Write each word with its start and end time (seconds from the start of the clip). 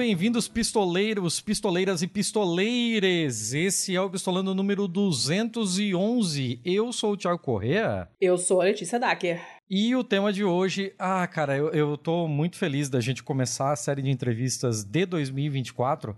bem-vindos, 0.00 0.48
pistoleiros, 0.48 1.42
pistoleiras 1.42 2.00
e 2.00 2.06
pistoleires. 2.06 3.52
Esse 3.52 3.94
é 3.94 4.00
o 4.00 4.08
Pistolando 4.08 4.54
número 4.54 4.88
211. 4.88 6.58
Eu 6.64 6.90
sou 6.90 7.12
o 7.12 7.16
Thiago 7.18 7.38
Correa. 7.38 8.08
Eu 8.18 8.38
sou 8.38 8.62
a 8.62 8.64
Letícia 8.64 8.98
Dacker. 8.98 9.42
E 9.68 9.94
o 9.94 10.02
tema 10.02 10.32
de 10.32 10.42
hoje, 10.42 10.94
ah, 10.98 11.26
cara, 11.26 11.54
eu, 11.54 11.68
eu 11.72 11.98
tô 11.98 12.26
muito 12.26 12.56
feliz 12.56 12.88
da 12.88 12.98
gente 12.98 13.22
começar 13.22 13.72
a 13.72 13.76
série 13.76 14.00
de 14.00 14.10
entrevistas 14.10 14.84
de 14.84 15.04
2024 15.04 16.16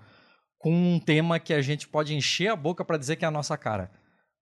com 0.61 0.73
um 0.73 1.01
tema 1.01 1.41
que 1.41 1.53
a 1.53 1.61
gente 1.61 1.89
pode 1.89 2.15
encher 2.15 2.53
a 2.53 2.57
boca 2.57 2.85
para 2.85 2.97
dizer 2.97 3.17
que 3.17 3.25
é 3.25 3.29
a 3.29 3.33
nossa 3.33 3.57
cara. 3.57 3.91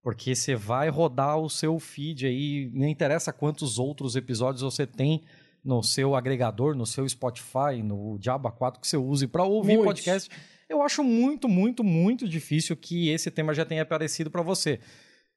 Porque 0.03 0.35
você 0.35 0.55
vai 0.55 0.91
rodar 0.91 1.39
o 1.39 1.49
seu 1.49 1.79
feed 1.79 2.27
aí, 2.27 2.71
não 2.75 2.87
interessa 2.87 3.33
quantos 3.33 3.79
outros 3.79 4.17
episódios 4.17 4.61
você 4.61 4.87
tem 4.87 5.23
no 5.65 5.83
seu 5.83 6.15
agregador, 6.15 6.75
no 6.75 6.87
seu 6.87 7.09
Spotify, 7.09 7.83
no 7.83 8.19
Diaba 8.19 8.51
4 8.51 8.81
que 8.81 8.87
você 8.87 8.97
use 8.97 9.27
para 9.27 9.45
ouvir 9.45 9.77
Muitos. 9.77 9.87
podcast. 9.87 10.31
Eu 10.69 10.83
acho 10.83 11.03
muito, 11.03 11.49
muito, 11.49 11.83
muito 11.83 12.29
difícil 12.29 12.77
que 12.77 13.09
esse 13.09 13.31
tema 13.31 13.53
já 13.53 13.65
tenha 13.65 13.83
aparecido 13.83 14.31
para 14.31 14.43
você. 14.43 14.79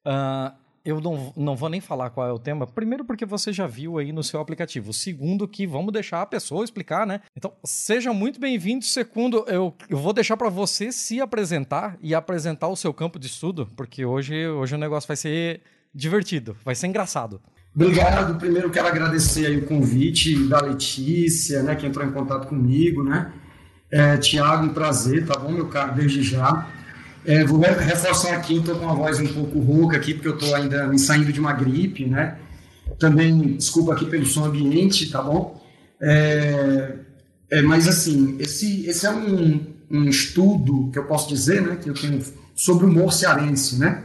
Uh, 0.05 0.63
eu 0.86 0.99
não, 0.99 1.34
não 1.36 1.55
vou 1.55 1.70
nem 1.70 1.80
falar 1.80 2.10
qual 2.10 2.27
é 2.27 2.32
o 2.32 2.38
tema. 2.38 2.68
Primeiro, 2.68 3.05
porque 3.05 3.26
você 3.26 3.54
já 3.54 3.65
viu 3.65 3.98
aí 3.98 4.12
no 4.12 4.21
seu 4.21 4.40
aplicativo. 4.40 4.91
Segundo, 4.91 5.48
que 5.48 5.65
vamos 5.65 5.93
deixar 5.93 6.21
a 6.21 6.26
pessoa 6.26 6.63
explicar, 6.63 7.08
né? 7.08 7.21
Então, 7.35 7.54
seja 7.63 8.12
muito 8.12 8.40
bem-vindo. 8.40 8.84
Segundo, 8.84 9.46
eu, 9.48 9.74
eu 9.90 9.98
vou 9.98 10.12
deixar 10.12 10.35
para 10.35 10.49
você 10.49 10.91
se 10.91 11.21
apresentar 11.21 11.98
e 12.02 12.13
apresentar 12.13 12.68
o 12.68 12.76
seu 12.76 12.93
campo 12.93 13.18
de 13.18 13.27
estudo, 13.27 13.70
porque 13.77 14.05
hoje, 14.05 14.48
hoje 14.48 14.76
o 14.76 14.77
negócio 14.77 15.08
vai 15.08 15.15
ser 15.15 15.62
divertido, 15.96 16.58
vai 16.65 16.76
ser 16.76 16.87
engraçado. 16.87 17.41
Obrigado. 17.76 18.38
Primeiro 18.38 18.70
quero 18.70 18.88
agradecer 18.88 19.57
o 19.57 19.66
convite 19.66 20.48
da 20.48 20.62
Letícia, 20.62 21.63
né, 21.63 21.76
que 21.76 21.88
entrou 21.88 22.05
em 22.05 22.12
contato 22.12 22.48
comigo, 22.48 23.04
né? 23.04 23.32
É, 23.90 24.18
Tiago, 24.18 24.65
um 24.65 24.74
prazer, 24.74 25.26
tá 25.26 25.38
bom, 25.40 25.52
meu 25.52 25.68
caro, 25.68 25.96
desde 25.96 26.24
já. 26.24 26.68
É, 27.26 27.43
vou 27.43 27.60
reforçar 27.60 28.34
aqui, 28.34 28.57
estou 28.57 28.76
com 28.76 28.85
uma 28.85 28.96
voz 28.96 29.20
um 29.20 29.27
pouco 29.27 29.60
rouca 29.60 29.96
aqui, 29.98 30.13
porque 30.13 30.27
eu 30.27 30.34
estou 30.34 30.54
ainda 30.55 30.88
me 30.88 30.99
saindo 30.99 31.32
de 31.32 31.40
uma 31.40 31.54
gripe, 31.54 32.05
né? 32.05 32.38
Também, 32.99 33.55
desculpa 33.55 33.93
aqui 33.93 34.05
pelo 34.05 34.26
som 34.26 34.46
ambiente, 34.46 35.10
tá 35.10 35.21
bom? 35.21 35.63
É, 36.02 36.96
é, 37.49 37.62
mas, 37.62 37.87
assim, 37.87 38.35
esse, 38.40 38.85
esse 38.87 39.05
é 39.05 39.12
um, 39.12 39.65
um 39.90 40.04
estudo 40.05 40.90
que 40.91 40.99
eu 40.99 41.05
posso 41.05 41.30
dizer, 41.30 41.62
né, 41.62 41.77
que 41.82 41.90
eu 41.90 41.93
tenho 41.93 42.21
sobre 42.55 42.85
o 42.85 42.90
humor 42.90 43.13
cearense, 43.13 43.80
né? 43.80 44.04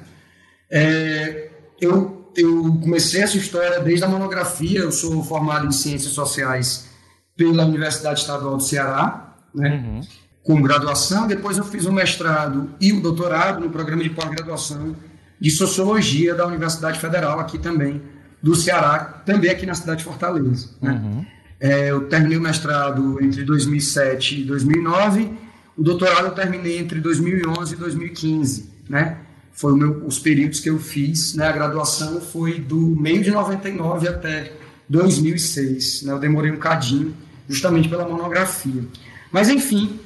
É, 0.70 1.50
eu 1.80 2.17
eu 2.39 2.78
comecei 2.81 3.20
essa 3.22 3.36
história 3.36 3.81
desde 3.81 4.05
a 4.05 4.08
monografia. 4.08 4.81
Eu 4.81 4.92
sou 4.92 5.22
formado 5.25 5.67
em 5.67 5.72
Ciências 5.72 6.12
Sociais 6.12 6.89
pela 7.36 7.64
Universidade 7.64 8.20
Estadual 8.20 8.56
do 8.56 8.62
Ceará, 8.62 9.36
né? 9.55 9.84
Uhum. 9.84 10.00
Com 10.44 10.62
graduação. 10.62 11.27
Depois 11.27 11.59
eu 11.59 11.64
fiz 11.64 11.84
o 11.84 11.92
mestrado 11.92 12.70
e 12.81 12.92
o 12.92 13.03
doutorado 13.03 13.61
no 13.61 13.70
programa 13.70 14.03
de 14.03 14.11
pós-graduação 14.11 14.97
de 15.41 15.50
Sociologia 15.50 16.34
da 16.34 16.47
Universidade 16.47 16.98
Federal, 16.98 17.39
aqui 17.39 17.59
também, 17.59 18.03
do 18.42 18.55
Ceará, 18.55 19.22
também 19.25 19.50
aqui 19.50 19.66
na 19.66 19.75
cidade 19.75 19.98
de 19.98 20.05
Fortaleza. 20.05 20.70
Né? 20.81 20.92
Uhum. 20.92 21.27
É, 21.61 21.91
eu 21.91 22.09
terminei 22.09 22.38
o 22.38 22.41
mestrado 22.41 23.22
entre 23.22 23.44
2007 23.44 24.41
e 24.41 24.44
2009. 24.44 25.31
O 25.77 25.82
doutorado 25.82 26.27
eu 26.27 26.32
terminei 26.32 26.78
entre 26.78 27.00
2011 27.00 27.75
e 27.75 27.77
2015, 27.77 28.71
né? 28.88 29.19
Foi 29.58 29.74
meu, 29.74 30.06
os 30.06 30.20
períodos 30.20 30.60
que 30.60 30.70
eu 30.70 30.78
fiz, 30.78 31.34
né? 31.34 31.48
A 31.48 31.52
graduação 31.52 32.20
foi 32.20 32.60
do 32.60 32.78
meio 32.78 33.24
de 33.24 33.32
99 33.32 34.06
até 34.06 34.52
2006, 34.88 36.02
né? 36.02 36.12
Eu 36.12 36.20
demorei 36.20 36.52
um 36.52 36.58
cadinho, 36.58 37.12
justamente 37.48 37.88
pela 37.88 38.08
monografia. 38.08 38.84
Mas, 39.32 39.48
enfim, 39.48 39.98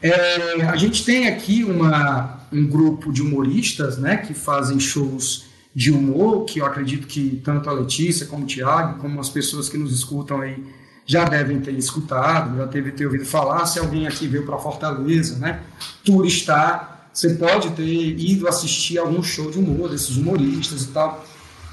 é, 0.00 0.62
a 0.62 0.76
gente 0.76 1.04
tem 1.04 1.26
aqui 1.26 1.64
uma, 1.64 2.46
um 2.52 2.64
grupo 2.64 3.12
de 3.12 3.20
humoristas, 3.20 3.98
né? 3.98 4.16
Que 4.16 4.32
fazem 4.32 4.78
shows 4.78 5.46
de 5.74 5.90
humor, 5.90 6.44
que 6.44 6.60
eu 6.60 6.66
acredito 6.66 7.08
que 7.08 7.40
tanto 7.42 7.68
a 7.68 7.72
Letícia 7.72 8.26
como 8.26 8.44
o 8.44 8.46
Tiago, 8.46 9.00
como 9.00 9.18
as 9.18 9.28
pessoas 9.28 9.68
que 9.68 9.76
nos 9.76 9.92
escutam 9.92 10.40
aí, 10.40 10.64
já 11.04 11.24
devem 11.24 11.58
ter 11.58 11.72
escutado, 11.72 12.58
já 12.58 12.68
teve 12.68 12.92
ter 12.92 13.06
ouvido 13.06 13.24
falar. 13.24 13.66
Se 13.66 13.80
alguém 13.80 14.06
aqui 14.06 14.28
veio 14.28 14.46
para 14.46 14.56
Fortaleza, 14.56 15.36
né? 15.36 15.62
Turistar, 16.04 16.99
você 17.20 17.34
pode 17.34 17.70
ter 17.72 17.84
ido 17.84 18.48
assistir 18.48 18.96
algum 18.96 19.22
show 19.22 19.50
de 19.50 19.58
humor 19.58 19.90
desses 19.90 20.16
humoristas 20.16 20.84
e 20.84 20.88
tal. 20.88 21.22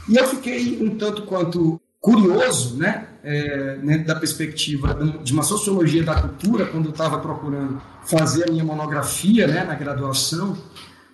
E 0.09 0.17
eu 0.17 0.27
fiquei 0.27 0.77
um 0.81 0.97
tanto 0.97 1.21
quanto 1.21 1.79
curioso, 2.01 2.75
né, 2.75 3.07
é, 3.23 3.77
dentro 3.77 4.07
da 4.07 4.15
perspectiva 4.15 4.93
de 5.23 5.31
uma 5.31 5.43
sociologia 5.43 6.03
da 6.03 6.15
cultura, 6.15 6.65
quando 6.65 6.85
eu 6.85 6.91
estava 6.91 7.19
procurando 7.19 7.81
fazer 8.05 8.47
a 8.47 8.51
minha 8.51 8.63
monografia, 8.63 9.47
né, 9.47 9.63
na 9.63 9.75
graduação, 9.75 10.57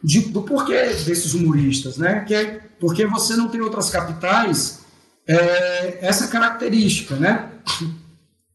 de, 0.03 0.21
do 0.21 0.41
porquê 0.41 0.81
desses 1.05 1.35
humoristas, 1.35 1.97
né, 1.97 2.21
que 2.21 2.33
é 2.33 2.59
porque 2.79 3.05
você 3.05 3.35
não 3.35 3.49
tem 3.49 3.61
outras 3.61 3.91
capitais 3.91 4.81
é, 5.27 5.99
essa 6.01 6.27
característica, 6.27 7.15
né? 7.15 7.49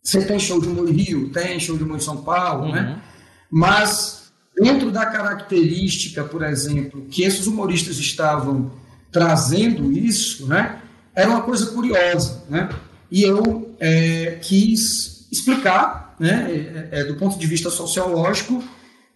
Você 0.02 0.24
tem 0.24 0.38
show 0.38 0.60
de 0.60 0.68
humor 0.68 0.88
em 0.88 0.92
Rio, 0.92 1.30
tem 1.30 1.58
show 1.58 1.76
de 1.76 1.84
humor 1.84 1.96
em 1.96 2.00
São 2.00 2.18
Paulo, 2.18 2.72
né? 2.72 2.80
uhum. 2.80 2.86
né? 2.86 3.02
Mas 3.50 4.17
Dentro 4.60 4.91
da 4.91 5.06
característica, 5.06 6.24
por 6.24 6.42
exemplo, 6.42 7.06
que 7.10 7.22
esses 7.22 7.46
humoristas 7.46 7.96
estavam 7.98 8.72
trazendo 9.10 9.92
isso, 9.92 10.46
né, 10.46 10.80
era 11.14 11.30
uma 11.30 11.42
coisa 11.42 11.66
curiosa, 11.66 12.44
né? 12.48 12.69
E 13.10 13.22
eu 13.22 13.74
é, 13.80 14.38
quis 14.42 15.26
explicar, 15.32 16.14
né, 16.19 16.88
é, 16.92 17.00
é, 17.00 17.04
do 17.04 17.14
ponto 17.14 17.38
de 17.38 17.46
vista 17.46 17.70
sociológico, 17.70 18.62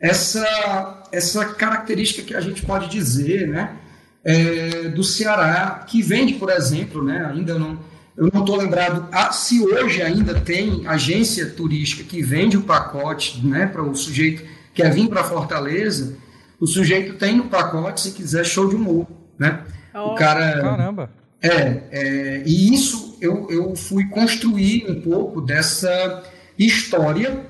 essa 0.01 1.03
essa 1.13 1.45
característica 1.45 2.23
que 2.23 2.35
a 2.35 2.41
gente 2.41 2.65
pode 2.65 2.89
dizer, 2.89 3.47
né, 3.49 3.77
é, 4.25 4.89
do 4.89 5.05
Ceará, 5.05 5.85
que 5.87 6.01
vende, 6.01 6.35
por 6.35 6.51
exemplo, 6.51 7.05
né, 7.05 7.27
ainda 7.31 7.59
não 7.59 7.79
eu 8.17 8.29
não 8.33 8.41
estou 8.41 8.57
lembrado 8.57 9.09
ah, 9.11 9.33
se 9.33 9.61
hoje 9.61 10.03
ainda 10.03 10.39
tem 10.39 10.87
agência 10.87 11.47
turística 11.47 12.05
que 12.05 12.23
vende 12.23 12.57
o 12.57 12.63
pacote, 12.63 13.45
né, 13.45 13.67
para 13.67 13.83
o 13.83 13.95
sujeito 13.95 14.45
quer 14.75 14.93
vir 14.93 15.09
para 15.09 15.25
Fortaleza, 15.25 16.17
o 16.61 16.67
sujeito 16.67 17.15
tem 17.15 17.37
no 17.37 17.45
pacote, 17.45 18.01
se 18.01 18.13
quiser, 18.13 18.45
show 18.45 18.69
de 18.69 18.77
humor, 18.77 19.07
né? 19.39 19.65
Oh, 19.95 20.13
o 20.13 20.15
cara... 20.15 20.61
Caramba! 20.61 21.11
É, 21.41 21.83
é, 21.91 22.43
e 22.47 22.73
isso 22.73 23.19
eu, 23.21 23.49
eu 23.51 23.75
fui 23.75 24.09
construir 24.09 24.89
um 24.89 25.01
pouco 25.01 25.41
dessa 25.41 26.23
história 26.57 27.45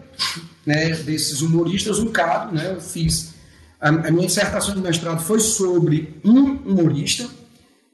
né, 0.64 0.90
desses 0.90 1.42
humoristas, 1.42 1.98
um 1.98 2.06
bocado, 2.06 2.54
né? 2.54 2.72
Eu 2.72 2.80
fiz... 2.80 3.34
A, 3.80 3.88
a 3.88 4.10
minha 4.10 4.26
dissertação 4.26 4.74
de 4.74 4.80
mestrado 4.80 5.20
foi 5.20 5.40
sobre 5.40 6.20
um 6.24 6.56
humorista, 6.64 7.28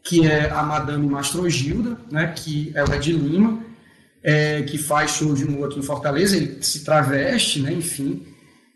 que 0.03 0.27
é 0.27 0.51
a 0.51 0.63
Madame 0.63 1.07
Mastrogilda, 1.07 1.99
né, 2.11 2.33
que 2.37 2.71
ela 2.75 2.95
é 2.95 2.99
de 2.99 3.13
Lima, 3.13 3.63
é, 4.23 4.63
que 4.63 4.77
faz 4.77 5.13
show 5.13 5.35
de 5.35 5.45
humor 5.45 5.69
aqui 5.69 5.79
em 5.79 5.83
Fortaleza, 5.83 6.37
ele 6.37 6.63
se 6.63 6.85
traveste, 6.85 7.61
né, 7.61 7.73
enfim, 7.73 8.23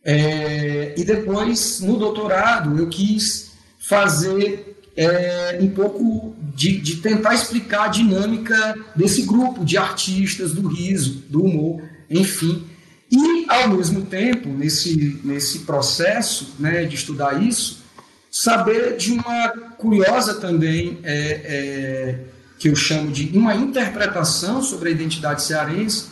é, 0.04 0.94
e 0.96 1.04
depois, 1.04 1.80
no 1.80 1.96
doutorado, 1.96 2.78
eu 2.78 2.88
quis 2.88 3.52
fazer 3.78 4.76
é, 4.96 5.58
um 5.60 5.68
pouco 5.68 6.34
de, 6.54 6.78
de, 6.78 6.96
tentar 6.96 7.34
explicar 7.34 7.84
a 7.84 7.88
dinâmica 7.88 8.76
desse 8.94 9.22
grupo 9.22 9.64
de 9.64 9.76
artistas 9.76 10.52
do 10.52 10.68
riso, 10.68 11.22
do 11.28 11.44
humor, 11.44 11.82
enfim. 12.10 12.66
E, 13.10 13.46
ao 13.48 13.68
mesmo 13.68 14.02
tempo, 14.02 14.48
nesse, 14.48 15.20
nesse 15.22 15.60
processo 15.60 16.54
né, 16.58 16.84
de 16.84 16.96
estudar 16.96 17.42
isso, 17.42 17.82
saber 18.30 18.96
de 18.96 19.12
uma 19.12 19.48
curiosa 19.78 20.34
também, 20.34 20.98
é, 21.02 21.14
é, 21.44 22.18
que 22.58 22.68
eu 22.68 22.76
chamo 22.76 23.10
de 23.10 23.36
uma 23.36 23.54
interpretação 23.54 24.62
sobre 24.62 24.88
a 24.88 24.92
identidade 24.92 25.42
cearense, 25.42 26.06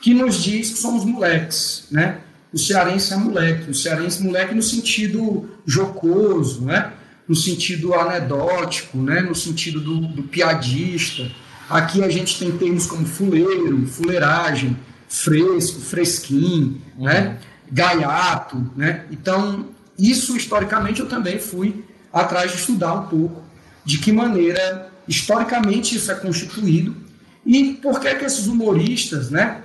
que 0.00 0.12
nos 0.12 0.42
diz 0.42 0.70
que 0.70 0.78
somos 0.78 1.04
moleques, 1.04 1.84
né? 1.90 2.18
O 2.54 2.58
cearense 2.58 3.12
é 3.12 3.16
moleque, 3.16 3.68
o 3.68 3.74
cearense 3.74 4.22
é 4.22 4.24
moleque 4.24 4.54
no 4.54 4.62
sentido 4.62 5.50
jocoso, 5.66 6.62
né? 6.62 6.92
no 7.26 7.34
sentido 7.34 7.92
anedótico, 7.94 8.96
né? 8.96 9.22
no 9.22 9.34
sentido 9.34 9.80
do, 9.80 10.06
do 10.06 10.22
piadista. 10.22 11.28
Aqui 11.68 12.04
a 12.04 12.08
gente 12.08 12.38
tem 12.38 12.56
termos 12.56 12.86
como 12.86 13.04
fuleiro, 13.04 13.84
fuleiragem, 13.88 14.76
fresco, 15.08 15.80
fresquinho, 15.80 16.80
uhum. 16.96 17.04
né? 17.06 17.38
gaiato. 17.72 18.70
Né? 18.76 19.04
Então, 19.10 19.70
isso 19.98 20.36
historicamente 20.36 21.00
eu 21.00 21.08
também 21.08 21.40
fui 21.40 21.84
atrás 22.12 22.52
de 22.52 22.58
estudar 22.58 22.94
um 22.94 23.06
pouco 23.08 23.42
de 23.84 23.98
que 23.98 24.12
maneira 24.12 24.92
historicamente 25.08 25.96
isso 25.96 26.12
é 26.12 26.14
constituído 26.14 26.94
e 27.44 27.74
por 27.74 27.98
que, 27.98 28.14
que 28.14 28.24
esses 28.24 28.46
humoristas, 28.46 29.28
né, 29.28 29.60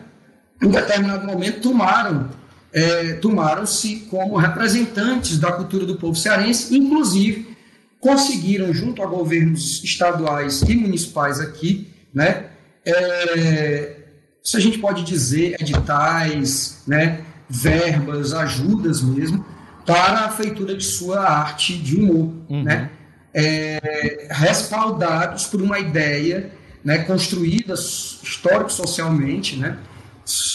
em 0.62 0.70
determinado 0.70 1.26
momento, 1.26 1.62
tomaram 1.62 2.39
é, 2.72 3.14
tomaram-se 3.14 4.08
como 4.10 4.38
representantes 4.38 5.38
da 5.38 5.52
cultura 5.52 5.86
do 5.86 5.96
povo 5.96 6.16
cearense, 6.16 6.76
inclusive 6.76 7.58
conseguiram, 8.00 8.74
junto 8.74 9.04
a 9.04 9.06
governos 9.06 9.84
estaduais 9.84 10.62
e 10.62 10.76
municipais 10.76 11.40
aqui, 11.40 11.88
né, 12.14 12.46
é, 12.86 13.96
se 14.42 14.58
a 14.58 14.60
gente 14.60 14.78
pode 14.80 15.04
dizer, 15.04 15.58
editais, 15.60 16.82
né, 16.88 17.22
verbas, 17.50 18.34
ajudas 18.34 19.02
mesmo, 19.02 19.46
para 19.86 20.26
a 20.26 20.30
feitura 20.30 20.76
de 20.76 20.84
sua 20.84 21.20
arte 21.20 21.78
de 21.78 21.96
humor, 21.98 22.34
uhum. 22.48 22.64
né? 22.64 22.92
É, 23.32 24.28
respaldados 24.32 25.46
por 25.46 25.62
uma 25.62 25.78
ideia 25.80 26.52
né, 26.84 27.00
construída 27.00 27.76
histórico-socialmente, 27.76 29.56
né, 29.56 29.78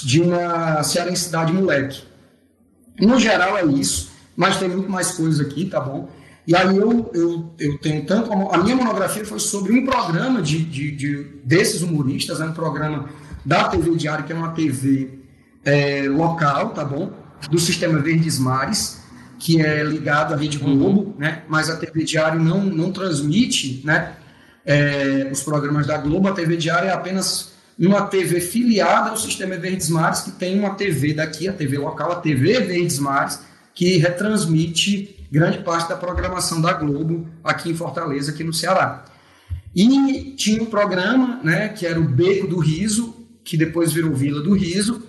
de 0.04 0.20
uma 0.20 0.82
cearensidade 0.82 1.52
moleque. 1.52 2.02
No 3.00 3.18
geral 3.18 3.56
é 3.58 3.64
isso, 3.64 4.10
mas 4.36 4.58
tem 4.58 4.68
muito 4.68 4.90
mais 4.90 5.12
coisas 5.12 5.40
aqui, 5.40 5.64
tá 5.66 5.80
bom? 5.80 6.08
E 6.46 6.54
aí 6.54 6.76
eu, 6.76 7.10
eu, 7.14 7.54
eu 7.58 7.78
tenho 7.78 8.04
tanto. 8.04 8.30
A 8.32 8.58
minha 8.58 8.76
monografia 8.76 9.24
foi 9.24 9.38
sobre 9.38 9.72
um 9.72 9.84
programa 9.84 10.42
de, 10.42 10.62
de, 10.62 10.90
de 10.90 11.24
desses 11.42 11.82
humoristas, 11.82 12.40
é 12.40 12.44
um 12.44 12.52
programa 12.52 13.08
da 13.44 13.68
TV 13.68 13.96
Diário, 13.96 14.24
que 14.24 14.32
é 14.32 14.36
uma 14.36 14.52
TV 14.52 15.18
é, 15.64 16.06
local, 16.08 16.70
tá 16.70 16.84
bom? 16.84 17.12
Do 17.50 17.58
sistema 17.58 17.98
Verdes 17.98 18.38
Mares, 18.38 19.02
que 19.38 19.60
é 19.60 19.82
ligado 19.82 20.34
à 20.34 20.36
Rede. 20.36 20.58
Globo, 20.58 21.00
uhum. 21.00 21.14
né? 21.18 21.42
Mas 21.48 21.70
a 21.70 21.76
TV 21.76 22.04
Diário 22.04 22.40
não, 22.40 22.62
não 22.64 22.92
transmite, 22.92 23.82
né? 23.84 24.12
É, 24.66 25.28
os 25.32 25.42
programas 25.42 25.86
da 25.86 25.96
Globo, 25.98 26.28
a 26.28 26.32
TV 26.32 26.56
Diário 26.56 26.88
é 26.88 26.92
apenas 26.92 27.53
uma 27.78 28.02
TV 28.02 28.40
filiada 28.40 29.10
ao 29.10 29.16
sistema 29.16 29.56
Verdes 29.56 29.88
Mares, 29.88 30.20
que 30.20 30.30
tem 30.30 30.58
uma 30.58 30.74
TV 30.74 31.14
daqui, 31.14 31.48
a 31.48 31.52
TV 31.52 31.78
local, 31.78 32.12
a 32.12 32.16
TV 32.16 32.60
Verdes 32.60 32.98
Mares, 32.98 33.40
que 33.74 33.96
retransmite 33.98 35.16
grande 35.30 35.58
parte 35.58 35.88
da 35.88 35.96
programação 35.96 36.60
da 36.60 36.72
Globo 36.72 37.28
aqui 37.42 37.70
em 37.70 37.74
Fortaleza, 37.74 38.30
aqui 38.30 38.44
no 38.44 38.52
Ceará. 38.52 39.04
E 39.74 40.32
tinha 40.36 40.62
um 40.62 40.66
programa, 40.66 41.40
né, 41.42 41.68
que 41.68 41.84
era 41.84 41.98
o 41.98 42.04
Beco 42.04 42.46
do 42.46 42.58
Riso, 42.58 43.26
que 43.42 43.56
depois 43.56 43.92
virou 43.92 44.14
Vila 44.14 44.40
do 44.40 44.52
Riso, 44.52 45.02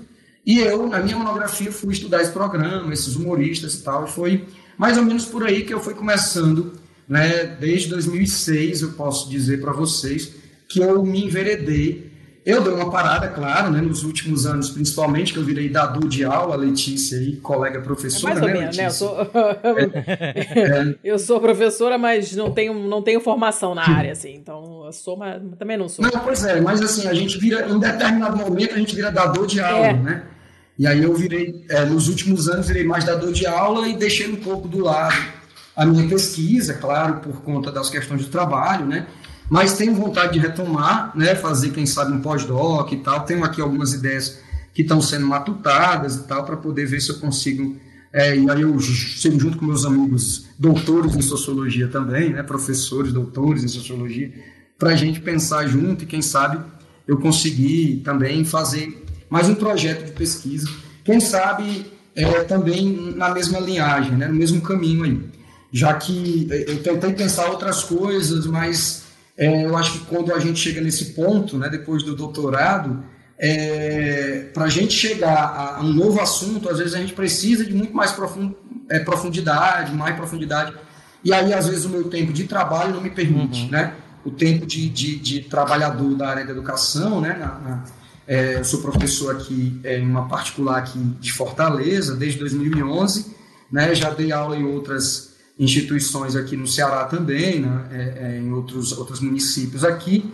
e 0.43 0.59
eu, 0.59 0.87
na 0.87 0.99
minha 0.99 1.17
monografia, 1.17 1.71
fui 1.71 1.93
estudar 1.93 2.21
esse 2.21 2.31
programa, 2.31 2.91
esses 2.91 3.15
humoristas 3.15 3.75
e 3.75 3.83
tal, 3.83 4.05
e 4.05 4.11
foi 4.11 4.45
mais 4.77 4.97
ou 4.97 5.05
menos 5.05 5.25
por 5.25 5.43
aí 5.45 5.63
que 5.63 5.73
eu 5.73 5.79
fui 5.79 5.93
começando, 5.93 6.73
né, 7.07 7.45
desde 7.59 7.89
2006, 7.89 8.81
eu 8.81 8.91
posso 8.93 9.29
dizer 9.29 9.61
para 9.61 9.71
vocês, 9.71 10.33
que 10.67 10.79
eu 10.79 11.03
me 11.03 11.25
enveredei 11.25 12.14
eu 12.45 12.61
dei 12.61 12.71
uma 12.71 12.91
parada, 12.91 13.27
claro, 13.29 13.71
né, 13.71 13.81
nos 13.81 14.03
últimos 14.03 14.45
anos, 14.45 14.69
principalmente, 14.69 15.33
que 15.33 15.39
eu 15.39 15.43
virei 15.43 15.67
dado 15.67 16.07
de 16.07 16.23
aula, 16.23 16.55
Letícia 16.55 17.17
e 17.17 17.37
colega 17.37 17.81
professora, 17.81 18.33
é 18.33 18.39
mais 18.39 18.43
ou 18.43 18.53
né, 18.53 18.59
menos, 18.59 18.77
né? 18.77 18.85
Eu 18.85 18.91
sou... 18.91 19.21
é. 19.21 20.95
eu 21.03 21.19
sou 21.19 21.39
professora, 21.39 21.97
mas 21.97 22.35
não 22.35 22.51
tenho, 22.51 22.73
não 22.87 23.01
tenho 23.01 23.19
formação 23.19 23.73
na 23.73 23.89
área, 23.89 24.11
assim, 24.11 24.35
então 24.35 24.85
eu 24.85 24.91
sou, 24.91 25.17
mas 25.17 25.41
também 25.57 25.75
não 25.75 25.89
sou. 25.89 26.05
Não, 26.05 26.11
pois 26.19 26.45
é, 26.45 26.61
mas 26.61 26.81
assim, 26.81 27.07
a 27.07 27.13
gente 27.15 27.39
vira, 27.39 27.67
em 27.67 27.79
determinado 27.79 28.37
momento, 28.37 28.75
a 28.75 28.77
gente 28.77 28.95
vira 28.95 29.11
dador 29.11 29.47
de 29.47 29.59
aula, 29.59 29.87
é. 29.87 29.93
né? 29.93 30.23
E 30.77 30.85
aí 30.85 31.01
eu 31.01 31.15
virei, 31.15 31.65
é, 31.69 31.83
nos 31.85 32.09
últimos 32.09 32.47
anos, 32.47 32.67
virei 32.67 32.83
mais 32.83 33.05
dador 33.05 33.31
de 33.31 33.47
aula 33.47 33.87
e 33.87 33.95
deixei 33.95 34.29
um 34.29 34.35
pouco 34.35 34.67
do 34.67 34.83
lado 34.83 35.15
a 35.75 35.85
minha 35.85 36.07
pesquisa, 36.07 36.75
claro, 36.75 37.15
por 37.15 37.41
conta 37.41 37.71
das 37.71 37.89
questões 37.89 38.21
de 38.21 38.29
trabalho, 38.29 38.85
né? 38.85 39.07
Mas 39.49 39.73
tenho 39.73 39.93
vontade 39.93 40.33
de 40.33 40.39
retomar, 40.39 41.11
né, 41.15 41.35
fazer, 41.35 41.69
quem 41.69 41.85
sabe, 41.85 42.13
um 42.13 42.21
pós-doc 42.21 42.91
e 42.91 42.97
tal. 42.97 43.21
Tenho 43.21 43.43
aqui 43.43 43.61
algumas 43.61 43.93
ideias 43.93 44.39
que 44.73 44.81
estão 44.81 45.01
sendo 45.01 45.25
matutadas 45.27 46.15
e 46.15 46.23
tal, 46.23 46.43
para 46.43 46.57
poder 46.57 46.85
ver 46.85 47.01
se 47.01 47.09
eu 47.09 47.19
consigo. 47.19 47.77
É, 48.11 48.35
e 48.37 48.49
aí 48.49 48.61
eu 48.61 48.79
sempre 48.79 49.39
junto 49.39 49.57
com 49.57 49.65
meus 49.65 49.85
amigos 49.85 50.47
doutores 50.57 51.15
em 51.15 51.21
sociologia 51.21 51.87
também, 51.87 52.31
né, 52.31 52.43
professores, 52.43 53.11
doutores 53.11 53.63
em 53.63 53.67
sociologia, 53.67 54.33
para 54.79 54.91
a 54.91 54.95
gente 54.95 55.19
pensar 55.19 55.67
junto 55.67 56.03
e 56.03 56.07
quem 56.07 56.21
sabe 56.21 56.59
eu 57.07 57.17
conseguir 57.17 58.01
também 58.03 58.43
fazer 58.45 59.05
mais 59.29 59.49
um 59.49 59.55
projeto 59.55 60.05
de 60.05 60.11
pesquisa, 60.11 60.69
quem 61.03 61.19
sabe 61.19 61.85
é, 62.15 62.43
também 62.43 63.13
na 63.15 63.29
mesma 63.29 63.59
linhagem, 63.59 64.13
né, 64.13 64.27
no 64.27 64.35
mesmo 64.35 64.61
caminho 64.61 65.03
aí. 65.03 65.21
Já 65.71 65.93
que 65.93 66.47
é, 66.49 66.71
eu 66.71 66.81
tentei 66.81 67.13
pensar 67.13 67.49
outras 67.49 67.83
coisas, 67.83 68.45
mas 68.45 69.04
é, 69.37 69.65
eu 69.65 69.75
acho 69.75 69.93
que 69.93 70.05
quando 70.05 70.33
a 70.33 70.39
gente 70.39 70.59
chega 70.59 70.79
nesse 70.79 71.13
ponto, 71.13 71.57
né, 71.57 71.69
depois 71.69 72.03
do 72.03 72.15
doutorado, 72.15 73.03
é, 73.37 74.49
para 74.53 74.65
a 74.65 74.69
gente 74.69 74.93
chegar 74.93 75.35
a, 75.35 75.77
a, 75.77 75.81
um 75.81 75.91
novo 75.91 76.21
assunto, 76.21 76.69
às 76.69 76.77
vezes 76.77 76.93
a 76.93 76.99
gente 76.99 77.13
precisa 77.13 77.65
de 77.65 77.73
muito 77.73 77.93
mais 77.93 78.11
profund, 78.13 78.55
é, 78.89 78.99
profundidade, 78.99 79.93
mais 79.93 80.15
profundidade. 80.15 80.73
E 81.23 81.33
aí, 81.33 81.53
às 81.53 81.67
vezes, 81.67 81.85
o 81.85 81.89
meu 81.89 82.05
tempo 82.09 82.31
de 82.31 82.45
trabalho 82.45 82.93
não 82.93 83.01
me 83.01 83.09
permite, 83.09 83.63
uhum. 83.63 83.71
né? 83.71 83.95
O 84.23 84.31
tempo 84.31 84.65
de, 84.65 84.89
de, 84.89 85.17
de, 85.17 85.41
trabalhador 85.41 86.15
da 86.15 86.29
área 86.29 86.45
da 86.45 86.51
educação, 86.51 87.19
né? 87.19 87.35
Na, 87.37 87.59
na, 87.59 87.83
é, 88.27 88.55
eu 88.55 88.63
sou 88.63 88.81
professor 88.81 89.35
aqui 89.35 89.79
é, 89.83 89.99
em 89.99 90.07
uma 90.07 90.27
particular 90.27 90.77
aqui 90.77 90.97
de 91.19 91.31
Fortaleza 91.31 92.15
desde 92.15 92.39
2011, 92.39 93.35
né? 93.71 93.93
Já 93.93 94.11
dei 94.11 94.31
aula 94.31 94.55
em 94.55 94.63
outras 94.63 95.34
instituições 95.57 96.35
aqui 96.35 96.57
no 96.57 96.67
Ceará 96.67 97.05
também, 97.05 97.61
né, 97.61 97.87
é, 97.91 98.25
é, 98.25 98.39
em 98.39 98.51
outros, 98.51 98.91
outros 98.97 99.21
municípios 99.21 99.83
aqui, 99.83 100.31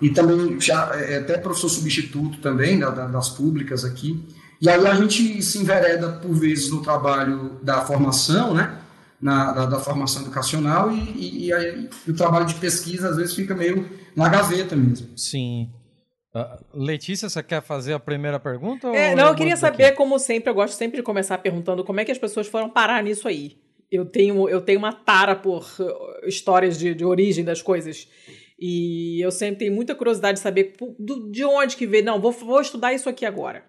e 0.00 0.10
também 0.10 0.60
já 0.60 0.90
é, 0.94 1.14
é 1.14 1.18
até 1.18 1.38
professor 1.38 1.68
substituto 1.68 2.40
também 2.40 2.78
da, 2.78 2.90
da, 2.90 3.06
das 3.06 3.28
públicas 3.28 3.84
aqui. 3.84 4.22
E 4.60 4.68
aí 4.68 4.86
a 4.86 4.94
gente 4.94 5.42
se 5.42 5.58
envereda 5.58 6.12
por 6.12 6.34
vezes 6.34 6.70
no 6.70 6.82
trabalho 6.82 7.58
da 7.62 7.82
formação, 7.82 8.54
né, 8.54 8.78
na, 9.20 9.52
da, 9.52 9.66
da 9.66 9.78
formação 9.78 10.22
educacional, 10.22 10.90
e, 10.90 10.98
e, 10.98 11.46
e 11.46 11.52
aí 11.52 11.88
o 12.08 12.12
trabalho 12.12 12.46
de 12.46 12.54
pesquisa 12.54 13.10
às 13.10 13.16
vezes 13.16 13.34
fica 13.34 13.54
meio 13.54 13.88
na 14.16 14.28
gaveta 14.28 14.74
mesmo. 14.74 15.08
Sim. 15.16 15.70
Uh, 16.34 16.82
Letícia, 16.84 17.28
você 17.28 17.40
quer 17.44 17.62
fazer 17.62 17.92
a 17.92 18.00
primeira 18.00 18.40
pergunta? 18.40 18.88
É, 18.88 19.14
não, 19.14 19.28
eu 19.28 19.34
queria 19.36 19.56
saber, 19.56 19.92
como 19.92 20.18
sempre, 20.18 20.50
eu 20.50 20.54
gosto 20.54 20.74
sempre 20.74 20.96
de 20.96 21.02
começar 21.04 21.38
perguntando 21.38 21.84
como 21.84 22.00
é 22.00 22.04
que 22.04 22.10
as 22.10 22.18
pessoas 22.18 22.48
foram 22.48 22.68
parar 22.68 23.04
nisso 23.04 23.28
aí 23.28 23.56
eu 23.94 24.04
tenho, 24.04 24.48
eu 24.48 24.60
tenho 24.60 24.78
uma 24.78 24.92
tara 24.92 25.36
por 25.36 25.64
uh, 25.78 26.26
histórias 26.26 26.78
de, 26.78 26.94
de 26.94 27.04
origem 27.04 27.44
das 27.44 27.62
coisas. 27.62 28.08
E 28.58 29.24
eu 29.24 29.30
sempre 29.30 29.60
tenho 29.60 29.74
muita 29.74 29.94
curiosidade 29.94 30.38
de 30.38 30.42
saber 30.42 30.74
do, 30.98 31.30
de 31.30 31.44
onde 31.44 31.76
que 31.76 31.86
veio. 31.86 32.04
Não, 32.04 32.20
vou, 32.20 32.32
vou 32.32 32.60
estudar 32.60 32.92
isso 32.92 33.08
aqui 33.08 33.26
agora. 33.26 33.64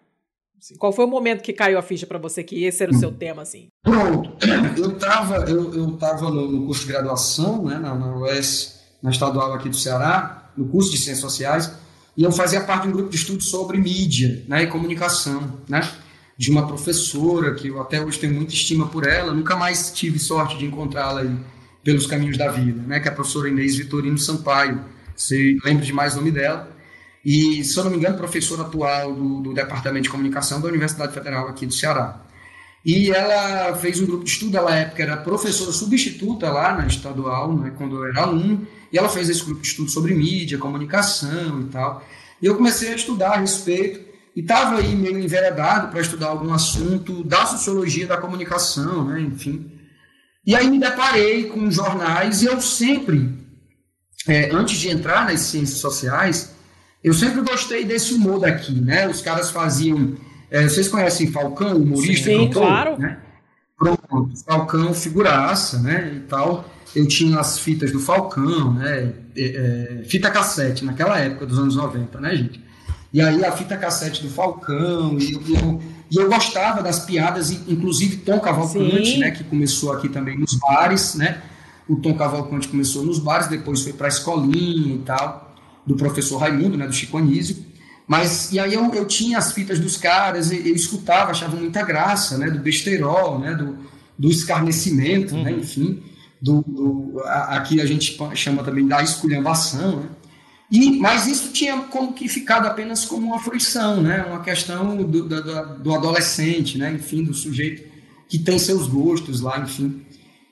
Assim, 0.58 0.76
qual 0.78 0.94
foi 0.94 1.06
o 1.06 1.08
momento 1.08 1.42
que 1.42 1.54
caiu 1.54 1.78
a 1.78 1.82
ficha 1.82 2.08
para 2.08 2.18
você 2.18 2.44
que 2.44 2.64
esse 2.64 2.82
era 2.82 2.92
o 2.92 2.96
seu 2.96 3.12
tema, 3.12 3.42
assim? 3.42 3.68
Pronto. 3.84 4.36
Eu 4.78 4.92
estava 4.92 5.50
eu, 5.50 5.74
eu 5.74 5.92
tava 5.98 6.30
no, 6.30 6.50
no, 6.50 6.66
curso 6.66 6.86
de 6.86 6.94
graduação, 6.94 7.66
né, 7.66 7.78
na, 7.78 7.94
na 7.94 8.18
UES, 8.18 8.80
na 9.02 9.12
estadual 9.12 9.54
aqui 9.54 9.70
do 9.70 9.76
Ceará, 9.76 10.50
no 10.56 10.68
curso 10.68 10.92
de 10.92 10.98
Ciências 10.98 11.20
Sociais, 11.20 11.72
e 12.18 12.24
eu 12.24 12.32
fazia 12.32 12.62
parte 12.62 12.84
de 12.84 12.90
um 12.90 12.92
grupo 12.94 13.10
de 13.10 13.18
estudo 13.18 13.44
sobre 13.44 13.78
mídia 13.78 14.44
né, 14.48 14.64
e 14.64 14.68
comunicação, 14.68 15.60
né? 15.68 15.82
De 16.38 16.52
uma 16.52 16.68
professora 16.68 17.54
que 17.54 17.70
eu 17.70 17.82
até 17.82 18.04
hoje 18.04 18.20
tenho 18.20 18.34
muita 18.34 18.54
estima 18.54 18.88
por 18.88 19.08
ela, 19.08 19.34
nunca 19.34 19.56
mais 19.56 19.92
tive 19.92 20.20
sorte 20.20 20.58
de 20.58 20.66
encontrá-la 20.66 21.26
pelos 21.84 22.06
caminhos 22.06 22.38
da 22.38 22.50
vida, 22.50 22.82
né? 22.82 23.00
Que 23.00 23.08
é 23.08 23.12
a 23.12 23.16
professora 23.16 23.48
Inês 23.48 23.76
Vitorino 23.76 24.18
Sampaio. 24.18 24.82
Você 25.16 25.58
lembra 25.64 25.86
demais 25.86 26.14
o 26.14 26.18
nome 26.18 26.32
dela? 26.32 26.76
E, 27.24 27.64
se 27.64 27.78
eu 27.78 27.84
não 27.84 27.92
me 27.92 27.98
engano, 27.98 28.18
professora 28.18 28.64
atual 28.64 29.14
do, 29.14 29.42
do 29.42 29.54
Departamento 29.54 30.04
de 30.04 30.10
Comunicação 30.10 30.62
da 30.62 30.68
Universidade 30.68 31.14
Federal 31.14 31.48
aqui 31.48 31.66
do 31.66 31.74
Ceará. 31.74 32.22
E 32.86 33.10
ela 33.10 33.76
fez 33.78 34.00
um 34.00 34.06
grupo 34.06 34.24
de 34.24 34.30
estudo, 34.30 34.56
ela, 34.56 34.76
época, 34.76 35.02
era 35.02 35.18
professora 35.18 35.72
substituta 35.72 36.52
lá 36.52 36.76
na 36.76 36.86
estadual, 36.86 37.58
né, 37.58 37.74
quando 37.76 37.96
eu 37.96 38.06
era 38.06 38.22
aluno, 38.22 38.68
e 38.94 38.98
ela 38.98 39.10
fez 39.10 39.28
esse 39.28 39.44
grupo 39.44 39.62
de 39.62 39.68
estudo 39.68 39.90
sobre 39.90 40.14
mídia, 40.14 40.60
comunicação 40.60 41.62
e 41.62 41.66
tal. 41.66 42.06
E 42.40 42.46
eu 42.46 42.56
comecei 42.56 42.94
a 42.94 42.96
estudar 42.96 43.32
a 43.32 43.38
respeito, 43.38 44.02
e 44.36 44.42
estava 44.42 44.80
aí 44.80 44.96
meio 44.96 45.18
enveredado 45.18 45.88
para 45.88 46.02
estudar 46.02 46.28
algum 46.28 46.54
assunto 46.54 47.24
da 47.24 47.46
sociologia 47.46 48.06
da 48.06 48.18
comunicação, 48.18 49.06
né, 49.06 49.22
enfim. 49.22 49.72
E 50.46 50.56
aí 50.56 50.70
me 50.70 50.80
deparei 50.80 51.46
com 51.46 51.72
jornais 51.72 52.42
e 52.42 52.46
eu 52.46 52.60
sempre, 52.62 53.34
é, 54.28 54.52
antes 54.52 54.78
de 54.78 54.90
entrar 54.90 55.26
nas 55.26 55.40
ciências 55.40 55.80
sociais, 55.80 56.54
eu 57.06 57.14
sempre 57.14 57.42
gostei 57.42 57.86
desse 57.86 58.16
humor 58.16 58.40
daqui, 58.40 58.74
né? 58.74 59.08
Os 59.08 59.22
caras 59.22 59.52
faziam. 59.52 60.16
É, 60.50 60.64
vocês 60.64 60.88
conhecem 60.88 61.32
Falcão, 61.32 61.78
humorista? 61.78 62.32
Sim, 62.32 62.48
cantor, 62.48 62.64
claro. 62.64 62.98
Né? 62.98 63.20
Pronto, 63.78 64.32
Falcão 64.44 64.92
figuraça, 64.92 65.80
né? 65.80 66.14
E 66.16 66.20
tal. 66.22 66.68
Eu 66.96 67.08
tinha 67.08 67.40
as 67.40 67.60
fitas 67.60 67.92
do 67.92 68.00
Falcão, 68.00 68.74
né? 68.74 69.14
É, 69.38 70.02
fita 70.08 70.32
cassete, 70.32 70.84
naquela 70.84 71.20
época 71.20 71.46
dos 71.46 71.60
anos 71.60 71.76
90, 71.76 72.20
né, 72.20 72.36
gente? 72.36 72.65
E 73.16 73.22
aí 73.22 73.46
a 73.46 73.52
fita 73.54 73.78
cassete 73.78 74.22
do 74.22 74.30
Falcão, 74.30 75.18
e 75.18 75.32
eu, 75.56 75.82
e 76.12 76.18
eu 76.18 76.28
gostava 76.30 76.84
das 76.84 77.00
piadas, 77.00 77.50
inclusive 77.50 78.18
Tom 78.18 78.42
Cavalcante, 78.42 79.14
Sim. 79.14 79.20
né, 79.20 79.32
que 79.32 79.42
começou 79.42 79.94
aqui 79.94 80.10
também 80.10 80.38
nos 80.38 80.56
bares, 80.56 81.16
né? 81.16 81.42
O 81.88 81.96
Tom 81.96 82.14
Cavalcante 82.16 82.68
começou 82.68 83.06
nos 83.06 83.18
bares, 83.18 83.48
depois 83.48 83.84
foi 83.84 83.94
para 83.94 84.08
a 84.08 84.10
escolinha 84.10 84.96
e 84.96 84.98
tal, 84.98 85.56
do 85.88 85.96
professor 85.96 86.40
Raimundo, 86.40 86.78
né, 86.78 86.86
do 86.88 86.92
Chico 86.92 87.18
Anísio. 87.18 87.56
Mas, 88.06 88.52
e 88.52 88.60
aí 88.60 88.74
eu, 88.74 88.94
eu 88.94 89.06
tinha 89.06 89.38
as 89.38 89.54
fitas 89.54 89.80
dos 89.80 89.96
caras, 89.96 90.52
eu, 90.52 90.60
eu 90.60 90.76
escutava, 90.76 91.32
achava 91.32 91.56
muita 91.56 91.84
graça, 91.84 92.38
né, 92.38 92.52
do 92.52 92.60
besteirol, 92.60 93.40
né, 93.40 93.56
do, 93.56 93.78
do 94.20 94.30
escarnecimento, 94.30 95.36
né, 95.36 95.40
uhum. 95.40 95.44
né, 95.46 95.52
enfim, 95.54 96.04
do, 96.42 96.62
do 96.68 97.22
a, 97.24 97.56
aqui 97.56 97.80
a 97.80 97.86
gente 97.86 98.20
chama 98.34 98.62
também 98.62 98.86
da 98.86 99.02
esculhambação, 99.02 100.02
né. 100.02 100.10
E, 100.70 101.00
mas 101.00 101.28
isso 101.28 101.52
tinha 101.52 101.78
como 101.84 102.14
que 102.14 102.28
ficado 102.28 102.66
apenas 102.66 103.06
como 103.06 103.28
uma 103.28 103.40
fruição, 103.40 104.02
né? 104.02 104.26
uma 104.28 104.42
questão 104.42 104.98
do, 104.98 105.24
do, 105.24 105.42
do 105.80 105.94
adolescente, 105.94 106.78
né? 106.78 106.92
enfim, 106.94 107.24
do 107.24 107.34
sujeito 107.34 107.84
que 108.28 108.40
tem 108.40 108.58
seus 108.58 108.88
gostos 108.88 109.42
lá, 109.42 109.60
enfim. 109.60 110.04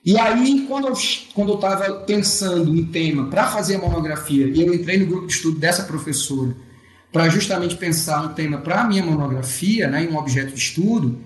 E 0.04 0.18
aí, 0.18 0.66
quando 0.68 0.88
eu 0.88 0.94
quando 1.34 1.54
estava 1.54 1.92
pensando 2.00 2.76
em 2.76 2.84
tema 2.84 3.26
para 3.28 3.46
fazer 3.46 3.76
a 3.76 3.78
monografia, 3.78 4.46
e 4.46 4.60
eu 4.60 4.74
entrei 4.74 4.98
no 4.98 5.06
grupo 5.06 5.26
de 5.26 5.32
estudo 5.32 5.58
dessa 5.58 5.84
professora, 5.84 6.54
para 7.10 7.28
justamente 7.28 7.76
pensar 7.76 8.22
um 8.22 8.34
tema 8.34 8.58
para 8.58 8.82
a 8.82 8.84
minha 8.84 9.02
monografia, 9.02 9.88
né, 9.88 10.06
um 10.10 10.16
objeto 10.16 10.52
de 10.52 10.58
estudo, 10.58 11.20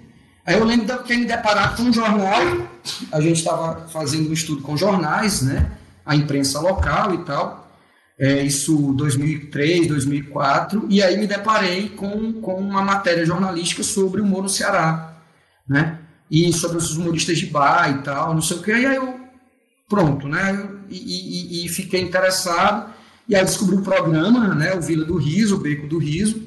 aí 0.46 0.54
eu 0.56 0.64
lembro 0.64 0.86
de 0.86 1.04
ter 1.04 1.16
me 1.16 1.24
deparado 1.24 1.76
com 1.76 1.84
um 1.84 1.92
jornal, 1.92 2.68
a 3.10 3.20
gente 3.20 3.38
estava 3.38 3.88
fazendo 3.88 4.30
um 4.30 4.32
estudo 4.32 4.62
com 4.62 4.76
jornais, 4.76 5.42
né, 5.42 5.72
a 6.06 6.14
imprensa 6.14 6.60
local 6.60 7.14
e 7.14 7.18
tal, 7.24 7.67
é, 8.18 8.42
isso 8.42 8.92
2003, 8.94 9.86
2004, 9.86 10.86
e 10.90 11.00
aí 11.00 11.16
me 11.16 11.26
deparei 11.26 11.88
com, 11.90 12.32
com 12.40 12.54
uma 12.54 12.82
matéria 12.82 13.24
jornalística 13.24 13.82
sobre 13.84 14.20
o 14.20 14.24
humor 14.24 14.42
no 14.42 14.48
Ceará, 14.48 15.16
né? 15.68 16.00
E 16.28 16.52
sobre 16.52 16.78
os 16.78 16.96
humoristas 16.96 17.38
de 17.38 17.46
bar 17.46 17.90
e 17.90 18.02
tal, 18.02 18.34
não 18.34 18.42
sei 18.42 18.56
o 18.56 18.62
que, 18.62 18.72
e 18.72 18.86
aí 18.86 18.96
eu, 18.96 19.20
pronto, 19.88 20.26
né? 20.26 20.68
E, 20.90 21.62
e, 21.62 21.66
e 21.66 21.68
fiquei 21.68 22.00
interessado, 22.00 22.92
e 23.28 23.36
aí 23.36 23.44
descobri 23.44 23.76
o 23.76 23.82
programa, 23.82 24.52
né? 24.52 24.74
O 24.74 24.80
Vila 24.80 25.04
do 25.04 25.16
Riso, 25.16 25.56
o 25.56 25.60
Beco 25.60 25.86
do 25.86 25.98
Riso, 25.98 26.42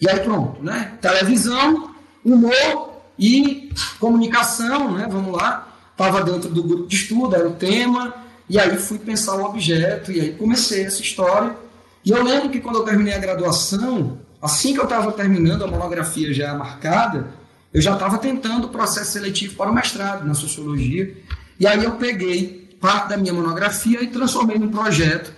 e 0.00 0.08
aí 0.08 0.18
pronto, 0.20 0.62
né? 0.64 0.98
Televisão, 1.00 1.94
humor 2.24 3.02
e 3.16 3.70
comunicação, 4.00 4.92
né? 4.92 5.06
Vamos 5.08 5.32
lá, 5.32 5.68
estava 5.92 6.24
dentro 6.24 6.50
do 6.50 6.62
grupo 6.64 6.88
de 6.88 6.96
estudo, 6.96 7.36
era 7.36 7.48
o 7.48 7.54
tema, 7.54 8.25
e 8.48 8.58
aí 8.58 8.76
fui 8.78 8.98
pensar 8.98 9.36
o 9.36 9.44
objeto, 9.44 10.12
e 10.12 10.20
aí 10.20 10.32
comecei 10.32 10.84
essa 10.84 11.02
história. 11.02 11.56
E 12.04 12.10
eu 12.10 12.22
lembro 12.22 12.50
que 12.50 12.60
quando 12.60 12.76
eu 12.76 12.84
terminei 12.84 13.14
a 13.14 13.18
graduação, 13.18 14.18
assim 14.40 14.72
que 14.72 14.78
eu 14.78 14.84
estava 14.84 15.10
terminando 15.12 15.64
a 15.64 15.66
monografia 15.66 16.32
já 16.32 16.54
marcada, 16.54 17.28
eu 17.74 17.80
já 17.82 17.94
estava 17.94 18.18
tentando 18.18 18.66
o 18.66 18.70
processo 18.70 19.12
seletivo 19.12 19.56
para 19.56 19.70
o 19.70 19.74
mestrado 19.74 20.24
na 20.24 20.34
sociologia. 20.34 21.12
E 21.58 21.66
aí 21.66 21.82
eu 21.82 21.92
peguei 21.92 22.76
parte 22.80 23.08
da 23.08 23.16
minha 23.16 23.32
monografia 23.32 24.02
e 24.02 24.06
transformei 24.06 24.58
num 24.58 24.70
projeto. 24.70 25.32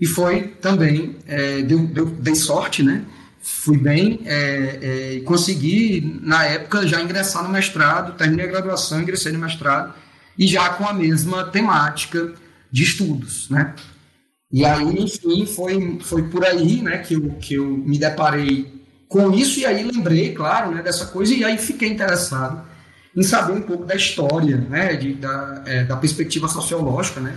E 0.00 0.06
foi 0.06 0.48
também, 0.60 1.16
é, 1.26 1.62
deu, 1.62 1.80
deu, 1.80 2.06
dei 2.06 2.34
sorte, 2.34 2.82
né? 2.82 3.04
Fui 3.40 3.76
bem 3.76 4.20
é, 4.24 5.16
é, 5.16 5.20
consegui, 5.24 6.20
na 6.22 6.44
época, 6.44 6.86
já 6.86 7.02
ingressar 7.02 7.42
no 7.42 7.48
mestrado, 7.48 8.16
terminei 8.16 8.46
a 8.46 8.48
graduação, 8.48 9.00
ingressei 9.02 9.32
no 9.32 9.38
mestrado, 9.40 9.92
e 10.38 10.46
já 10.46 10.70
com 10.70 10.86
a 10.86 10.92
mesma 10.92 11.44
temática 11.46 12.32
de 12.72 12.82
estudos, 12.82 13.50
né? 13.50 13.74
E 14.50 14.64
aí, 14.64 15.02
enfim, 15.02 15.46
foi, 15.46 15.98
foi 16.02 16.22
por 16.24 16.44
aí, 16.44 16.82
né, 16.82 16.98
que 16.98 17.14
eu, 17.14 17.30
que 17.40 17.54
eu 17.54 17.66
me 17.66 17.98
deparei 17.98 18.82
com 19.08 19.30
isso 19.32 19.60
e 19.60 19.66
aí 19.66 19.82
lembrei, 19.82 20.34
claro, 20.34 20.74
né, 20.74 20.82
dessa 20.82 21.06
coisa 21.06 21.34
e 21.34 21.44
aí 21.44 21.56
fiquei 21.58 21.88
interessado 21.88 22.62
em 23.16 23.22
saber 23.22 23.52
um 23.52 23.62
pouco 23.62 23.84
da 23.84 23.94
história, 23.94 24.56
né, 24.56 24.94
de, 24.96 25.14
da, 25.14 25.62
é, 25.66 25.84
da 25.84 25.96
perspectiva 25.96 26.48
sociológica, 26.48 27.20
né, 27.20 27.36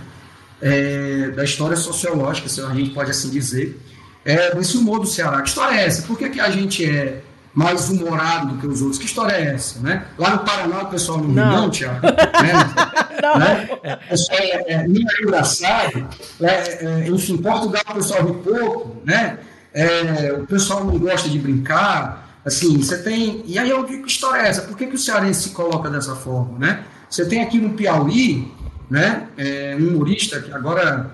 é, 0.60 1.30
da 1.30 1.44
história 1.44 1.76
sociológica, 1.76 2.48
se 2.48 2.60
a 2.60 2.74
gente 2.74 2.90
pode 2.90 3.10
assim 3.10 3.30
dizer, 3.30 3.80
é, 4.24 4.54
desse 4.54 4.76
humor 4.76 5.00
do 5.00 5.06
Ceará. 5.06 5.40
Que 5.40 5.48
história 5.48 5.76
é 5.76 5.86
essa? 5.86 6.02
Por 6.02 6.18
que, 6.18 6.28
que 6.28 6.40
a 6.40 6.50
gente 6.50 6.84
é 6.84 7.22
mais 7.56 7.88
humorado 7.88 8.48
do 8.48 8.60
que 8.60 8.66
os 8.66 8.82
outros. 8.82 8.98
Que 8.98 9.06
história 9.06 9.32
é 9.34 9.54
essa, 9.54 9.80
né? 9.80 10.04
Lá 10.18 10.32
no 10.32 10.38
Paraná 10.40 10.82
o 10.82 10.90
pessoal 10.90 11.18
não, 11.18 11.28
não. 11.28 11.62
não, 11.62 11.70
Tiago. 11.70 12.06
Né? 12.06 12.12
não. 13.22 13.38
Né? 13.38 13.68
É, 13.82 14.74
é, 14.74 14.86
não 14.86 15.00
é 15.00 15.22
engraçado. 15.22 16.06
É, 16.38 16.84
é, 16.84 17.08
enfim, 17.08 17.38
Portugal 17.38 17.82
o 17.88 17.94
pessoal 17.94 18.26
ri 18.26 18.32
pouco, 18.42 19.02
né? 19.06 19.38
É, 19.72 20.34
o 20.34 20.46
pessoal 20.46 20.84
não 20.84 20.98
gosta 20.98 21.30
de 21.30 21.38
brincar. 21.38 22.40
Assim, 22.44 22.76
você 22.76 22.98
tem... 23.02 23.42
E 23.46 23.58
aí 23.58 23.70
eu 23.70 23.84
digo, 23.86 24.02
que 24.02 24.10
história 24.10 24.42
é 24.42 24.48
essa? 24.48 24.60
Por 24.60 24.76
que, 24.76 24.86
que 24.86 24.94
o 24.94 24.98
cearense 24.98 25.44
se 25.44 25.50
coloca 25.50 25.88
dessa 25.88 26.14
forma, 26.14 26.58
né? 26.58 26.84
Você 27.08 27.24
tem 27.24 27.42
aqui 27.42 27.58
no 27.58 27.70
Piauí, 27.70 28.52
né? 28.90 29.28
É, 29.38 29.76
um 29.80 29.88
humorista, 29.88 30.40
que 30.40 30.52
agora... 30.52 31.10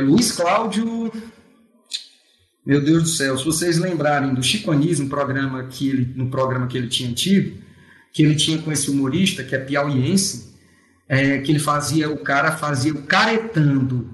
Luiz 0.00 0.30
Cláudio 0.30 1.10
meu 2.66 2.82
Deus 2.82 3.04
do 3.04 3.08
céu, 3.08 3.38
se 3.38 3.44
vocês 3.44 3.78
lembrarem 3.78 4.34
do 4.34 4.42
Chico 4.42 4.72
Anísio, 4.72 5.04
um 5.04 5.08
programa 5.08 5.62
que 5.62 5.88
ele, 5.88 6.12
no 6.16 6.28
programa 6.28 6.66
que 6.66 6.76
ele 6.76 6.88
tinha 6.88 7.12
tido, 7.12 7.62
que 8.12 8.24
ele 8.24 8.34
tinha 8.34 8.58
com 8.58 8.72
esse 8.72 8.90
humorista, 8.90 9.44
que 9.44 9.54
é 9.54 9.58
piauiense, 9.58 10.52
é, 11.08 11.38
que 11.38 11.52
ele 11.52 11.60
fazia, 11.60 12.10
o 12.10 12.18
cara 12.18 12.50
fazia 12.50 12.92
o 12.92 13.02
caretando. 13.02 14.10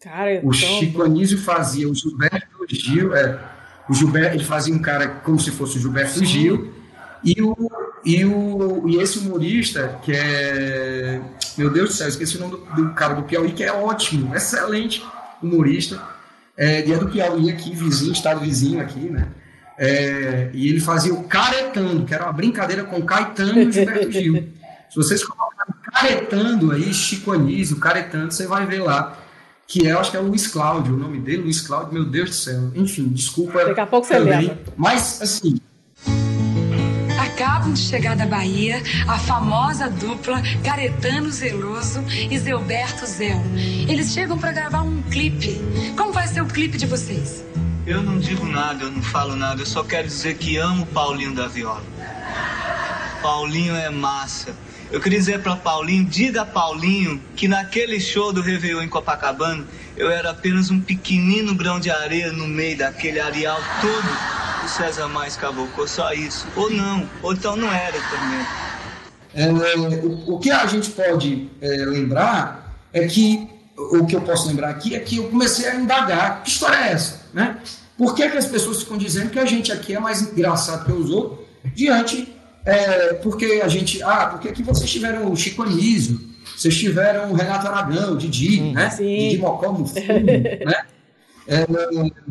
caretando. 0.00 0.48
O 0.48 0.52
Chico 0.52 1.02
Anísio 1.02 1.36
fazia 1.36 1.86
o 1.90 1.94
Gilberto 1.94 2.64
Gil, 2.70 3.14
é, 3.14 3.38
o 3.86 3.92
Gilberto, 3.92 4.36
ele 4.36 4.44
fazia 4.44 4.74
um 4.74 4.78
cara 4.78 5.06
como 5.06 5.38
se 5.38 5.50
fosse 5.50 5.76
o 5.76 5.80
Gilberto. 5.80 6.24
Gil, 6.24 6.72
e, 7.22 7.42
o, 7.42 7.54
e, 8.02 8.24
o, 8.24 8.88
e 8.88 8.96
esse 8.96 9.18
humorista, 9.18 10.00
que 10.02 10.12
é. 10.12 11.20
Meu 11.58 11.68
Deus 11.70 11.90
do 11.90 11.94
céu, 11.96 12.08
esqueci 12.08 12.38
o 12.38 12.40
nome 12.40 12.52
do, 12.52 12.82
do 12.82 12.94
cara 12.94 13.12
do 13.12 13.24
Piauí, 13.24 13.52
que 13.52 13.62
é 13.62 13.70
ótimo, 13.70 14.34
excelente 14.34 15.04
humorista 15.42 16.00
é, 16.60 16.82
dia 16.82 16.98
do 16.98 17.08
Piauí 17.08 17.48
aqui, 17.48 17.74
vizinho, 17.74 18.12
estado 18.12 18.40
vizinho 18.40 18.82
aqui, 18.82 19.08
né? 19.08 19.28
É, 19.78 20.50
e 20.52 20.68
ele 20.68 20.78
fazia 20.78 21.14
o 21.14 21.24
caretando, 21.24 22.04
que 22.04 22.12
era 22.12 22.24
uma 22.24 22.34
brincadeira 22.34 22.84
com 22.84 23.00
Caetano 23.00 23.58
e 23.62 23.72
Gilberto 23.72 24.12
Gil. 24.12 24.46
Se 24.90 24.96
vocês 24.96 25.24
colocarem 25.24 25.74
caretando 25.90 26.70
aí, 26.72 26.92
Chico 26.92 27.32
Anísio, 27.32 27.78
caretando, 27.78 28.30
você 28.30 28.46
vai 28.46 28.66
ver 28.66 28.82
lá. 28.82 29.16
Que 29.66 29.86
é, 29.86 29.92
acho 29.92 30.10
que 30.10 30.18
é 30.18 30.20
o 30.20 30.24
Luiz 30.24 30.48
Cláudio, 30.48 30.94
o 30.94 30.98
nome 30.98 31.18
dele, 31.18 31.44
Luiz 31.44 31.62
Cláudio, 31.62 31.94
meu 31.94 32.04
Deus 32.04 32.28
do 32.28 32.34
céu. 32.36 32.70
Enfim, 32.74 33.08
desculpa. 33.08 33.64
Daqui 33.64 33.80
a 33.80 33.86
pouco 33.86 34.06
você 34.06 34.18
lembra. 34.18 34.58
Mas, 34.76 35.22
assim, 35.22 35.58
acabam 37.40 37.72
de 37.72 37.80
chegar 37.80 38.14
da 38.14 38.26
Bahia 38.26 38.82
a 39.08 39.18
famosa 39.18 39.88
dupla 39.88 40.42
Caretano 40.62 41.30
Zeloso 41.30 42.04
e 42.30 42.38
Zelberto 42.38 43.06
Zel. 43.06 43.40
Eles 43.88 44.12
chegam 44.12 44.36
para 44.36 44.52
gravar 44.52 44.82
um 44.82 45.00
clipe. 45.04 45.58
Como 45.96 46.12
vai 46.12 46.28
ser 46.28 46.42
o 46.42 46.46
clipe 46.46 46.76
de 46.76 46.84
vocês? 46.84 47.42
Eu 47.86 48.02
não 48.02 48.18
digo 48.18 48.44
nada, 48.44 48.84
eu 48.84 48.90
não 48.90 49.02
falo 49.02 49.34
nada, 49.36 49.62
eu 49.62 49.66
só 49.66 49.82
quero 49.82 50.06
dizer 50.06 50.36
que 50.36 50.58
amo 50.58 50.84
Paulinho 50.84 51.34
da 51.34 51.48
Viola. 51.48 51.82
Paulinho 53.22 53.74
é 53.74 53.88
massa. 53.88 54.54
Eu 54.90 55.00
queria 55.00 55.18
dizer 55.18 55.40
para 55.40 55.56
Paulinho, 55.56 56.04
diga 56.04 56.42
a 56.42 56.46
Paulinho 56.46 57.18
que 57.34 57.48
naquele 57.48 57.98
show 57.98 58.34
do 58.34 58.42
Réveillon 58.42 58.82
em 58.82 58.88
Copacabana, 58.88 59.64
eu 60.00 60.10
era 60.10 60.30
apenas 60.30 60.70
um 60.70 60.80
pequenino 60.80 61.54
grão 61.54 61.78
de 61.78 61.90
areia 61.90 62.32
no 62.32 62.48
meio 62.48 62.78
daquele 62.78 63.20
areal 63.20 63.60
todo 63.82 64.64
o 64.64 64.68
César 64.68 65.08
mais 65.08 65.36
caboclo, 65.36 65.86
só 65.86 66.14
isso. 66.14 66.46
Ou 66.56 66.70
não, 66.70 67.06
ou 67.22 67.34
então 67.34 67.54
não 67.54 67.70
era 67.70 67.98
também. 68.08 68.46
É, 69.34 69.76
o, 69.76 70.36
o, 70.36 70.38
que 70.38 70.50
a 70.50 70.66
gente 70.66 70.90
pode 70.90 71.50
é, 71.60 71.68
lembrar 71.84 72.74
é 72.94 73.06
que, 73.06 73.46
o 73.76 74.06
que 74.06 74.16
eu 74.16 74.22
posso 74.22 74.48
lembrar 74.48 74.70
aqui 74.70 74.94
é 74.94 75.00
que 75.00 75.18
eu 75.18 75.28
comecei 75.28 75.68
a 75.68 75.74
indagar, 75.74 76.42
que 76.42 76.48
história 76.48 76.76
é 76.76 76.92
essa? 76.92 77.26
Né? 77.34 77.58
Por 77.98 78.14
que, 78.14 78.26
que 78.26 78.38
as 78.38 78.46
pessoas 78.46 78.78
ficam 78.78 78.96
dizendo 78.96 79.28
que 79.28 79.38
a 79.38 79.44
gente 79.44 79.70
aqui 79.70 79.94
é 79.94 80.00
mais 80.00 80.22
engraçado 80.22 80.86
que 80.86 80.92
os 80.92 81.10
outros, 81.10 81.40
diante, 81.74 82.34
é, 82.64 83.12
porque 83.14 83.60
a 83.62 83.68
gente, 83.68 84.02
ah, 84.02 84.28
porque 84.28 84.50
que 84.50 84.62
vocês 84.62 84.90
tiveram 84.90 85.30
o 85.30 85.36
Chico 85.36 85.62
Anísio, 85.62 86.29
vocês 86.56 86.76
tiveram 86.76 87.32
o 87.32 87.34
Renato 87.34 87.66
Aragão, 87.66 88.14
o 88.14 88.16
Didi, 88.16 88.60
hum, 88.60 88.72
né? 88.72 88.90
Sim. 88.90 89.04
Didi 89.04 89.38
Mocó 89.38 89.72
no 89.72 89.86
fundo, 89.86 90.26
né? 90.66 90.82
É, 91.46 91.66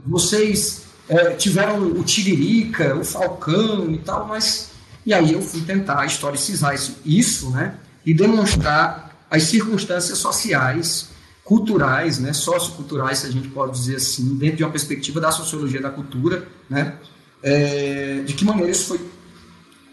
vocês 0.05 0.83
é, 1.09 1.31
tiveram 1.31 1.81
o 1.81 2.03
Tiririca, 2.03 2.95
o 2.95 3.03
Falcão 3.03 3.91
e 3.91 3.97
tal, 3.97 4.27
mas. 4.27 4.69
E 5.05 5.13
aí 5.13 5.33
eu 5.33 5.41
fui 5.41 5.61
tentar 5.61 6.05
historicizar 6.05 6.75
isso, 6.75 6.97
isso 7.03 7.49
né? 7.49 7.75
E 8.05 8.13
demonstrar 8.13 9.25
as 9.29 9.43
circunstâncias 9.43 10.17
sociais, 10.17 11.09
culturais, 11.43 12.19
né? 12.19 12.31
Socioculturais, 12.31 13.19
se 13.19 13.27
a 13.27 13.31
gente 13.31 13.47
pode 13.47 13.73
dizer 13.73 13.95
assim, 13.95 14.37
dentro 14.37 14.57
de 14.57 14.63
uma 14.63 14.71
perspectiva 14.71 15.19
da 15.19 15.31
sociologia 15.31 15.81
da 15.81 15.89
cultura, 15.89 16.47
né? 16.69 16.95
É, 17.41 18.21
de 18.25 18.33
que 18.33 18.45
maneira 18.45 18.71
isso 18.71 18.85
foi 18.85 19.01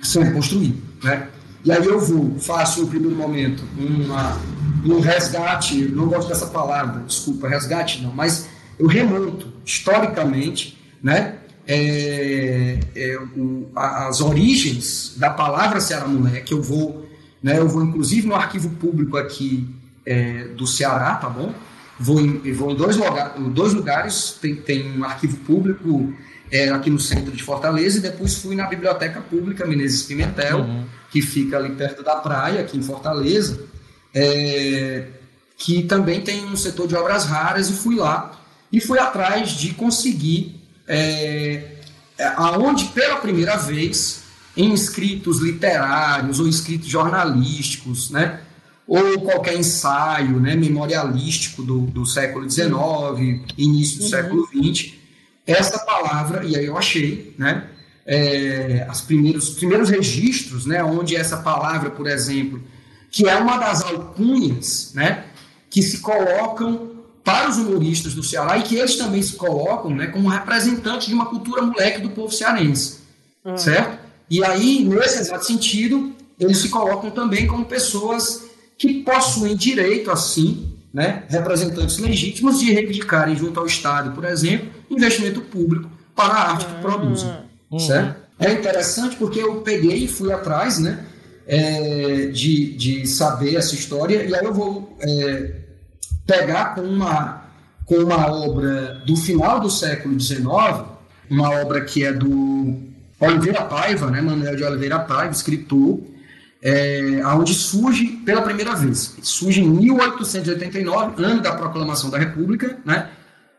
sendo 0.02 0.32
construído, 0.32 0.82
né? 1.02 1.28
E 1.66 1.72
aí 1.72 1.84
eu 1.84 2.00
vou, 2.00 2.38
faço 2.38 2.80
no 2.80 2.86
primeiro 2.86 3.14
momento 3.14 3.62
uma, 3.76 4.40
um 4.84 5.00
resgate, 5.00 5.88
não 5.88 6.06
gosto 6.06 6.28
dessa 6.28 6.46
palavra, 6.46 7.02
desculpa, 7.02 7.48
resgate 7.48 8.02
não, 8.02 8.12
mas 8.12 8.48
eu 8.78 8.86
remonto 8.86 9.52
historicamente 9.64 10.76
né? 11.02 11.36
É, 11.68 12.78
é, 12.94 13.18
o, 13.36 13.68
as 13.74 14.20
origens 14.20 15.14
da 15.16 15.30
palavra 15.30 15.80
Ceará 15.80 16.06
Moleque, 16.06 16.52
eu 16.52 16.62
vou, 16.62 17.08
né, 17.42 17.58
eu 17.58 17.68
vou 17.68 17.82
inclusive 17.82 18.26
no 18.26 18.36
arquivo 18.36 18.70
público 18.70 19.16
aqui 19.16 19.68
é, 20.04 20.44
do 20.48 20.66
Ceará, 20.66 21.16
tá 21.16 21.28
bom? 21.28 21.52
Vou 21.98 22.20
em, 22.20 22.52
vou 22.52 22.70
em 22.70 22.76
dois, 22.76 22.96
lugar, 22.96 23.34
dois 23.38 23.72
lugares, 23.72 24.38
tem, 24.40 24.54
tem 24.56 24.98
um 24.98 25.04
arquivo 25.04 25.38
público 25.38 26.12
é, 26.52 26.68
aqui 26.68 26.88
no 26.88 27.00
centro 27.00 27.32
de 27.32 27.42
Fortaleza 27.42 27.98
e 27.98 28.00
depois 28.00 28.36
fui 28.36 28.54
na 28.54 28.66
Biblioteca 28.66 29.20
Pública 29.20 29.66
Menezes 29.66 30.02
Pimentel, 30.02 30.60
uhum. 30.60 30.84
Que 31.10 31.22
fica 31.22 31.56
ali 31.56 31.74
perto 31.74 32.02
da 32.02 32.16
praia, 32.16 32.60
aqui 32.60 32.76
em 32.76 32.82
Fortaleza, 32.82 33.60
é, 34.14 35.06
que 35.56 35.82
também 35.82 36.20
tem 36.20 36.44
um 36.46 36.56
setor 36.56 36.86
de 36.86 36.94
obras 36.94 37.24
raras 37.24 37.68
e 37.68 37.72
fui 37.72 37.96
lá 37.96 38.38
e 38.72 38.80
fui 38.80 38.98
atrás 38.98 39.50
de 39.50 39.72
conseguir 39.74 40.60
é, 40.86 41.62
aonde 42.36 42.86
pela 42.86 43.16
primeira 43.16 43.56
vez 43.56 44.22
em 44.56 44.72
escritos 44.72 45.40
literários 45.40 46.40
ou 46.40 46.48
escritos 46.48 46.88
jornalísticos, 46.88 48.10
né, 48.10 48.40
ou 48.86 49.20
qualquer 49.20 49.56
ensaio 49.56 50.40
né, 50.40 50.54
memorialístico 50.54 51.62
do, 51.62 51.80
do 51.80 52.06
século 52.06 52.48
XIX, 52.48 52.70
início 53.58 53.98
do 53.98 54.04
uhum. 54.04 54.10
século 54.10 54.48
XX, 54.48 54.94
essa 55.46 55.78
palavra, 55.80 56.44
e 56.44 56.56
aí 56.56 56.66
eu 56.66 56.76
achei, 56.76 57.34
né, 57.36 57.68
é, 58.06 58.86
as 58.88 59.00
primeiros, 59.00 59.50
primeiros 59.50 59.90
registros, 59.90 60.64
né, 60.64 60.82
onde 60.82 61.16
essa 61.16 61.38
palavra, 61.38 61.90
por 61.90 62.06
exemplo, 62.06 62.62
que 63.10 63.28
é 63.28 63.36
uma 63.36 63.56
das 63.56 63.82
alcunhas 63.82 64.92
né, 64.94 65.24
que 65.68 65.82
se 65.82 65.98
colocam 65.98 66.92
para 67.24 67.50
os 67.50 67.56
humoristas 67.56 68.14
do 68.14 68.22
Ceará 68.22 68.56
e 68.56 68.62
que 68.62 68.76
eles 68.76 68.96
também 68.96 69.20
se 69.20 69.34
colocam 69.34 69.90
né, 69.90 70.06
como 70.06 70.28
representantes 70.28 71.08
de 71.08 71.14
uma 71.14 71.26
cultura 71.26 71.62
moleque 71.62 72.00
do 72.00 72.10
povo 72.10 72.32
cearense, 72.32 73.00
uhum. 73.44 73.58
certo? 73.58 73.98
E 74.30 74.44
aí, 74.44 74.84
nesse 74.84 75.20
exato 75.20 75.44
sentido, 75.44 76.14
eles 76.38 76.58
se 76.58 76.68
colocam 76.68 77.10
também 77.10 77.46
como 77.46 77.64
pessoas 77.64 78.44
que 78.78 79.02
possuem 79.02 79.56
direito, 79.56 80.10
assim, 80.10 80.72
né, 80.94 81.24
representantes 81.28 81.98
legítimos 81.98 82.60
de 82.60 82.72
reivindicarem 82.72 83.36
junto 83.36 83.58
ao 83.58 83.66
Estado, 83.66 84.12
por 84.12 84.24
exemplo, 84.24 84.70
investimento 84.88 85.40
público 85.40 85.90
para 86.14 86.34
a 86.34 86.50
arte 86.52 86.66
que 86.66 86.74
ah. 86.76 86.80
produzem. 86.80 87.45
Uhum. 87.76 87.80
Certo? 87.80 88.26
É 88.38 88.52
interessante 88.52 89.16
porque 89.16 89.40
eu 89.40 89.62
peguei 89.62 90.04
e 90.04 90.08
fui 90.08 90.32
atrás 90.32 90.78
né, 90.78 91.04
é, 91.46 92.26
de, 92.26 92.72
de 92.76 93.06
saber 93.06 93.54
essa 93.54 93.74
história, 93.74 94.24
e 94.24 94.34
aí 94.34 94.44
eu 94.44 94.52
vou 94.52 94.96
é, 95.00 95.52
pegar 96.26 96.74
com 96.74 96.82
uma, 96.82 97.44
com 97.84 97.96
uma 97.96 98.26
obra 98.30 99.02
do 99.06 99.16
final 99.16 99.60
do 99.60 99.70
século 99.70 100.18
XIX, 100.20 100.46
uma 101.30 101.50
obra 101.60 101.82
que 101.82 102.04
é 102.04 102.12
do 102.12 102.76
Oliveira 103.18 103.62
Paiva, 103.62 104.10
né, 104.10 104.20
Manuel 104.20 104.56
de 104.56 104.64
Oliveira 104.64 104.98
Paiva, 104.98 105.32
escritor, 105.32 106.00
é, 106.62 107.22
onde 107.26 107.54
surge 107.54 108.06
pela 108.24 108.42
primeira 108.42 108.74
vez. 108.74 109.16
Surge 109.22 109.60
em 109.62 109.68
1889, 109.68 111.22
ano 111.24 111.40
da 111.40 111.52
proclamação 111.52 112.10
da 112.10 112.18
República, 112.18 112.78
né? 112.84 113.08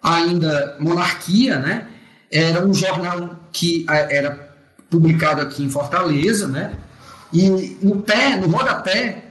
ainda 0.03 0.77
monarquia, 0.79 1.57
né? 1.57 1.87
era 2.31 2.65
um 2.65 2.73
jornal 2.73 3.46
que 3.57 3.85
era 3.87 4.55
publicado 4.89 5.41
aqui 5.41 5.63
em 5.63 5.69
Fortaleza, 5.69 6.47
né? 6.47 6.73
e 7.33 7.77
no 7.81 8.01
pé, 8.01 8.37
no 8.37 8.47
rodapé, 8.47 9.23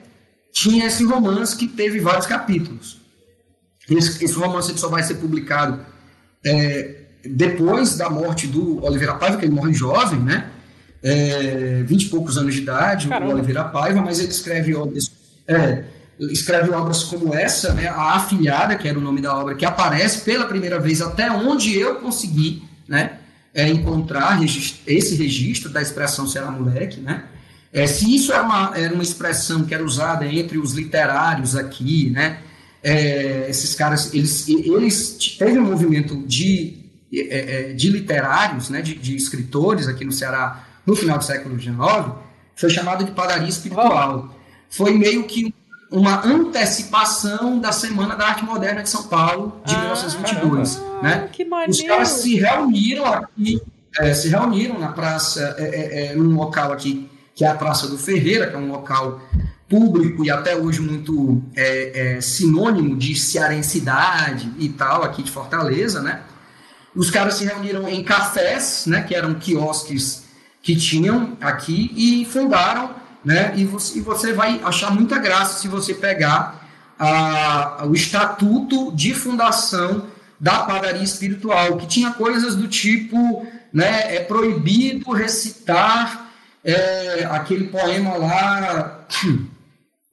tinha 0.52 0.86
esse 0.86 1.04
romance 1.04 1.56
que 1.56 1.66
teve 1.66 2.00
vários 2.00 2.26
capítulos. 2.26 3.00
Esse, 3.88 4.24
esse 4.24 4.34
romance 4.34 4.76
só 4.76 4.88
vai 4.88 5.02
ser 5.02 5.14
publicado 5.14 5.80
é, 6.44 7.02
depois 7.24 7.96
da 7.96 8.10
morte 8.10 8.46
do 8.46 8.84
Oliveira 8.84 9.14
Paiva, 9.14 9.36
que 9.36 9.44
ele 9.44 9.54
morre 9.54 9.72
jovem, 9.72 10.20
né? 10.20 10.50
é, 11.02 11.82
20 11.84 12.02
e 12.02 12.08
poucos 12.08 12.36
anos 12.36 12.54
de 12.54 12.62
idade, 12.62 13.08
Caramba. 13.08 13.30
o 13.30 13.34
Oliveira 13.34 13.64
Paiva, 13.64 14.00
mas 14.00 14.18
ele 14.18 14.30
escreve 14.30 14.74
obras, 14.74 15.12
é, 15.46 15.84
escreve 16.18 16.70
obras 16.70 17.04
como 17.04 17.32
essa, 17.32 17.72
né, 17.74 17.86
A 17.88 18.14
Afilhada, 18.14 18.74
que 18.76 18.88
era 18.88 18.98
o 18.98 19.02
nome 19.02 19.20
da 19.20 19.36
obra, 19.36 19.54
que 19.54 19.64
aparece 19.64 20.22
pela 20.22 20.46
primeira 20.46 20.80
vez 20.80 21.00
até 21.00 21.30
onde 21.30 21.78
eu 21.78 21.96
consegui 21.96 22.64
né, 22.88 23.18
é, 23.56 23.66
encontrar 23.70 24.38
esse 24.44 25.14
registro 25.16 25.70
da 25.70 25.80
expressão 25.80 26.26
Será 26.26 26.50
Moleque, 26.50 27.00
né? 27.00 27.24
É, 27.72 27.86
se 27.86 28.14
isso 28.14 28.30
era 28.30 28.42
uma, 28.42 28.76
era 28.76 28.92
uma 28.92 29.02
expressão 29.02 29.64
que 29.64 29.74
era 29.74 29.82
usada 29.82 30.26
entre 30.26 30.58
os 30.58 30.74
literários 30.74 31.56
aqui, 31.56 32.10
né? 32.10 32.40
É, 32.82 33.46
esses 33.48 33.74
caras, 33.74 34.12
eles, 34.12 34.46
eles 34.46 35.16
teve 35.38 35.58
um 35.58 35.64
movimento 35.64 36.22
de, 36.26 36.84
é, 37.10 37.70
é, 37.70 37.72
de 37.72 37.88
literários, 37.88 38.68
né? 38.68 38.82
De, 38.82 38.94
de 38.94 39.16
escritores 39.16 39.88
aqui 39.88 40.04
no 40.04 40.12
Ceará 40.12 40.66
no 40.84 40.94
final 40.94 41.16
do 41.16 41.24
século 41.24 41.58
XIX, 41.58 41.76
foi 42.54 42.68
chamado 42.68 43.04
de 43.04 43.12
padaria 43.12 43.48
espiritual. 43.48 44.38
Foi 44.68 44.92
meio 44.92 45.24
que 45.24 45.54
uma 45.90 46.26
antecipação 46.26 47.58
da 47.58 47.72
Semana 47.72 48.16
da 48.16 48.26
Arte 48.26 48.44
Moderna 48.44 48.82
de 48.82 48.88
São 48.88 49.04
Paulo 49.04 49.60
de 49.64 49.74
ah, 49.74 49.80
1922. 49.80 50.82
né? 51.02 51.30
Os 51.68 51.82
caras 51.82 52.08
se 52.08 52.36
reuniram 52.36 53.06
aqui, 53.06 53.60
é, 53.98 54.12
se 54.14 54.28
reuniram 54.28 54.78
na 54.78 54.88
praça, 54.88 55.54
é, 55.58 55.64
é, 55.64 56.06
é, 56.06 56.14
num 56.14 56.34
local 56.34 56.72
aqui 56.72 57.08
que 57.34 57.44
é 57.44 57.48
a 57.48 57.54
Praça 57.54 57.86
do 57.86 57.98
Ferreira, 57.98 58.46
que 58.48 58.56
é 58.56 58.58
um 58.58 58.70
local 58.70 59.20
público 59.68 60.24
e 60.24 60.30
até 60.30 60.56
hoje 60.56 60.80
muito 60.80 61.42
é, 61.54 62.16
é, 62.16 62.20
sinônimo 62.20 62.96
de 62.96 63.14
cearensidade 63.14 64.50
e 64.58 64.70
tal, 64.70 65.02
aqui 65.02 65.22
de 65.22 65.30
Fortaleza, 65.30 66.00
né? 66.00 66.22
Os 66.94 67.10
caras 67.10 67.34
se 67.34 67.44
reuniram 67.44 67.86
em 67.86 68.02
cafés, 68.02 68.84
né, 68.86 69.02
que 69.02 69.14
eram 69.14 69.34
quiosques 69.34 70.24
que 70.62 70.74
tinham 70.74 71.36
aqui 71.42 71.92
e 71.94 72.24
fundaram, 72.24 72.90
né? 73.26 73.52
E 73.56 73.64
você, 73.64 73.98
e 73.98 74.00
você 74.00 74.32
vai 74.32 74.60
achar 74.62 74.92
muita 74.92 75.18
graça 75.18 75.58
se 75.58 75.66
você 75.66 75.92
pegar 75.92 76.64
a, 76.96 77.84
o 77.84 77.92
estatuto 77.92 78.92
de 78.92 79.12
fundação 79.14 80.06
da 80.38 80.60
padaria 80.60 81.02
espiritual, 81.02 81.76
que 81.76 81.88
tinha 81.88 82.12
coisas 82.12 82.54
do 82.54 82.68
tipo, 82.68 83.44
né? 83.72 84.14
É 84.14 84.20
proibido 84.20 85.10
recitar 85.10 86.30
é, 86.62 87.26
aquele 87.28 87.64
poema 87.64 88.16
lá 88.16 89.04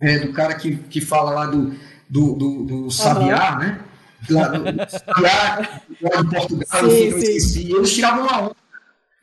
é, 0.01 0.17
do 0.17 0.33
cara 0.33 0.55
que, 0.55 0.77
que 0.77 0.99
fala 0.99 1.29
lá 1.29 1.45
do, 1.45 1.71
do, 2.09 2.33
do, 2.33 2.63
do 2.63 2.91
Sabiá, 2.91 3.53
uhum. 3.53 3.59
né? 3.59 3.79
Lá 4.31 4.47
do, 4.47 4.89
Sabiá, 4.89 5.79
lá 6.01 6.21
do 6.23 6.29
Portugal, 6.31 6.89
sim, 6.89 7.09
eu 7.09 7.19
esqueci. 7.19 7.71
Eles 7.71 7.93
tiravam 7.93 8.27
a 8.27 8.39
onda, 8.39 8.55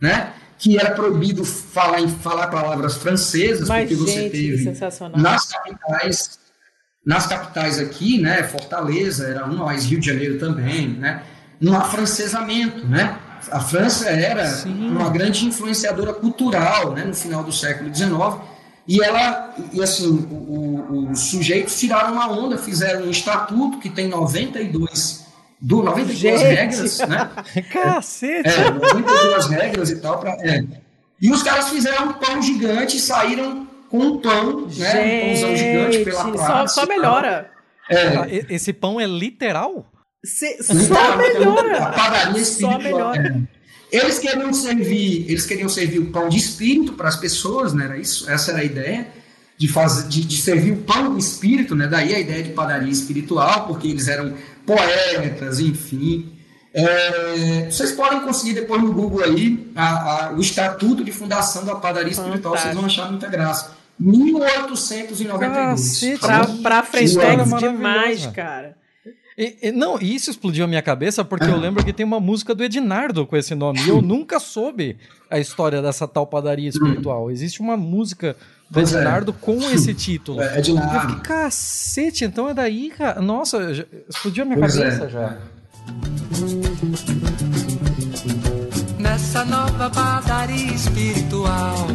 né? 0.01 0.33
Que 0.61 0.79
era 0.79 0.91
proibido 0.91 1.43
falar 1.43 2.07
falar 2.23 2.49
palavras 2.49 2.99
francesas, 2.99 3.67
Mas, 3.67 3.89
porque 3.89 3.95
você 3.95 4.21
gente, 4.25 4.31
teve 4.31 4.73
nas 5.17 5.47
capitais, 5.47 6.39
nas 7.05 7.27
capitais 7.27 7.79
aqui, 7.79 8.21
né, 8.21 8.43
Fortaleza 8.43 9.27
era 9.27 9.47
uma, 9.47 9.65
mas 9.65 9.87
Rio 9.87 9.99
de 9.99 10.07
Janeiro 10.07 10.39
também, 10.39 10.89
né, 10.89 11.23
um 11.63 11.75
afrancesamento, 11.75 12.87
né? 12.87 13.19
A 13.51 13.61
França 13.61 14.11
era 14.11 14.47
Sim. 14.47 14.91
uma 14.91 15.09
grande 15.09 15.47
influenciadora 15.47 16.13
cultural, 16.13 16.93
né, 16.93 17.05
no 17.05 17.15
final 17.15 17.43
do 17.43 17.51
século 17.51 17.93
XIX, 17.95 18.39
e 18.87 19.03
ela, 19.03 19.55
e 19.73 19.83
assim, 19.83 20.29
os 21.11 21.21
sujeitos 21.21 21.79
tiraram 21.79 22.13
uma 22.13 22.31
onda, 22.31 22.59
fizeram 22.59 23.07
um 23.07 23.11
estatuto 23.11 23.79
que 23.79 23.89
tem 23.89 24.09
92 24.09 25.25
do 25.61 25.83
92 25.83 26.19
Gente. 26.19 26.43
regras, 26.43 26.99
né? 27.01 27.31
Cacete! 27.71 28.49
É, 28.49 28.71
92 28.71 29.47
regras 29.49 29.91
e 29.91 29.97
tal. 29.97 30.19
Pra, 30.19 30.37
é. 30.41 30.65
E 31.21 31.31
os 31.31 31.43
caras 31.43 31.69
fizeram 31.69 32.09
um 32.09 32.13
pão 32.15 32.41
gigante 32.41 32.97
e 32.97 33.01
saíram 33.01 33.69
com 33.91 33.99
um 33.99 34.19
pão, 34.19 34.67
né? 34.69 35.25
Um 35.25 35.27
pãozão 35.27 35.57
gigante 35.57 35.99
pela 36.05 36.33
praça. 36.33 36.69
Só, 36.69 36.81
só 36.81 36.87
melhora. 36.87 37.51
É. 37.91 38.55
Esse 38.55 38.73
pão 38.73 39.01
é 39.01 39.07
literal? 39.07 39.85
Se, 40.25 40.63
só 40.63 41.17
melhora. 41.17 41.85
A 41.85 41.93
padaria 41.93 42.41
espiritual. 42.41 42.73
Só 42.73 42.79
melhora. 42.79 43.47
É. 43.57 43.61
Eles 43.93 44.21
queriam 44.21 44.53
servir, 44.53 45.25
eles 45.29 45.45
queriam 45.45 45.69
servir 45.69 45.99
o 45.99 46.13
pão 46.13 46.29
de 46.29 46.39
espírito 46.39 46.93
para 46.93 47.09
as 47.09 47.17
pessoas, 47.17 47.75
né? 47.75 47.85
Era 47.87 47.99
isso, 47.99 48.31
essa 48.31 48.53
era 48.53 48.61
a 48.61 48.65
ideia 48.65 49.09
de 49.59 49.69
fazer, 49.69 50.09
de, 50.09 50.25
de 50.25 50.41
servir 50.41 50.73
o 50.73 50.77
pão 50.79 51.13
do 51.13 51.19
espírito, 51.19 51.75
né? 51.75 51.89
Daí 51.89 52.15
a 52.15 52.21
ideia 52.21 52.43
de 52.43 52.51
padaria 52.51 52.91
espiritual, 52.91 53.67
porque 53.67 53.89
eles 53.89 54.07
eram 54.07 54.35
poetas, 54.67 55.61
enfim. 55.61 56.33
É, 56.73 57.69
vocês 57.71 57.93
podem 57.93 58.21
conseguir 58.21 58.55
depois 58.55 58.81
no 58.81 58.93
Google 58.93 59.25
aí 59.25 59.71
a, 59.75 60.27
a, 60.27 60.33
o 60.33 60.41
estatuto 60.41 61.03
de 61.03 61.11
fundação 61.11 61.65
da 61.65 61.75
padaria 61.75 62.13
espiritual, 62.13 62.57
vocês 62.57 62.75
vão 62.75 62.85
achar 62.87 63.11
muita 63.11 63.29
graça. 63.29 63.73
1892. 63.99 66.01
Pra, 66.21 66.47
pra 66.63 66.83
Frentex 66.83 67.53
demais, 67.59 68.27
cara. 68.29 68.77
E, 69.41 69.57
e, 69.63 69.73
não, 69.73 69.99
isso 69.99 70.31
explodiu 70.31 70.67
a 70.67 70.69
minha 70.69 70.83
cabeça 70.83 71.25
porque 71.25 71.47
eu 71.47 71.57
lembro 71.57 71.83
que 71.83 71.95
tem 71.95 72.05
uma 72.05 72.21
música 72.21 72.55
do 72.55 72.63
Ednardo 72.63 73.27
com 73.27 73.35
esse 73.35 73.55
nome. 73.55 73.81
E 73.81 73.89
eu 73.89 74.03
nunca 74.03 74.39
soube 74.39 74.99
a 75.31 75.39
história 75.39 75.81
dessa 75.81 76.07
tal 76.07 76.27
padaria 76.27 76.69
espiritual. 76.69 77.31
Existe 77.31 77.59
uma 77.59 77.75
música 77.75 78.37
do 78.69 78.79
é. 78.79 78.83
Ednardo 78.83 79.31
é. 79.31 79.35
com 79.41 79.59
esse 79.71 79.95
título. 79.95 80.43
É, 80.43 80.59
Ednardo. 80.59 80.95
Eu 80.95 81.01
fiquei, 81.01 81.21
cacete, 81.23 82.27
então 82.27 82.51
é 82.51 82.53
daí, 82.53 82.91
cara. 82.91 83.23
Nossa, 83.23 83.73
já, 83.73 83.87
explodiu 84.11 84.43
a 84.43 84.47
minha 84.47 84.59
pois 84.59 84.77
cabeça 84.77 85.05
é. 85.05 85.09
já. 85.09 85.39
Nessa 88.99 89.43
nova 89.47 89.89
padaria 89.89 90.75
espiritual, 90.75 91.89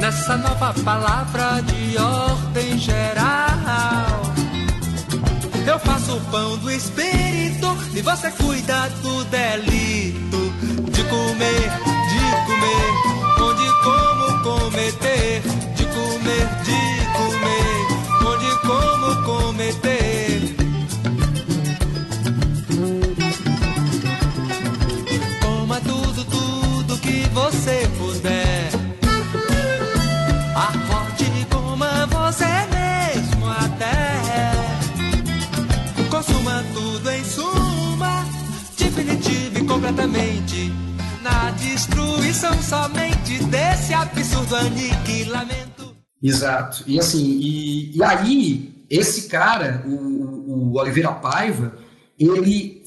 nessa 0.00 0.36
nova 0.36 0.72
palavra 0.84 1.60
de 1.62 1.98
ordem 1.98 2.78
geral, 2.78 3.53
eu 5.66 5.78
faço 5.78 6.16
o 6.16 6.20
pão 6.30 6.58
do 6.58 6.70
espírito 6.70 7.76
e 7.94 8.02
você 8.02 8.30
cuida 8.30 8.88
do 9.02 9.24
delito 9.24 10.52
de 10.90 11.04
comer, 11.04 11.70
de 12.10 12.46
comer 12.46 13.04
como 13.84 14.42
cometer, 14.42 15.42
de 15.76 15.84
comer, 15.84 16.48
de 16.64 16.93
completamente 39.66 40.72
na 41.22 41.50
destruição 41.52 42.52
somente 42.62 43.42
desse 43.44 43.94
absurdo 43.94 44.56
aniquilamento. 44.56 45.94
Exato. 46.22 46.84
E 46.86 46.98
assim, 46.98 47.38
e, 47.40 47.96
e 47.96 48.02
aí, 48.02 48.84
esse 48.90 49.28
cara, 49.28 49.84
o, 49.86 50.72
o 50.72 50.78
Oliveira 50.78 51.12
Paiva, 51.12 51.76
ele 52.18 52.82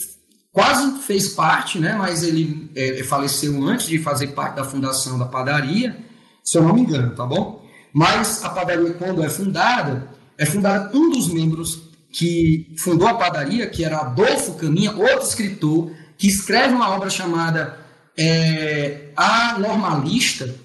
quase 0.52 1.00
fez 1.02 1.30
parte, 1.30 1.80
né, 1.80 1.96
mas 1.98 2.24
ele 2.24 2.72
é, 2.76 3.04
faleceu 3.04 3.64
antes 3.64 3.88
de 3.88 4.00
fazer 4.00 4.28
parte 4.28 4.56
da 4.56 4.64
fundação 4.64 5.20
da 5.20 5.26
padaria, 5.26 5.98
se 6.44 6.58
eu 6.58 6.64
não 6.64 6.74
me 6.74 6.82
engano, 6.82 7.16
tá 7.16 7.26
bom? 7.26 7.64
Mas 7.94 8.44
a 8.44 8.50
padaria, 8.50 8.94
quando 8.94 9.24
é 9.24 9.30
fundada, 9.30 10.10
é 10.38 10.46
fundada 10.46 10.96
um 10.98 11.10
dos 11.12 11.28
membros 11.32 11.84
que 12.12 12.74
fundou 12.78 13.08
a 13.08 13.14
padaria, 13.14 13.68
que 13.68 13.84
era 13.84 13.98
Adolfo 13.98 14.56
Caminha, 14.56 14.92
outro 14.92 15.28
escritor, 15.28 15.92
que 16.18 16.28
escreve 16.28 16.74
uma 16.74 16.90
obra 16.90 17.10
chamada 17.10 17.78
é, 18.18 19.10
A 19.16 19.58
Normalista, 19.60 20.56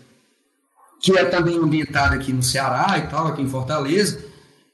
que 1.01 1.17
é 1.19 1.25
também 1.25 1.59
ambientada 1.59 2.15
aqui 2.15 2.33
no 2.33 2.43
Ceará 2.43 2.97
e 2.99 3.03
tal, 3.09 3.27
aqui 3.27 3.43
em 3.43 3.49
Fortaleza. 3.49 4.25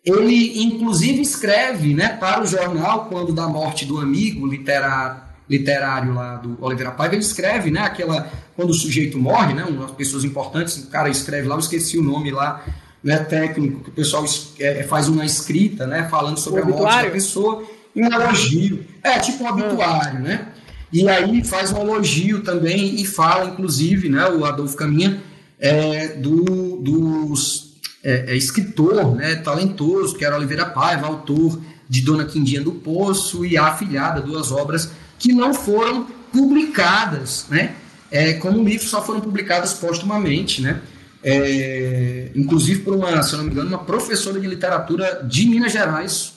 Ele, 0.04 0.62
inclusive, 0.62 1.20
escreve 1.20 1.94
né, 1.94 2.08
para 2.08 2.42
o 2.42 2.46
jornal, 2.46 3.06
quando 3.06 3.32
da 3.32 3.48
morte 3.48 3.84
do 3.84 3.98
amigo 3.98 4.46
literário, 4.46 5.22
literário 5.48 6.14
lá 6.14 6.36
do 6.36 6.56
Oliveira 6.62 6.92
Paiva, 6.92 7.14
ele 7.14 7.22
escreve, 7.22 7.70
né, 7.70 7.80
aquela, 7.80 8.30
quando 8.54 8.70
o 8.70 8.74
sujeito 8.74 9.18
morre, 9.18 9.54
né, 9.54 9.64
umas 9.64 9.90
pessoas 9.92 10.24
importantes, 10.24 10.76
o 10.76 10.88
cara 10.88 11.08
escreve 11.08 11.48
lá, 11.48 11.54
eu 11.54 11.60
esqueci 11.60 11.98
o 11.98 12.02
nome 12.02 12.30
lá, 12.30 12.64
né, 13.02 13.18
técnico, 13.18 13.80
que 13.84 13.90
o 13.90 13.92
pessoal 13.92 14.24
é, 14.60 14.82
faz 14.84 15.08
uma 15.08 15.24
escrita, 15.24 15.86
né, 15.86 16.06
falando 16.10 16.38
sobre 16.38 16.60
o 16.60 16.64
a 16.64 16.68
morte 16.68 17.04
da 17.04 17.10
pessoa, 17.10 17.64
um 17.96 18.06
elogio. 18.06 18.84
É, 19.02 19.18
tipo 19.18 19.42
um 19.44 19.48
obituário, 19.48 20.20
né? 20.20 20.48
E 20.92 21.08
aí 21.08 21.44
faz 21.44 21.70
um 21.72 21.80
elogio 21.80 22.42
também 22.42 23.00
e 23.00 23.04
fala, 23.04 23.46
inclusive, 23.46 24.08
né, 24.08 24.28
o 24.28 24.44
Adolfo 24.44 24.76
Caminha, 24.76 25.20
é, 25.58 26.08
do, 26.08 26.76
dos 26.76 27.76
é, 28.02 28.32
é, 28.32 28.36
escritor 28.36 29.14
né, 29.14 29.36
talentoso, 29.36 30.16
que 30.16 30.24
era 30.24 30.36
Oliveira 30.36 30.66
Paiva, 30.66 31.06
autor 31.06 31.60
de 31.88 32.00
Dona 32.00 32.24
Quindinha 32.24 32.60
do 32.60 32.72
Poço 32.72 33.44
e 33.44 33.56
a 33.56 33.66
afilhada, 33.66 34.20
duas 34.20 34.52
obras 34.52 34.90
que 35.18 35.32
não 35.32 35.52
foram 35.52 36.06
publicadas, 36.32 37.46
né? 37.50 37.74
É, 38.10 38.34
como 38.34 38.62
livro 38.62 38.86
só 38.86 39.02
foram 39.02 39.20
publicadas 39.20 39.74
postumamente, 39.74 40.62
né? 40.62 40.80
É, 41.22 42.30
inclusive 42.34 42.82
por 42.82 42.94
uma, 42.94 43.22
se 43.22 43.32
eu 43.32 43.38
não 43.38 43.46
me 43.46 43.50
engano, 43.50 43.68
uma 43.68 43.84
professora 43.84 44.38
de 44.38 44.46
literatura 44.46 45.26
de 45.28 45.46
Minas 45.46 45.72
Gerais, 45.72 46.34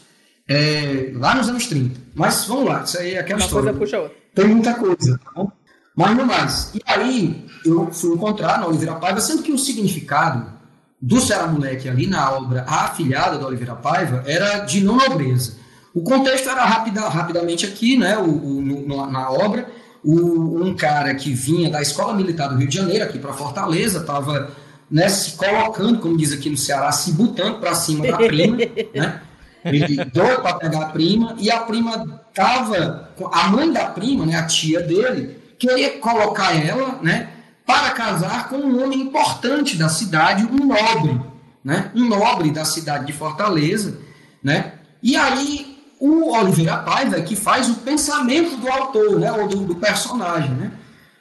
é, 0.48 1.12
lá 1.14 1.36
nos 1.36 1.48
anos 1.48 1.68
30. 1.68 2.00
Mas 2.16 2.46
vamos 2.46 2.66
lá, 2.66 2.84
isso 2.84 2.98
aí 2.98 3.14
é 3.14 3.20
aquela 3.20 3.40
uma 3.40 3.46
história. 3.46 3.74
Coisa 3.74 3.80
puxa 3.80 4.00
outra. 4.00 4.21
Tem 4.34 4.48
muita 4.48 4.74
coisa, 4.74 5.20
tá 5.24 5.32
bom? 5.36 5.52
Mas 5.96 6.18
não 6.18 6.26
mais. 6.26 6.72
E 6.74 6.82
aí 6.86 7.46
eu 7.66 7.92
fui 7.92 8.14
encontrar 8.16 8.60
na 8.60 8.68
Oliveira 8.68 8.96
Paiva, 8.96 9.20
sendo 9.20 9.44
que 9.44 9.52
o 9.52 9.58
significado 9.58 10.46
do 11.02 11.20
Ceará 11.20 11.48
Moleque 11.48 11.90
ali 11.90 12.06
na 12.08 12.32
obra 12.32 12.64
A 12.68 12.86
Afilhada 12.86 13.38
da 13.38 13.48
Oliveira 13.48 13.76
Paiva 13.76 14.24
era 14.26 14.60
de 14.60 14.82
não 14.82 14.96
nobreza. 14.96 15.56
O 15.94 16.02
contexto 16.02 16.50
era 16.50 16.64
rapida, 16.64 17.02
rapidamente 17.10 17.66
aqui, 17.66 17.98
né, 17.98 18.18
o, 18.18 18.24
o 18.24 18.62
no, 18.62 19.12
na 19.12 19.30
obra, 19.30 19.70
o, 20.04 20.64
um 20.64 20.74
cara 20.74 21.14
que 21.16 21.34
vinha 21.34 21.70
da 21.70 21.82
Escola 21.82 22.14
Militar 22.14 22.48
do 22.48 22.56
Rio 22.56 22.68
de 22.68 22.76
Janeiro, 22.76 23.04
aqui 23.04 23.20
para 23.20 23.34
Fortaleza, 23.34 24.00
estava 24.00 24.52
né, 24.90 25.10
se 25.10 25.32
colocando, 25.32 26.00
como 26.00 26.16
diz 26.16 26.32
aqui 26.32 26.50
no 26.50 26.56
Ceará, 26.56 26.92
se 26.92 27.12
botando 27.12 27.60
para 27.60 27.76
cima 27.76 28.08
da 28.08 28.18
prima, 28.18 28.58
né? 28.96 29.22
Ele 29.64 30.04
doido 30.06 30.42
para 30.42 30.56
pegar 30.56 30.82
a 30.82 30.90
prima, 30.90 31.36
e 31.38 31.52
a 31.52 31.60
prima 31.60 32.22
tava, 32.34 33.10
a 33.32 33.48
mãe 33.50 33.72
da 33.72 33.86
prima, 33.86 34.26
né, 34.26 34.36
a 34.36 34.46
tia 34.46 34.82
dele, 34.82 35.38
queria 35.60 36.00
colocar 36.00 36.56
ela, 36.56 37.00
né, 37.02 37.30
para 37.66 37.92
casar 37.92 38.50
com 38.50 38.58
um 38.58 38.84
homem 38.84 39.02
importante 39.02 39.78
da 39.78 39.88
cidade, 39.88 40.46
um 40.46 40.66
nobre, 40.66 41.22
né, 41.64 41.92
um 41.94 42.08
nobre 42.08 42.50
da 42.50 42.66
cidade 42.66 43.06
de 43.06 43.14
Fortaleza, 43.14 44.00
né, 44.44 44.74
e 45.04 45.16
aí 45.16 45.78
o 46.00 46.36
Oliveira 46.36 46.78
Paiva 46.78 47.18
é 47.18 47.22
que 47.22 47.36
faz 47.36 47.70
o 47.70 47.76
pensamento 47.76 48.58
do 48.58 48.68
autor, 48.68 49.20
né, 49.20 49.32
ou 49.32 49.48
do, 49.48 49.58
do 49.58 49.76
personagem, 49.76 50.52
né, 50.52 50.72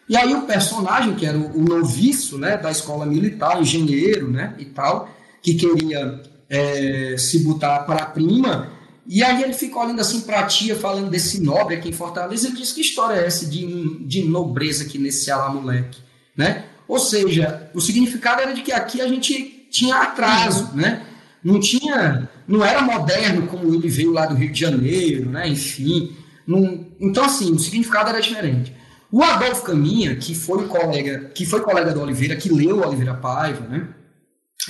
e 0.08 0.16
aí 0.16 0.34
o 0.34 0.42
personagem, 0.42 1.14
que 1.14 1.26
era 1.26 1.36
o, 1.36 1.58
o 1.58 1.62
noviço, 1.62 2.38
né, 2.38 2.56
da 2.56 2.70
escola 2.70 3.04
militar, 3.04 3.60
engenheiro, 3.60 4.30
né, 4.30 4.54
e 4.58 4.64
tal, 4.64 5.10
que 5.42 5.54
queria 5.54 6.22
é, 6.50 7.14
se 7.16 7.38
botar 7.44 7.80
para 7.80 8.02
a 8.02 8.06
prima, 8.06 8.72
e 9.06 9.22
aí 9.22 9.42
ele 9.42 9.52
fica 9.52 9.78
olhando 9.78 10.00
assim 10.00 10.22
para 10.22 10.40
a 10.40 10.46
tia, 10.46 10.76
falando 10.76 11.08
desse 11.08 11.40
nobre 11.40 11.76
aqui 11.76 11.88
em 11.88 11.92
Fortaleza, 11.92 12.48
ele 12.48 12.56
diz, 12.56 12.72
que 12.72 12.80
história 12.80 13.20
é 13.20 13.26
essa 13.26 13.46
de, 13.46 14.04
de 14.04 14.24
nobreza 14.24 14.84
aqui 14.84 14.98
nesse 14.98 15.24
Ceará, 15.24 15.48
moleque? 15.48 16.00
Né? 16.36 16.64
Ou 16.86 16.98
seja, 16.98 17.70
o 17.72 17.80
significado 17.80 18.42
era 18.42 18.52
de 18.52 18.62
que 18.62 18.72
aqui 18.72 19.00
a 19.00 19.06
gente 19.06 19.66
tinha 19.70 19.96
atraso, 19.96 20.70
né? 20.74 21.06
Não 21.42 21.60
tinha, 21.60 22.28
não 22.46 22.64
era 22.64 22.82
moderno 22.82 23.46
como 23.46 23.72
ele 23.72 23.88
veio 23.88 24.12
lá 24.12 24.26
do 24.26 24.34
Rio 24.34 24.52
de 24.52 24.60
Janeiro, 24.60 25.30
né? 25.30 25.48
Enfim, 25.48 26.14
não, 26.46 26.86
então 27.00 27.24
assim, 27.24 27.52
o 27.52 27.58
significado 27.58 28.10
era 28.10 28.20
diferente. 28.20 28.74
O 29.10 29.22
Adolfo 29.22 29.62
Caminha, 29.62 30.16
que 30.16 30.34
foi 30.34 30.66
colega, 30.66 31.30
que 31.34 31.46
foi 31.46 31.60
colega 31.60 31.92
do 31.92 32.00
Oliveira, 32.00 32.36
que 32.36 32.48
leu 32.48 32.80
Oliveira 32.80 33.14
Paiva, 33.14 33.66
né? 33.66 33.88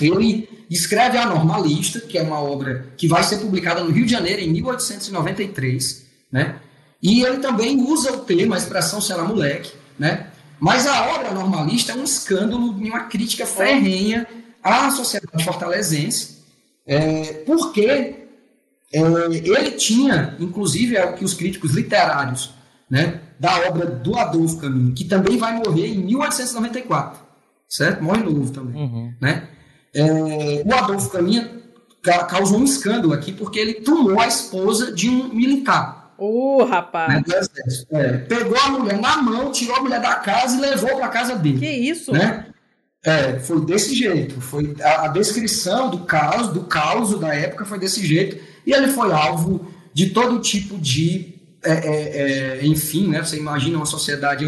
Ele 0.01 0.49
escreve 0.69 1.17
A 1.17 1.25
Normalista, 1.25 1.99
que 1.99 2.17
é 2.17 2.21
uma 2.21 2.41
obra 2.41 2.87
que 2.97 3.07
vai 3.07 3.23
ser 3.23 3.37
publicada 3.37 3.83
no 3.83 3.91
Rio 3.91 4.05
de 4.05 4.11
Janeiro 4.11 4.41
em 4.41 4.49
1893, 4.49 6.05
né? 6.31 6.55
E 7.01 7.23
ele 7.23 7.37
também 7.37 7.81
usa 7.81 8.13
o 8.13 8.19
termo, 8.19 8.53
a 8.53 8.57
expressão 8.57 9.01
será 9.01 9.23
moleque, 9.23 9.71
né? 9.97 10.27
Mas 10.59 10.85
a 10.85 11.15
obra 11.15 11.31
normalista 11.31 11.91
é 11.91 11.95
um 11.95 12.03
escândalo 12.03 12.77
e 12.79 12.89
uma 12.89 13.05
crítica 13.05 13.45
ferrenha 13.45 14.27
à 14.63 14.91
sociedade 14.91 15.43
fortalezense, 15.43 16.37
é, 16.85 17.43
porque 17.45 18.27
é, 18.93 18.99
ele 19.01 19.71
tinha, 19.71 20.35
inclusive, 20.39 20.95
é 20.95 21.05
o 21.05 21.15
que 21.15 21.25
os 21.25 21.33
críticos 21.33 21.71
literários 21.71 22.53
né, 22.89 23.21
da 23.39 23.67
obra 23.67 23.87
do 23.87 24.17
Adolfo 24.17 24.57
Caminho, 24.57 24.93
que 24.93 25.05
também 25.05 25.37
vai 25.37 25.55
morrer 25.55 25.87
em 25.87 25.97
1894, 26.03 27.19
certo? 27.67 28.03
Morre 28.03 28.21
novo 28.21 28.51
também, 28.51 28.83
uhum. 28.83 29.13
né? 29.19 29.47
É, 29.93 30.63
o 30.65 30.73
Adolfo 30.73 31.09
Caminha 31.09 31.61
causou 32.29 32.59
um 32.59 32.63
escândalo 32.63 33.13
aqui 33.13 33.31
porque 33.31 33.59
ele 33.59 33.75
tomou 33.75 34.19
a 34.19 34.27
esposa 34.27 34.91
de 34.91 35.09
um 35.09 35.33
militar. 35.33 36.13
Ô, 36.17 36.61
uh, 36.61 36.65
rapaz! 36.65 37.23
Né, 37.27 37.41
é, 37.91 38.17
pegou 38.19 38.57
a 38.57 38.69
mulher 38.69 38.99
na 38.99 39.17
mão, 39.21 39.51
tirou 39.51 39.75
a 39.75 39.81
mulher 39.81 39.99
da 39.99 40.15
casa 40.15 40.55
e 40.55 40.61
levou 40.61 40.97
para 40.97 41.07
casa 41.07 41.35
dele. 41.35 41.59
Que 41.59 41.69
isso? 41.69 42.11
Né? 42.11 42.45
É, 43.03 43.39
foi 43.39 43.65
desse 43.65 43.95
jeito. 43.95 44.39
Foi 44.39 44.75
a, 44.81 45.05
a, 45.05 45.07
descrição 45.07 45.89
do 45.89 45.99
caos, 45.99 46.49
do 46.49 46.61
caos 46.61 47.19
da 47.19 47.33
época 47.33 47.65
foi 47.65 47.79
desse 47.79 48.05
jeito. 48.05 48.37
E 48.65 48.71
ele 48.71 48.89
foi 48.89 49.11
alvo 49.11 49.73
de 49.93 50.11
todo 50.11 50.39
tipo 50.39 50.77
de, 50.77 51.33
é, 51.63 51.71
é, 51.71 52.59
é 52.59 52.65
enfim, 52.67 53.09
né? 53.09 53.23
Você 53.23 53.37
imagina 53.37 53.77
uma 53.77 53.85
sociedade 53.87 54.45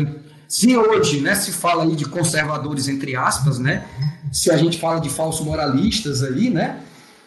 se 0.54 0.78
hoje, 0.78 1.20
né, 1.20 1.34
se 1.34 1.52
fala 1.52 1.82
aí 1.82 1.96
de 1.96 2.06
conservadores 2.06 2.88
entre 2.88 3.16
aspas, 3.16 3.58
né? 3.58 3.88
Se 4.32 4.52
a 4.52 4.56
gente 4.56 4.80
fala 4.80 5.02
de 5.02 5.10
falsos 5.10 5.44
moralistas 5.44 6.22
aí, 6.22 6.52
né? 6.52 6.78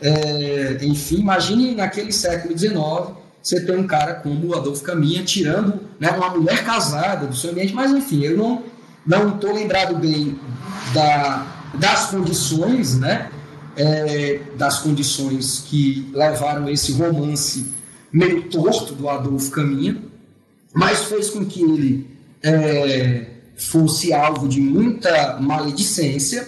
É, 0.01 0.79
enfim, 0.83 1.17
imagine 1.23 1.75
naquele 1.75 2.13
século 2.13 2.57
XIX 2.57 2.77
você 3.43 3.61
tem 3.65 3.77
um 3.77 3.85
cara 3.85 4.15
como 4.15 4.47
o 4.47 4.55
Adolfo 4.55 4.81
Caminha 4.85 5.25
tirando 5.25 5.81
né, 5.99 6.09
uma 6.11 6.31
mulher 6.31 6.65
casada 6.65 7.27
do 7.27 7.35
seu 7.35 7.51
ambiente, 7.51 7.75
mas 7.75 7.91
enfim, 7.91 8.23
eu 8.23 8.37
não 8.37 8.63
não 9.05 9.35
estou 9.35 9.53
lembrado 9.53 9.97
bem 9.97 10.39
da, 10.95 11.47
das 11.75 12.07
condições, 12.11 12.97
né? 12.97 13.29
É, 13.77 14.41
das 14.57 14.79
condições 14.79 15.65
que 15.67 16.09
levaram 16.15 16.69
esse 16.69 16.93
romance 16.93 17.75
meio 18.13 18.45
torto 18.45 18.95
do 18.95 19.09
Adolfo 19.09 19.51
Caminha, 19.51 20.01
mas 20.73 21.05
fez 21.07 21.29
com 21.29 21.45
que 21.45 21.61
ele 21.61 22.16
é, 22.43 23.27
fosse 23.57 24.13
alvo 24.13 24.49
de 24.49 24.61
muita 24.61 25.39
maledicência. 25.41 26.47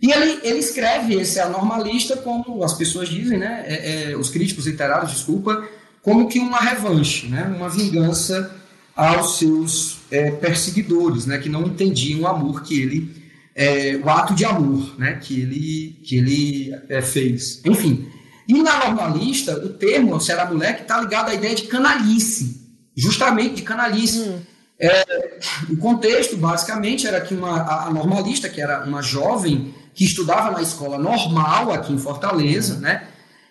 E 0.00 0.10
ele, 0.10 0.40
ele 0.42 0.58
escreve 0.58 1.14
esse 1.14 1.40
anormalista 1.40 2.16
como 2.16 2.62
as 2.62 2.74
pessoas 2.74 3.08
dizem, 3.08 3.38
né? 3.38 3.64
É, 3.66 4.10
é, 4.10 4.16
os 4.16 4.28
críticos 4.28 4.66
literários, 4.66 5.12
desculpa, 5.12 5.66
como 6.04 6.28
que 6.28 6.38
uma 6.38 6.58
revanche, 6.58 7.26
né? 7.28 7.44
uma 7.56 7.70
vingança 7.70 8.54
aos 8.94 9.38
seus 9.38 10.00
é, 10.10 10.30
perseguidores, 10.30 11.24
né? 11.24 11.38
que 11.38 11.48
não 11.48 11.66
entendiam 11.66 12.20
o 12.20 12.26
amor 12.26 12.62
que 12.62 12.78
ele, 12.80 13.24
é, 13.54 13.96
o 13.96 14.08
ato 14.10 14.34
de 14.34 14.44
amor 14.44 14.94
né? 14.98 15.18
que 15.20 15.40
ele, 15.40 15.98
que 16.04 16.18
ele 16.18 16.78
é, 16.90 17.00
fez. 17.00 17.62
Enfim, 17.64 18.06
e 18.46 18.62
na 18.62 18.90
normalista, 18.90 19.56
o 19.56 19.70
termo 19.70 20.20
será 20.20 20.44
moleque 20.44 20.82
está 20.82 21.00
ligado 21.00 21.30
à 21.30 21.34
ideia 21.34 21.54
de 21.54 21.62
canalice, 21.62 22.60
justamente 22.94 23.54
de 23.56 23.62
canalice. 23.62 24.20
Hum. 24.20 24.40
É, 24.84 25.38
o 25.70 25.76
contexto, 25.76 26.36
basicamente, 26.36 27.06
era 27.06 27.20
que 27.20 27.34
uma, 27.34 27.86
a 27.86 27.90
normalista, 27.90 28.48
que 28.48 28.60
era 28.60 28.84
uma 28.84 29.00
jovem 29.00 29.74
que 29.94 30.04
estudava 30.04 30.50
na 30.50 30.60
escola 30.60 30.98
normal 30.98 31.72
aqui 31.72 31.92
em 31.92 31.98
Fortaleza, 31.98 32.78
né, 32.80 33.06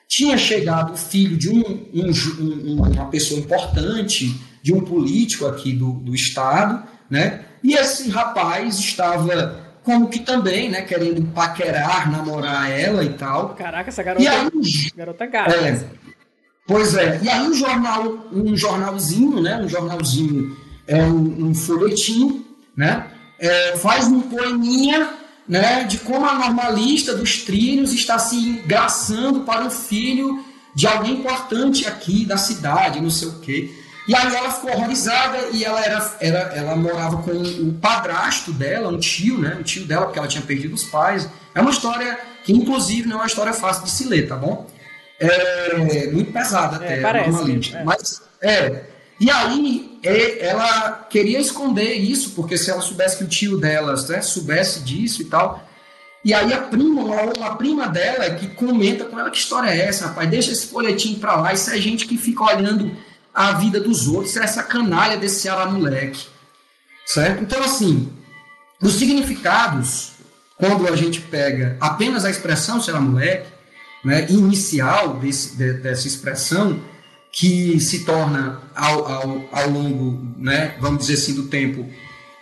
tinha 0.08 0.38
chegado 0.38 0.93
o 0.93 0.98
filho 0.98 1.38
de 1.38 1.50
um, 1.50 1.88
um, 1.93 2.82
uma 2.91 3.06
pessoa 3.08 3.39
importante, 3.39 4.39
de 4.62 4.74
um 4.74 4.82
político 4.82 5.48
aqui 5.48 5.74
do, 5.74 5.93
do 5.93 6.13
estado, 6.13 6.84
né? 7.10 7.46
E 7.63 7.74
esse 7.74 8.10
rapaz 8.10 8.78
estava 8.78 9.63
como 9.84 10.10
que 10.10 10.19
também, 10.19 10.69
né, 10.69 10.82
querendo 10.82 11.22
paquerar, 11.34 12.12
namorar 12.12 12.72
ela 12.72 13.04
e 13.04 13.10
tal. 13.13 13.50
Caraca, 13.50 13.89
essa 13.89 14.04
garota, 14.04 14.24
e 14.24 14.28
aí, 14.28 14.50
garota 14.96 15.26
gata. 15.26 15.56
É, 15.56 15.84
pois 16.65 16.96
é. 16.96 17.19
E 17.22 17.30
aí 17.30 17.41
um 17.41 17.54
jornal, 17.54 18.28
um 18.32 18.56
jornalzinho, 18.56 19.41
né, 19.41 19.62
um 19.62 19.67
jornalzinho, 19.67 20.56
é 20.88 21.04
um, 21.04 21.50
um 21.50 21.56
folhetim, 21.56 22.46
né, 22.76 23.08
é, 23.39 23.78
faz 23.78 24.08
um 24.08 24.22
poeminha, 24.22 25.10
né, 25.48 25.84
de 25.84 25.98
como 26.00 26.26
a 26.26 26.36
normalista 26.36 27.15
dos 27.15 27.43
trilhos 27.43 27.93
está 27.93 28.17
se 28.17 28.36
engraçando 28.36 29.41
para 29.41 29.65
o 29.65 29.69
filho 29.69 30.43
de 30.76 30.88
alguém 30.88 31.13
importante 31.15 31.86
aqui 31.86 32.26
da 32.26 32.38
cidade, 32.38 33.02
não 33.02 33.10
sei 33.10 33.28
o 33.28 33.39
quê. 33.39 33.72
E 34.08 34.15
aí 34.15 34.36
ela 34.36 34.52
ficou 34.52 34.72
horrorizada 34.72 35.50
e 35.54 35.63
ela 35.63 35.84
era, 35.84 36.15
era 36.19 36.39
ela 36.56 36.76
morava 36.76 37.22
com 37.24 37.32
o 37.32 37.74
padrasto 37.74 38.52
dela, 38.52 38.89
um 38.89 39.00
tio, 39.00 39.38
né? 39.38 39.56
Um 39.58 39.63
tio 39.63 39.86
dela, 39.86 40.06
porque 40.06 40.19
ela 40.19 40.28
tinha 40.28 40.43
perdido 40.43 40.74
os 40.74 40.84
pais. 40.84 41.30
É 41.56 41.62
uma 41.62 41.72
história 41.72 42.19
que, 42.43 42.52
inclusive, 42.52 43.08
não 43.08 43.17
é 43.17 43.19
uma 43.22 43.28
história 43.28 43.54
fácil 43.54 43.86
de 43.86 43.91
se 43.91 44.06
ler, 44.06 44.28
tá 44.28 44.36
bom? 44.36 44.67
É 45.19 46.12
muito 46.12 46.34
pesada 46.34 46.78
até, 46.78 46.98
é, 46.98 47.02
parece, 47.02 47.76
é. 47.76 47.84
Mas, 47.84 48.22
é. 48.41 48.84
E 49.19 49.30
aí 49.30 49.99
é, 50.04 50.47
ela 50.47 51.06
queria 51.10 51.39
esconder 51.39 51.93
isso, 51.93 52.32
porque 52.32 52.58
se 52.58 52.69
ela 52.69 52.82
soubesse 52.82 53.17
que 53.17 53.23
o 53.23 53.28
tio 53.28 53.58
dela 53.58 53.95
né, 54.10 54.21
soubesse 54.21 54.82
disso 54.82 55.21
e 55.21 55.26
tal. 55.26 55.67
E 56.26 56.34
aí 56.34 56.54
a 56.54 56.62
prima, 56.62 57.02
uma 57.02 57.56
prima 57.56 57.88
dela 57.88 58.30
que 58.32 58.47
comenta 58.47 59.06
com 59.06 59.19
ela 59.19 59.30
que 59.30 59.38
história 59.38 59.69
é 59.69 59.88
essa, 59.88 60.08
rapaz, 60.08 60.30
deixa 60.30 60.52
esse 60.52 60.67
folhetim 60.67 61.15
pra 61.15 61.36
lá, 61.36 61.54
isso 61.54 61.69
é 61.69 61.78
gente 61.78 62.06
que 62.06 62.17
fica 62.17 62.43
olhando 62.43 62.95
a 63.34 63.54
vida 63.54 63.80
dos 63.80 64.08
outros, 64.08 64.38
essa 64.38 64.63
canalha 64.63 65.17
desse 65.17 65.41
Ceará 65.41 65.65
moleque. 65.65 66.28
Certo? 67.06 67.41
Então, 67.41 67.62
assim, 67.62 68.10
os 68.82 68.93
significados, 68.93 70.12
quando 70.58 70.88
a 70.88 70.95
gente 70.95 71.19
pega 71.19 71.76
apenas 71.82 72.23
a 72.23 72.30
expressão 72.30 72.82
Ceará 72.82 73.02
moleque, 73.02 73.52
né, 74.04 74.28
inicial 74.30 75.15
desse, 75.15 75.58
de, 75.58 75.73
dessa 75.73 76.08
expressão, 76.08 76.80
que 77.34 77.80
se 77.80 78.06
torna 78.06 78.60
ao, 78.76 79.08
ao, 79.08 79.46
ao 79.52 79.69
longo, 79.69 80.24
né, 80.38 80.76
vamos 80.80 81.00
dizer 81.00 81.15
assim, 81.15 81.34
do 81.34 81.48
tempo. 81.48 81.89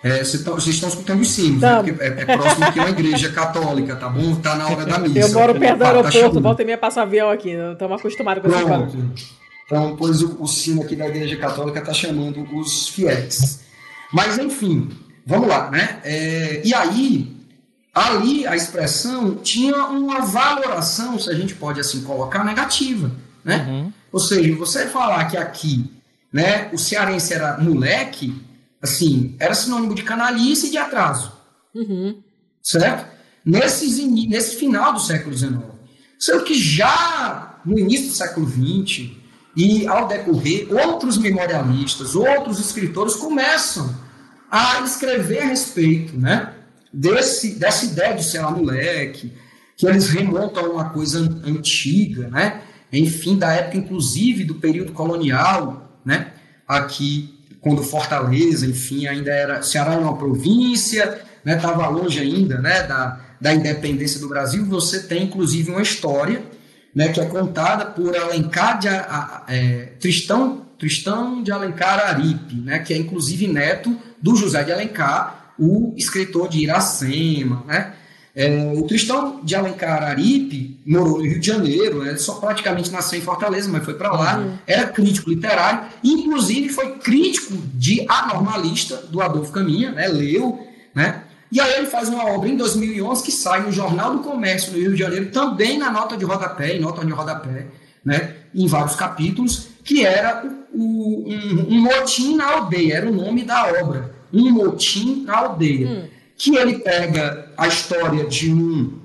É, 0.03 0.17
vocês, 0.17 0.33
estão, 0.33 0.55
vocês 0.55 0.75
estão 0.75 0.89
escutando 0.89 1.21
os 1.21 1.31
sinos, 1.31 1.61
né, 1.61 1.81
é, 1.99 2.07
é, 2.07 2.25
próximo 2.25 2.65
aqui 2.65 2.79
uma 2.79 2.89
igreja 2.89 3.31
católica, 3.31 3.95
tá 3.95 4.09
bom? 4.09 4.35
Tá 4.35 4.55
na 4.55 4.67
hora 4.67 4.85
da 4.85 4.99
missa. 4.99 5.19
Eu 5.19 5.31
moro 5.31 5.57
perto 5.57 5.77
do 5.77 5.85
aeroporto, 5.85 6.33
tá 6.33 6.39
volta 6.41 6.61
e 6.61 6.65
meia 6.65 6.77
passa 6.77 7.03
avião 7.03 7.29
aqui, 7.29 7.51
estamos 7.51 7.99
acostumados 7.99 8.43
com 8.43 8.49
essa 8.49 8.65
Pronto. 8.65 8.97
Então, 9.65 9.95
pois 9.95 10.21
o, 10.21 10.43
o 10.43 10.47
sino 10.47 10.81
aqui 10.81 10.97
da 10.97 11.07
Igreja 11.07 11.37
Católica 11.37 11.79
está 11.79 11.93
chamando 11.93 12.45
os 12.53 12.89
fiéis. 12.89 13.61
Mas, 14.11 14.37
enfim, 14.37 14.89
vamos 15.25 15.47
lá, 15.47 15.71
né? 15.71 15.99
É, 16.03 16.61
e 16.65 16.73
aí, 16.73 17.33
ali 17.93 18.45
a 18.45 18.57
expressão 18.57 19.35
tinha 19.35 19.85
uma 19.85 20.19
valoração, 20.19 21.17
se 21.17 21.29
a 21.29 21.33
gente 21.33 21.53
pode 21.53 21.79
assim 21.79 22.01
colocar, 22.01 22.43
negativa, 22.43 23.09
né? 23.45 23.65
Uhum. 23.69 23.93
Ou 24.11 24.19
seja, 24.19 24.55
você 24.55 24.87
falar 24.87 25.25
que 25.25 25.37
aqui, 25.37 25.91
né, 26.31 26.69
o 26.73 26.77
cearense 26.77 27.33
era 27.33 27.57
moleque, 27.57 28.33
assim, 28.81 29.35
era 29.39 29.53
sinônimo 29.53 29.95
de 29.95 30.03
canalice 30.03 30.67
e 30.67 30.71
de 30.71 30.77
atraso. 30.77 31.31
Uhum. 31.73 32.21
Certo? 32.61 33.09
Nesse, 33.45 34.05
nesse 34.27 34.57
final 34.57 34.93
do 34.93 34.99
século 34.99 35.35
XIX. 35.35 35.61
Sendo 36.19 36.43
que 36.43 36.53
já 36.53 37.59
no 37.65 37.77
início 37.77 38.09
do 38.09 38.13
século 38.13 38.47
XX, 38.47 39.21
e, 39.55 39.85
ao 39.87 40.07
decorrer, 40.07 40.67
outros 40.71 41.17
memorialistas, 41.17 42.15
outros 42.15 42.59
escritores 42.59 43.15
começam 43.15 43.93
a 44.49 44.81
escrever 44.81 45.39
a 45.39 45.45
respeito 45.47 46.17
né, 46.17 46.53
desse, 46.91 47.55
dessa 47.55 47.85
ideia 47.85 48.15
de 48.15 48.23
ser 48.23 48.39
lá 48.39 48.51
moleque, 48.51 49.31
que 49.75 49.87
eles 49.87 50.09
remontam 50.09 50.65
a 50.65 50.69
uma 50.69 50.89
coisa 50.89 51.19
antiga, 51.45 52.29
né, 52.29 52.61
enfim, 52.91 53.37
da 53.37 53.53
época, 53.53 53.77
inclusive, 53.77 54.43
do 54.43 54.55
período 54.55 54.91
colonial, 54.91 55.99
né, 56.03 56.33
aqui, 56.67 57.37
quando 57.61 57.83
Fortaleza, 57.83 58.65
enfim, 58.65 59.07
ainda 59.07 59.31
era. 59.31 59.61
Ceará 59.61 59.93
era 59.93 60.01
uma 60.01 60.17
província, 60.17 61.21
estava 61.45 61.83
né, 61.83 61.87
longe 61.89 62.19
ainda 62.19 62.59
né, 62.59 62.83
da, 62.83 63.19
da 63.39 63.53
independência 63.53 64.19
do 64.19 64.27
Brasil. 64.27 64.65
Você 64.65 65.03
tem, 65.03 65.23
inclusive, 65.23 65.71
uma 65.71 65.81
história 65.81 66.43
né, 66.93 67.09
que 67.09 67.21
é 67.21 67.25
contada 67.25 67.85
por 67.85 68.15
Alencar 68.15 68.79
de 68.79 68.87
a, 68.89 69.43
é, 69.47 69.93
Tristão, 69.99 70.65
Tristão 70.77 71.41
de 71.43 71.51
Alencar 71.51 71.99
Aripe, 71.99 72.55
né, 72.55 72.79
que 72.79 72.93
é 72.93 72.97
inclusive 72.97 73.47
neto 73.47 73.95
do 74.21 74.35
José 74.35 74.63
de 74.63 74.71
Alencar, 74.71 75.53
o 75.57 75.93
escritor 75.95 76.49
de 76.49 76.59
Iracema. 76.59 77.63
Né? 77.67 77.93
É, 78.33 78.73
o 78.75 78.83
Tristão 78.83 79.41
de 79.43 79.55
Alencar 79.55 80.03
Aripe 80.03 80.79
morou 80.85 81.17
no 81.17 81.25
Rio 81.25 81.39
de 81.39 81.47
Janeiro, 81.47 82.03
né, 82.03 82.15
só 82.15 82.35
praticamente 82.35 82.89
nasceu 82.89 83.19
em 83.19 83.21
Fortaleza, 83.21 83.69
mas 83.69 83.83
foi 83.83 83.93
para 83.93 84.11
lá, 84.11 84.37
uhum. 84.37 84.57
era 84.65 84.87
crítico 84.87 85.29
literário, 85.29 85.89
inclusive 86.01 86.69
foi 86.69 86.91
crítico 86.97 87.57
de 87.73 88.05
anormalista 88.07 88.97
do 88.97 89.21
Adolfo 89.21 89.51
Caminha, 89.51 89.91
né, 89.91 90.07
leu, 90.07 90.65
né, 90.95 91.23
e 91.51 91.59
aí 91.59 91.73
ele 91.73 91.87
faz 91.87 92.07
uma 92.07 92.25
obra 92.25 92.47
em 92.47 92.55
2011 92.55 93.21
que 93.21 93.31
sai 93.33 93.63
no 93.63 93.71
Jornal 93.71 94.13
do 94.13 94.19
Comércio 94.19 94.71
no 94.71 94.79
Rio 94.79 94.93
de 94.93 94.99
Janeiro, 94.99 95.29
também 95.31 95.77
na 95.77 95.91
nota 95.91 96.15
de 96.15 96.23
rodapé, 96.23 96.77
em 96.77 96.79
nota 96.79 97.05
de 97.05 97.11
rodapé, 97.11 97.67
né, 98.03 98.35
em 98.55 98.65
vários 98.65 98.95
capítulos, 98.95 99.67
que 99.83 100.05
era 100.05 100.45
o, 100.73 101.29
um, 101.29 101.65
um, 101.69 101.81
motim 101.81 102.37
na 102.37 102.49
aldeia, 102.49 102.95
era 102.95 103.09
o 103.09 103.13
nome 103.13 103.43
da 103.43 103.67
obra, 103.81 104.15
um 104.31 104.49
motim 104.51 105.23
na 105.25 105.37
aldeia, 105.37 105.87
hum. 105.87 106.03
que 106.37 106.55
ele 106.55 106.79
pega 106.79 107.50
a 107.61 107.67
história 107.67 108.25
de 108.25 108.51
um, 108.51 108.97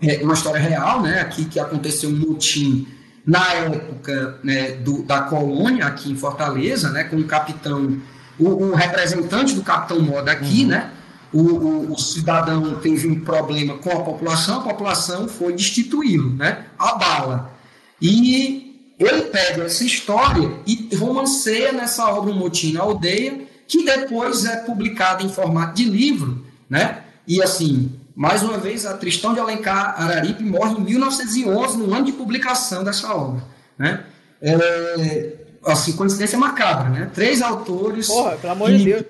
é, 0.00 0.22
uma 0.22 0.34
história 0.34 0.60
real, 0.60 1.02
né, 1.02 1.20
aqui 1.20 1.46
que 1.46 1.58
aconteceu 1.58 2.08
um 2.08 2.16
motim 2.16 2.86
na 3.26 3.44
época 3.54 4.38
né, 4.44 4.70
do, 4.76 5.02
da 5.02 5.22
colônia 5.22 5.84
aqui 5.84 6.08
em 6.08 6.14
Fortaleza, 6.14 6.90
né, 6.90 7.02
com 7.02 7.16
o 7.16 7.24
capitão, 7.24 8.00
o, 8.38 8.50
o 8.50 8.74
representante 8.76 9.52
do 9.52 9.64
capitão 9.64 10.00
Moda 10.00 10.30
aqui, 10.30 10.62
uhum. 10.62 10.68
né, 10.68 10.92
o, 11.32 11.40
o, 11.40 11.92
o, 11.92 11.98
cidadão 11.98 12.76
teve 12.76 13.08
um 13.08 13.18
problema 13.18 13.76
com 13.78 13.90
a 13.90 14.04
população, 14.04 14.60
a 14.60 14.62
população 14.62 15.26
foi 15.26 15.52
destituí-lo, 15.52 16.36
né? 16.36 16.64
A 16.78 16.94
bala. 16.94 17.52
E 18.00 18.94
ele 18.98 19.22
pega 19.22 19.64
essa 19.64 19.84
história 19.84 20.50
e 20.66 20.88
romanceia 20.96 21.70
nessa 21.70 22.08
obra 22.08 22.30
Um 22.30 22.38
Motim 22.38 22.72
na 22.72 22.80
Aldeia, 22.80 23.42
que 23.66 23.84
depois 23.84 24.46
é 24.46 24.56
publicada 24.56 25.22
em 25.22 25.28
formato 25.28 25.74
de 25.74 25.84
livro, 25.84 26.46
né? 26.70 27.02
E 27.28 27.42
assim, 27.42 27.92
mais 28.16 28.42
uma 28.42 28.56
vez, 28.56 28.86
a 28.86 28.94
Tristão 28.94 29.34
de 29.34 29.40
Alencar 29.40 30.00
Araripe 30.00 30.42
morre 30.42 30.72
em 30.72 30.80
1911, 30.80 31.76
no 31.76 31.94
ano 31.94 32.06
de 32.06 32.12
publicação 32.12 32.82
dessa 32.82 33.14
obra, 33.14 33.44
né? 33.76 34.02
É, 34.40 35.34
assim, 35.66 35.92
coincidência 35.92 36.38
macabra, 36.38 36.88
né? 36.88 37.10
Três 37.12 37.42
autores... 37.42 38.06
Porra, 38.06 38.36
pelo 38.36 38.52
amor 38.52 38.70
de 38.70 38.84
Deus 38.84 39.04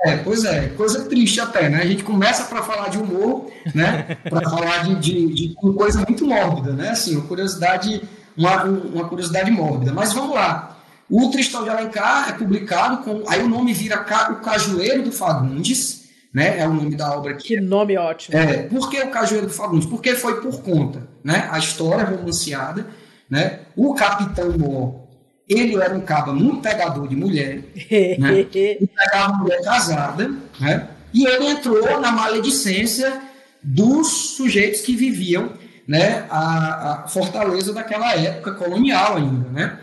é, 0.00 0.16
pois 0.18 0.44
é, 0.44 0.68
coisa 0.68 1.04
triste 1.06 1.40
até, 1.40 1.68
né? 1.68 1.82
A 1.82 1.86
gente 1.86 2.04
começa 2.04 2.44
para 2.44 2.62
falar 2.62 2.88
de 2.88 2.98
humor, 2.98 3.50
né? 3.74 4.16
Para 4.28 4.48
falar 4.48 4.84
de, 4.84 4.94
de, 4.94 5.34
de, 5.34 5.54
coisa 5.54 6.04
muito 6.06 6.24
mórbida, 6.24 6.72
né? 6.72 6.90
Assim, 6.90 7.16
uma 7.16 7.26
curiosidade, 7.26 8.02
uma, 8.36 8.62
uma 8.62 9.08
curiosidade 9.08 9.50
mórbida. 9.50 9.92
Mas 9.92 10.12
vamos 10.12 10.36
lá. 10.36 10.76
O 11.10 11.30
Tristão 11.30 11.64
de 11.64 11.70
Alencar 11.70 12.28
é 12.28 12.32
publicado 12.32 12.98
com. 12.98 13.24
Aí 13.28 13.42
o 13.42 13.48
nome 13.48 13.72
vira 13.72 14.00
O 14.30 14.36
Cajueiro 14.36 15.02
do 15.02 15.10
Fagundes, 15.10 15.97
né? 16.32 16.58
É 16.58 16.66
o 16.66 16.72
nome 16.72 16.96
da 16.96 17.16
obra 17.16 17.32
aqui. 17.32 17.48
Que 17.48 17.60
nome 17.60 17.96
ótimo. 17.96 18.36
É, 18.36 18.64
por 18.64 18.90
que 18.90 19.00
o 19.00 19.10
Cajueiro 19.10 19.46
do 19.46 19.52
Fagundes? 19.52 19.88
Porque 19.88 20.14
foi 20.14 20.40
por 20.40 20.62
conta, 20.62 21.06
né? 21.24 21.48
A 21.50 21.58
história 21.58 22.04
romanceada, 22.04 22.86
né? 23.28 23.60
O 23.76 23.94
Capitão 23.94 24.56
Mó 24.58 25.08
ele 25.48 25.76
era 25.76 25.94
um 25.94 26.00
caba 26.00 26.32
muito 26.32 26.60
pegador 26.60 27.08
de 27.08 27.16
mulher, 27.16 27.64
né? 28.18 28.40
e 28.52 28.86
pegava 28.86 29.32
mulher 29.32 29.62
casada, 29.62 30.30
né? 30.60 30.88
e 31.12 31.26
ele 31.26 31.46
entrou 31.46 31.98
na 32.00 32.12
maledicência 32.12 33.20
dos 33.62 34.36
sujeitos 34.36 34.82
que 34.82 34.94
viviam 34.94 35.52
né, 35.86 36.26
a, 36.28 37.04
a, 37.04 37.08
Fortaleza 37.08 37.72
daquela 37.72 38.14
época 38.14 38.52
colonial 38.52 39.16
ainda. 39.16 39.48
Né? 39.48 39.78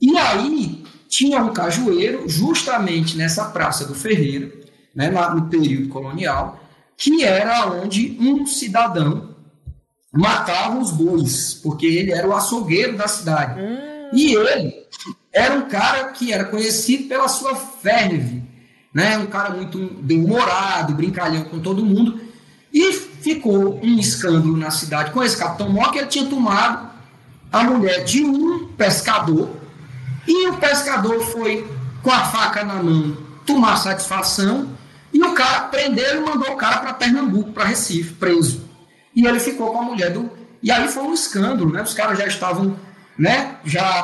E 0.00 0.16
aí 0.16 0.84
tinha 1.08 1.42
um 1.42 1.52
cajueiro 1.52 2.28
justamente 2.28 3.16
nessa 3.16 3.46
Praça 3.46 3.86
do 3.86 3.94
Ferreira, 3.94 4.52
né, 4.98 5.08
no 5.32 5.42
período 5.42 5.88
colonial, 5.90 6.60
que 6.96 7.22
era 7.22 7.70
onde 7.70 8.16
um 8.18 8.44
cidadão 8.44 9.28
matava 10.12 10.76
os 10.76 10.90
bois, 10.90 11.54
porque 11.54 11.86
ele 11.86 12.10
era 12.10 12.26
o 12.26 12.34
açougueiro 12.34 12.96
da 12.96 13.06
cidade. 13.06 13.60
Hum. 13.60 14.08
E 14.12 14.34
ele 14.34 14.74
era 15.32 15.54
um 15.54 15.68
cara 15.68 16.08
que 16.08 16.32
era 16.32 16.46
conhecido 16.46 17.08
pela 17.08 17.28
sua 17.28 17.56
verve, 17.80 18.42
né? 18.92 19.16
um 19.18 19.26
cara 19.26 19.50
muito 19.50 19.78
bem-humorado, 20.02 20.94
brincalhão 20.94 21.44
com 21.44 21.60
todo 21.60 21.84
mundo. 21.84 22.20
E 22.74 22.92
ficou 22.92 23.78
um 23.80 24.00
escândalo 24.00 24.56
na 24.56 24.72
cidade 24.72 25.12
com 25.12 25.22
esse 25.22 25.36
Capitão 25.36 25.70
Mó 25.70 25.90
que 25.90 25.98
ele 25.98 26.08
tinha 26.08 26.26
tomado 26.26 26.90
a 27.52 27.62
mulher 27.62 28.02
de 28.02 28.24
um 28.24 28.66
pescador 28.76 29.50
e 30.26 30.48
o 30.48 30.56
pescador 30.56 31.20
foi 31.20 31.66
com 32.02 32.10
a 32.10 32.24
faca 32.24 32.64
na 32.64 32.82
mão 32.82 33.16
tomar 33.46 33.76
satisfação 33.76 34.76
e 35.12 35.22
o 35.22 35.32
cara 35.32 35.62
prendeu 35.62 36.18
e 36.18 36.20
mandou 36.20 36.52
o 36.52 36.56
cara 36.56 36.78
para 36.78 36.94
Pernambuco, 36.94 37.52
para 37.52 37.64
Recife, 37.64 38.14
preso. 38.14 38.68
E 39.14 39.26
ele 39.26 39.40
ficou 39.40 39.72
com 39.72 39.80
a 39.80 39.82
mulher 39.82 40.12
do. 40.12 40.30
E 40.62 40.70
aí 40.70 40.88
foi 40.88 41.02
um 41.04 41.14
escândalo, 41.14 41.72
né? 41.72 41.82
Os 41.82 41.94
caras 41.94 42.18
já 42.18 42.26
estavam, 42.26 42.78
né? 43.18 43.56
Já 43.64 44.02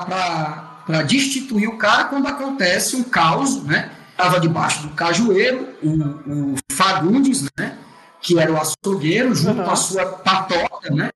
para 0.86 1.02
destituir 1.02 1.68
o 1.68 1.76
cara 1.76 2.04
quando 2.04 2.26
acontece 2.26 2.96
um 2.96 3.02
caos, 3.02 3.62
né? 3.64 3.90
Estava 4.10 4.40
debaixo 4.40 4.82
do 4.82 4.90
cajueiro, 4.90 5.68
o, 5.82 6.52
o 6.52 6.54
Fagundes, 6.70 7.48
né? 7.58 7.76
Que 8.20 8.38
era 8.38 8.52
o 8.52 8.56
açougueiro, 8.56 9.34
junto 9.34 9.58
uhum. 9.58 9.64
com 9.64 9.70
a 9.70 9.76
sua 9.76 10.06
patota, 10.06 10.90
né? 10.90 11.10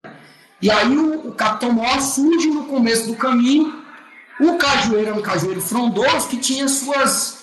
E 0.61 0.71
aí 0.71 0.97
o, 0.97 1.29
o 1.29 1.33
Capitão 1.33 1.73
Mó 1.73 2.01
surge 2.01 2.49
no 2.49 2.65
começo 2.65 3.07
do 3.07 3.15
caminho. 3.15 3.83
O 4.41 4.57
cajueiro 4.57 5.11
era 5.11 5.19
um 5.19 5.23
cajueiro 5.23 5.61
frondoso 5.61 6.29
que 6.29 6.37
tinha 6.37 6.69
suas, 6.69 7.39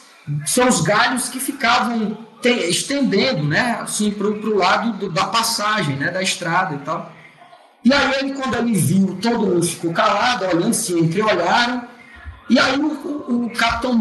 seus 0.45 0.81
galhos 0.81 1.29
que 1.29 1.39
ficavam 1.39 2.24
te, 2.45 2.69
estendendo, 2.69 3.43
né? 3.43 3.79
Assim, 3.81 4.11
para 4.11 4.27
o 4.27 4.55
lado 4.55 4.93
do, 4.93 5.09
da 5.09 5.25
passagem, 5.25 5.95
né? 5.95 6.11
Da 6.11 6.21
estrada 6.21 6.75
e 6.75 6.77
tal. 6.79 7.11
E 7.83 7.93
aí 7.93 8.19
ele, 8.19 8.33
quando 8.33 8.55
ele 8.55 8.73
viu, 8.73 9.17
todo 9.21 9.47
mundo 9.47 9.65
ficou 9.65 9.91
calado, 9.91 10.45
olhando, 10.45 10.73
se 10.73 10.93
entreolharam. 10.93 11.83
E 12.47 12.59
aí 12.59 12.79
o, 12.79 12.85
o, 12.85 13.45
o 13.45 13.49
Capitão 13.49 13.97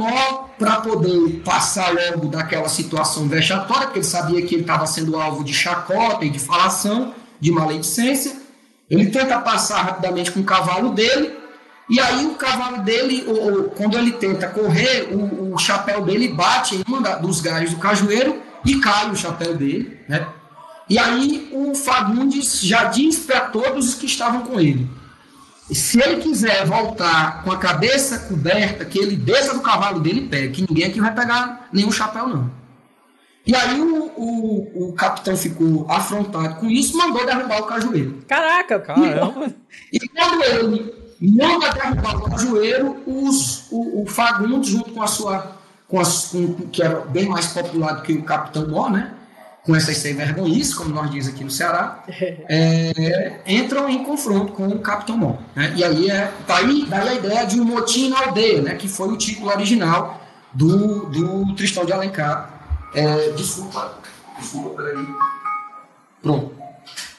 para 0.59 0.77
poder 0.81 1.41
passar 1.45 1.93
logo 1.93 2.29
daquela 2.29 2.69
situação 2.69 3.27
vexatória, 3.27 3.87
porque 3.87 4.01
ele 4.01 4.07
sabia 4.07 4.43
que 4.47 4.55
ele 4.55 4.63
estava 4.63 4.87
sendo 4.87 5.19
alvo 5.19 5.43
de 5.43 5.53
chacota 5.53 6.25
e 6.25 6.31
de 6.31 6.39
falação, 6.39 7.15
de 7.41 7.51
maledicência, 7.51 8.37
ele 8.89 9.07
tenta 9.07 9.39
passar 9.41 9.83
rapidamente 9.83 10.31
com 10.31 10.41
o 10.41 10.45
cavalo 10.45 10.91
dele, 10.91 11.37
e 11.89 12.01
aí 12.01 12.27
o 12.27 12.35
cavalo 12.35 12.83
dele, 12.83 13.25
ou, 13.27 13.65
quando 13.65 13.99
ele 13.99 14.13
tenta 14.13 14.49
correr, 14.49 15.09
o, 15.13 15.55
o 15.55 15.59
chapéu 15.59 16.03
dele 16.03 16.29
bate 16.29 16.77
em 16.77 16.85
um 16.89 17.21
dos 17.21 17.41
galhos 17.41 17.73
do 17.73 17.79
cajueiro 17.79 18.41
e 18.65 18.81
cai 18.81 19.11
o 19.11 19.17
chapéu 19.17 19.55
dele, 19.55 19.99
né? 20.09 20.27
E 20.89 20.99
aí 20.99 21.51
o 21.53 21.75
Fagundes 21.75 22.61
já 22.61 22.85
diz 22.85 23.19
para 23.19 23.41
todos 23.41 23.89
os 23.89 23.95
que 23.95 24.07
estavam 24.07 24.43
com 24.43 24.59
ele: 24.59 24.89
se 25.71 26.01
ele 26.03 26.23
quiser 26.23 26.65
voltar 26.67 27.43
com 27.43 27.53
a 27.53 27.59
cabeça 27.59 28.19
coberta, 28.21 28.85
que 28.85 28.99
ele 28.99 29.17
desça 29.17 29.55
do 29.55 29.61
cavalo 29.61 30.01
dele 30.01 30.21
e 30.21 30.29
pegue, 30.29 30.53
que 30.53 30.67
ninguém 30.69 30.87
aqui 30.87 31.01
vai 31.01 31.15
pegar 31.15 31.69
nenhum 31.73 31.93
chapéu, 31.93 32.29
não. 32.29 32.51
E 33.47 33.55
aí 33.55 33.79
o, 33.79 34.07
o, 34.17 34.89
o 34.89 34.93
capitão 34.95 35.37
ficou 35.37 35.87
afrontado 35.91 36.57
com 36.57 36.71
isso, 36.71 36.97
mandou 36.97 37.27
derrubar 37.27 37.61
o 37.61 37.67
cajueiro. 37.67 38.25
Caraca, 38.27 38.81
caramba! 38.81 39.55
E, 39.93 39.99
e 39.99 40.09
quando 40.09 40.43
ele 40.43 41.04
manda 41.31 41.71
derrubar 41.73 42.17
o 42.17 42.31
cajueiro, 42.31 43.03
os, 43.07 43.67
o, 43.71 44.03
o 44.03 44.07
Fagundes, 44.07 44.71
junto 44.71 44.91
com 44.93 45.03
a 45.03 45.07
sua. 45.07 45.57
Com 45.87 46.01
as, 46.01 46.27
com, 46.27 46.55
que 46.73 46.83
era 46.83 47.01
bem 47.01 47.29
mais 47.29 47.49
popular 47.49 47.93
do 47.93 48.03
que 48.03 48.15
o 48.15 48.23
capitão 48.23 48.67
Mó, 48.69 48.89
né? 48.89 49.13
Com 49.63 49.77
essas 49.77 49.97
sem 49.97 50.15
vergonhice, 50.15 50.75
como 50.75 50.91
nós 50.91 51.11
dizemos 51.11 51.29
aqui 51.29 51.45
no 51.45 51.51
Ceará, 51.51 52.03
é, 52.49 53.41
entram 53.47 53.89
em 53.89 54.03
confronto 54.03 54.53
com 54.53 54.67
o 54.69 54.79
Capitão 54.81 55.17
Mó. 55.17 55.37
Né? 55.55 55.73
E 55.77 55.85
aí 55.85 56.11
é 56.11 56.33
daí, 56.47 56.85
daí 56.87 57.09
a 57.09 57.15
ideia 57.15 57.47
de 57.47 57.61
um 57.61 57.65
motim 57.65 58.11
na 58.11 58.25
aldeia, 58.25 58.61
né? 58.61 58.75
que 58.75 58.89
foi 58.89 59.09
o 59.09 59.17
título 59.17 59.51
original 59.51 60.21
do, 60.53 61.07
do 61.07 61.55
Tristão 61.55 61.85
de 61.85 61.93
Alencar, 61.93 62.51
é, 62.95 63.31
desculpa, 63.31 63.99
desculpa, 64.39 64.83
peraí. 64.83 65.07
Pronto. 66.23 66.53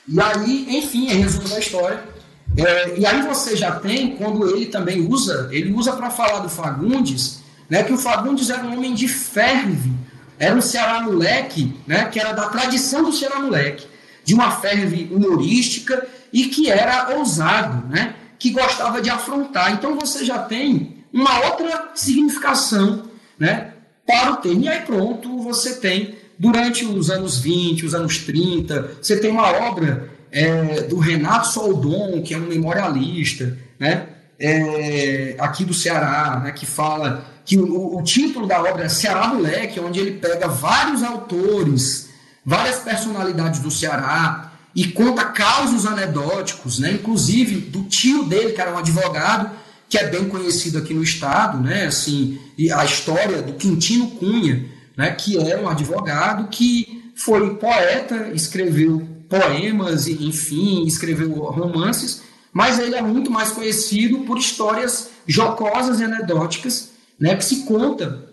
E 0.08 0.22
aí, 0.22 0.78
enfim, 0.78 1.10
em 1.10 1.22
resumo 1.22 1.48
da 1.50 1.60
história. 1.60 2.15
É, 2.58 2.98
e 2.98 3.06
aí 3.06 3.22
você 3.22 3.56
já 3.56 3.72
tem, 3.80 4.16
quando 4.16 4.50
ele 4.56 4.68
também 4.68 5.06
usa, 5.06 5.50
ele 5.52 5.74
usa 5.74 5.94
para 5.94 6.10
falar 6.10 6.40
do 6.40 6.50
Fagundes, 6.50 7.40
né, 7.70 7.84
que 7.84 7.92
o 7.92 7.98
Fagundes 7.98 8.50
era 8.50 8.64
um 8.64 8.74
homem 8.74 8.94
de 8.94 9.08
ferve, 9.08 9.92
era 10.40 10.56
um 10.56 10.62
Ceará 10.62 11.02
moleque, 11.02 11.76
né, 11.86 12.06
que 12.06 12.20
era 12.20 12.32
da 12.32 12.48
tradição 12.48 13.04
do 13.04 13.12
Ceará 13.12 13.40
moleque, 13.40 13.86
de 14.24 14.34
uma 14.34 14.52
ferve 14.52 15.10
humorística 15.12 16.08
e 16.32 16.46
que 16.46 16.70
era 16.70 17.16
ousado, 17.18 17.88
né, 17.88 18.16
que 18.40 18.52
gostava 18.52 19.02
de 19.02 19.10
afrontar. 19.10 19.74
Então 19.74 19.96
você 19.96 20.24
já 20.24 20.40
tem 20.40 21.04
uma 21.12 21.46
outra 21.46 21.92
significação, 21.96 23.04
né, 23.38 23.74
para 24.06 24.32
o 24.32 24.36
termo. 24.38 24.64
E 24.64 24.70
aí 24.70 24.82
pronto, 24.82 25.42
você 25.42 25.76
tem, 25.76 26.16
durante 26.40 26.86
os 26.86 27.10
anos 27.10 27.38
20, 27.40 27.86
os 27.86 27.94
anos 27.94 28.20
30, 28.20 28.98
você 29.02 29.18
tem 29.18 29.32
uma 29.32 29.52
obra 29.68 30.15
é, 30.32 30.82
do 30.82 30.98
Renato 30.98 31.48
Soldon, 31.48 32.22
que 32.22 32.34
é 32.34 32.38
um 32.38 32.48
memorialista, 32.48 33.58
né? 33.80 34.08
É, 34.38 35.36
aqui 35.40 35.64
do 35.64 35.74
Ceará, 35.74 36.42
né, 36.44 36.52
que 36.52 36.66
fala 36.66 37.26
que 37.46 37.58
o, 37.58 37.98
o, 37.98 38.04
título 38.04 38.46
da 38.46 38.62
obra 38.62 38.84
é 38.84 38.90
Ceará 38.90 39.28
Moleque, 39.28 39.80
onde 39.80 39.98
ele 40.00 40.20
pega 40.20 40.50
vários 40.50 41.02
autores, 41.04 42.10
várias 42.46 42.80
personalidades 42.80 43.62
do 43.62 43.72
Ceará 43.72 44.52
e 44.76 44.88
conta 44.88 45.24
causos 45.24 45.86
anedóticos, 45.86 46.80
né, 46.80 46.92
inclusive 46.92 47.62
do 47.62 47.84
tio 47.84 48.26
dele, 48.26 48.52
que 48.52 48.60
era 48.60 48.74
um 48.74 48.78
advogado, 48.78 49.52
que 49.88 49.98
é 49.98 50.08
bem 50.08 50.28
conhecido 50.28 50.78
aqui 50.78 50.94
no 50.94 51.04
estado, 51.04 51.60
né? 51.62 51.86
Assim, 51.86 52.40
e 52.58 52.72
a 52.72 52.84
história 52.84 53.42
do 53.42 53.54
Quintino 53.54 54.12
Cunha, 54.12 54.66
né? 54.98 55.12
Que 55.12 55.38
é 55.38 55.58
um 55.58 55.70
advogado 55.70 56.48
que 56.50 57.12
foi 57.16 57.56
poeta, 57.56 58.30
escreveu 58.34 59.08
poemas, 59.30 60.08
enfim, 60.08 60.86
escreveu 60.86 61.30
romances, 61.32 62.24
mas 62.52 62.80
ele 62.80 62.96
é 62.96 63.02
muito 63.02 63.30
mais 63.30 63.52
conhecido 63.52 64.20
por 64.20 64.38
histórias 64.38 65.10
jocosas 65.28 66.00
e 66.00 66.04
anedóticas, 66.04 66.92
né? 67.20 67.36
Que 67.36 67.44
se 67.44 67.66
conta 67.66 68.30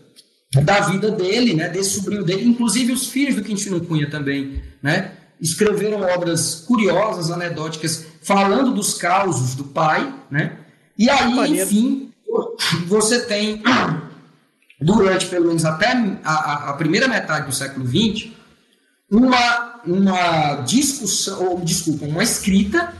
da 0.62 0.80
vida 0.80 1.10
dele, 1.10 1.54
né? 1.54 1.68
Desse 1.68 1.90
sobrinho 1.90 2.24
dele, 2.24 2.48
inclusive 2.48 2.92
os 2.92 3.08
filhos 3.08 3.34
do 3.34 3.42
Quintino 3.42 3.80
Cunha 3.80 4.08
também, 4.08 4.62
né? 4.82 5.12
Escreveram 5.40 6.02
obras 6.02 6.64
curiosas, 6.66 7.30
anedóticas, 7.30 8.06
falando 8.22 8.72
dos 8.72 8.94
causos 8.94 9.54
do 9.54 9.64
pai, 9.64 10.14
né? 10.30 10.58
E 10.96 11.10
aí, 11.10 11.60
enfim, 11.60 12.12
você 12.86 13.22
tem, 13.22 13.62
durante 14.80 15.26
pelo 15.26 15.48
menos 15.48 15.64
até 15.64 15.92
a, 16.22 16.70
a 16.70 16.72
primeira 16.74 17.08
metade 17.08 17.46
do 17.46 17.52
século 17.52 17.86
XX, 17.86 18.30
uma, 19.10 19.71
uma 19.86 20.56
discussão, 20.62 21.44
ou 21.44 21.60
desculpa, 21.60 22.04
uma 22.06 22.22
escrita 22.22 22.94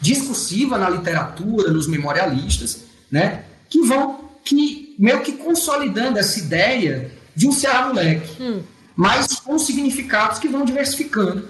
discursiva 0.00 0.78
na 0.78 0.88
literatura, 0.88 1.70
nos 1.70 1.86
memorialistas, 1.86 2.84
né, 3.10 3.44
que 3.68 3.80
vão 3.82 4.30
que 4.44 4.94
meio 4.98 5.20
que 5.20 5.32
consolidando 5.32 6.18
essa 6.18 6.38
ideia 6.38 7.10
de 7.36 7.46
um 7.46 7.52
Ceará 7.52 7.88
moleque, 7.88 8.42
hum. 8.42 8.62
mas 8.96 9.38
com 9.40 9.58
significados 9.58 10.38
que 10.38 10.48
vão 10.48 10.64
diversificando 10.64 11.48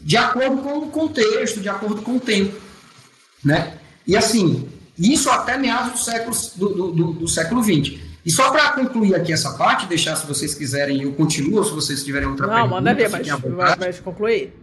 de 0.00 0.16
acordo 0.16 0.58
com 0.58 0.78
o 0.78 0.90
contexto, 0.90 1.60
de 1.60 1.68
acordo 1.68 2.02
com 2.02 2.16
o 2.16 2.20
tempo, 2.20 2.60
né? 3.42 3.78
E 4.06 4.16
assim, 4.16 4.68
isso 4.98 5.30
até 5.30 5.56
meados 5.56 5.92
do 5.92 5.98
século, 5.98 6.36
do, 6.56 6.92
do, 6.92 7.12
do 7.12 7.28
século 7.28 7.62
XX. 7.62 7.98
E 8.24 8.30
só 8.30 8.50
para 8.50 8.70
concluir 8.70 9.14
aqui 9.14 9.32
essa 9.32 9.52
parte, 9.52 9.86
deixar 9.86 10.16
se 10.16 10.26
vocês 10.26 10.54
quiserem, 10.54 11.02
eu 11.02 11.12
continuo, 11.12 11.62
se 11.62 11.72
vocês 11.72 12.02
tiverem 12.02 12.26
outra 12.28 12.46
Não, 12.46 12.54
pergunta. 12.54 12.74
Não, 12.74 12.82
manda 12.82 12.94
ver, 12.94 13.10
mas, 13.10 13.76
mas 13.78 14.00
concluir. 14.00 14.54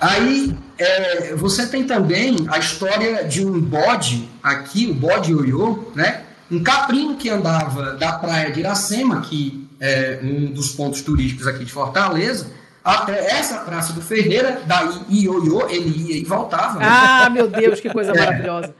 Aí 0.00 0.56
é, 0.78 1.34
você 1.34 1.66
tem 1.66 1.84
também 1.84 2.36
a 2.48 2.58
história 2.58 3.24
de 3.24 3.44
um 3.44 3.60
bode 3.60 4.28
aqui, 4.42 4.86
o 4.86 4.94
bode 4.94 5.32
ioiô, 5.32 5.92
né? 5.94 6.22
Um 6.50 6.62
caprino 6.62 7.16
que 7.16 7.28
andava 7.28 7.92
da 7.92 8.12
praia 8.12 8.50
de 8.50 8.60
Iracema, 8.60 9.20
que 9.20 9.68
é 9.78 10.20
um 10.22 10.46
dos 10.46 10.70
pontos 10.70 11.02
turísticos 11.02 11.46
aqui 11.46 11.64
de 11.64 11.72
Fortaleza, 11.72 12.50
até 12.82 13.38
essa 13.38 13.58
praça 13.58 13.92
do 13.92 14.00
Ferreira, 14.00 14.62
daí 14.66 14.92
ioiô, 15.10 15.68
ele 15.68 16.12
ia 16.12 16.16
e 16.16 16.24
voltava. 16.24 16.78
Né? 16.78 16.86
Ah, 16.88 17.30
meu 17.30 17.48
Deus, 17.48 17.80
que 17.80 17.90
coisa 17.90 18.12
é. 18.16 18.18
maravilhosa. 18.18 18.74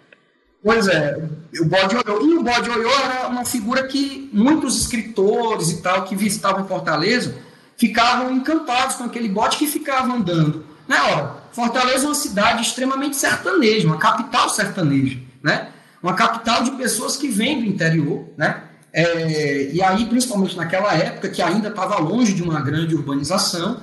Pois 0.62 0.86
é, 0.86 1.18
o 1.60 1.64
bode 1.64 1.96
Oiô. 1.96 2.26
E 2.26 2.36
o 2.36 2.42
bode 2.42 2.70
Oiô 2.70 2.90
era 2.90 3.26
uma 3.28 3.44
figura 3.44 3.86
que 3.86 4.30
muitos 4.32 4.80
escritores 4.80 5.70
e 5.70 5.82
tal 5.82 6.04
que 6.04 6.14
visitavam 6.14 6.66
Fortaleza 6.68 7.34
ficavam 7.76 8.30
encantados 8.30 8.96
com 8.96 9.04
aquele 9.04 9.28
bode 9.28 9.56
que 9.56 9.66
ficava 9.66 10.12
andando. 10.12 10.64
Né? 10.86 10.96
Ora, 11.00 11.42
Fortaleza 11.52 12.04
é 12.04 12.08
uma 12.08 12.14
cidade 12.14 12.62
extremamente 12.62 13.16
sertaneja, 13.16 13.86
uma 13.86 13.98
capital 13.98 14.48
sertaneja, 14.48 15.18
né? 15.42 15.68
Uma 16.02 16.14
capital 16.14 16.62
de 16.64 16.72
pessoas 16.72 17.16
que 17.16 17.28
vêm 17.28 17.60
do 17.60 17.66
interior, 17.66 18.28
né? 18.36 18.62
É, 18.92 19.70
e 19.72 19.82
aí, 19.82 20.06
principalmente 20.06 20.56
naquela 20.56 20.92
época, 20.94 21.28
que 21.28 21.40
ainda 21.40 21.68
estava 21.68 21.98
longe 21.98 22.32
de 22.34 22.42
uma 22.42 22.60
grande 22.60 22.94
urbanização, 22.94 23.80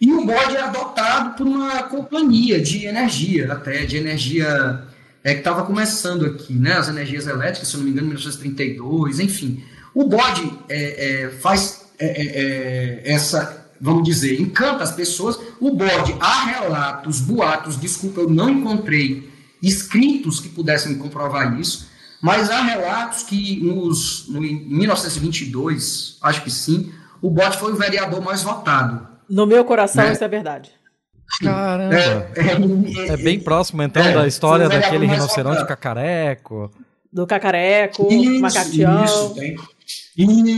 e 0.00 0.12
o 0.12 0.24
bode 0.24 0.56
é 0.56 0.60
adotado 0.60 1.30
por 1.36 1.46
uma 1.46 1.84
companhia 1.84 2.60
de 2.60 2.84
energia, 2.84 3.52
até 3.52 3.84
de 3.84 3.96
energia 3.96 4.86
é, 5.26 5.32
que 5.34 5.40
estava 5.40 5.64
começando 5.64 6.24
aqui, 6.24 6.52
né? 6.52 6.74
As 6.74 6.88
energias 6.88 7.26
elétricas, 7.26 7.66
se 7.66 7.76
não 7.76 7.82
me 7.82 7.90
engano, 7.90 8.06
em 8.06 8.10
1932, 8.10 9.18
enfim. 9.18 9.60
O 9.92 10.04
bode 10.04 10.52
é, 10.68 11.24
é, 11.24 11.30
faz 11.30 11.88
é, 11.98 12.06
é, 12.06 13.02
é, 13.02 13.12
essa, 13.12 13.66
vamos 13.80 14.04
dizer, 14.04 14.40
encanta 14.40 14.84
as 14.84 14.92
pessoas. 14.92 15.36
O 15.58 15.72
bode, 15.72 16.14
há 16.20 16.44
relatos, 16.44 17.18
boatos, 17.18 17.76
desculpa, 17.76 18.20
eu 18.20 18.30
não 18.30 18.48
encontrei 18.48 19.28
escritos 19.60 20.38
que 20.38 20.48
pudessem 20.48 20.96
comprovar 20.96 21.58
isso, 21.58 21.88
mas 22.22 22.48
há 22.48 22.62
relatos 22.62 23.24
que 23.24 23.60
nos, 23.64 24.28
no, 24.28 24.44
em 24.44 24.64
1922, 24.68 26.18
acho 26.22 26.44
que 26.44 26.52
sim, 26.52 26.92
o 27.20 27.28
Bode 27.28 27.58
foi 27.58 27.72
o 27.72 27.76
vereador 27.76 28.22
mais 28.22 28.44
votado. 28.44 29.08
No 29.28 29.44
meu 29.44 29.64
coração, 29.64 30.04
né? 30.04 30.12
isso 30.12 30.22
é 30.22 30.28
verdade. 30.28 30.70
Caramba! 31.42 31.94
É, 31.94 33.08
é, 33.08 33.12
é 33.12 33.16
bem 33.16 33.38
próximo, 33.40 33.82
então, 33.82 34.02
é, 34.02 34.12
da 34.12 34.26
história 34.26 34.68
daquele 34.68 35.06
rinoceronte 35.06 35.60
votado. 35.60 35.68
cacareco. 35.68 36.70
Do 37.12 37.26
cacareco, 37.26 38.08
isso, 38.12 38.40
macaquião. 38.40 39.04
Isso, 39.04 39.34
tem, 39.34 39.56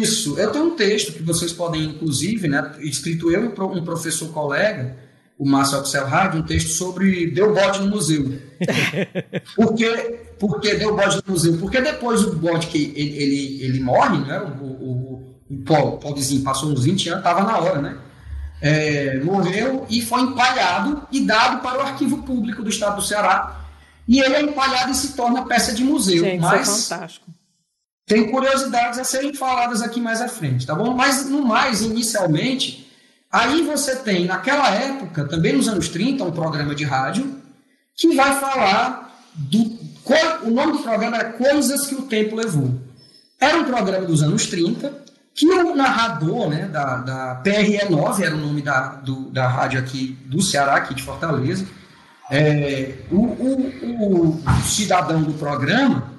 isso. 0.01 0.39
Eu 0.39 0.51
tenho 0.51 0.67
um 0.67 0.77
texto 0.77 1.13
que 1.13 1.23
vocês 1.23 1.53
podem, 1.53 1.85
inclusive, 1.85 2.49
né, 2.49 2.73
escrito 2.81 3.31
eu 3.31 3.45
e 3.45 3.49
um 3.61 3.85
professor 3.85 4.29
colega, 4.33 4.97
o 5.39 5.49
Márcio 5.49 5.79
Axel 5.79 6.07
Rádio, 6.07 6.41
um 6.41 6.43
texto 6.43 6.71
sobre 6.71 7.31
Deu 7.31 7.55
Bode 7.55 7.81
no 7.81 7.89
Museu. 7.89 8.39
Por 9.55 9.75
que, 9.75 9.89
por 10.39 10.61
que 10.61 10.75
deu 10.75 10.97
bode 10.97 11.23
no 11.25 11.33
museu? 11.33 11.57
Porque 11.59 11.81
depois 11.81 12.23
do 12.23 12.37
bode 12.37 12.67
que 12.67 12.93
ele, 12.97 13.17
ele, 13.17 13.63
ele 13.63 13.81
morre, 13.81 14.19
né, 14.19 14.41
o, 14.41 14.65
o, 14.65 15.37
o, 15.49 15.55
o 15.59 15.99
Paulizinho 15.99 16.43
passou 16.43 16.71
uns 16.71 16.83
20 16.83 17.09
anos, 17.11 17.21
estava 17.21 17.45
na 17.45 17.59
hora, 17.59 17.81
né? 17.81 17.99
É, 18.61 19.21
morreu 19.23 19.87
e 19.89 20.03
foi 20.03 20.21
empalhado 20.23 21.07
e 21.13 21.21
dado 21.21 21.63
para 21.63 21.79
o 21.79 21.83
arquivo 21.83 22.23
público 22.23 22.63
do 22.63 22.71
estado 22.71 22.97
do 22.97 23.03
Ceará. 23.03 23.65
E 24.07 24.21
ele 24.21 24.35
é 24.35 24.43
empalhado 24.43 24.91
e 24.91 24.95
se 24.95 25.13
torna 25.13 25.45
peça 25.45 25.73
de 25.73 25.85
museu. 25.85 26.25
Gente, 26.25 26.41
mas 26.41 26.69
isso 26.69 26.93
é 26.93 26.97
fantástico. 26.97 27.27
Tem 28.07 28.31
curiosidades 28.31 28.99
a 28.99 29.05
serem 29.05 29.35
faladas 29.35 29.83
aqui 29.83 30.01
mais 30.01 30.21
à 30.21 30.29
frente, 30.29 30.67
tá 30.67 30.75
bom? 30.75 30.95
Mas 30.95 31.29
no 31.29 31.45
mais, 31.45 31.83
inicialmente, 31.83 32.89
Aí 33.31 33.63
você 33.63 33.97
tem, 33.97 34.25
naquela 34.25 34.71
época, 34.71 35.27
também 35.27 35.53
nos 35.53 35.69
anos 35.69 35.89
30, 35.89 36.25
um 36.25 36.33
programa 36.33 36.75
de 36.75 36.85
rádio 36.85 37.39
que 37.95 38.15
vai 38.15 38.39
falar 38.41 39.23
do. 39.35 39.79
O 40.43 40.51
nome 40.51 40.73
do 40.73 40.79
programa 40.79 41.19
era 41.19 41.33
Coisas 41.33 41.87
que 41.87 41.95
o 41.95 42.03
Tempo 42.03 42.35
Levou. 42.35 42.81
Era 43.39 43.59
um 43.59 43.65
programa 43.65 44.07
dos 44.07 44.23
anos 44.23 44.47
30 44.47 45.05
que 45.39 45.47
o 45.47 45.77
narrador 45.77 46.49
né, 46.49 46.67
da, 46.67 46.97
da 46.97 47.43
PRE9, 47.45 48.21
era 48.21 48.35
o 48.35 48.39
nome 48.39 48.61
da, 48.61 48.89
do, 48.97 49.31
da 49.31 49.47
rádio 49.47 49.79
aqui 49.79 50.19
do 50.27 50.43
Ceará, 50.43 50.75
aqui 50.75 50.95
de 50.95 51.03
Fortaleza, 51.05 51.65
é, 52.29 52.97
o, 53.09 53.21
o, 53.21 54.31
o, 54.31 54.43
cidadão 54.65 55.23
do 55.23 55.35
programa, 55.35 56.11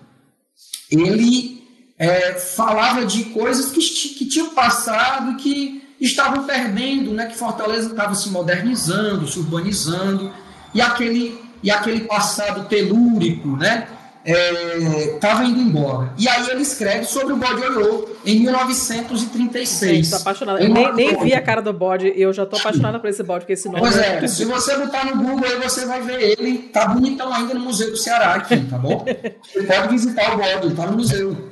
ele 0.90 1.68
é, 1.98 2.36
falava 2.36 3.06
de 3.06 3.26
coisas 3.26 3.74
que, 3.74 3.82
que 3.82 4.26
tinham 4.26 4.52
passado, 4.52 5.36
que 5.36 5.84
estavam 6.00 6.46
perdendo, 6.46 7.14
né, 7.14 7.26
que 7.26 7.36
Fortaleza 7.36 7.90
estava 7.90 8.16
se 8.16 8.30
modernizando, 8.30 9.28
se 9.28 9.38
urbanizando, 9.38 10.34
e 10.74 10.80
aquele, 10.80 11.38
e 11.62 11.70
aquele 11.70 12.06
passado 12.06 12.70
telúrico, 12.70 13.50
né, 13.58 13.86
estava 14.26 15.44
é, 15.44 15.48
indo 15.48 15.60
embora. 15.60 16.14
E 16.18 16.28
aí 16.28 16.50
ele 16.50 16.62
escreve 16.62 17.06
sobre 17.06 17.34
o 17.34 17.38
bode 17.38 17.62
Oiô 17.62 18.10
em 18.26 18.40
1936. 18.42 20.00
Estou 20.00 20.20
apaixonada. 20.20 20.62
Eu 20.62 20.70
nem, 20.70 20.94
nem, 20.94 21.24
vi 21.24 21.34
a 21.34 21.42
cara 21.42 21.62
do 21.62 21.72
bode 21.72 22.08
e 22.08 22.22
eu 22.22 22.34
já 22.34 22.44
estou 22.44 22.60
apaixonada 22.60 23.00
por 23.00 23.10
esse 23.10 23.24
bode, 23.24 23.42
porque 23.42 23.54
esse 23.54 23.68
nome. 23.68 23.80
Pois 23.80 23.98
é, 23.98 24.28
se 24.28 24.46
você 24.46 24.78
botar 24.78 25.06
no 25.06 25.24
Google 25.24 25.46
aí 25.46 25.58
você 25.60 25.86
vai 25.86 26.02
ver 26.02 26.38
ele, 26.38 26.60
tá 26.74 26.88
bonitão 26.88 27.34
ainda 27.34 27.54
no 27.54 27.62
Museu 27.62 27.92
do 27.92 27.98
Ceará 27.98 28.36
aqui, 28.36 28.58
tá 28.66 28.78
bom? 28.78 29.06
Você 29.44 29.64
pode 29.64 29.88
visitar 29.90 30.34
o 30.34 30.38
bode, 30.38 30.76
tá 30.76 30.86
no 30.86 30.98
museu. 30.98 31.50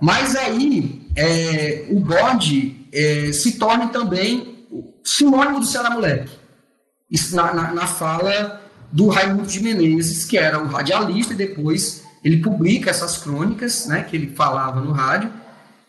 Mas 0.00 0.36
aí 0.36 1.06
é, 1.16 1.86
o 1.90 2.00
bode 2.00 2.86
é, 2.92 3.32
se 3.32 3.58
torne 3.58 3.88
também 3.88 4.66
sinônimo 5.04 5.60
do 5.60 5.66
Ceará 5.66 5.90
Moleque. 5.90 6.30
Isso 7.10 7.36
na, 7.36 7.54
na, 7.54 7.72
na, 7.72 7.86
fala 7.86 8.60
do 8.90 9.08
Raimundo 9.08 9.46
de 9.46 9.62
Menezes, 9.62 10.24
que 10.24 10.36
era 10.36 10.62
o 10.62 10.66
radialista, 10.66 11.32
e 11.32 11.36
depois 11.36 12.05
ele 12.26 12.38
publica 12.38 12.90
essas 12.90 13.18
crônicas, 13.18 13.86
né, 13.86 14.02
que 14.02 14.16
ele 14.16 14.34
falava 14.34 14.80
no 14.80 14.90
rádio, 14.90 15.30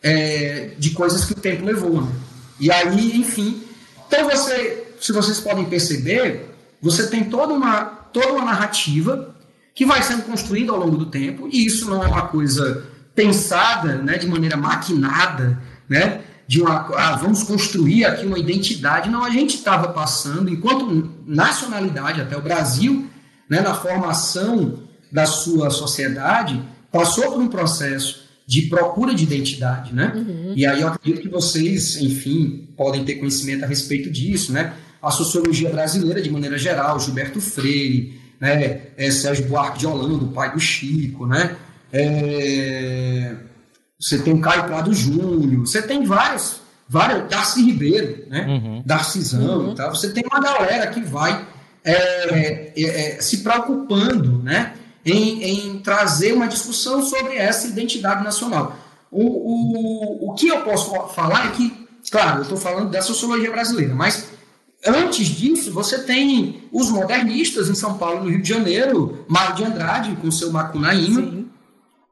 é, 0.00 0.70
de 0.78 0.90
coisas 0.90 1.24
que 1.24 1.32
o 1.32 1.34
tempo 1.34 1.64
levou. 1.64 2.00
Né? 2.00 2.12
E 2.60 2.70
aí, 2.70 3.16
enfim. 3.16 3.64
Então, 4.06 4.30
você, 4.30 4.94
se 5.00 5.10
vocês 5.10 5.40
podem 5.40 5.64
perceber, 5.64 6.54
você 6.80 7.08
tem 7.08 7.24
toda 7.24 7.52
uma, 7.52 7.84
toda 8.12 8.34
uma 8.34 8.44
narrativa 8.44 9.34
que 9.74 9.84
vai 9.84 10.00
sendo 10.00 10.22
construída 10.22 10.70
ao 10.70 10.78
longo 10.78 10.96
do 10.96 11.06
tempo, 11.06 11.48
e 11.50 11.66
isso 11.66 11.90
não 11.90 12.04
é 12.04 12.06
uma 12.06 12.28
coisa 12.28 12.86
pensada 13.16 13.96
né, 13.96 14.16
de 14.16 14.28
maneira 14.28 14.56
maquinada, 14.56 15.60
né, 15.88 16.20
de 16.46 16.62
uma, 16.62 16.88
ah, 16.96 17.16
vamos 17.16 17.42
construir 17.42 18.04
aqui 18.04 18.24
uma 18.24 18.38
identidade. 18.38 19.10
Não, 19.10 19.24
a 19.24 19.30
gente 19.30 19.56
estava 19.56 19.88
passando, 19.88 20.48
enquanto 20.48 21.10
nacionalidade, 21.26 22.20
até 22.20 22.36
o 22.36 22.42
Brasil, 22.42 23.10
né, 23.50 23.60
na 23.60 23.74
formação 23.74 24.86
da 25.10 25.26
sua 25.26 25.70
sociedade, 25.70 26.62
passou 26.90 27.32
por 27.32 27.40
um 27.40 27.48
processo 27.48 28.28
de 28.46 28.62
procura 28.62 29.14
de 29.14 29.24
identidade, 29.24 29.94
né? 29.94 30.12
Uhum. 30.14 30.52
E 30.56 30.64
aí 30.64 30.80
eu 30.80 30.88
acredito 30.88 31.20
que 31.20 31.28
vocês, 31.28 31.96
enfim, 31.96 32.68
podem 32.76 33.04
ter 33.04 33.16
conhecimento 33.16 33.64
a 33.64 33.66
respeito 33.66 34.10
disso, 34.10 34.52
né? 34.52 34.72
A 35.02 35.10
sociologia 35.10 35.68
brasileira, 35.68 36.22
de 36.22 36.30
maneira 36.30 36.56
geral, 36.56 36.98
Gilberto 36.98 37.40
Freire, 37.40 38.18
né? 38.40 38.88
É, 38.96 39.10
Sérgio 39.10 39.46
Buarque 39.46 39.80
de 39.80 39.86
Holanda, 39.86 40.24
o 40.24 40.32
pai 40.32 40.52
do 40.52 40.58
Chico, 40.58 41.26
né? 41.26 41.56
É, 41.92 43.34
você 44.00 44.18
tem 44.18 44.40
Caio 44.40 44.64
Prado 44.64 44.94
Júnior, 44.94 45.66
você 45.66 45.82
tem 45.82 46.04
vários, 46.04 46.60
vários 46.88 47.28
Darcy 47.28 47.62
Ribeiro, 47.62 48.24
né? 48.28 48.46
Uhum. 48.46 48.82
Darcizão 48.84 49.66
uhum. 49.66 49.72
e 49.72 49.74
tal. 49.74 49.94
Você 49.94 50.10
tem 50.10 50.24
uma 50.24 50.40
galera 50.40 50.86
que 50.86 51.02
vai 51.02 51.46
é, 51.84 51.92
é, 51.92 53.16
é, 53.16 53.20
se 53.20 53.38
preocupando, 53.38 54.42
né? 54.42 54.74
Em, 55.04 55.42
em, 55.42 55.78
trazer 55.78 56.32
uma 56.32 56.48
discussão 56.48 57.02
sobre 57.02 57.36
essa 57.36 57.66
identidade 57.66 58.22
nacional. 58.22 58.76
O, 59.10 59.22
o, 59.24 60.30
o 60.30 60.34
que 60.34 60.48
eu 60.48 60.60
posso 60.62 60.90
falar 61.14 61.46
é 61.46 61.50
que, 61.52 61.88
claro, 62.10 62.38
eu 62.38 62.42
estou 62.42 62.58
falando 62.58 62.90
da 62.90 63.00
sociologia 63.00 63.50
brasileira, 63.50 63.94
mas 63.94 64.28
antes 64.86 65.28
disso, 65.28 65.72
você 65.72 66.02
tem 66.02 66.68
os 66.70 66.90
modernistas 66.90 67.68
em 67.68 67.74
São 67.74 67.96
Paulo, 67.96 68.24
no 68.24 68.30
Rio 68.30 68.42
de 68.42 68.48
Janeiro, 68.48 69.24
Mário 69.28 69.56
de 69.56 69.64
Andrade 69.64 70.16
com 70.16 70.30
seu 70.30 70.52
Macunaíma, 70.52 71.46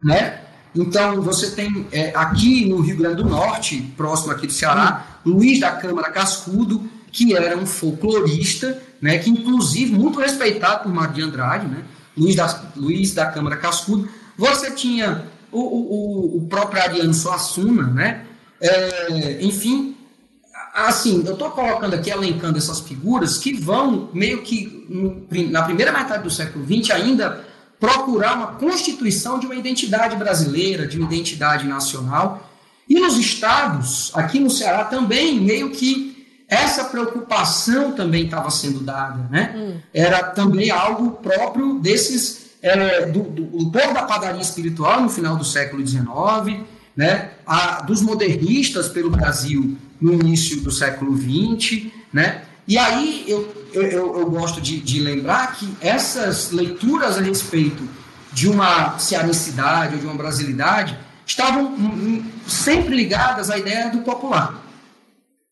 né? 0.03 0.41
Então, 0.75 1.23
você 1.23 1.51
tem 1.53 1.87
é, 1.91 2.13
aqui 2.15 2.67
no 2.67 2.81
Rio 2.81 2.99
Grande 2.99 3.23
do 3.23 3.29
Norte, 3.29 3.81
próximo 3.97 4.33
aqui 4.33 4.47
do 4.47 4.53
Ceará, 4.53 5.21
Luiz 5.25 5.59
da 5.59 5.73
Câmara 5.73 6.11
Cascudo, 6.11 6.89
que 7.11 7.35
era 7.35 7.57
um 7.57 7.65
folclorista, 7.65 8.81
né, 9.01 9.19
que 9.19 9.31
inclusive 9.31 9.93
muito 9.93 10.19
respeitado 10.19 10.83
por 10.83 10.93
Mário 10.93 11.15
de 11.15 11.23
Andrade, 11.23 11.67
né, 11.67 11.83
Luiz, 12.17 12.35
da, 12.35 12.63
Luiz 12.75 13.15
da 13.15 13.27
Câmara 13.27 13.57
Cascudo. 13.57 14.09
Você 14.37 14.71
tinha 14.71 15.25
o, 15.53 15.61
o, 15.61 16.37
o 16.39 16.47
próprio 16.47 16.83
Ariano 16.83 17.15
Suassuna, 17.15 17.85
né, 17.89 18.27
é, 18.61 19.39
enfim, 19.43 19.97
assim, 20.75 21.23
eu 21.27 21.35
estou 21.35 21.51
colocando 21.51 21.95
aqui, 21.95 22.11
elencando 22.11 22.59
essas 22.59 22.81
figuras 22.81 23.39
que 23.39 23.53
vão 23.55 24.11
meio 24.13 24.43
que 24.43 24.87
no, 24.89 25.27
na 25.51 25.63
primeira 25.63 25.93
metade 25.93 26.23
do 26.23 26.31
século 26.31 26.65
XX 26.65 26.91
ainda 26.91 27.45
procurar 27.79 28.35
uma 28.35 28.47
constituição 28.49 29.39
de 29.39 29.47
uma 29.47 29.55
identidade 29.55 30.17
brasileira, 30.17 30.87
de 30.87 30.99
uma 30.99 31.07
identidade 31.07 31.67
nacional. 31.67 32.51
E 32.89 32.95
nos 32.99 33.19
estados, 33.19 34.11
aqui 34.15 34.39
no 34.39 34.51
Ceará 34.51 34.85
também, 34.85 35.41
meio 35.41 35.71
que 35.71 36.16
essa 36.49 36.85
preocupação 36.85 37.93
também 37.93 38.25
estava 38.25 38.51
sendo 38.51 38.81
dada, 38.81 39.27
né? 39.31 39.55
Hum. 39.57 39.81
Era 39.93 40.23
também 40.23 40.71
algo 40.71 41.13
próprio 41.13 41.79
desses 41.81 42.47
é, 42.63 43.07
do, 43.07 43.23
do, 43.23 43.45
do 43.45 43.71
povo 43.71 43.95
da 43.95 44.03
padaria 44.05 44.41
espiritual 44.41 45.01
no 45.01 45.09
final 45.09 45.37
do 45.37 45.45
século 45.45 45.87
XIX, 45.87 46.65
né? 46.97 47.31
A, 47.47 47.83
dos 47.83 48.01
modernistas 48.01 48.89
pelo 48.89 49.11
Brasil 49.11 49.77
no 50.01 50.13
início 50.15 50.61
do 50.61 50.71
século 50.71 51.17
XX, 51.17 51.87
né? 52.13 52.43
E 52.69 52.77
aí 52.77 53.25
eu, 53.29 53.69
eu, 53.73 54.19
eu 54.19 54.31
gosto 54.31 54.61
de, 54.61 54.81
de, 54.81 55.01
lembrar 55.01 55.55
que 55.55 55.73
essas 55.81 56.51
leituras 56.51 57.17
a 57.17 57.21
respeito 57.21 57.89
de 58.33 58.49
uma 58.49 58.99
cearicidade 58.99 59.95
ou 59.95 60.01
de 60.01 60.07
uma 60.07 60.17
brasilidade 60.17 60.99
estavam 61.25 61.77
sempre 62.47 62.95
ligadas 62.95 63.51
à 63.51 63.59
ideia 63.59 63.89
do 63.91 63.99
popular. 63.99 64.63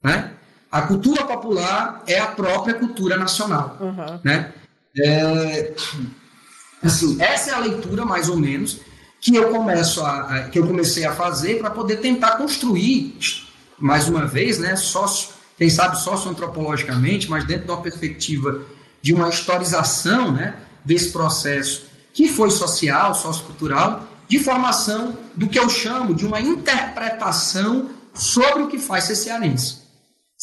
Né? 0.03 0.33
A 0.75 0.83
cultura 0.83 1.23
popular 1.23 2.03
é 2.05 2.19
a 2.19 2.27
própria 2.27 2.75
cultura 2.75 3.17
nacional. 3.17 3.79
Uhum. 3.81 4.19
Né? 4.25 4.53
É, 4.99 5.73
assim, 6.83 7.17
essa 7.21 7.53
é 7.53 7.55
a 7.55 7.61
leitura, 7.61 8.05
mais 8.05 8.29
ou 8.29 8.37
menos, 8.37 8.81
que 9.21 9.37
eu, 9.37 9.51
começo 9.51 10.05
a, 10.05 10.23
a 10.23 10.43
que 10.49 10.59
eu 10.59 10.67
comecei 10.67 11.05
a 11.05 11.13
fazer 11.13 11.61
para 11.61 11.71
poder 11.71 11.99
tentar 11.99 12.33
construir, 12.39 13.17
mais 13.79 14.09
uma 14.09 14.27
vez, 14.27 14.59
né, 14.59 14.75
sócio 14.75 15.29
quem 15.57 15.71
sabe 15.71 15.97
socioantropologicamente, 15.97 17.31
mas 17.31 17.45
dentro 17.45 17.67
de 17.67 17.71
uma 17.71 17.81
perspectiva 17.81 18.63
de 19.01 19.15
uma 19.15 19.29
historização 19.29 20.33
né, 20.33 20.57
desse 20.85 21.13
processo 21.13 21.87
que 22.13 22.27
foi 22.27 22.51
social, 22.51 23.15
sociocultural, 23.15 24.09
de 24.27 24.41
formação 24.41 25.17
do 25.37 25.49
que 25.49 25.57
eu 25.57 25.69
chamo 25.69 26.17
de 26.17 26.27
uma 26.27 26.41
interpretação 26.41 27.91
sobre 28.13 28.65
o 28.65 28.67
que 28.67 28.79
faz 28.81 29.05
ser 29.05 29.15
cearense. 29.15 29.84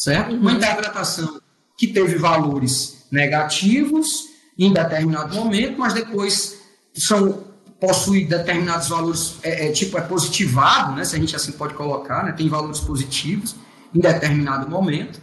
Certo? 0.02 0.32
Uhum. 0.32 0.40
Uma 0.40 0.52
interpretação 0.54 1.40
que 1.78 1.86
teve 1.86 2.16
valores 2.16 3.06
negativos 3.08 4.24
em 4.58 4.72
determinado 4.72 5.32
momento, 5.36 5.78
mas 5.78 5.94
depois 5.94 6.58
são 6.92 7.44
possui 7.78 8.24
determinados 8.24 8.88
valores, 8.88 9.36
é, 9.44 9.68
é, 9.68 9.72
tipo, 9.72 9.96
é 9.96 10.00
positivado, 10.00 10.96
né, 10.96 11.04
se 11.04 11.14
a 11.14 11.18
gente 11.20 11.36
assim 11.36 11.52
pode 11.52 11.74
colocar, 11.74 12.24
né, 12.24 12.32
tem 12.32 12.48
valores 12.48 12.80
positivos 12.80 13.54
em 13.94 14.00
determinado 14.00 14.68
momento. 14.68 15.20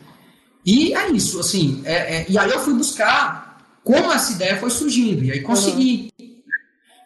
E 0.66 0.94
é 0.94 1.10
isso, 1.10 1.42
assim, 1.42 1.82
é, 1.84 2.16
é, 2.16 2.26
e 2.30 2.38
aí 2.38 2.50
eu 2.50 2.60
fui 2.62 2.74
buscar 2.74 3.62
como 3.84 4.12
essa 4.14 4.32
ideia 4.32 4.58
foi 4.58 4.70
surgindo, 4.70 5.26
e 5.26 5.32
aí 5.32 5.42
consegui, 5.42 6.10
uhum. 6.20 6.28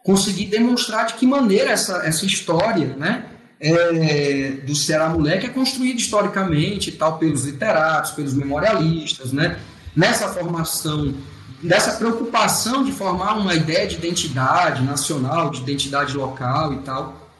consegui 0.04 0.46
demonstrar 0.46 1.08
de 1.08 1.16
que 1.16 1.26
maneira 1.26 1.72
essa, 1.72 2.06
essa 2.06 2.24
história, 2.24 2.96
né, 2.98 3.33
é, 3.64 4.52
do 4.66 4.76
Ceará 4.76 5.10
Moleque 5.10 5.46
é 5.46 5.50
construída 5.50 6.00
historicamente 6.00 6.92
tal, 6.92 7.18
pelos 7.18 7.46
literatos, 7.46 8.12
pelos 8.12 8.34
memorialistas, 8.34 9.32
né, 9.32 9.58
nessa 9.96 10.28
formação 10.28 11.14
dessa 11.62 11.94
preocupação 11.94 12.84
de 12.84 12.92
formar 12.92 13.38
uma 13.38 13.56
ideia 13.56 13.88
de 13.88 13.96
identidade 13.96 14.84
nacional, 14.84 15.50
de 15.50 15.62
identidade 15.62 16.16
local 16.16 16.74
e 16.74 16.80
tal. 16.80 17.32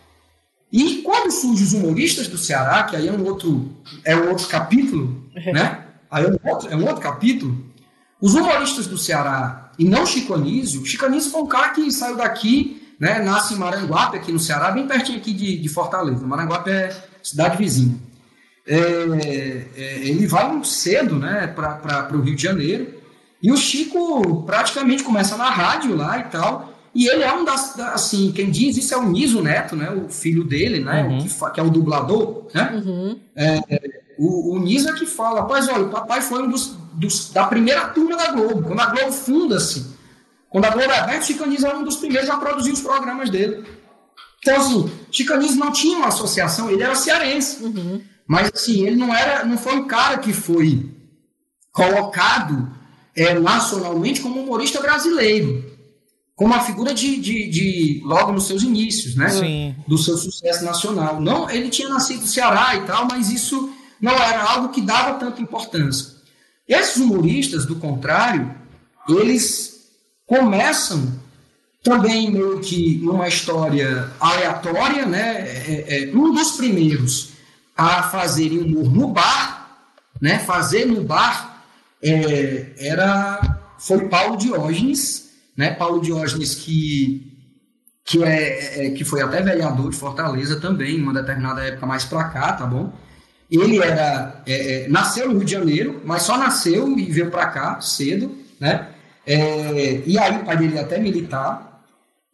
E 0.72 1.02
quando 1.02 1.30
surgem 1.30 1.66
os 1.66 1.74
humoristas 1.74 2.28
do 2.28 2.38
Ceará, 2.38 2.84
que 2.84 2.96
aí 2.96 3.08
é 3.08 3.12
um 3.12 3.24
outro, 3.26 3.70
é 4.04 4.16
um 4.16 4.30
outro 4.30 4.48
capítulo, 4.48 5.30
né? 5.36 5.86
Aí 6.10 6.26
é 6.26 6.30
um 6.30 6.50
outro, 6.50 6.70
é 6.70 6.76
um 6.76 6.88
outro 6.88 7.02
capítulo. 7.02 7.66
Os 8.22 8.34
humoristas 8.34 8.88
do 8.88 8.98
Ceará, 8.98 9.72
e 9.78 9.84
não 9.84 10.06
Chico 10.06 10.34
Anísio, 10.34 10.86
Chico 10.86 11.06
Anísio 11.06 11.32
foi 11.32 11.42
um 11.42 11.48
cara 11.48 11.70
que 11.70 11.92
saiu 11.92 12.16
daqui, 12.16 12.82
né? 13.00 13.20
Nasce 13.22 13.54
em 13.54 13.58
Maranguape, 13.58 14.18
aqui 14.18 14.32
no 14.32 14.40
Ceará, 14.40 14.72
bem 14.72 14.88
pertinho 14.88 15.18
aqui 15.18 15.34
de, 15.34 15.58
de 15.58 15.70
Fortaleza. 15.70 16.26
Maranguape 16.26 16.70
é 16.70 17.04
cidade 17.22 17.58
vizinha. 17.58 17.96
É, 18.66 18.78
é, 19.76 20.00
ele 20.08 20.26
vai 20.26 20.64
cedo, 20.64 21.18
né, 21.18 21.48
para 21.48 22.16
o 22.16 22.22
Rio 22.22 22.36
de 22.36 22.42
Janeiro 22.42 23.04
e 23.44 23.52
o 23.52 23.58
Chico 23.58 24.44
praticamente 24.44 25.04
começa 25.04 25.36
na 25.36 25.50
rádio 25.50 25.98
lá 25.98 26.18
e 26.18 26.24
tal. 26.24 26.74
E 26.96 27.10
ele 27.10 27.24
é 27.24 27.34
um 27.34 27.44
das, 27.44 27.78
assim, 27.80 28.32
quem 28.32 28.50
diz 28.50 28.78
isso 28.78 28.94
é 28.94 28.98
o 28.98 29.10
Niso 29.10 29.42
Neto, 29.42 29.76
né? 29.76 29.90
O 29.90 30.08
filho 30.08 30.44
dele, 30.44 30.80
né? 30.80 31.04
Uhum. 31.04 31.18
Que, 31.18 31.52
que, 31.54 31.60
é 31.60 31.64
o 31.64 31.70
dublador, 31.70 32.46
né? 32.54 32.72
Uhum. 32.86 33.20
É, 33.36 33.60
o, 34.18 34.54
o 34.56 34.60
Niso 34.60 34.90
é 34.90 34.94
que 34.94 35.06
fala, 35.06 35.42
rapaz, 35.42 35.68
olha, 35.68 35.86
o 35.86 35.90
papai 35.90 36.22
foi 36.22 36.44
um 36.44 36.50
dos, 36.50 36.78
dos, 36.94 37.32
da 37.32 37.46
primeira 37.48 37.88
turma 37.88 38.16
da 38.16 38.32
Globo. 38.32 38.64
Quando 38.64 38.80
a 38.80 38.86
Globo 38.86 39.12
funda-se, 39.12 39.93
quando 40.54 40.66
a 40.66 40.70
Globo 40.70 40.92
é 40.92 41.00
aberta, 41.00 41.24
o 41.24 41.26
Chico 41.26 41.44
Anísio 41.44 41.66
era 41.66 41.80
um 41.80 41.84
dos 41.84 41.96
primeiros 41.96 42.30
a 42.30 42.38
produzir 42.38 42.72
os 42.72 42.82
programas 42.82 43.32
dele. 43.32 43.66
Então, 44.40 44.56
assim, 44.56 44.92
Chico 45.10 45.34
Anísio 45.34 45.58
não 45.58 45.72
tinha 45.72 45.98
uma 45.98 46.10
associação, 46.10 46.70
ele 46.70 46.84
era 46.84 46.94
cearense. 46.94 47.64
Uhum. 47.64 48.00
Mas, 48.28 48.52
assim, 48.54 48.86
ele 48.86 48.96
não 48.96 49.12
era, 49.12 49.44
não 49.46 49.58
foi 49.58 49.76
um 49.78 49.88
cara 49.88 50.20
que 50.20 50.32
foi 50.32 50.92
colocado 51.72 52.72
é, 53.16 53.34
nacionalmente 53.34 54.22
como 54.22 54.44
humorista 54.44 54.80
brasileiro, 54.80 55.74
como 56.36 56.54
a 56.54 56.60
figura 56.60 56.94
de, 56.94 57.20
de, 57.20 57.50
de, 57.50 58.02
logo 58.06 58.32
nos 58.32 58.46
seus 58.46 58.62
inícios, 58.62 59.16
né? 59.16 59.30
Sim. 59.30 59.76
Do 59.88 59.98
seu 59.98 60.16
sucesso 60.16 60.64
nacional. 60.64 61.20
Não, 61.20 61.50
ele 61.50 61.70
tinha 61.70 61.90
nascido 61.90 62.22
no 62.22 62.28
Ceará 62.28 62.76
e 62.76 62.82
tal, 62.82 63.08
mas 63.10 63.32
isso 63.32 63.74
não 64.00 64.14
era 64.14 64.44
algo 64.44 64.70
que 64.70 64.82
dava 64.82 65.18
tanta 65.18 65.42
importância. 65.42 66.14
Esses 66.68 66.98
humoristas, 66.98 67.66
do 67.66 67.78
contrário, 67.78 68.56
eles 69.10 69.73
começam 70.34 71.14
também 71.84 72.32
meio 72.32 72.60
que 72.60 72.98
numa 73.04 73.28
história 73.28 74.10
aleatória, 74.20 75.06
né? 75.06 75.42
É, 75.42 76.06
é, 76.06 76.16
um 76.16 76.34
dos 76.34 76.54
primeiros 76.54 77.34
a 77.78 78.04
fazerem 78.04 78.60
humor 78.60 78.92
no 78.92 79.08
bar, 79.10 79.86
né? 80.20 80.40
Fazer 80.40 80.86
no 80.86 81.04
bar 81.04 81.64
é, 82.02 82.72
era 82.78 83.60
foi 83.78 84.08
Paulo 84.08 84.38
Diógenes, 84.38 85.30
né? 85.56 85.72
Paulo 85.72 86.02
Diógenes 86.02 86.56
que 86.56 87.30
que 88.06 88.22
é, 88.22 88.88
é, 88.88 88.90
que 88.92 89.06
foi 89.06 89.22
até 89.22 89.42
vereador 89.42 89.90
de 89.90 89.96
Fortaleza 89.96 90.60
também, 90.60 91.02
uma 91.02 91.14
determinada 91.14 91.62
época 91.62 91.86
mais 91.86 92.04
para 92.04 92.26
cá, 92.26 92.52
tá 92.54 92.66
bom? 92.66 92.92
Ele 93.50 93.78
era 93.78 94.42
é, 94.46 94.86
é, 94.86 94.90
nasceu 94.90 95.28
no 95.28 95.38
Rio 95.38 95.46
de 95.46 95.52
Janeiro, 95.52 96.02
mas 96.04 96.24
só 96.24 96.38
nasceu 96.38 96.98
e 96.98 97.06
veio 97.06 97.30
para 97.30 97.48
cá 97.48 97.80
cedo, 97.80 98.36
né? 98.60 98.93
É, 99.26 100.04
e 100.06 100.18
aí 100.18 100.38
o 100.38 100.46
pai 100.46 100.58
dele 100.58 100.78
é 100.78 100.82
até 100.82 101.00
militar. 101.00 101.82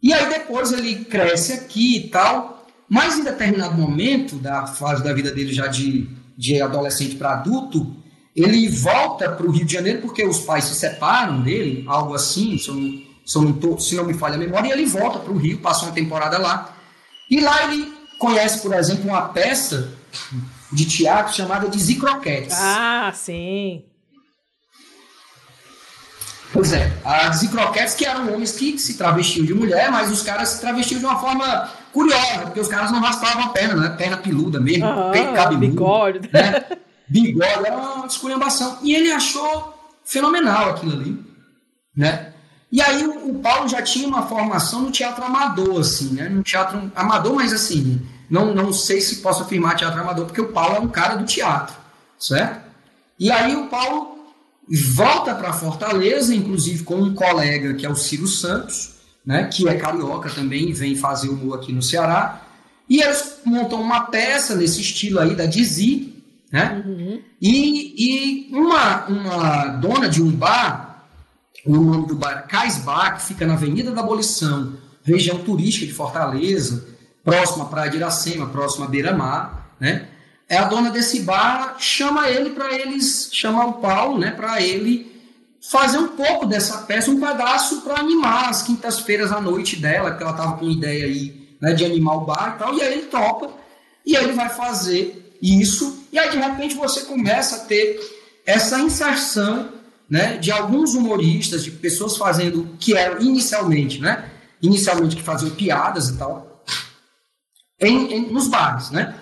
E 0.02 0.12
aí 0.12 0.28
depois 0.28 0.72
ele 0.72 1.04
cresce 1.04 1.52
aqui 1.52 1.98
e 1.98 2.08
tal, 2.08 2.66
mas 2.88 3.18
em 3.18 3.24
determinado 3.24 3.74
momento 3.76 4.36
da 4.36 4.66
fase 4.66 5.04
da 5.04 5.12
vida 5.12 5.30
dele 5.30 5.52
já 5.52 5.66
de, 5.66 6.08
de 6.36 6.60
adolescente 6.60 7.16
para 7.16 7.34
adulto, 7.34 7.94
ele 8.34 8.68
volta 8.68 9.30
para 9.30 9.46
o 9.46 9.50
Rio 9.50 9.66
de 9.66 9.72
Janeiro 9.72 10.00
porque 10.00 10.24
os 10.24 10.40
pais 10.40 10.64
se 10.64 10.74
separam 10.74 11.42
dele, 11.42 11.84
algo 11.86 12.14
assim, 12.14 12.56
se, 12.56 12.70
não, 12.70 13.02
se, 13.26 13.38
não, 13.38 13.52
tô, 13.52 13.78
se 13.78 13.94
não 13.94 14.04
me 14.04 14.14
falha 14.14 14.36
a 14.36 14.38
memória, 14.38 14.68
e 14.68 14.72
ele 14.72 14.86
volta 14.86 15.18
para 15.18 15.32
o 15.32 15.36
Rio, 15.36 15.58
passa 15.58 15.84
uma 15.84 15.92
temporada 15.92 16.38
lá. 16.38 16.74
E 17.30 17.40
lá 17.40 17.64
ele 17.64 17.92
conhece, 18.18 18.60
por 18.60 18.74
exemplo, 18.74 19.08
uma 19.10 19.28
peça 19.28 19.92
de 20.72 20.86
teatro 20.86 21.34
chamada 21.34 21.68
de 21.68 21.78
Zicroquetes. 21.78 22.56
Ah, 22.58 23.12
sim. 23.14 23.84
Pois 26.52 26.72
é, 26.72 26.90
as 27.04 27.36
Zicroquetes 27.36 27.94
que 27.94 28.04
eram 28.04 28.32
homens 28.32 28.52
que 28.52 28.78
se 28.78 28.94
travestiam 28.94 29.46
de 29.46 29.54
mulher, 29.54 29.90
mas 29.90 30.10
os 30.10 30.22
caras 30.22 30.48
se 30.48 30.60
travestiam 30.60 30.98
de 30.98 31.06
uma 31.06 31.18
forma 31.18 31.70
curiosa, 31.92 32.40
porque 32.42 32.60
os 32.60 32.68
caras 32.68 32.90
não 32.90 33.00
raspavam 33.00 33.44
a 33.44 33.48
perna, 33.50 33.74
né? 33.76 33.94
Perna 33.96 34.16
peluda 34.16 34.60
mesmo, 34.60 34.86
ah, 34.86 35.10
peito 35.12 35.32
cabeludo. 35.32 35.66
Bigode. 35.68 36.30
Né? 36.32 36.64
bigode, 37.08 37.66
era 37.66 37.76
uma 37.76 38.06
esculhambação. 38.06 38.78
E 38.82 38.94
ele 38.94 39.12
achou 39.12 39.74
fenomenal 40.04 40.70
aquilo 40.70 40.92
ali, 40.92 41.24
né? 41.96 42.32
E 42.72 42.80
aí 42.80 43.04
o, 43.04 43.30
o, 43.30 43.34
Paulo 43.40 43.68
já 43.68 43.82
tinha 43.82 44.06
uma 44.06 44.22
formação 44.22 44.82
no 44.82 44.90
teatro 44.90 45.24
amador, 45.24 45.80
assim, 45.80 46.14
né? 46.14 46.28
No 46.28 46.42
teatro 46.42 46.90
amador, 46.94 47.34
mas 47.34 47.52
assim, 47.52 48.00
não, 48.28 48.54
não 48.54 48.72
sei 48.72 49.00
se 49.00 49.16
posso 49.16 49.42
afirmar 49.42 49.76
teatro 49.76 50.00
amador, 50.00 50.26
porque 50.26 50.40
o 50.40 50.52
Paulo 50.52 50.76
é 50.76 50.80
um 50.80 50.88
cara 50.88 51.16
do 51.16 51.24
teatro, 51.24 51.74
certo? 52.18 52.60
E 53.18 53.30
aí 53.30 53.56
o 53.56 53.66
Paulo 53.66 54.19
volta 54.76 55.34
para 55.34 55.52
Fortaleza, 55.52 56.34
inclusive 56.34 56.84
com 56.84 56.96
um 56.96 57.14
colega 57.14 57.74
que 57.74 57.84
é 57.84 57.90
o 57.90 57.96
Ciro 57.96 58.26
Santos, 58.26 58.94
né? 59.24 59.44
Que 59.44 59.68
é 59.68 59.74
carioca 59.74 60.30
também 60.30 60.72
vem 60.72 60.94
fazer 60.94 61.28
humor 61.28 61.58
aqui 61.58 61.72
no 61.72 61.82
Ceará. 61.82 62.42
E 62.88 63.00
eles 63.00 63.40
montam 63.44 63.80
uma 63.80 64.02
peça 64.02 64.54
nesse 64.56 64.80
estilo 64.80 65.20
aí 65.20 65.34
da 65.34 65.46
Dizzy, 65.46 66.14
né? 66.52 66.82
Uhum. 66.84 67.20
E, 67.40 67.94
e 67.96 68.54
uma, 68.54 69.06
uma 69.06 69.66
dona 69.66 70.08
de 70.08 70.22
um 70.22 70.30
bar, 70.30 71.06
o 71.64 71.76
nome 71.76 72.06
do 72.06 72.16
bar 72.16 72.46
Cais 72.48 72.78
Bar, 72.78 73.16
que 73.16 73.22
fica 73.22 73.46
na 73.46 73.54
Avenida 73.54 73.92
da 73.92 74.00
Abolição, 74.00 74.74
região 75.04 75.38
turística 75.38 75.86
de 75.86 75.92
Fortaleza, 75.92 76.86
próxima 77.24 77.64
à 77.64 77.68
Praia 77.68 77.90
de 77.90 77.96
Iracema, 77.96 78.46
próxima 78.46 78.86
à 78.86 78.88
Beira-Mar, 78.88 79.70
né? 79.78 80.08
É 80.50 80.58
a 80.58 80.64
dona 80.64 80.90
desse 80.90 81.20
bar, 81.20 81.76
chama 81.78 82.28
ele 82.28 82.50
para 82.50 82.74
eles, 82.74 83.30
chama 83.32 83.64
o 83.66 83.74
Paulo, 83.74 84.18
né, 84.18 84.32
para 84.32 84.60
ele 84.60 85.08
fazer 85.62 85.98
um 85.98 86.08
pouco 86.08 86.44
dessa 86.44 86.78
peça, 86.78 87.08
um 87.08 87.20
pedaço 87.20 87.82
para 87.82 88.00
animar 88.00 88.48
as 88.48 88.60
quintas-feiras 88.60 89.30
à 89.30 89.40
noite 89.40 89.76
dela, 89.76 90.10
que 90.10 90.20
ela 90.20 90.32
tava 90.32 90.56
com 90.56 90.68
ideia 90.68 91.04
aí, 91.04 91.56
né, 91.60 91.72
de 91.72 91.84
animar 91.84 92.16
o 92.16 92.24
bar 92.24 92.56
e 92.56 92.58
tal, 92.58 92.74
e 92.74 92.82
aí 92.82 92.94
ele 92.94 93.02
topa, 93.02 93.52
e 94.04 94.16
aí 94.16 94.24
ele 94.24 94.32
vai 94.32 94.48
fazer 94.48 95.38
isso, 95.40 96.04
e 96.12 96.18
aí 96.18 96.30
de 96.30 96.38
repente 96.38 96.74
você 96.74 97.02
começa 97.02 97.54
a 97.54 97.60
ter 97.60 98.00
essa 98.44 98.80
inserção 98.80 99.68
né, 100.08 100.36
de 100.38 100.50
alguns 100.50 100.94
humoristas, 100.94 101.62
de 101.62 101.70
pessoas 101.70 102.16
fazendo 102.16 102.76
que 102.80 102.96
eram 102.96 103.20
inicialmente, 103.20 104.00
né, 104.00 104.28
inicialmente 104.60 105.14
que 105.14 105.22
faziam 105.22 105.52
piadas 105.52 106.08
e 106.08 106.18
tal, 106.18 106.64
em, 107.78 108.14
em 108.14 108.32
nos 108.32 108.48
bares, 108.48 108.90
né? 108.90 109.14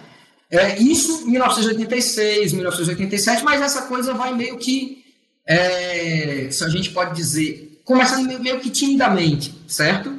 É, 0.51 0.79
isso 0.79 1.27
1986, 1.27 2.53
1987, 2.55 3.45
mas 3.45 3.61
essa 3.61 3.83
coisa 3.83 4.15
vai 4.15 4.35
meio 4.35 4.57
que, 4.57 5.05
é, 5.47 6.49
se 6.51 6.65
a 6.65 6.69
gente 6.69 6.91
pode 6.91 7.15
dizer, 7.15 7.81
começando 7.85 8.27
meio 8.41 8.59
que 8.61 8.71
timidamente, 8.71 9.55
certo? 9.67 10.17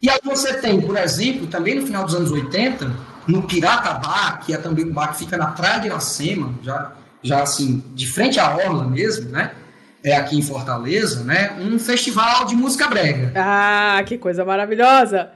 E 0.00 0.08
aí 0.08 0.18
você 0.22 0.54
tem, 0.54 0.80
por 0.80 0.96
exemplo, 0.96 1.46
também 1.48 1.74
no 1.74 1.86
final 1.86 2.04
dos 2.04 2.14
anos 2.14 2.30
80, 2.30 2.92
no 3.26 3.42
Pirata 3.42 3.94
Bar, 3.94 4.40
que 4.44 4.54
é 4.54 4.58
também 4.58 4.84
um 4.84 4.92
bar 4.92 5.12
que 5.12 5.18
fica 5.18 5.36
na 5.36 5.48
Praia 5.48 5.80
de 5.80 5.86
Iracema, 5.88 6.54
já, 6.62 6.92
já 7.22 7.42
assim, 7.42 7.82
de 7.94 8.06
frente 8.06 8.38
à 8.38 8.54
orla 8.54 8.86
mesmo, 8.86 9.30
né? 9.30 9.52
É 10.04 10.14
aqui 10.14 10.38
em 10.38 10.42
Fortaleza, 10.42 11.24
né? 11.24 11.56
Um 11.60 11.78
festival 11.78 12.44
de 12.44 12.54
música 12.54 12.86
brega. 12.86 13.32
Ah, 13.34 14.00
que 14.06 14.16
coisa 14.16 14.44
maravilhosa! 14.44 15.30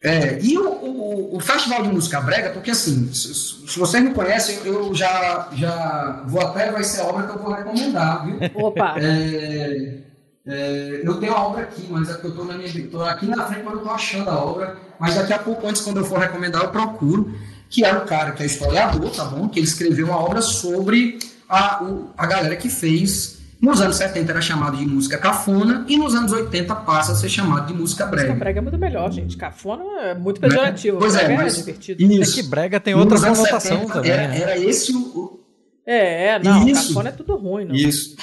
É, 0.00 0.38
e 0.40 0.56
o, 0.56 0.68
o, 0.68 1.36
o, 1.36 1.40
Festival 1.40 1.82
de 1.82 1.88
Música 1.88 2.20
Brega, 2.20 2.50
porque 2.50 2.70
assim, 2.70 3.12
se, 3.12 3.34
se 3.34 3.78
vocês 3.78 4.02
me 4.02 4.14
conhecem, 4.14 4.60
eu 4.64 4.94
já, 4.94 5.48
já 5.54 6.22
vou 6.24 6.40
até, 6.40 6.70
vai 6.70 6.84
ser 6.84 7.00
a 7.00 7.06
obra 7.06 7.26
que 7.26 7.32
eu 7.32 7.42
vou 7.42 7.52
recomendar, 7.52 8.24
viu? 8.24 8.38
Opa! 8.54 8.94
É, 8.96 9.98
é, 10.46 11.00
eu 11.02 11.18
tenho 11.18 11.34
a 11.34 11.42
obra 11.42 11.64
aqui, 11.64 11.84
mas 11.90 12.08
é 12.08 12.14
que 12.14 12.24
eu 12.24 12.30
estou 12.30 12.44
na 12.44 12.54
minha. 12.54 12.88
Tô 12.88 13.02
aqui 13.02 13.26
na 13.26 13.44
frente 13.46 13.64
quando 13.64 13.74
eu 13.74 13.80
estou 13.80 13.92
achando 13.92 14.30
a 14.30 14.38
obra, 14.38 14.76
mas 15.00 15.16
daqui 15.16 15.32
a 15.32 15.38
pouco, 15.40 15.66
antes, 15.66 15.82
quando 15.82 15.96
eu 15.96 16.04
for 16.04 16.20
recomendar, 16.20 16.62
eu 16.62 16.70
procuro, 16.70 17.34
que 17.68 17.84
é 17.84 17.92
um 17.92 18.06
cara 18.06 18.30
que 18.30 18.44
é 18.44 18.46
historiador, 18.46 19.10
tá 19.10 19.24
bom? 19.24 19.48
Que 19.48 19.58
ele 19.58 19.66
escreveu 19.66 20.06
uma 20.06 20.18
obra 20.18 20.40
sobre 20.40 21.18
a, 21.48 21.82
o, 21.82 22.10
a 22.16 22.24
galera 22.24 22.54
que 22.54 22.70
fez 22.70 23.37
Nos 23.60 23.80
anos 23.80 23.96
70 23.96 24.30
era 24.30 24.40
chamado 24.40 24.76
de 24.76 24.86
música 24.86 25.18
cafona 25.18 25.84
e 25.88 25.96
nos 25.96 26.14
anos 26.14 26.30
80 26.30 26.74
passa 26.76 27.12
a 27.12 27.14
ser 27.16 27.28
chamado 27.28 27.66
de 27.66 27.74
música 27.74 28.06
brega. 28.06 28.28
Música 28.28 28.44
brega 28.44 28.58
é 28.58 28.62
muito 28.62 28.78
melhor, 28.78 29.10
gente. 29.10 29.36
Cafona 29.36 29.84
é 30.00 30.14
muito 30.14 30.40
pejorativo. 30.40 30.98
Pois 30.98 31.16
é, 31.16 31.24
brega 31.24 31.42
mas 31.42 31.56
divertido. 31.56 32.02
isso. 32.02 32.38
É 32.38 32.42
que 32.42 32.48
brega 32.48 32.78
tem 32.78 32.94
outra 32.94 33.18
conotação 33.18 33.78
70 33.78 33.92
também. 33.92 34.10
Era, 34.10 34.28
né? 34.28 34.40
era 34.40 34.58
esse 34.58 34.94
o, 34.94 35.40
É, 35.84 36.38
não, 36.38 36.68
Isso. 36.68 36.88
cafona 36.88 37.08
é 37.08 37.12
tudo 37.12 37.36
ruim, 37.36 37.64
não. 37.64 37.74
Isso. 37.74 38.16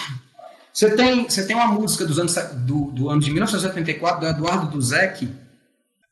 Você 0.72 0.96
tem, 0.96 1.24
você 1.24 1.46
tem 1.46 1.56
uma 1.56 1.68
música 1.68 2.06
dos 2.06 2.18
anos, 2.18 2.34
do, 2.66 2.92
do 2.92 3.10
ano 3.10 3.22
de 3.22 3.32
1974, 3.32 4.22
do 4.22 4.28
Eduardo 4.28 4.68
Duzek. 4.68 5.30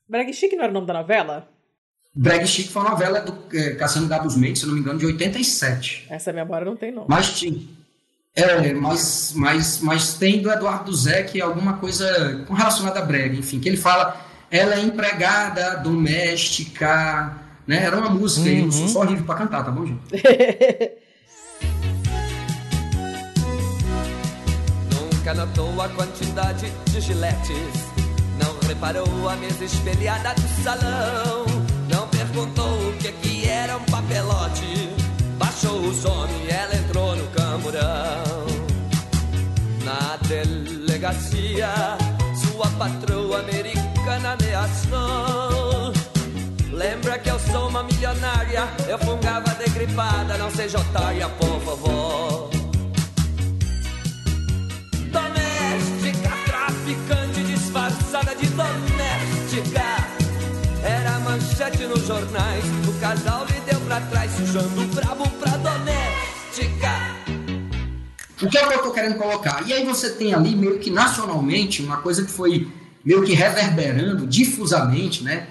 Brega 0.08 0.34
Chique 0.34 0.56
não 0.56 0.64
era 0.64 0.72
o 0.72 0.74
nome 0.74 0.88
da 0.88 0.94
novela? 0.94 1.48
Breg 2.16 2.46
Chic 2.46 2.70
foi 2.70 2.84
uma 2.84 2.92
novela 2.92 3.22
do 3.22 3.36
é, 3.58 3.72
Cassiano 3.72 4.08
Gabos 4.08 4.36
Mendes, 4.36 4.62
se 4.62 4.68
não 4.68 4.76
me 4.76 4.82
engano, 4.82 5.00
de 5.00 5.06
87. 5.06 6.06
Essa 6.10 6.32
memória 6.32 6.64
não 6.64 6.76
tem 6.76 6.92
nome. 6.92 7.08
Mas 7.10 7.34
tinha. 7.34 7.60
É, 8.36 8.74
mas, 8.74 9.32
mas, 9.36 9.80
mas 9.80 10.16
tem 10.16 10.42
do 10.42 10.52
Eduardo 10.52 10.86
Duzek 10.86 11.40
alguma 11.40 11.74
coisa 11.74 12.44
com 12.48 12.56
relacionada 12.56 13.00
a 13.00 13.04
brega, 13.04 13.36
enfim, 13.36 13.60
que 13.60 13.70
ele 13.70 13.78
fala, 13.78 14.26
ela 14.50 14.74
é 14.74 14.80
empregada 14.80 15.78
doméstica, 15.78 17.38
né? 17.68 17.84
Era 17.84 17.96
uma 17.96 18.10
música, 18.10 18.50
eu 18.50 18.72
sou 18.72 18.88
só 18.88 19.02
horrível 19.02 19.24
pra 19.24 19.36
cantar, 19.36 19.64
tá 19.64 19.70
bom, 19.70 19.86
gente? 19.86 20.02
Nunca 24.92 25.34
notou 25.36 25.80
a 25.80 25.90
quantidade 25.90 26.74
de 26.88 27.02
giletes. 27.02 27.94
Não 28.44 28.68
reparou 28.68 29.30
a 29.30 29.36
mesa 29.36 29.64
espelhada 29.64 30.34
do 30.34 30.64
salão. 30.64 31.46
Não 31.88 32.08
perguntou 32.08 32.90
o 32.90 32.94
que, 32.98 33.12
que 33.12 33.48
era 33.48 33.78
um 33.78 33.86
papelote. 33.86 34.90
Baixou 35.38 35.80
o 35.80 35.94
som 35.94 36.28
e 36.44 36.50
ela 36.52 36.83
delegacia, 40.28 41.70
sua 42.36 42.68
patroa 42.78 43.40
americana 43.40 44.38
ameaçou. 44.40 45.94
Lembra 46.72 47.20
que 47.20 47.30
eu 47.30 47.40
sou 47.40 47.70
uma 47.70 47.84
milionária? 47.84 48.68
Eu 48.88 48.98
fungava 48.98 49.54
de 49.56 49.70
gripada, 49.72 50.38
não 50.38 50.50
seja 50.50 50.80
otária, 50.80 51.30
por 51.30 51.60
favor. 51.62 52.50
Doméstica, 55.12 56.32
traficante 56.46 57.44
disfarçada 57.44 58.36
de 58.36 58.48
doméstica. 58.48 59.84
Era 60.84 61.20
manchete 61.20 61.86
nos 61.86 62.06
jornais. 62.08 62.66
O 62.88 63.00
casal 63.00 63.46
lhe 63.46 63.60
deu 63.72 63.80
pra 63.82 64.02
trás, 64.02 64.32
sujando 64.32 64.82
o 64.82 64.88
brabo 64.88 65.30
pra 65.40 65.52
doméstica. 65.58 67.13
O 68.42 68.50
que 68.50 68.58
é 68.58 68.68
que 68.68 68.74
eu 68.74 68.82
tô 68.82 68.92
querendo 68.92 69.18
colocar? 69.18 69.64
E 69.68 69.74
aí 69.74 69.86
você 69.86 70.10
tem 70.12 70.34
ali 70.34 70.56
meio 70.56 70.80
que 70.80 70.90
nacionalmente 70.90 71.82
uma 71.82 71.98
coisa 71.98 72.24
que 72.24 72.32
foi 72.32 72.68
meio 73.04 73.24
que 73.24 73.34
reverberando 73.34 74.26
difusamente, 74.26 75.24
né, 75.24 75.48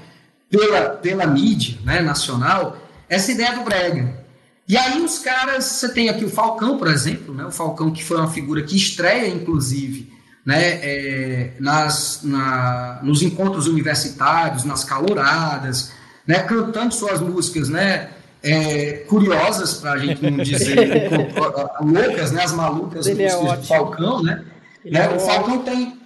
pela, 0.51 0.91
pela 0.91 1.27
mídia, 1.27 1.79
né, 1.85 2.01
nacional, 2.01 2.77
essa 3.09 3.31
ideia 3.31 3.55
do 3.55 3.63
brega. 3.63 4.23
E 4.67 4.77
aí 4.77 5.03
os 5.03 5.19
caras, 5.19 5.65
você 5.65 5.89
tem 5.89 6.09
aqui 6.09 6.25
o 6.25 6.31
Falcão, 6.31 6.79
por 6.79 6.89
exemplo, 6.89 7.35
né, 7.35 7.45
o 7.45 7.51
Falcão 7.51 7.91
que 7.91 8.03
foi 8.03 8.17
uma 8.17 8.31
figura 8.31 8.63
que 8.63 8.77
estreia, 8.77 9.29
inclusive, 9.29 10.13
né, 10.45 10.81
é, 10.83 11.53
nas, 11.61 12.21
na, 12.23 13.01
nos 13.03 13.23
encontros 13.23 13.67
universitários, 13.67 14.65
nas 14.65 14.85
caloradas, 14.85 15.93
né, 16.27 16.41
cantando 16.41 16.95
suas 16.95 17.21
músicas, 17.21 17.69
né, 17.69 18.11
é, 18.43 19.05
curiosas, 19.09 19.75
para 19.75 19.93
a 19.93 19.99
gente 19.99 20.23
não 20.29 20.43
dizer 20.43 20.77
loucas, 21.81 22.33
né, 22.33 22.43
as 22.43 22.53
malucas 22.53 23.07
Ele 23.07 23.23
é 23.23 23.37
do. 23.37 23.63
Falcão, 23.63 24.23
né? 24.23 24.45
Né, 24.85 25.05
é 25.05 25.17
o 25.17 25.21
Falcão 25.21 25.59
tem. 25.61 26.01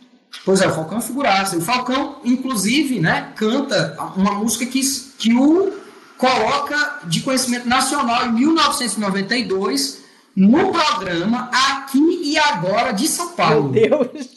Pois 0.44 0.60
é, 0.60 0.66
o 0.66 0.72
Falcão 0.72 0.98
é 0.98 1.00
figuraça. 1.00 1.56
O 1.56 1.62
Falcão, 1.62 2.20
inclusive, 2.24 3.00
né, 3.00 3.32
canta 3.36 3.96
uma 4.16 4.32
música 4.32 4.66
que, 4.66 4.80
que 5.18 5.34
o 5.34 5.72
coloca 6.18 7.00
de 7.04 7.20
conhecimento 7.20 7.68
nacional 7.68 8.26
em 8.26 8.32
1992 8.32 10.04
no 10.34 10.70
programa 10.70 11.50
Aqui 11.52 12.20
e 12.22 12.38
Agora 12.38 12.92
de 12.92 13.08
São 13.08 13.26
Meu 13.26 13.34
Paulo, 13.34 13.68
Deus. 13.70 14.28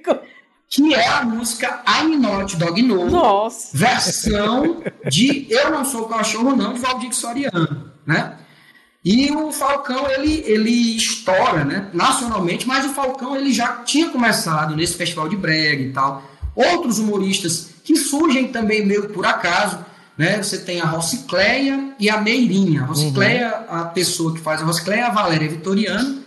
que 0.68 0.94
é 0.94 1.08
a 1.08 1.24
música 1.24 1.82
I'm 1.86 2.16
Not 2.16 2.56
Dog 2.56 2.82
No, 2.82 3.10
Nossa. 3.10 3.76
versão 3.76 4.82
de 5.08 5.46
Eu 5.48 5.70
Não 5.70 5.84
Sou 5.84 6.06
Cachorro 6.06 6.54
Não, 6.54 6.74
de 6.74 6.80
Valdir 6.80 7.12
Soriano, 7.14 7.90
né? 8.06 8.36
E 9.04 9.30
o 9.30 9.50
Falcão, 9.50 10.10
ele, 10.10 10.42
ele 10.44 10.96
estoura, 10.96 11.64
né, 11.64 11.88
nacionalmente, 11.94 12.66
mas 12.66 12.84
o 12.84 12.90
Falcão, 12.90 13.34
ele 13.36 13.52
já 13.52 13.76
tinha 13.76 14.10
começado 14.10 14.76
nesse 14.76 14.96
festival 14.96 15.28
de 15.28 15.36
brega 15.36 15.82
e 15.82 15.92
tal. 15.92 16.22
Outros 16.54 16.98
humoristas 16.98 17.70
que 17.84 17.96
surgem 17.96 18.48
também 18.48 18.84
meio 18.84 19.08
por 19.08 19.24
acaso, 19.24 19.78
né, 20.18 20.42
você 20.42 20.58
tem 20.58 20.80
a 20.80 20.84
Rocicleia 20.84 21.94
e 21.98 22.10
a 22.10 22.20
Meirinha. 22.20 22.82
A 22.82 22.86
Rocicleia, 22.86 23.48
a 23.70 23.84
pessoa 23.84 24.34
que 24.34 24.40
faz 24.40 24.60
a 24.60 24.64
Rocicleia 24.64 25.00
é 25.00 25.04
a 25.04 25.10
Valéria 25.10 25.48
Vitoriano, 25.48 26.22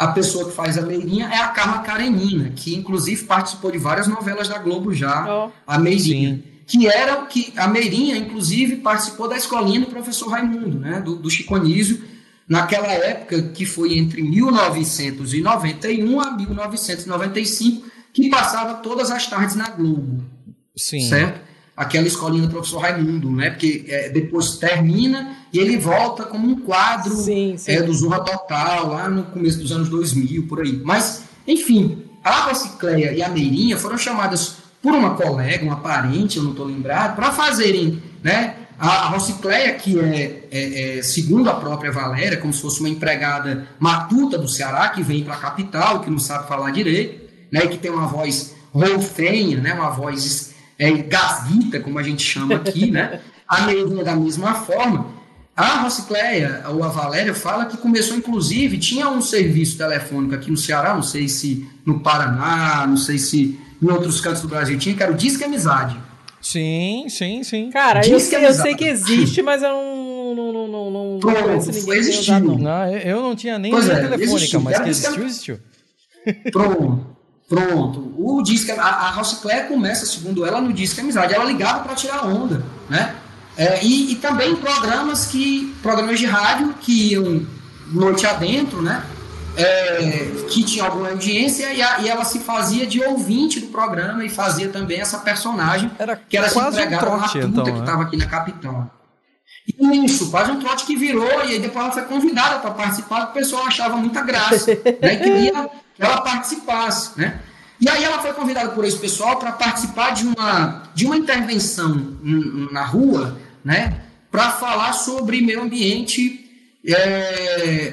a 0.00 0.08
pessoa 0.08 0.46
que 0.46 0.52
faz 0.52 0.78
a 0.78 0.82
Meirinha 0.82 1.26
é 1.26 1.36
a 1.36 1.48
Carla 1.48 1.80
Karenina, 1.80 2.50
que 2.56 2.74
inclusive 2.74 3.24
participou 3.24 3.70
de 3.70 3.76
várias 3.76 4.08
novelas 4.08 4.48
da 4.48 4.56
Globo 4.56 4.94
já, 4.94 5.26
Ó. 5.28 5.50
a 5.66 5.78
Meirinha. 5.78 6.42
Que 6.66 6.86
era 6.86 7.16
que 7.26 7.52
a 7.54 7.68
Meirinha, 7.68 8.16
inclusive, 8.16 8.76
participou 8.76 9.28
da 9.28 9.36
escolinha 9.36 9.80
do 9.80 9.88
professor 9.88 10.30
Raimundo, 10.30 10.78
né, 10.78 11.02
do, 11.02 11.16
do 11.16 11.28
Chico 11.28 11.54
Anísio, 11.54 12.02
naquela 12.48 12.86
época 12.86 13.42
que 13.48 13.66
foi 13.66 13.98
entre 13.98 14.22
1991 14.22 16.18
a 16.18 16.30
1995, 16.30 17.86
que 18.14 18.30
passava 18.30 18.76
todas 18.76 19.10
as 19.10 19.26
tardes 19.26 19.54
na 19.54 19.68
Globo 19.68 20.24
Sim. 20.74 21.06
certo? 21.10 21.42
Aquela 21.80 22.06
escolinha 22.06 22.42
do 22.46 22.50
professor 22.50 22.78
Raimundo, 22.80 23.30
né? 23.30 23.48
Porque 23.50 23.86
é, 23.88 24.10
depois 24.10 24.56
termina 24.58 25.34
e 25.50 25.58
ele 25.58 25.78
volta 25.78 26.24
como 26.24 26.46
um 26.46 26.60
quadro 26.60 27.16
Sim, 27.16 27.56
sim. 27.56 27.72
é, 27.72 27.80
do 27.82 27.92
Zorra 27.94 28.20
Total, 28.20 28.88
lá 28.88 29.08
no 29.08 29.22
começo 29.24 29.58
dos 29.58 29.72
anos 29.72 29.88
2000, 29.88 30.46
por 30.46 30.60
aí. 30.60 30.78
Mas, 30.84 31.22
enfim, 31.46 32.04
a 32.22 32.42
Rocicleia 32.48 33.12
e 33.14 33.22
a 33.22 33.30
Meirinha 33.30 33.78
foram 33.78 33.96
chamadas 33.96 34.56
por 34.82 34.92
uma 34.92 35.14
colega, 35.14 35.64
uma 35.64 35.76
parente, 35.76 36.36
eu 36.36 36.42
não 36.42 36.50
estou 36.50 36.66
lembrado, 36.66 37.16
para 37.16 37.32
fazerem, 37.32 38.02
né? 38.22 38.56
A, 38.78 39.06
a 39.06 39.08
Rocicleia, 39.08 39.72
que 39.74 39.98
é, 39.98 40.48
é- 40.50 40.98
é, 40.98 41.02
segundo 41.02 41.48
a 41.48 41.54
própria 41.54 41.90
Valéria, 41.90 42.36
como 42.36 42.52
se 42.52 42.60
fosse 42.60 42.80
uma 42.80 42.88
empregada 42.90 43.66
matuta 43.78 44.36
do 44.36 44.48
Ceará, 44.48 44.88
que 44.90 45.02
vem 45.02 45.24
para 45.24 45.34
a 45.34 45.38
capital, 45.38 46.00
que 46.00 46.10
não 46.10 46.18
sabe 46.18 46.46
falar 46.46 46.70
direito, 46.72 47.26
né? 47.50 47.66
Que 47.66 47.78
tem 47.78 47.90
uma 47.90 48.06
voz 48.06 48.54
ronfenha, 48.72 49.58
né? 49.60 49.72
Uma 49.74 49.90
voz 49.90 50.49
é, 50.80 50.90
gasguita, 50.92 51.78
como 51.80 51.98
a 51.98 52.02
gente 52.02 52.22
chama 52.22 52.56
aqui, 52.56 52.90
né? 52.90 53.20
A 53.46 53.62
Meirinha 53.62 54.02
da 54.02 54.16
mesma 54.16 54.54
forma. 54.54 55.18
A 55.56 55.80
Rocicleia, 55.82 56.62
ou 56.68 56.82
a 56.82 56.88
Valéria, 56.88 57.34
fala 57.34 57.66
que 57.66 57.76
começou, 57.76 58.16
inclusive, 58.16 58.78
tinha 58.78 59.08
um 59.10 59.20
serviço 59.20 59.76
telefônico 59.76 60.34
aqui 60.34 60.50
no 60.50 60.56
Ceará, 60.56 60.94
não 60.94 61.02
sei 61.02 61.28
se 61.28 61.68
no 61.84 62.00
Paraná, 62.00 62.86
não 62.86 62.96
sei 62.96 63.18
se 63.18 63.58
em 63.82 63.90
outros 63.90 64.20
cantos 64.22 64.40
do 64.40 64.48
Brasil 64.48 64.78
tinha, 64.78 64.94
que 64.94 65.02
era 65.02 65.12
o 65.12 65.16
Disque 65.16 65.44
Amizade. 65.44 65.96
Sim, 66.40 67.04
sim, 67.10 67.42
sim. 67.44 67.68
Cara, 67.70 68.06
eu 68.06 68.18
sei, 68.18 68.38
é 68.38 68.48
eu 68.48 68.54
sei 68.54 68.74
que 68.74 68.84
existe, 68.86 69.42
mas 69.42 69.62
eu 69.62 69.68
não, 69.70 70.34
não, 70.34 70.52
não, 70.52 70.68
não, 70.68 70.90
não, 70.90 71.10
não 71.14 71.18
Pronto, 71.20 71.42
conheço 71.42 71.72
ninguém 71.72 71.98
existiu. 71.98 72.22
usado, 72.22 72.46
não. 72.46 72.58
Não, 72.58 72.96
eu- 72.96 73.20
não 73.22 73.36
tinha 73.36 73.58
nem 73.58 73.70
Pois 73.70 73.84
linha 73.84 73.96
é, 73.98 74.00
telefônica, 74.00 74.34
existiu. 74.36 74.60
mas 74.62 74.74
Era 74.74 74.84
que 74.84 74.90
existiu, 74.90 75.26
existiu. 75.26 75.58
Pronto, 76.52 77.06
pronto. 77.50 78.14
O 78.16 78.40
Disque, 78.42 78.70
a, 78.70 78.82
a 78.82 79.10
Rocicleia 79.10 79.64
começa, 79.64 80.06
segundo 80.06 80.46
ela, 80.46 80.60
no 80.60 80.72
Disque 80.72 81.00
Amizade. 81.00 81.34
Ela 81.34 81.44
ligava 81.44 81.80
para 81.80 81.94
tirar 81.94 82.24
onda, 82.24 82.64
né? 82.88 83.14
É, 83.56 83.84
e, 83.84 84.12
e 84.12 84.14
também 84.16 84.56
programas 84.56 85.26
que 85.26 85.76
programas 85.82 86.18
de 86.18 86.24
rádio 86.24 86.72
que 86.80 87.12
iam 87.12 87.44
noite 87.92 88.26
adentro, 88.26 88.80
né? 88.80 89.04
É, 89.56 90.44
que 90.48 90.62
tinha 90.62 90.84
alguma 90.84 91.08
audiência 91.10 91.72
e, 91.74 91.82
a- 91.82 91.98
e 92.00 92.08
ela 92.08 92.24
se 92.24 92.38
fazia 92.38 92.86
de 92.86 93.02
ouvinte 93.02 93.58
do 93.58 93.66
programa 93.66 94.24
e 94.24 94.28
fazia 94.30 94.68
também 94.68 95.00
essa 95.00 95.18
personagem 95.18 95.90
Era 95.98 96.14
que 96.16 96.36
era 96.36 96.48
quase 96.50 96.78
um 96.78 96.82
empregada 96.84 97.04
trote, 97.04 97.20
matuta 97.38 97.46
então, 97.48 97.64
que 97.64 97.72
né? 97.72 97.78
estava 97.80 98.02
aqui 98.04 98.16
na 98.16 98.26
capital. 98.26 98.90
Isso, 100.04 100.30
quase 100.30 100.50
um 100.52 100.58
trote 100.60 100.86
que 100.86 100.96
virou, 100.96 101.44
e 101.44 101.52
aí 101.54 101.58
depois 101.58 101.84
ela 101.84 101.92
foi 101.92 102.02
convidada 102.04 102.60
para 102.60 102.70
participar, 102.70 103.24
o 103.24 103.32
pessoal 103.32 103.66
achava 103.66 103.96
muita 103.96 104.22
graça, 104.22 104.66
né? 105.02 105.14
E 105.14 105.16
queria 105.18 105.52
que 105.52 105.70
ela 106.00 106.22
participasse, 106.22 107.18
né? 107.18 107.40
E 107.80 107.88
aí 107.88 108.02
ela 108.02 108.20
foi 108.20 108.32
convidada 108.32 108.70
por 108.70 108.84
esse 108.84 108.98
pessoal 108.98 109.36
para 109.38 109.52
participar 109.52 110.10
de 110.10 110.26
uma, 110.26 110.82
de 110.94 111.06
uma 111.06 111.16
intervenção 111.16 112.18
na 112.70 112.84
rua, 112.84 113.38
né? 113.64 114.02
Para 114.30 114.50
falar 114.50 114.92
sobre 114.92 115.40
meio 115.40 115.62
ambiente 115.62 116.40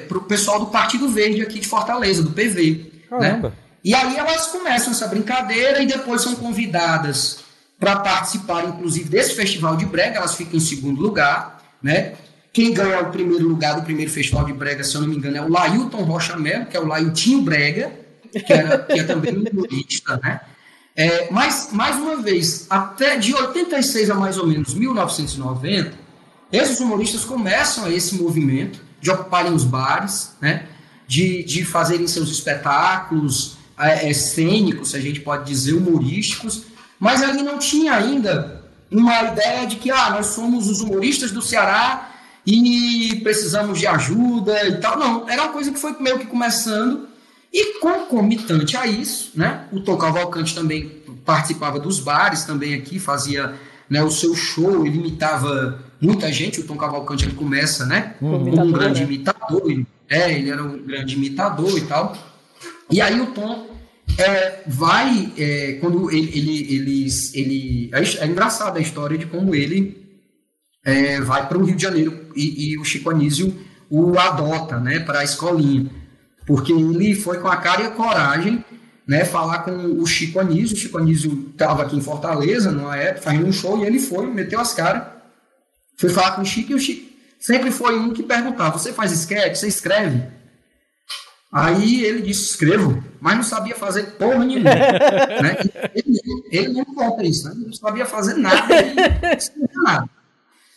para 0.08 0.18
o 0.18 0.22
pessoal 0.22 0.60
do 0.60 0.66
Partido 0.66 1.08
Verde 1.08 1.42
aqui 1.42 1.60
de 1.60 1.68
Fortaleza, 1.68 2.22
do 2.22 2.30
PV. 2.30 3.04
Caramba. 3.08 3.48
Né? 3.48 3.54
E 3.84 3.94
aí 3.94 4.16
elas 4.16 4.48
começam 4.48 4.92
essa 4.92 5.06
brincadeira 5.06 5.82
e 5.82 5.86
depois 5.86 6.22
são 6.22 6.34
convidadas 6.34 7.40
para 7.78 7.96
participar, 7.96 8.64
inclusive, 8.64 9.08
desse 9.08 9.34
festival 9.34 9.76
de 9.76 9.86
brega. 9.86 10.16
Elas 10.16 10.34
ficam 10.34 10.56
em 10.56 10.60
segundo 10.60 11.00
lugar, 11.00 11.62
né? 11.82 12.14
Quem 12.58 12.72
ganha 12.72 13.02
o 13.02 13.12
primeiro 13.12 13.46
lugar 13.46 13.76
do 13.76 13.82
primeiro 13.82 14.10
festival 14.10 14.44
de 14.44 14.52
brega, 14.52 14.82
se 14.82 14.96
eu 14.96 15.02
não 15.02 15.08
me 15.08 15.14
engano, 15.14 15.36
é 15.36 15.40
o 15.40 15.48
Lailton 15.48 16.02
Rocha 16.02 16.36
Melo, 16.36 16.66
que 16.66 16.76
é 16.76 16.80
o 16.80 16.88
Lailtinho 16.88 17.42
Brega, 17.42 17.92
que, 18.32 18.52
era, 18.52 18.78
que 18.78 18.98
é 18.98 19.04
também 19.04 19.38
um 19.38 19.44
humorista, 19.48 20.18
né? 20.20 20.40
É, 20.96 21.30
mas, 21.30 21.68
mais 21.70 21.94
uma 21.94 22.16
vez, 22.16 22.66
até 22.68 23.16
de 23.16 23.32
86 23.32 24.10
a 24.10 24.14
mais 24.16 24.36
ou 24.38 24.44
menos 24.44 24.74
1990, 24.74 25.92
esses 26.50 26.80
humoristas 26.80 27.24
começam 27.24 27.88
esse 27.92 28.16
movimento 28.16 28.80
de 29.00 29.08
ocuparem 29.08 29.52
os 29.52 29.62
bares, 29.62 30.32
né? 30.40 30.66
de, 31.06 31.44
de 31.44 31.64
fazerem 31.64 32.08
seus 32.08 32.28
espetáculos 32.28 33.56
é, 33.78 34.10
é, 34.10 34.12
cênicos, 34.12 34.90
se 34.90 34.96
a 34.96 35.00
gente 35.00 35.20
pode 35.20 35.44
dizer, 35.44 35.74
humorísticos, 35.74 36.64
mas 36.98 37.22
ali 37.22 37.40
não 37.40 37.56
tinha 37.56 37.94
ainda 37.94 38.64
uma 38.90 39.22
ideia 39.22 39.64
de 39.64 39.76
que 39.76 39.92
ah, 39.92 40.10
nós 40.10 40.26
somos 40.26 40.68
os 40.68 40.80
humoristas 40.80 41.30
do 41.30 41.40
Ceará 41.40 42.07
e 42.50 43.16
precisamos 43.16 43.78
de 43.78 43.86
ajuda 43.86 44.66
e 44.66 44.76
tal. 44.78 44.98
Não, 44.98 45.28
era 45.28 45.42
uma 45.42 45.52
coisa 45.52 45.70
que 45.70 45.78
foi 45.78 45.94
meio 46.00 46.18
que 46.18 46.26
começando 46.26 47.06
e 47.52 47.78
concomitante 47.78 48.74
a 48.74 48.86
isso, 48.86 49.32
né? 49.34 49.66
O 49.70 49.80
Tom 49.80 49.98
Cavalcante 49.98 50.54
também 50.54 50.88
participava 51.26 51.78
dos 51.78 52.00
bares 52.00 52.44
também 52.44 52.72
aqui, 52.72 52.98
fazia 52.98 53.54
né, 53.88 54.02
o 54.02 54.10
seu 54.10 54.34
show, 54.34 54.86
ele 54.86 54.96
imitava 54.96 55.78
muita 56.00 56.32
gente. 56.32 56.60
O 56.60 56.64
Tom 56.64 56.76
Cavalcante 56.76 57.26
ele 57.26 57.34
começa, 57.34 57.84
né? 57.84 58.14
Uhum. 58.18 58.50
Como 58.50 58.62
um 58.62 58.72
grande 58.72 59.00
né? 59.00 59.06
imitador. 59.06 59.84
É, 60.08 60.32
ele 60.32 60.50
era 60.50 60.64
um 60.64 60.78
grande 60.78 61.16
imitador 61.16 61.76
e 61.76 61.82
tal. 61.82 62.16
E 62.90 63.02
aí 63.02 63.20
o 63.20 63.26
Tom 63.26 63.66
é, 64.16 64.62
vai, 64.66 65.34
é, 65.36 65.72
quando 65.82 66.10
ele, 66.10 66.30
ele, 66.34 66.74
ele, 66.74 67.08
ele 67.34 67.90
é, 67.92 68.24
é 68.24 68.26
engraçada 68.26 68.78
a 68.78 68.82
história 68.82 69.18
de 69.18 69.26
como 69.26 69.54
ele 69.54 70.08
é, 70.82 71.20
vai 71.20 71.46
para 71.46 71.58
o 71.58 71.64
Rio 71.64 71.76
de 71.76 71.82
Janeiro 71.82 72.27
e, 72.38 72.72
e, 72.72 72.78
o 72.78 72.84
Chico 72.84 73.10
Anísio 73.10 73.54
o 73.90 74.18
adota, 74.18 74.78
né, 74.78 75.00
para 75.00 75.20
a 75.20 75.24
escolinha, 75.24 75.90
porque 76.46 76.72
ele 76.72 77.14
foi 77.14 77.38
com 77.40 77.48
a 77.48 77.56
cara 77.56 77.82
e 77.82 77.86
a 77.86 77.90
coragem, 77.90 78.64
né, 79.06 79.24
falar 79.24 79.60
com 79.60 79.72
o 79.72 80.06
Chico 80.06 80.38
Anísio, 80.38 80.76
o 80.76 80.78
Chico 80.78 80.98
Anísio 80.98 81.48
estava 81.50 81.82
aqui 81.82 81.96
em 81.96 82.02
Fortaleza, 82.02 82.70
numa 82.70 82.96
época, 82.96 83.22
fazendo 83.22 83.46
um 83.46 83.52
show, 83.52 83.78
e 83.78 83.86
ele 83.86 83.98
foi, 83.98 84.26
meteu 84.26 84.60
as 84.60 84.74
caras, 84.74 85.04
foi 85.96 86.10
falar 86.10 86.32
com 86.32 86.42
o 86.42 86.46
Chico, 86.46 86.72
e 86.72 86.74
o 86.74 86.78
Chico 86.78 87.08
sempre 87.38 87.70
foi 87.70 87.98
um 87.98 88.12
que 88.12 88.22
perguntava, 88.22 88.78
você 88.78 88.92
faz 88.92 89.12
sketch, 89.12 89.56
você 89.56 89.68
escreve? 89.68 90.22
Aí 91.50 92.04
ele 92.04 92.20
disse, 92.20 92.44
escrevo, 92.44 93.02
mas 93.20 93.36
não 93.36 93.42
sabia 93.42 93.74
fazer 93.74 94.02
porra 94.18 94.44
nenhuma. 94.44 94.68
né? 94.68 95.56
ele, 95.94 96.20
ele, 96.52 96.68
não 96.74 96.84
conta 96.84 97.22
isso, 97.22 97.48
né? 97.48 97.54
não 97.56 97.72
sabia 97.72 98.04
fazer 98.04 98.34
nada, 98.34 98.66
nada. 99.82 100.17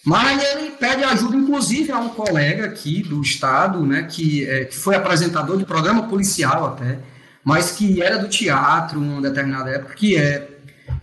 Mas 0.04 0.44
ele 0.44 0.72
pede 0.72 1.04
ajuda, 1.04 1.36
inclusive, 1.36 1.92
a 1.92 2.00
um 2.00 2.10
colega 2.10 2.66
aqui 2.66 3.04
do 3.04 3.22
Estado, 3.22 3.86
né, 3.86 4.04
que, 4.04 4.48
é, 4.50 4.66
que 4.66 4.76
foi 4.76 4.96
apresentador 4.96 5.58
de 5.58 5.66
programa 5.66 6.08
policial 6.08 6.66
até, 6.66 6.98
mas 7.44 7.72
que 7.72 8.02
era 8.02 8.18
do 8.18 8.28
teatro 8.28 9.00
em 9.00 9.10
uma 9.10 9.22
determinada 9.22 9.70
época, 9.70 9.94
que 9.94 10.18
é, 10.18 10.48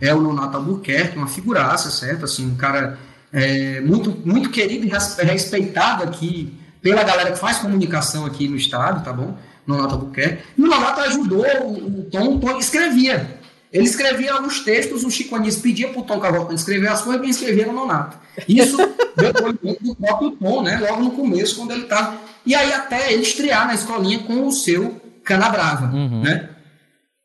é 0.01 0.13
o 0.13 0.21
Nonato 0.21 0.57
Albuquerque, 0.57 1.17
uma 1.17 1.27
figuraça, 1.27 1.89
certo? 1.89 2.25
Assim, 2.25 2.45
um 2.45 2.55
cara 2.55 2.97
é, 3.31 3.79
muito, 3.81 4.11
muito 4.25 4.49
querido 4.49 4.85
e 4.85 5.23
respeitado 5.23 6.03
aqui 6.03 6.57
pela 6.81 7.03
galera 7.03 7.31
que 7.31 7.39
faz 7.39 7.59
comunicação 7.59 8.25
aqui 8.25 8.47
no 8.47 8.55
Estado, 8.55 9.03
tá 9.03 9.13
bom? 9.13 9.37
Nonato 9.65 9.95
Albuquerque. 9.95 10.43
E 10.57 10.61
o 10.61 10.67
Nonato 10.67 11.01
ajudou 11.01 11.45
o, 11.63 11.99
o 11.99 12.03
Tom, 12.05 12.35
o 12.35 12.39
Tom 12.39 12.57
escrevia. 12.57 13.38
Ele 13.71 13.83
escrevia 13.83 14.33
alguns 14.33 14.61
textos, 14.61 15.03
o 15.03 15.11
Chico 15.11 15.35
Anísio 15.35 15.61
pedia 15.61 15.89
para 15.89 15.99
o 15.99 16.03
Tom 16.03 16.19
Cavalcante 16.19 16.59
escrever 16.59 16.87
as 16.87 17.01
coisas, 17.01 17.21
quem 17.21 17.29
escrevia 17.29 17.63
era 17.63 17.71
o 17.71 17.75
Nonato. 17.75 18.17
Isso 18.47 18.77
depois 19.15 19.55
do 19.79 19.95
próprio 19.95 20.31
Tom, 20.31 20.63
né? 20.63 20.79
logo 20.79 21.03
no 21.03 21.11
começo, 21.11 21.57
quando 21.57 21.71
ele 21.71 21.83
estava. 21.83 22.17
E 22.45 22.55
aí 22.55 22.73
até 22.73 23.13
ele 23.13 23.21
estrear 23.21 23.67
na 23.67 23.75
escolinha 23.75 24.19
com 24.19 24.47
o 24.47 24.51
seu 24.51 24.99
Canabrava. 25.23 25.95
Uhum. 25.95 26.23
Né? 26.23 26.49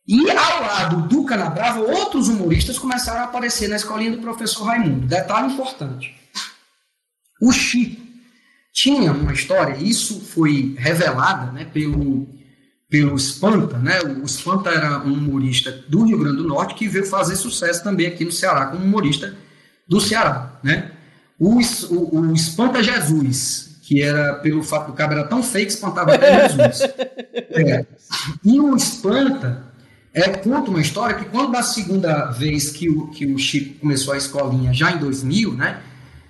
E 0.06 0.30
ao 0.30 0.60
lado 0.60 1.08
do 1.08 1.24
Canabrava, 1.24 1.80
outros 1.80 2.28
humoristas 2.28 2.78
começaram 2.78 3.20
a 3.20 3.24
aparecer 3.24 3.68
na 3.68 3.76
escolinha 3.76 4.10
do 4.10 4.18
professor 4.18 4.64
Raimundo. 4.64 5.06
Detalhe 5.06 5.52
importante. 5.52 6.14
O 7.40 7.50
Chico 7.50 8.02
tinha 8.70 9.12
uma 9.12 9.32
história, 9.32 9.76
isso 9.78 10.20
foi 10.20 10.74
revelada 10.76 11.52
né, 11.52 11.64
pelo, 11.64 12.28
pelo 12.94 13.16
Espanta, 13.16 13.76
né? 13.76 13.98
O 14.02 14.24
Espanta 14.24 14.70
era 14.70 15.00
um 15.00 15.14
humorista 15.14 15.72
do 15.88 16.04
Rio 16.04 16.16
Grande 16.16 16.36
do 16.36 16.46
Norte 16.46 16.76
que 16.76 16.86
veio 16.86 17.04
fazer 17.04 17.34
sucesso 17.34 17.82
também 17.82 18.06
aqui 18.06 18.24
no 18.24 18.30
Ceará 18.30 18.66
como 18.66 18.84
humorista 18.84 19.34
do 19.88 20.00
Ceará, 20.00 20.60
né? 20.62 20.92
O, 21.36 21.58
o, 21.58 22.20
o 22.20 22.32
Espanta 22.32 22.84
Jesus, 22.84 23.80
que 23.82 24.00
era 24.00 24.34
pelo 24.34 24.62
fato 24.62 24.92
do 24.92 24.92
cabelo 24.92 25.22
era 25.22 25.28
tão 25.28 25.42
feio 25.42 25.66
que 25.66 25.72
espantava 25.72 26.14
até 26.14 26.46
Jesus. 26.48 26.82
É. 27.50 27.84
E 28.44 28.60
o 28.60 28.76
Espanta 28.76 29.64
é, 30.12 30.28
conta 30.28 30.70
uma 30.70 30.80
história 30.80 31.16
que 31.16 31.24
quando 31.24 31.50
da 31.50 31.64
segunda 31.64 32.26
vez 32.26 32.70
que 32.70 32.88
o, 32.88 33.08
que 33.08 33.26
o 33.26 33.36
Chico 33.36 33.80
começou 33.80 34.14
a 34.14 34.16
escolinha, 34.16 34.72
já 34.72 34.92
em 34.92 34.98
2000, 34.98 35.52
né, 35.54 35.80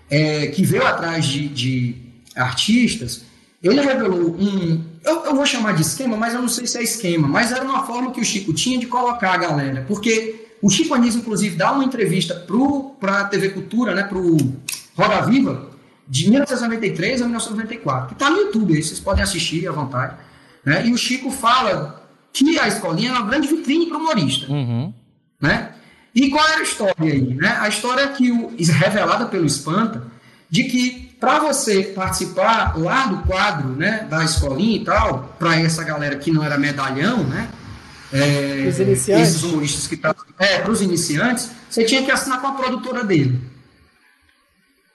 é, 0.08 0.46
que 0.46 0.64
veio 0.64 0.86
atrás 0.86 1.26
de, 1.26 1.46
de 1.46 1.94
artistas, 2.34 3.22
ele 3.62 3.82
revelou 3.82 4.34
um, 4.34 4.93
eu, 5.04 5.24
eu, 5.24 5.34
vou 5.34 5.46
chamar 5.46 5.72
de 5.74 5.82
esquema, 5.82 6.16
mas 6.16 6.34
eu 6.34 6.40
não 6.40 6.48
sei 6.48 6.66
se 6.66 6.78
é 6.78 6.82
esquema, 6.82 7.28
mas 7.28 7.52
era 7.52 7.64
uma 7.64 7.86
forma 7.86 8.10
que 8.10 8.20
o 8.20 8.24
Chico 8.24 8.52
tinha 8.52 8.78
de 8.78 8.86
colocar 8.86 9.32
a 9.32 9.36
galera, 9.36 9.84
porque 9.86 10.48
o 10.62 10.70
Chico 10.70 10.94
Anísio, 10.94 11.20
inclusive, 11.20 11.56
dá 11.56 11.72
uma 11.72 11.84
entrevista 11.84 12.34
para 12.98 13.20
a 13.20 13.24
TV 13.24 13.50
Cultura, 13.50 13.94
né, 13.94 14.02
para 14.04 14.18
o 14.18 14.36
Roda 14.96 15.20
Viva, 15.22 15.70
de 16.08 16.30
1993 16.30 17.22
a 17.22 17.24
1994, 17.24 18.08
que 18.08 18.14
está 18.14 18.30
no 18.30 18.38
YouTube, 18.38 18.74
aí 18.74 18.82
vocês 18.82 19.00
podem 19.00 19.22
assistir 19.22 19.68
à 19.68 19.72
vontade, 19.72 20.16
né, 20.64 20.86
e 20.86 20.92
o 20.92 20.98
Chico 20.98 21.30
fala 21.30 22.02
que 22.32 22.58
a 22.58 22.66
escolinha 22.66 23.10
é 23.10 23.12
uma 23.12 23.26
grande 23.26 23.46
vitrine 23.46 23.86
para 23.86 23.96
o 23.96 24.00
humorista. 24.00 24.50
Uhum. 24.50 24.92
Né? 25.40 25.72
E 26.14 26.30
qual 26.30 26.46
é 26.48 26.56
a 26.56 26.62
história 26.62 27.12
aí? 27.12 27.34
Né? 27.34 27.56
A 27.60 27.68
história 27.68 28.02
é 28.02 28.08
que 28.08 28.32
o, 28.32 28.50
revelada 28.72 29.26
pelo 29.26 29.46
Espanta, 29.46 30.02
de 30.50 30.64
que 30.64 31.03
para 31.24 31.38
você 31.38 31.84
participar 31.84 32.76
lá 32.76 33.06
do 33.06 33.18
quadro 33.22 33.70
né, 33.70 34.06
da 34.10 34.22
escolinha 34.22 34.76
e 34.76 34.84
tal, 34.84 35.34
para 35.38 35.58
essa 35.58 35.82
galera 35.82 36.16
que 36.16 36.30
não 36.30 36.44
era 36.44 36.58
medalhão, 36.58 37.24
né? 37.24 37.48
É, 38.12 38.66
os 38.68 38.78
iniciantes. 38.78 39.28
Esses 39.28 39.42
humoristas 39.42 39.86
que 39.86 39.94
estavam. 39.94 40.22
É, 40.38 40.58
para 40.58 40.70
os 40.70 40.82
iniciantes, 40.82 41.50
você 41.70 41.82
tinha 41.84 42.02
que 42.02 42.10
assinar 42.10 42.42
com 42.42 42.46
a 42.48 42.52
produtora 42.52 43.02
dele. 43.02 43.40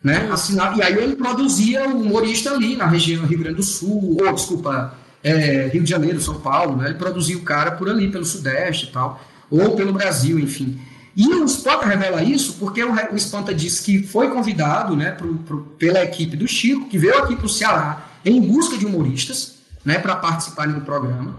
Né? 0.04 0.30
Assinar, 0.32 0.78
e 0.78 0.84
aí 0.84 0.96
ele 0.98 1.16
produzia 1.16 1.90
o 1.90 2.00
humorista 2.00 2.52
ali 2.52 2.76
na 2.76 2.86
região 2.86 3.26
Rio 3.26 3.40
Grande 3.40 3.58
do 3.58 3.64
Sul, 3.64 4.18
ou 4.22 4.34
desculpa, 4.34 4.94
é, 5.24 5.68
Rio 5.74 5.84
de 5.84 5.90
Janeiro, 5.90 6.22
São 6.22 6.40
Paulo, 6.40 6.78
né? 6.78 6.90
ele 6.90 6.98
produzia 7.00 7.38
o 7.38 7.42
cara 7.42 7.72
por 7.72 7.90
ali, 7.90 8.10
pelo 8.10 8.24
Sudeste 8.24 8.86
e 8.86 8.92
tal, 8.92 9.20
ou 9.50 9.76
pelo 9.76 9.92
Brasil, 9.92 10.38
enfim. 10.38 10.80
E 11.16 11.28
o 11.28 11.45
Espanta 11.45 11.86
revela 11.86 12.24
isso 12.24 12.53
porque 12.60 12.84
o, 12.84 12.93
o 12.93 13.16
Espanta 13.16 13.53
diz 13.53 13.80
que 13.80 14.03
foi 14.03 14.30
convidado 14.30 14.95
né, 14.95 15.12
pro, 15.12 15.36
pro, 15.39 15.62
pela 15.78 16.03
equipe 16.03 16.38
do 16.38 16.47
Chico, 16.47 16.88
que 16.88 16.97
veio 16.97 17.18
aqui 17.18 17.36
para 17.36 17.45
o 17.45 17.49
Ceará 17.49 18.05
em 18.24 18.41
busca 18.41 18.78
de 18.78 18.86
humoristas 18.86 19.55
né, 19.84 19.97
para 19.99 20.16
participarem 20.16 20.74
do 20.74 20.82
programa. 20.82 21.38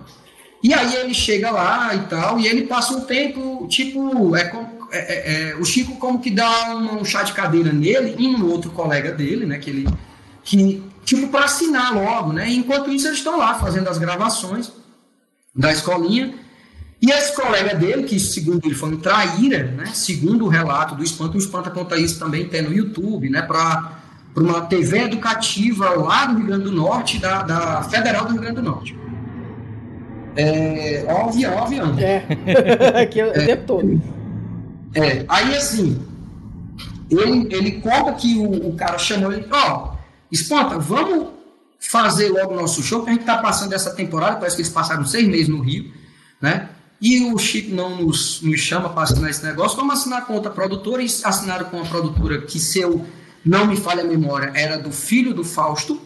E 0.62 0.74
aí 0.74 0.94
ele 0.96 1.14
chega 1.14 1.50
lá 1.50 1.94
e 1.94 2.00
tal, 2.00 2.38
e 2.38 2.46
ele 2.46 2.66
passa 2.66 2.92
um 2.92 3.00
tempo, 3.02 3.66
tipo, 3.68 4.36
é, 4.36 4.52
é, 4.92 4.98
é, 4.98 5.50
é 5.50 5.56
o 5.56 5.64
Chico 5.64 5.96
como 5.96 6.20
que 6.20 6.30
dá 6.30 6.74
um, 6.74 7.00
um 7.00 7.04
chá 7.04 7.22
de 7.22 7.32
cadeira 7.32 7.72
nele 7.72 8.14
e 8.18 8.26
um 8.26 8.46
outro 8.50 8.70
colega 8.70 9.12
dele, 9.12 9.46
né, 9.46 9.58
que 9.58 9.70
ele 9.70 9.88
que 10.42 10.82
tipo 11.04 11.28
para 11.28 11.44
assinar 11.44 11.94
logo, 11.94 12.32
né? 12.32 12.48
Enquanto 12.50 12.90
isso 12.90 13.06
eles 13.06 13.18
estão 13.18 13.38
lá 13.38 13.54
fazendo 13.54 13.88
as 13.88 13.98
gravações 13.98 14.72
da 15.54 15.72
escolinha. 15.72 16.34
E 17.01 17.11
esse 17.11 17.34
colega 17.34 17.74
dele, 17.74 18.03
que 18.03 18.20
segundo 18.20 18.66
ele 18.66 18.74
foi 18.74 18.90
um 18.90 18.96
traíra, 18.96 19.64
né? 19.64 19.86
Segundo 19.94 20.44
o 20.44 20.48
relato 20.48 20.94
do 20.94 21.03
Espanta, 21.03 21.36
o 21.36 21.38
Espanta 21.38 21.70
conta 21.70 21.96
isso 21.96 22.18
também 22.18 22.46
tem 22.46 22.62
no 22.62 22.72
YouTube, 22.72 23.30
né? 23.30 23.40
Para 23.40 24.01
uma 24.36 24.62
TV 24.62 25.05
educativa 25.05 25.90
lá 25.90 26.26
do 26.26 26.36
Rio 26.36 26.46
Grande 26.46 26.64
do 26.64 26.72
Norte, 26.72 27.18
da, 27.18 27.42
da 27.42 27.82
Federal 27.84 28.26
do 28.26 28.32
Rio 28.32 28.42
Grande 28.42 28.57
do 28.57 28.62
Norte. 28.62 28.98
É, 30.36 31.05
ó, 31.09 31.24
o 31.24 31.28
avião, 31.30 31.55
ó, 31.57 31.64
avião. 31.64 31.98
É, 31.98 32.22
aqui 33.03 33.20
é 33.20 33.26
o 33.26 33.30
é, 33.30 33.46
tempo 33.46 33.64
todo. 33.66 34.03
É, 34.94 35.24
aí 35.26 35.57
assim, 35.57 36.05
ele, 37.11 37.48
ele 37.51 37.80
conta 37.80 38.12
que 38.12 38.36
o, 38.36 38.68
o 38.68 38.74
cara 38.74 38.98
chamou 38.98 39.32
ele, 39.32 39.46
ó, 39.51 39.94
Espanta, 40.30 40.78
vamos 40.78 41.28
fazer 41.80 42.28
logo 42.28 42.53
o 42.53 42.57
nosso 42.57 42.82
show, 42.82 43.03
que 43.03 43.11
a 43.11 43.12
gente 43.12 43.22
está 43.22 43.38
passando 43.38 43.72
essa 43.72 43.90
temporada, 43.94 44.36
parece 44.36 44.55
que 44.55 44.62
eles 44.62 44.72
passaram 44.72 45.05
seis 45.05 45.26
meses 45.26 45.48
no 45.48 45.61
Rio, 45.61 45.90
né? 46.40 46.68
E 47.01 47.32
o 47.32 47.38
Chico 47.38 47.74
não 47.74 47.96
nos, 47.96 48.42
nos 48.42 48.61
chama 48.61 48.90
para 48.90 49.05
assinar 49.05 49.30
esse 49.30 49.44
negócio, 49.44 49.76
vamos 49.76 50.01
assinar 50.01 50.26
com 50.26 50.34
outra 50.34 50.51
produtora, 50.51 51.03
e 51.03 51.07
assinaram 51.07 51.64
com 51.66 51.78
uma 51.78 51.88
produtora 51.88 52.42
que, 52.42 52.59
se 52.59 52.78
eu 52.80 53.07
não 53.44 53.66
me 53.66 53.76
falha 53.76 54.03
a 54.03 54.07
memória, 54.07 54.53
era 54.55 54.76
do 54.76 54.92
filho 54.92 55.32
do 55.32 55.42
Fausto, 55.42 56.01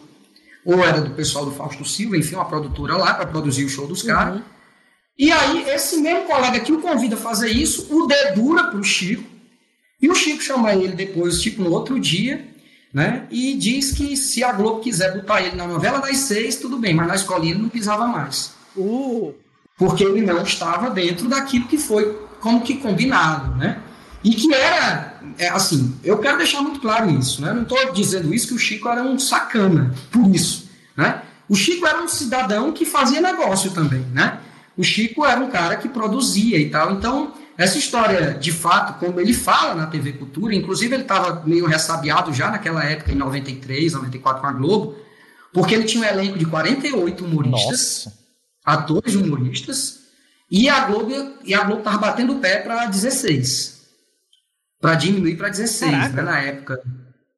ou 0.63 0.83
era 0.83 1.01
do 1.01 1.11
pessoal 1.11 1.45
do 1.45 1.51
Fausto 1.51 1.83
Silva, 1.83 2.17
enfim, 2.17 2.35
uma 2.35 2.45
produtora 2.45 2.95
lá 2.95 3.13
para 3.13 3.27
produzir 3.27 3.65
o 3.65 3.69
show 3.69 3.85
dos 3.85 4.01
caras. 4.01 4.35
Uhum. 4.35 4.41
E 5.17 5.31
aí, 5.31 5.69
esse 5.69 5.97
mesmo 5.97 6.25
colega 6.25 6.59
que 6.61 6.71
o 6.71 6.81
convida 6.81 7.15
a 7.15 7.19
fazer 7.19 7.49
isso, 7.49 7.87
o 7.93 8.07
dedura 8.07 8.65
para 8.65 8.79
o 8.79 8.83
Chico, 8.83 9.23
e 10.01 10.09
o 10.09 10.15
Chico 10.15 10.41
chama 10.41 10.73
ele 10.73 10.93
depois, 10.93 11.41
tipo, 11.41 11.61
no 11.61 11.71
outro 11.71 11.99
dia, 11.99 12.45
né? 12.93 13.27
E 13.29 13.53
diz 13.55 13.91
que 13.91 14.15
se 14.15 14.43
a 14.43 14.53
Globo 14.53 14.79
quiser 14.79 15.13
botar 15.13 15.41
ele 15.41 15.55
na 15.55 15.67
novela 15.67 15.99
das 15.99 16.17
seis, 16.17 16.55
tudo 16.55 16.77
bem, 16.77 16.93
mas 16.93 17.07
na 17.07 17.15
escolinha 17.15 17.53
ele 17.53 17.61
não 17.61 17.69
pisava 17.69 18.07
mais. 18.07 18.53
Uh. 18.75 19.33
Porque 19.77 20.03
ele 20.03 20.21
não 20.21 20.41
estava 20.41 20.89
dentro 20.89 21.27
daquilo 21.27 21.67
que 21.67 21.77
foi 21.77 22.17
como 22.39 22.61
que 22.61 22.77
combinado, 22.77 23.55
né? 23.55 23.79
E 24.23 24.33
que 24.33 24.53
era, 24.53 25.19
é, 25.37 25.49
assim, 25.49 25.95
eu 26.03 26.17
quero 26.17 26.37
deixar 26.37 26.61
muito 26.61 26.79
claro 26.79 27.09
isso, 27.11 27.41
né? 27.41 27.53
Não 27.53 27.63
estou 27.63 27.91
dizendo 27.91 28.33
isso 28.33 28.47
que 28.47 28.53
o 28.53 28.59
Chico 28.59 28.87
era 28.89 29.03
um 29.03 29.19
sacana, 29.19 29.93
por 30.11 30.27
isso, 30.33 30.69
né? 30.95 31.21
O 31.47 31.55
Chico 31.55 31.85
era 31.85 32.01
um 32.01 32.07
cidadão 32.07 32.71
que 32.71 32.85
fazia 32.85 33.21
negócio 33.21 33.71
também, 33.71 34.01
né? 34.13 34.39
O 34.77 34.83
Chico 34.83 35.25
era 35.25 35.39
um 35.39 35.49
cara 35.49 35.75
que 35.75 35.87
produzia 35.87 36.57
e 36.57 36.69
tal, 36.69 36.93
então 36.93 37.33
essa 37.57 37.77
história, 37.77 38.33
de 38.33 38.51
fato, 38.51 38.99
como 38.99 39.19
ele 39.19 39.33
fala 39.33 39.75
na 39.75 39.87
TV 39.87 40.13
Cultura, 40.13 40.53
inclusive 40.53 40.93
ele 40.93 41.03
estava 41.03 41.43
meio 41.45 41.65
ressabiado 41.65 42.33
já 42.33 42.49
naquela 42.49 42.83
época, 42.83 43.11
em 43.11 43.15
93, 43.15 43.93
94 43.93 44.41
com 44.41 44.47
a 44.47 44.51
Globo, 44.51 44.95
porque 45.53 45.73
ele 45.73 45.85
tinha 45.85 46.03
um 46.03 46.07
elenco 46.07 46.37
de 46.37 46.45
48 46.45 47.23
humoristas, 47.23 48.05
Nossa. 48.05 48.24
Atores 48.65 49.15
humoristas, 49.15 50.05
e 50.49 50.69
a 50.69 50.85
Globo 50.85 51.11
e 51.43 51.53
a 51.53 51.63
Globo 51.63 51.79
estava 51.79 51.97
batendo 51.97 52.33
o 52.33 52.39
pé 52.39 52.57
para 52.57 52.85
16. 52.85 53.75
Para 54.79 54.95
diminuir 54.95 55.37
para 55.37 55.49
16, 55.49 55.91
Caraca. 55.91 56.15
né, 56.15 56.21
na 56.21 56.39
época. 56.39 56.81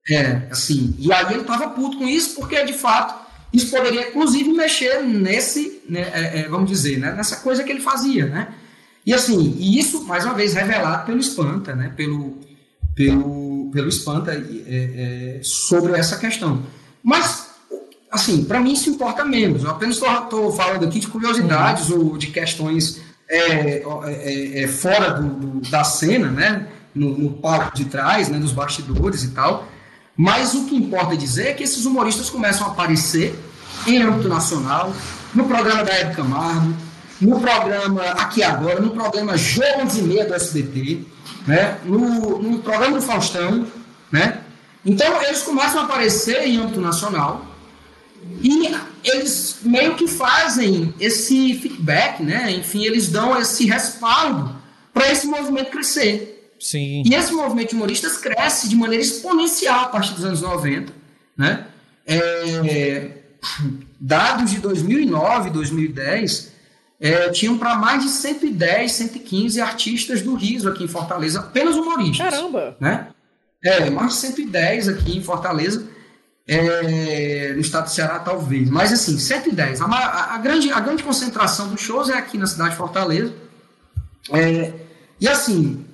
É, 0.10 0.48
assim. 0.52 0.96
E 0.98 1.12
aí 1.12 1.34
ele 1.34 1.42
estava 1.42 1.70
puto 1.70 1.98
com 1.98 2.08
isso, 2.08 2.36
porque 2.36 2.64
de 2.64 2.74
fato 2.74 3.28
isso 3.54 3.70
poderia, 3.70 4.10
inclusive, 4.10 4.52
mexer 4.52 5.02
nesse, 5.04 5.82
né, 5.90 6.12
é, 6.14 6.40
é, 6.40 6.50
vamos 6.50 6.70
dizer, 6.70 6.98
né, 6.98 7.14
nessa 7.14 7.38
coisa 7.38 7.64
que 7.64 7.72
ele 7.72 7.82
fazia, 7.82 8.26
né? 8.26 8.54
E 9.06 9.14
assim, 9.14 9.56
e 9.58 9.80
isso, 9.80 10.04
mais 10.04 10.26
uma 10.26 10.34
vez, 10.34 10.54
revelado 10.54 11.06
pelo 11.06 11.20
Espanta, 11.20 11.74
né? 11.74 11.94
Pelo, 11.96 12.40
pelo, 12.94 13.70
pelo 13.72 13.88
Espanta 13.88 14.34
é, 14.34 14.38
é, 14.38 15.40
sobre 15.42 15.94
essa 15.94 16.18
questão. 16.18 16.64
Mas, 17.02 17.47
assim, 18.20 18.44
para 18.44 18.60
mim 18.60 18.74
isso 18.74 18.90
importa 18.90 19.24
menos. 19.24 19.64
Eu 19.64 19.72
apenas 19.72 19.96
estou 19.96 20.52
falando 20.52 20.86
aqui 20.86 21.00
de 21.00 21.08
curiosidades 21.08 21.90
ou 21.90 22.18
de 22.18 22.28
questões 22.28 23.00
é, 23.30 23.84
é, 24.06 24.64
é, 24.64 24.68
fora 24.68 25.12
do, 25.12 25.28
do- 25.30 25.70
da 25.70 25.84
cena, 25.84 26.30
né? 26.30 26.68
No, 26.94 27.18
no 27.18 27.30
palco 27.32 27.76
de 27.76 27.86
trás, 27.86 28.28
né? 28.30 28.38
Nos 28.38 28.52
bastidores 28.52 29.24
e 29.24 29.30
tal. 29.30 29.68
Mas 30.16 30.54
o 30.56 30.66
que 30.66 30.76
importa 30.76 31.16
dizer 31.16 31.50
é 31.50 31.54
que 31.54 31.64
esses 31.64 31.86
humoristas 31.86 32.30
começam 32.30 32.68
a 32.68 32.72
aparecer 32.72 33.38
em 33.86 34.02
âmbito 34.02 34.28
nacional, 34.28 34.92
no 35.34 35.46
programa 35.46 35.84
da 35.84 35.94
Hebe 35.94 36.16
Camargo, 36.16 36.74
no 37.22 37.40
programa 37.40 38.02
Aqui 38.12 38.42
Agora, 38.42 38.80
no 38.80 38.90
programa 38.92 39.38
Jogos 39.38 39.98
e 39.98 40.02
Meia 40.02 40.26
do 40.26 40.34
SBT, 40.34 41.06
né? 41.46 41.78
no, 41.86 42.42
no 42.42 42.60
programa 42.60 42.98
do 42.98 43.02
Faustão. 43.02 43.68
Né? 44.12 44.40
Então, 44.86 45.22
eles 45.24 45.44
começam 45.44 45.82
a 45.82 45.84
aparecer 45.84 46.48
em 46.48 46.58
âmbito 46.58 46.82
nacional 46.82 47.46
e 48.42 48.76
eles 49.04 49.60
meio 49.64 49.96
que 49.96 50.08
fazem 50.08 50.94
esse 51.00 51.56
feedback, 51.56 52.22
né? 52.22 52.52
enfim, 52.52 52.84
eles 52.84 53.10
dão 53.10 53.40
esse 53.40 53.66
respaldo 53.66 54.56
para 54.94 55.12
esse 55.12 55.28
movimento 55.28 55.72
crescer. 55.72 56.52
Sim. 56.60 57.04
E 57.06 57.14
esse 57.14 57.32
movimento 57.32 57.70
de 57.70 57.76
humoristas 57.76 58.18
cresce 58.18 58.68
de 58.68 58.76
maneira 58.76 59.04
exponencial 59.04 59.86
a 59.86 59.88
partir 59.88 60.14
dos 60.14 60.26
anos 60.26 60.42
90. 60.42 60.92
Né? 61.38 61.66
É, 62.06 63.12
dados 64.00 64.52
de 64.52 64.60
2009 64.60 65.50
e 65.50 65.54
2010 65.54 66.52
é, 67.00 67.30
tinham 67.30 67.58
para 67.58 67.76
mais 67.76 68.04
de 68.04 68.10
110, 68.10 68.92
115 68.92 69.62
artistas 69.62 70.22
do 70.22 70.34
riso 70.36 70.68
aqui 70.68 70.84
em 70.84 70.88
Fortaleza, 70.88 71.40
apenas 71.40 71.76
humoristas. 71.76 72.30
Caramba! 72.30 72.76
Né? 72.80 73.08
É, 73.64 73.90
mais 73.90 74.14
de 74.14 74.20
110 74.20 74.88
aqui 74.88 75.18
em 75.18 75.22
Fortaleza. 75.22 75.88
É, 76.48 77.52
no 77.54 77.60
estado 77.60 77.86
do 77.86 77.90
Ceará, 77.92 78.20
talvez. 78.20 78.70
Mas 78.70 78.94
assim, 78.94 79.18
110. 79.20 79.82
A, 79.82 79.86
a- 79.86 80.36
a 80.36 80.38
grande, 80.38 80.72
a 80.72 80.80
grande 80.80 81.04
concentração 81.04 81.68
dos 81.68 81.82
shows 81.82 82.10
é 82.10 82.14
aqui 82.14 82.38
na 82.38 82.48
cidade 82.48 82.72
de 82.72 82.78
Fortaleza. 82.78 83.34
É, 84.32 84.74
e 85.20 85.28
assim, 85.28 85.86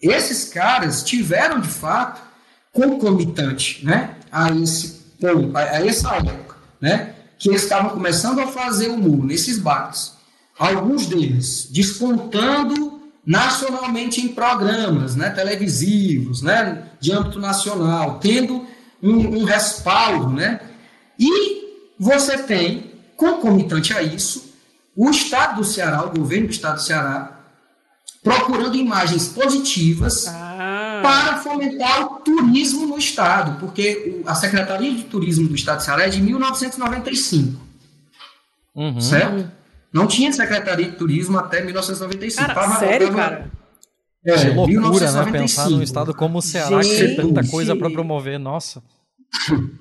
esses 0.00 0.44
caras 0.50 1.02
tiveram 1.02 1.60
de 1.60 1.68
fato 1.68 2.20
concomitante 2.72 3.84
né, 3.84 4.14
a 4.30 4.50
esse 4.52 4.88
ponto, 5.20 5.56
a, 5.56 5.60
a 5.60 5.86
essa 5.86 6.14
época, 6.16 6.56
né, 6.80 7.14
que 7.38 7.48
eles 7.48 7.62
estavam 7.62 7.90
começando 7.90 8.38
a 8.40 8.46
fazer 8.46 8.88
humor 8.88 9.24
nesses 9.24 9.58
bares. 9.58 10.12
Alguns 10.58 11.06
deles 11.06 11.68
despontando 11.70 13.00
nacionalmente 13.24 14.20
em 14.20 14.28
programas 14.28 15.16
né, 15.16 15.30
televisivos, 15.30 16.42
né, 16.42 16.84
de 17.00 17.12
âmbito 17.12 17.40
nacional, 17.40 18.18
tendo 18.20 18.64
um, 19.08 19.40
um 19.40 19.44
respaldo. 19.44 20.30
Né, 20.32 20.60
e 21.18 21.64
você 21.98 22.38
tem, 22.38 22.92
concomitante 23.16 23.92
a 23.94 24.02
isso, 24.02 24.52
o 24.96 25.10
Estado 25.10 25.56
do 25.56 25.64
Ceará, 25.64 26.04
o 26.04 26.10
governo 26.10 26.46
do 26.46 26.52
Estado 26.52 26.76
do 26.76 26.82
Ceará, 26.82 27.32
procurando 28.22 28.76
imagens 28.76 29.28
positivas 29.28 30.26
Ah, 30.28 31.00
para 31.02 31.36
fomentar 31.38 32.02
o 32.04 32.08
turismo 32.20 32.86
no 32.86 32.98
Estado, 32.98 33.58
porque 33.60 34.20
a 34.26 34.34
Secretaria 34.34 34.92
de 34.94 35.04
Turismo 35.04 35.48
do 35.48 35.54
Estado 35.54 35.78
do 35.78 35.84
Ceará 35.84 36.06
é 36.06 36.08
de 36.08 36.20
1995, 36.20 37.60
Uhum. 38.74 39.00
certo? 39.00 39.50
Não 39.92 40.06
tinha 40.06 40.32
Secretaria 40.32 40.90
de 40.90 40.96
Turismo 40.96 41.38
até 41.38 41.62
1995. 41.62 42.46
cara, 42.46 42.54
Tava- 42.60 42.78
sério, 42.78 43.06
tava- 43.08 43.18
cara? 43.18 43.50
É, 44.26 44.32
Que 44.36 44.44
loucura, 44.48 44.66
né? 44.66 44.88
1995. 44.88 45.38
Pensar 45.40 45.70
num 45.70 45.82
estado 45.82 46.12
como 46.14 46.38
o 46.38 46.42
Ceará, 46.42 46.80
que 46.80 46.88
tem 46.88 46.98
Gente. 46.98 47.16
tanta 47.16 47.46
coisa 47.48 47.76
para 47.76 47.88
promover. 47.90 48.38
Nossa. 48.40 48.82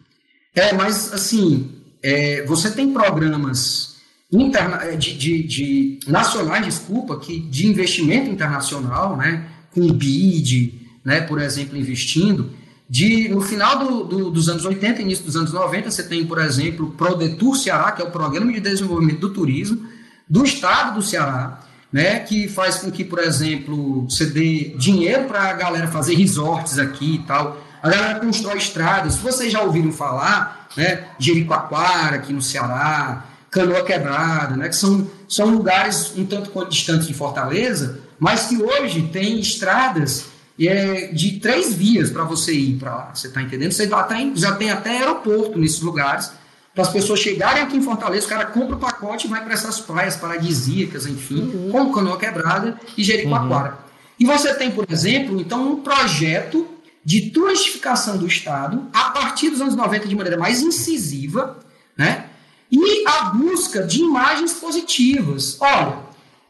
É, 0.57 0.71
mas 0.71 1.11
assim, 1.13 1.69
é, 2.01 2.45
você 2.45 2.71
tem 2.71 2.93
programas 2.93 3.97
interna 4.31 4.77
é, 4.83 4.95
de, 4.95 5.13
de, 5.17 5.43
de- 5.43 5.99
nacionais, 6.07 6.65
desculpa, 6.65 7.19
que 7.19 7.39
de 7.41 7.67
investimento 7.67 8.29
internacional, 8.29 9.17
né, 9.17 9.45
com 9.73 9.85
BID, 9.91 10.73
né, 11.03 11.19
por 11.21 11.41
exemplo, 11.41 11.77
investindo. 11.77 12.51
De, 12.89 13.27
no 13.27 13.41
final 13.41 13.79
do- 13.79 14.03
do- 14.05 14.31
dos 14.31 14.47
anos 14.47 14.63
80, 14.63 15.01
início 15.01 15.25
dos 15.25 15.35
anos 15.35 15.51
90, 15.51 15.91
você 15.91 16.03
tem, 16.03 16.25
por 16.25 16.37
exemplo, 16.39 16.85
o 16.87 16.91
Prodetur 16.91 17.57
Ceará, 17.57 17.91
que 17.91 18.01
é 18.01 18.05
o 18.05 18.11
Programa 18.11 18.53
de 18.53 18.61
Desenvolvimento 18.61 19.19
do 19.19 19.33
Turismo 19.33 19.85
do 20.29 20.45
Estado 20.45 20.95
do 20.95 21.01
Ceará, 21.01 21.59
né, 21.91 22.19
que 22.19 22.47
faz 22.47 22.77
com 22.77 22.89
que, 22.89 23.03
por 23.03 23.19
exemplo, 23.19 24.05
você 24.09 24.25
dê 24.25 24.73
dinheiro 24.77 25.25
para 25.25 25.49
a 25.49 25.53
galera 25.53 25.87
fazer 25.87 26.15
resorts 26.15 26.79
aqui 26.79 27.15
e 27.15 27.19
tal. 27.19 27.64
A 27.85 27.89
galera 27.89 28.19
constrói 28.19 28.57
estradas. 28.57 29.13
Se 29.13 29.19
vocês 29.19 29.53
já 29.53 29.61
ouviram 29.61 29.91
falar, 29.91 30.67
né, 30.75 31.05
Jericoacoara 31.19 32.15
aqui 32.15 32.33
no 32.33 32.41
Ceará, 32.41 33.25
Canoa 33.51 33.83
Quebrada, 33.83 34.57
né, 34.57 34.69
que 34.69 34.75
são, 34.75 35.07
são 35.29 35.49
lugares 35.49 36.11
um 36.17 36.25
tanto 36.25 36.49
quanto 36.49 36.71
distantes 36.71 37.05
de 37.05 37.13
Fortaleza, 37.13 37.99
mas 38.17 38.47
que 38.47 38.59
hoje 38.59 39.03
tem 39.13 39.39
estradas 39.39 40.25
é, 40.59 41.09
de 41.13 41.33
três 41.33 41.75
vias 41.75 42.09
para 42.09 42.23
você 42.23 42.53
ir 42.53 42.79
para 42.79 42.95
lá. 42.95 43.11
Você 43.13 43.27
está 43.27 43.39
entendendo? 43.39 43.71
Você 43.71 43.87
já 43.87 44.01
tem, 44.01 44.35
já 44.35 44.55
tem 44.55 44.71
até 44.71 44.97
aeroporto 44.97 45.59
nesses 45.59 45.81
lugares 45.81 46.31
para 46.73 46.85
as 46.85 46.89
pessoas 46.89 47.19
chegarem 47.19 47.61
aqui 47.61 47.77
em 47.77 47.83
Fortaleza, 47.83 48.25
o 48.25 48.29
cara 48.29 48.45
compra 48.47 48.75
o 48.77 48.79
pacote 48.79 49.27
e 49.27 49.29
vai 49.29 49.43
para 49.43 49.53
essas 49.53 49.79
praias 49.79 50.15
paradisíacas, 50.15 51.05
enfim, 51.05 51.69
como 51.71 51.93
Canoa 51.93 52.17
Quebrada 52.17 52.79
e 52.97 53.03
Jericoacoara. 53.03 53.77
E 54.19 54.25
você 54.25 54.55
tem, 54.55 54.71
por 54.71 54.87
exemplo, 54.89 55.39
então, 55.39 55.73
um 55.73 55.81
projeto 55.83 56.74
de 57.05 57.29
turistificação 57.29 58.17
do 58.17 58.25
Estado 58.25 58.87
a 58.91 59.11
partir 59.11 59.51
dos 59.51 59.61
anos 59.61 59.75
90 59.75 60.07
de 60.07 60.15
maneira 60.15 60.37
mais 60.39 60.61
incisiva, 60.61 61.59
né? 61.95 62.29
E 62.71 63.07
a 63.07 63.25
busca 63.25 63.83
de 63.83 64.01
imagens 64.01 64.53
positivas. 64.53 65.57
Olha, 65.61 65.99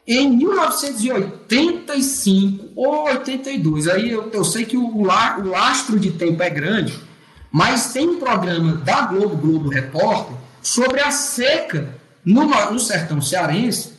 em 0.06 0.30
1985 0.34 2.70
ou 2.74 3.04
82, 3.04 3.86
aí 3.88 4.10
eu, 4.10 4.30
eu 4.30 4.44
sei 4.44 4.64
que 4.64 4.76
o, 4.76 5.02
la- 5.04 5.38
o 5.38 5.48
lastro 5.48 5.98
de 6.00 6.12
tempo 6.12 6.42
é 6.42 6.48
grande, 6.50 6.98
mas 7.52 7.92
tem 7.92 8.08
um 8.08 8.18
programa 8.18 8.72
da 8.76 9.02
Globo, 9.02 9.36
Globo 9.36 9.68
Repórter, 9.68 10.36
sobre 10.62 11.00
a 11.00 11.10
seca 11.10 11.94
no, 12.24 12.44
no- 12.46 12.80
sertão 12.80 13.20
cearense 13.20 13.92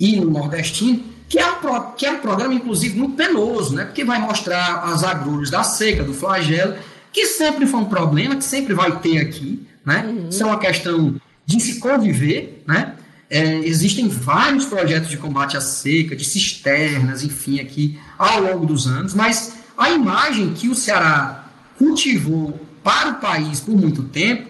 e 0.00 0.16
no 0.16 0.30
nordestino, 0.30 1.04
que 1.28 1.38
é, 1.38 1.46
um, 1.46 1.90
que 1.96 2.06
é 2.06 2.10
um 2.10 2.18
programa, 2.18 2.54
inclusive, 2.54 2.98
muito 2.98 3.14
penoso, 3.14 3.74
né? 3.74 3.84
porque 3.84 4.04
vai 4.04 4.18
mostrar 4.18 4.84
as 4.84 5.04
agruras 5.04 5.50
da 5.50 5.62
seca, 5.62 6.02
do 6.02 6.14
flagelo, 6.14 6.74
que 7.12 7.26
sempre 7.26 7.66
foi 7.66 7.80
um 7.80 7.84
problema, 7.84 8.36
que 8.36 8.44
sempre 8.44 8.72
vai 8.72 8.98
ter 9.00 9.18
aqui. 9.18 9.66
Né? 9.84 10.26
Isso 10.30 10.42
é 10.42 10.46
uma 10.46 10.58
questão 10.58 11.20
de 11.44 11.60
se 11.60 11.80
conviver. 11.80 12.62
Né? 12.66 12.94
É, 13.28 13.58
existem 13.58 14.08
vários 14.08 14.64
projetos 14.64 15.10
de 15.10 15.18
combate 15.18 15.56
à 15.56 15.60
seca, 15.60 16.16
de 16.16 16.24
cisternas, 16.24 17.22
enfim, 17.22 17.60
aqui 17.60 17.98
ao 18.16 18.40
longo 18.40 18.64
dos 18.64 18.86
anos, 18.86 19.12
mas 19.12 19.54
a 19.76 19.90
imagem 19.90 20.54
que 20.54 20.68
o 20.68 20.74
Ceará 20.74 21.44
cultivou 21.76 22.58
para 22.82 23.10
o 23.10 23.14
país 23.16 23.60
por 23.60 23.76
muito 23.76 24.02
tempo 24.04 24.48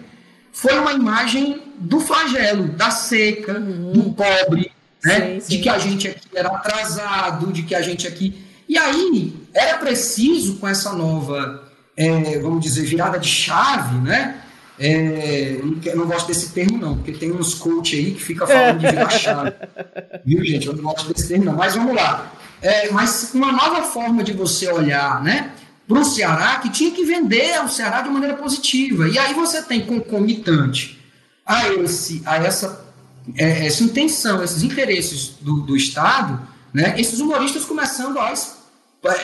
foi 0.51 0.79
uma 0.79 0.93
imagem 0.93 1.61
do 1.77 1.99
flagelo, 1.99 2.69
da 2.69 2.89
seca, 2.89 3.59
do 3.59 4.13
pobre, 4.13 4.71
né? 5.03 5.19
Sim, 5.19 5.39
sim. 5.39 5.47
de 5.49 5.63
que 5.63 5.69
a 5.69 5.77
gente 5.77 6.07
aqui 6.07 6.27
era 6.33 6.49
atrasado, 6.49 7.51
de 7.51 7.63
que 7.63 7.75
a 7.75 7.81
gente 7.81 8.07
aqui. 8.07 8.45
E 8.67 8.77
aí 8.77 9.33
era 9.53 9.77
preciso, 9.77 10.57
com 10.57 10.67
essa 10.67 10.93
nova 10.93 11.69
é, 11.99 12.39
vamos 12.39 12.61
dizer, 12.61 12.85
virada 12.85 13.19
de 13.19 13.27
chave, 13.27 13.97
né? 13.97 14.37
É, 14.79 15.59
eu 15.83 15.97
não 15.97 16.07
gosto 16.07 16.27
desse 16.27 16.53
termo, 16.53 16.77
não, 16.77 16.95
porque 16.95 17.11
tem 17.11 17.29
uns 17.29 17.53
coach 17.53 17.93
aí 17.93 18.13
que 18.13 18.23
fica 18.23 18.47
falando 18.47 18.79
de 18.79 18.87
virar 18.87 19.09
chave. 19.09 19.53
Viu, 20.25 20.45
gente? 20.45 20.67
Eu 20.67 20.77
não 20.77 20.83
gosto 20.83 21.13
desse 21.13 21.27
termo, 21.27 21.43
não. 21.43 21.55
Mas 21.55 21.75
vamos 21.75 21.93
lá. 21.93 22.31
É, 22.61 22.89
mas 22.91 23.31
uma 23.33 23.51
nova 23.51 23.83
forma 23.83 24.23
de 24.23 24.31
você 24.31 24.71
olhar, 24.71 25.21
né? 25.21 25.51
Para 25.85 25.99
o 25.99 26.05
Ceará, 26.05 26.55
que 26.59 26.69
tinha 26.69 26.91
que 26.91 27.03
vender 27.03 27.61
o 27.65 27.67
Ceará 27.67 28.01
de 28.01 28.09
maneira 28.09 28.37
positiva. 28.37 29.09
E 29.09 29.19
aí 29.19 29.33
você 29.33 29.61
tem 29.61 29.85
concomitante 29.85 30.97
a, 31.45 31.67
esse, 31.73 32.21
a 32.25 32.37
essa, 32.37 32.88
é, 33.37 33.65
essa 33.65 33.83
intenção, 33.83 34.43
esses 34.43 34.63
interesses 34.63 35.33
do, 35.41 35.61
do 35.61 35.75
Estado, 35.75 36.47
né? 36.73 36.95
esses 36.97 37.19
humoristas 37.19 37.65
começando 37.65 38.17
a, 38.17 38.33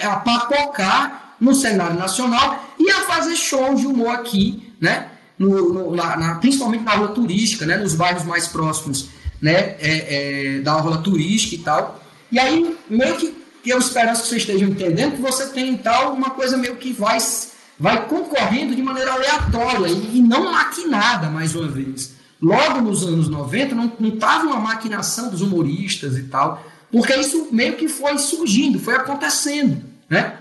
a 0.04 0.16
papocar 0.18 1.36
no 1.40 1.54
cenário 1.54 1.98
nacional 1.98 2.64
e 2.80 2.90
a 2.90 3.02
fazer 3.02 3.36
shows 3.36 3.82
de 3.82 3.88
humor 3.88 4.10
aqui, 4.10 4.74
né? 4.80 5.10
no, 5.38 5.74
no, 5.74 5.96
na, 5.96 6.18
na, 6.18 6.36
principalmente 6.36 6.84
na 6.84 6.94
orla 6.94 7.08
turística, 7.10 7.66
né, 7.66 7.78
nos 7.78 7.94
bairros 7.94 8.24
mais 8.24 8.48
próximos 8.48 9.10
né, 9.42 9.76
é, 9.80 10.58
é, 10.58 10.60
da 10.60 10.76
orla 10.76 10.98
turística 11.00 11.56
e 11.56 11.60
tal. 11.60 12.02
E 12.32 12.40
aí, 12.40 12.76
meio 12.90 13.18
que 13.18 13.36
eu 13.66 13.78
espero 13.78 14.12
que 14.12 14.18
vocês 14.18 14.42
estejam 14.42 14.70
entendendo 14.70 15.16
que 15.16 15.22
você 15.22 15.48
tem 15.48 15.76
tal 15.78 16.14
uma 16.14 16.30
coisa 16.30 16.58
meio 16.58 16.76
que 16.76 16.94
vai, 16.94 17.18
vai 17.80 18.08
concorrendo 18.08 18.76
de 18.76 18.82
maneira 18.82 19.14
aleatória 19.14 19.88
e, 19.88 20.18
e 20.18 20.22
não 20.22 20.52
maquinada, 20.52 21.30
mais 21.30 21.56
uma 21.56 21.68
vez. 21.68 22.15
Logo 22.42 22.82
nos 22.82 23.04
anos 23.04 23.30
90, 23.30 23.76
não 23.76 24.10
estava 24.10 24.46
uma 24.46 24.60
maquinação 24.60 25.30
dos 25.30 25.42
humoristas 25.42 26.18
e 26.18 26.24
tal, 26.24 26.64
porque 26.92 27.16
isso 27.16 27.48
meio 27.52 27.76
que 27.76 27.88
foi 27.88 28.18
surgindo, 28.18 28.80
foi 28.80 28.96
acontecendo. 28.96 29.82
Né? 30.10 30.38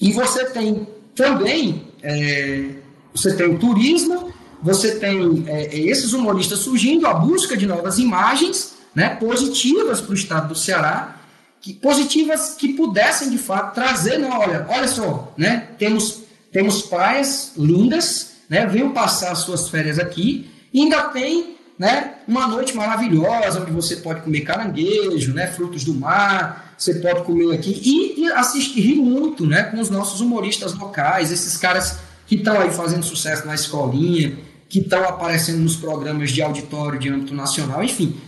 E 0.00 0.12
você 0.12 0.46
tem 0.46 0.86
também 1.14 1.88
é, 2.02 2.76
você 3.12 3.34
tem 3.34 3.46
o 3.46 3.58
turismo, 3.58 4.32
você 4.62 4.96
tem 4.96 5.44
é, 5.46 5.76
esses 5.76 6.12
humoristas 6.12 6.60
surgindo, 6.60 7.06
a 7.06 7.14
busca 7.14 7.56
de 7.56 7.66
novas 7.66 7.98
imagens 7.98 8.74
né, 8.94 9.10
positivas 9.10 10.00
para 10.00 10.12
o 10.12 10.14
estado 10.14 10.48
do 10.48 10.54
Ceará, 10.54 11.16
que, 11.60 11.74
positivas 11.74 12.54
que 12.54 12.74
pudessem 12.74 13.30
de 13.30 13.38
fato 13.38 13.74
trazer, 13.74 14.18
não, 14.18 14.30
olha, 14.30 14.66
olha 14.68 14.88
só, 14.88 15.32
né, 15.36 15.68
temos, 15.78 16.22
temos 16.52 16.82
praias 16.82 17.52
lindas, 17.56 18.37
né, 18.48 18.66
venham 18.66 18.92
passar 18.92 19.34
suas 19.34 19.68
férias 19.68 19.98
aqui, 19.98 20.50
e 20.72 20.82
ainda 20.82 21.04
tem 21.08 21.56
né, 21.78 22.14
uma 22.26 22.46
noite 22.46 22.74
maravilhosa, 22.74 23.60
onde 23.60 23.70
você 23.70 23.96
pode 23.96 24.22
comer 24.22 24.40
caranguejo, 24.40 25.32
né, 25.32 25.46
frutos 25.46 25.84
do 25.84 25.94
mar, 25.94 26.74
você 26.76 26.94
pode 26.94 27.22
comer 27.22 27.54
aqui, 27.54 27.80
e, 27.84 28.22
e 28.22 28.32
assistir 28.32 28.96
muito 28.96 29.46
né, 29.46 29.64
com 29.64 29.80
os 29.80 29.90
nossos 29.90 30.20
humoristas 30.20 30.74
locais, 30.74 31.30
esses 31.30 31.56
caras 31.56 31.98
que 32.26 32.34
estão 32.36 32.60
aí 32.60 32.70
fazendo 32.70 33.04
sucesso 33.04 33.46
na 33.46 33.54
escolinha, 33.54 34.36
que 34.68 34.80
estão 34.80 35.02
aparecendo 35.04 35.58
nos 35.58 35.76
programas 35.76 36.30
de 36.30 36.42
auditório 36.42 36.98
de 36.98 37.08
âmbito 37.08 37.34
nacional, 37.34 37.82
enfim. 37.82 38.20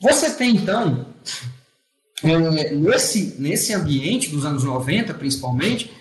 Você 0.00 0.30
tem, 0.30 0.54
então, 0.54 1.06
é, 2.22 2.74
nesse, 2.74 3.36
nesse 3.38 3.74
ambiente 3.74 4.30
dos 4.30 4.44
anos 4.44 4.62
90, 4.62 5.12
principalmente, 5.14 5.92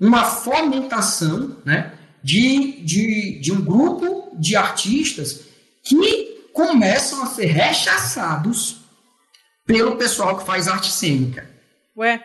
uma 0.00 0.24
fomentação 0.24 1.56
né, 1.64 1.92
de, 2.22 2.80
de, 2.82 3.38
de 3.40 3.52
um 3.52 3.60
grupo 3.60 4.36
de 4.38 4.56
artistas 4.56 5.40
que 5.82 6.48
começam 6.52 7.22
a 7.22 7.26
ser 7.26 7.46
rechaçados 7.46 8.82
pelo 9.66 9.96
pessoal 9.96 10.38
que 10.38 10.44
faz 10.44 10.68
arte 10.68 10.92
cênica. 10.92 11.48
Ué? 11.96 12.22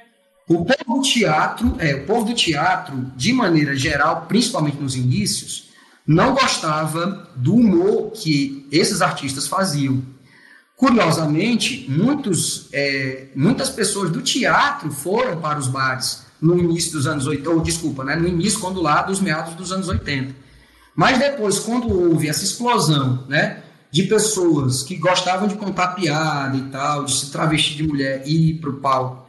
O 0.47 0.63
povo 0.63 1.01
do 1.01 1.01
teatro, 1.01 1.75
é, 1.79 1.95
o 1.95 2.05
povo 2.05 2.25
do 2.25 2.33
teatro, 2.33 3.11
de 3.15 3.33
maneira 3.33 3.75
geral, 3.75 4.25
principalmente 4.27 4.77
nos 4.77 4.95
inícios, 4.95 5.69
não 6.05 6.33
gostava 6.33 7.29
do 7.35 7.55
humor 7.55 8.11
que 8.11 8.65
esses 8.71 9.01
artistas 9.01 9.47
faziam. 9.47 10.01
Curiosamente, 10.77 11.85
muitos, 11.89 12.69
é, 12.71 13.27
muitas 13.35 13.69
pessoas 13.69 14.09
do 14.09 14.21
teatro 14.21 14.89
foram 14.89 15.41
para 15.41 15.59
os 15.59 15.67
bares 15.67 16.26
no 16.41 16.57
início 16.57 16.91
dos 16.93 17.07
anos 17.07 17.27
80, 17.27 17.49
ou 17.49 17.61
desculpa, 17.61 18.03
né, 18.03 18.15
no 18.15 18.27
início, 18.27 18.59
quando 18.59 18.81
lá 18.81 19.01
dos 19.01 19.19
meados 19.19 19.55
dos 19.55 19.71
anos 19.71 19.88
80. 19.88 20.35
Mas 20.95 21.19
depois, 21.19 21.59
quando 21.59 21.89
houve 21.89 22.27
essa 22.27 22.43
explosão 22.43 23.25
né, 23.27 23.63
de 23.91 24.03
pessoas 24.03 24.83
que 24.83 24.95
gostavam 24.95 25.47
de 25.47 25.55
contar 25.55 25.89
piada 25.89 26.57
e 26.57 26.63
tal, 26.63 27.05
de 27.05 27.13
se 27.13 27.31
travestir 27.31 27.75
de 27.75 27.83
mulher 27.88 28.23
e 28.25 28.51
ir 28.51 28.53
para 28.55 28.69
o 28.69 28.77
palco 28.77 29.27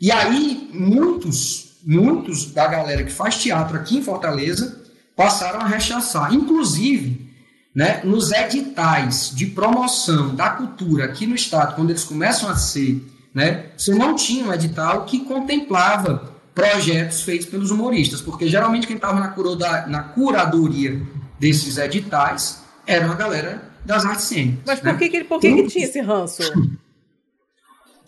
e 0.00 0.12
aí, 0.12 0.70
muitos, 0.72 1.78
muitos 1.84 2.52
da 2.52 2.68
galera 2.68 3.02
que 3.02 3.10
faz 3.10 3.36
teatro 3.36 3.76
aqui 3.76 3.98
em 3.98 4.02
Fortaleza 4.02 4.80
passaram 5.16 5.60
a 5.60 5.66
rechaçar. 5.66 6.32
Inclusive, 6.32 7.28
né, 7.74 8.00
nos 8.04 8.30
editais 8.30 9.32
de 9.34 9.46
promoção 9.46 10.36
da 10.36 10.50
cultura 10.50 11.04
aqui 11.04 11.26
no 11.26 11.34
estado, 11.34 11.74
quando 11.74 11.90
eles 11.90 12.04
começam 12.04 12.48
a 12.48 12.54
ser, 12.54 13.04
né, 13.34 13.66
você 13.76 13.92
não 13.92 14.14
tinha 14.14 14.46
um 14.46 14.52
edital 14.52 15.04
que 15.04 15.24
contemplava 15.24 16.32
projetos 16.58 17.22
feitos 17.22 17.46
pelos 17.46 17.70
humoristas, 17.70 18.20
porque 18.20 18.48
geralmente 18.48 18.84
quem 18.84 18.96
estava 18.96 19.20
na, 19.20 19.86
na 19.86 20.02
curadoria 20.02 21.00
desses 21.38 21.78
editais 21.78 22.64
era 22.84 23.08
a 23.08 23.14
galera 23.14 23.62
das 23.84 24.04
artes 24.04 24.24
cênicas. 24.24 24.64
Mas 24.66 24.80
por 24.80 24.86
né? 24.86 24.98
que, 24.98 25.08
que, 25.08 25.24
por 25.24 25.40
que, 25.40 25.54
que 25.54 25.68
tinha 25.68 25.84
esse 25.84 26.00
ranço? 26.00 26.42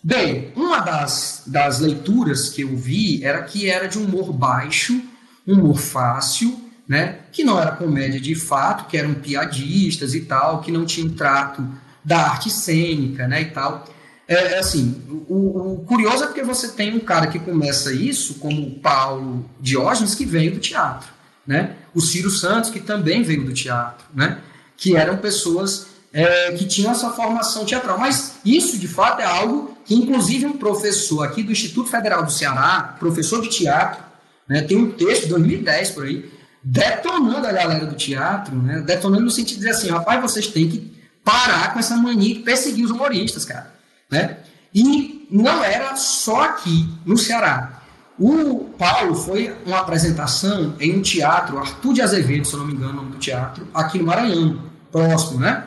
Bem, 0.03 0.51
uma 0.53 0.79
das, 0.79 1.43
das 1.47 1.79
leituras 1.79 2.49
que 2.49 2.63
eu 2.63 2.75
vi 2.75 3.23
era 3.23 3.41
que 3.43 3.69
era 3.69 3.87
de 3.87 3.97
humor 3.97 4.33
baixo, 4.33 5.01
humor 5.47 5.77
fácil, 5.77 6.59
né? 6.85 7.19
Que 7.31 7.45
não 7.45 7.57
era 7.57 7.71
comédia 7.71 8.19
de 8.19 8.35
fato, 8.35 8.89
que 8.89 8.97
eram 8.97 9.13
piadistas 9.13 10.13
e 10.13 10.21
tal, 10.21 10.59
que 10.59 10.71
não 10.73 10.85
tinham 10.85 11.09
trato 11.09 11.65
da 12.03 12.31
arte 12.31 12.49
cênica, 12.49 13.27
né? 13.29 13.43
E 13.43 13.45
tal. 13.45 13.87
É, 14.31 14.53
é 14.53 14.59
assim, 14.59 15.01
o, 15.27 15.73
o, 15.73 15.85
curioso 15.85 16.23
é 16.23 16.27
porque 16.27 16.41
você 16.41 16.69
tem 16.69 16.95
um 16.95 17.01
cara 17.01 17.27
que 17.27 17.37
começa 17.37 17.91
isso, 17.91 18.35
como 18.35 18.65
o 18.65 18.79
Paulo 18.79 19.45
Diógenes, 19.59 20.15
que 20.15 20.25
veio 20.25 20.53
do 20.53 20.59
teatro, 20.61 21.09
né? 21.45 21.75
O 21.93 21.99
Ciro 21.99 22.29
Santos, 22.29 22.69
que 22.69 22.79
também 22.79 23.23
veio 23.23 23.43
do 23.43 23.53
teatro, 23.53 24.05
né? 24.13 24.39
Que 24.77 24.95
eram 24.95 25.17
pessoas 25.17 25.87
é, 26.13 26.53
que 26.53 26.65
tinham 26.65 26.93
essa 26.93 27.09
formação 27.09 27.65
teatral. 27.65 27.99
Mas 27.99 28.35
isso, 28.45 28.77
de 28.77 28.87
fato, 28.87 29.19
é 29.19 29.25
algo 29.25 29.77
que, 29.83 29.95
inclusive, 29.95 30.45
um 30.45 30.57
professor 30.57 31.23
aqui 31.23 31.43
do 31.43 31.51
Instituto 31.51 31.89
Federal 31.89 32.23
do 32.23 32.31
Ceará, 32.31 32.95
professor 32.97 33.41
de 33.41 33.49
teatro, 33.49 34.01
né, 34.47 34.61
tem 34.61 34.77
um 34.77 34.91
texto 34.91 35.23
de 35.23 35.29
2010 35.29 35.89
por 35.89 36.05
aí, 36.05 36.31
detonando 36.63 37.45
a 37.45 37.51
galera 37.51 37.85
do 37.85 37.95
teatro, 37.95 38.55
né, 38.55 38.79
detonando 38.79 39.25
no 39.25 39.31
sentido 39.31 39.59
de 39.59 39.65
dizer 39.65 39.71
assim, 39.71 39.89
rapaz, 39.89 40.21
vocês 40.21 40.47
têm 40.47 40.69
que 40.69 41.01
parar 41.21 41.73
com 41.73 41.79
essa 41.79 41.97
mania 41.97 42.35
de 42.35 42.39
perseguir 42.39 42.85
os 42.85 42.91
humoristas, 42.91 43.43
cara. 43.43 43.70
Né? 44.11 44.37
E 44.73 45.27
não 45.31 45.63
era 45.63 45.95
só 45.95 46.43
aqui, 46.43 46.89
no 47.05 47.17
Ceará. 47.17 47.81
O 48.19 48.69
Paulo 48.77 49.15
foi 49.15 49.55
uma 49.65 49.79
apresentação 49.79 50.75
em 50.79 50.97
um 50.97 51.01
teatro, 51.01 51.57
Arthur 51.57 51.93
de 51.93 52.01
Azevedo, 52.01 52.45
se 52.45 52.53
eu 52.53 52.59
não 52.59 52.67
me 52.67 52.73
engano, 52.73 52.91
o 52.91 52.95
nome 52.97 53.11
do 53.11 53.17
teatro, 53.17 53.67
aqui 53.73 53.97
no 53.97 54.05
Maranhão, 54.05 54.61
próximo, 54.91 55.39
né? 55.39 55.63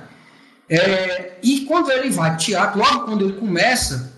É, 0.69 1.39
e 1.43 1.63
quando 1.63 1.91
ele 1.91 2.11
vai 2.11 2.31
para 2.31 2.39
teatro, 2.39 2.79
logo 2.79 3.07
quando 3.07 3.25
ele 3.25 3.35
começa, 3.35 4.13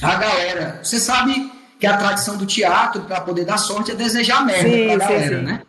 a 0.00 0.14
galera. 0.14 0.80
Você 0.82 1.00
sabe 1.00 1.50
que 1.80 1.86
a 1.86 1.96
tradição 1.96 2.36
do 2.36 2.46
teatro, 2.46 3.02
para 3.02 3.20
poder 3.20 3.44
dar 3.44 3.58
sorte, 3.58 3.90
é 3.90 3.94
desejar 3.94 4.44
merda 4.44 4.70
para 4.70 4.94
a 4.94 5.08
galera, 5.08 5.38
sim. 5.38 5.44
né? 5.44 5.62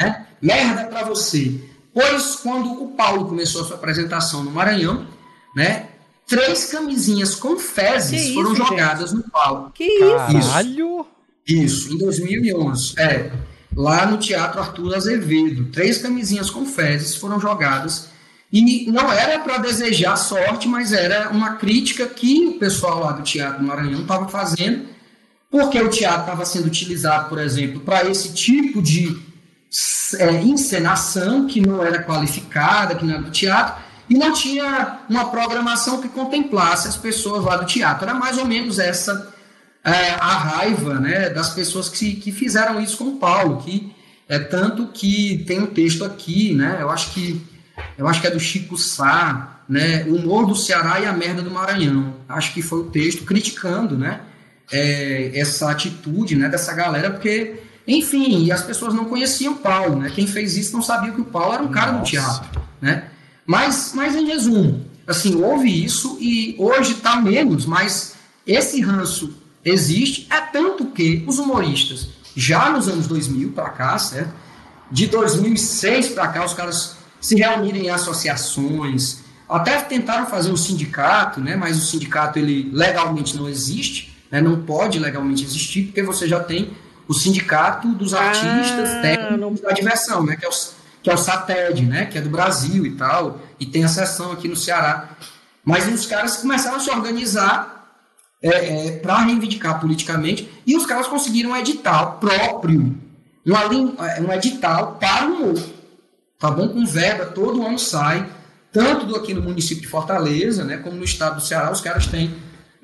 É? 0.00 0.20
Merda 0.40 0.84
para 0.84 1.04
você. 1.04 1.60
Pois, 1.94 2.36
quando 2.36 2.82
o 2.82 2.88
Paulo 2.88 3.26
começou 3.26 3.62
a 3.62 3.64
sua 3.64 3.76
apresentação 3.76 4.42
no 4.42 4.50
Maranhão, 4.50 5.06
né? 5.54 5.88
Três 6.26 6.66
camisinhas 6.66 7.34
com 7.34 7.58
fezes 7.58 8.28
que 8.28 8.34
foram 8.34 8.52
isso, 8.52 8.64
jogadas 8.64 9.10
gente? 9.10 9.24
no 9.24 9.30
palco. 9.30 9.70
Que 9.72 9.84
isso? 9.84 10.48
Caralho! 10.48 11.06
Isso, 11.46 11.92
em 11.92 11.98
2011. 11.98 12.94
É, 12.98 13.32
lá 13.76 14.06
no 14.06 14.18
Teatro 14.18 14.60
Arthur 14.60 14.94
Azevedo. 14.94 15.66
Três 15.72 15.98
camisinhas 15.98 16.50
com 16.50 16.64
fezes 16.64 17.16
foram 17.16 17.40
jogadas 17.40 18.08
e 18.52 18.90
não 18.90 19.10
era 19.10 19.38
para 19.38 19.56
desejar 19.56 20.14
sorte, 20.16 20.68
mas 20.68 20.92
era 20.92 21.30
uma 21.30 21.56
crítica 21.56 22.06
que 22.06 22.48
o 22.48 22.58
pessoal 22.58 23.00
lá 23.00 23.12
do 23.12 23.22
Teatro 23.22 23.64
Maranhão 23.64 24.02
estava 24.02 24.28
fazendo, 24.28 24.86
porque 25.50 25.80
o 25.80 25.88
teatro 25.88 26.20
estava 26.20 26.44
sendo 26.44 26.66
utilizado, 26.66 27.30
por 27.30 27.38
exemplo, 27.38 27.80
para 27.80 28.08
esse 28.10 28.34
tipo 28.34 28.82
de 28.82 29.18
é, 30.18 30.32
encenação 30.42 31.46
que 31.46 31.60
não 31.60 31.82
era 31.82 32.02
qualificada, 32.02 32.94
que 32.94 33.06
não 33.06 33.14
era 33.14 33.22
do 33.22 33.30
teatro, 33.30 33.82
e 34.12 34.14
não 34.14 34.30
tinha 34.30 34.98
uma 35.08 35.30
programação 35.30 36.02
que 36.02 36.06
contemplasse 36.06 36.86
as 36.86 36.98
pessoas 36.98 37.42
lá 37.42 37.56
do 37.56 37.64
teatro. 37.64 38.06
Era 38.06 38.12
mais 38.12 38.36
ou 38.36 38.44
menos 38.44 38.78
essa 38.78 39.32
é, 39.82 40.10
a 40.10 40.36
raiva 40.36 41.00
né, 41.00 41.30
das 41.30 41.54
pessoas 41.54 41.88
que, 41.88 42.16
que 42.16 42.30
fizeram 42.30 42.78
isso 42.78 42.98
com 42.98 43.04
o 43.04 43.16
Paulo, 43.16 43.62
que 43.62 43.90
é 44.28 44.38
tanto 44.38 44.88
que 44.88 45.42
tem 45.46 45.62
um 45.62 45.66
texto 45.66 46.04
aqui, 46.04 46.52
né, 46.52 46.76
eu 46.82 46.90
acho 46.90 47.12
que 47.12 47.40
eu 47.96 48.06
acho 48.06 48.20
que 48.20 48.26
é 48.26 48.30
do 48.30 48.38
Chico 48.38 48.76
Sá, 48.76 49.62
né, 49.66 50.04
o 50.04 50.16
humor 50.16 50.46
do 50.46 50.54
Ceará 50.54 51.00
e 51.00 51.06
a 51.06 51.12
merda 51.14 51.40
do 51.40 51.50
Maranhão. 51.50 52.14
Acho 52.28 52.52
que 52.52 52.60
foi 52.60 52.80
o 52.80 52.90
texto 52.90 53.24
criticando, 53.24 53.96
né, 53.96 54.20
é, 54.70 55.32
essa 55.34 55.70
atitude, 55.70 56.36
né, 56.36 56.50
dessa 56.50 56.74
galera, 56.74 57.10
porque 57.10 57.54
Enfim, 57.88 58.44
e 58.44 58.52
as 58.52 58.60
pessoas 58.60 58.92
não 58.92 59.06
conheciam 59.06 59.54
Paulo, 59.54 59.96
né? 59.96 60.12
Quem 60.14 60.26
fez 60.26 60.56
isso 60.56 60.74
não 60.74 60.82
sabia 60.82 61.12
que 61.12 61.20
o 61.20 61.24
Paulo 61.24 61.54
era 61.54 61.62
um 61.62 61.68
cara 61.68 61.92
Nossa. 61.92 62.04
do 62.04 62.08
teatro, 62.08 62.62
né? 62.80 63.08
Mas, 63.46 63.92
mas 63.94 64.14
em 64.14 64.26
resumo, 64.26 64.84
assim, 65.06 65.42
houve 65.42 65.84
isso 65.84 66.16
e 66.20 66.54
hoje 66.58 66.92
está 66.92 67.16
menos, 67.16 67.66
mas 67.66 68.14
esse 68.46 68.80
ranço 68.80 69.34
existe, 69.64 70.26
é 70.30 70.40
tanto 70.40 70.86
que 70.86 71.24
os 71.26 71.38
humoristas, 71.38 72.08
já 72.36 72.70
nos 72.70 72.88
anos 72.88 73.06
2000 73.06 73.52
para 73.52 73.70
cá, 73.70 73.98
certo? 73.98 74.32
De 74.90 75.06
2006 75.06 76.08
para 76.10 76.28
cá, 76.28 76.44
os 76.44 76.54
caras 76.54 76.96
se 77.20 77.36
reunirem 77.36 77.86
em 77.86 77.90
associações, 77.90 79.20
até 79.48 79.80
tentaram 79.80 80.26
fazer 80.26 80.50
um 80.50 80.56
sindicato, 80.56 81.40
né? 81.40 81.56
Mas 81.56 81.76
o 81.76 81.86
sindicato 81.86 82.38
ele 82.38 82.70
legalmente 82.72 83.36
não 83.36 83.48
existe, 83.48 84.16
né? 84.30 84.40
Não 84.40 84.62
pode 84.62 84.98
legalmente 84.98 85.44
existir 85.44 85.84
porque 85.84 86.02
você 86.02 86.26
já 86.26 86.40
tem 86.40 86.70
o 87.06 87.14
sindicato 87.14 87.88
dos 87.88 88.14
artistas 88.14 88.90
ah, 88.90 89.00
técnicos 89.02 89.60
da 89.60 89.70
diversão, 89.72 90.24
né? 90.24 90.36
Que 90.36 90.46
é 90.46 90.48
o, 90.48 90.52
que 91.02 91.10
é 91.10 91.14
o 91.14 91.18
SATED, 91.18 91.84
né? 91.86 92.06
Que 92.06 92.18
é 92.18 92.20
do 92.20 92.30
Brasil 92.30 92.86
e 92.86 92.92
tal, 92.92 93.40
e 93.58 93.66
tem 93.66 93.84
a 93.84 93.88
seção 93.88 94.32
aqui 94.32 94.48
no 94.48 94.56
Ceará. 94.56 95.10
Mas 95.64 95.86
os 95.92 96.06
caras 96.06 96.38
começaram 96.38 96.76
a 96.76 96.80
se 96.80 96.90
organizar 96.90 97.72
é, 98.42 98.88
é, 98.88 98.96
para 98.98 99.18
reivindicar 99.18 99.80
politicamente 99.80 100.50
e 100.66 100.76
os 100.76 100.84
caras 100.84 101.06
conseguiram 101.06 101.50
um 101.50 101.56
edital 101.56 102.18
próprio, 102.18 102.96
uma, 103.46 104.08
é, 104.08 104.20
um 104.20 104.32
edital 104.32 104.96
para 104.96 105.28
o 105.28 105.34
humor, 105.34 105.62
tá 106.38 106.50
bom? 106.50 106.68
Com 106.68 106.84
verba, 106.84 107.26
todo 107.26 107.64
ano 107.64 107.78
sai, 107.78 108.28
tanto 108.72 109.06
do 109.06 109.14
aqui 109.14 109.32
no 109.32 109.42
município 109.42 109.82
de 109.82 109.88
Fortaleza, 109.88 110.64
né, 110.64 110.78
como 110.78 110.96
no 110.96 111.04
estado 111.04 111.36
do 111.36 111.42
Ceará, 111.42 111.70
os 111.70 111.80
caras 111.80 112.06
têm 112.06 112.34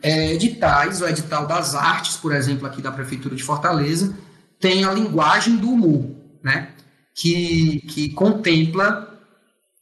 é, 0.01 0.35
editais, 0.35 1.01
o 1.01 1.09
edital 1.09 1.47
das 1.47 1.75
artes, 1.75 2.17
por 2.17 2.33
exemplo, 2.33 2.67
aqui 2.67 2.81
da 2.81 2.93
Prefeitura 2.93 3.35
de 3.35 3.43
Fortaleza, 3.43 4.15
tem 4.61 4.85
a 4.85 4.93
linguagem 4.93 5.57
do 5.57 5.71
humor, 5.71 6.11
né, 6.43 6.69
que, 7.19 7.81
que 7.89 8.11
contempla 8.11 9.19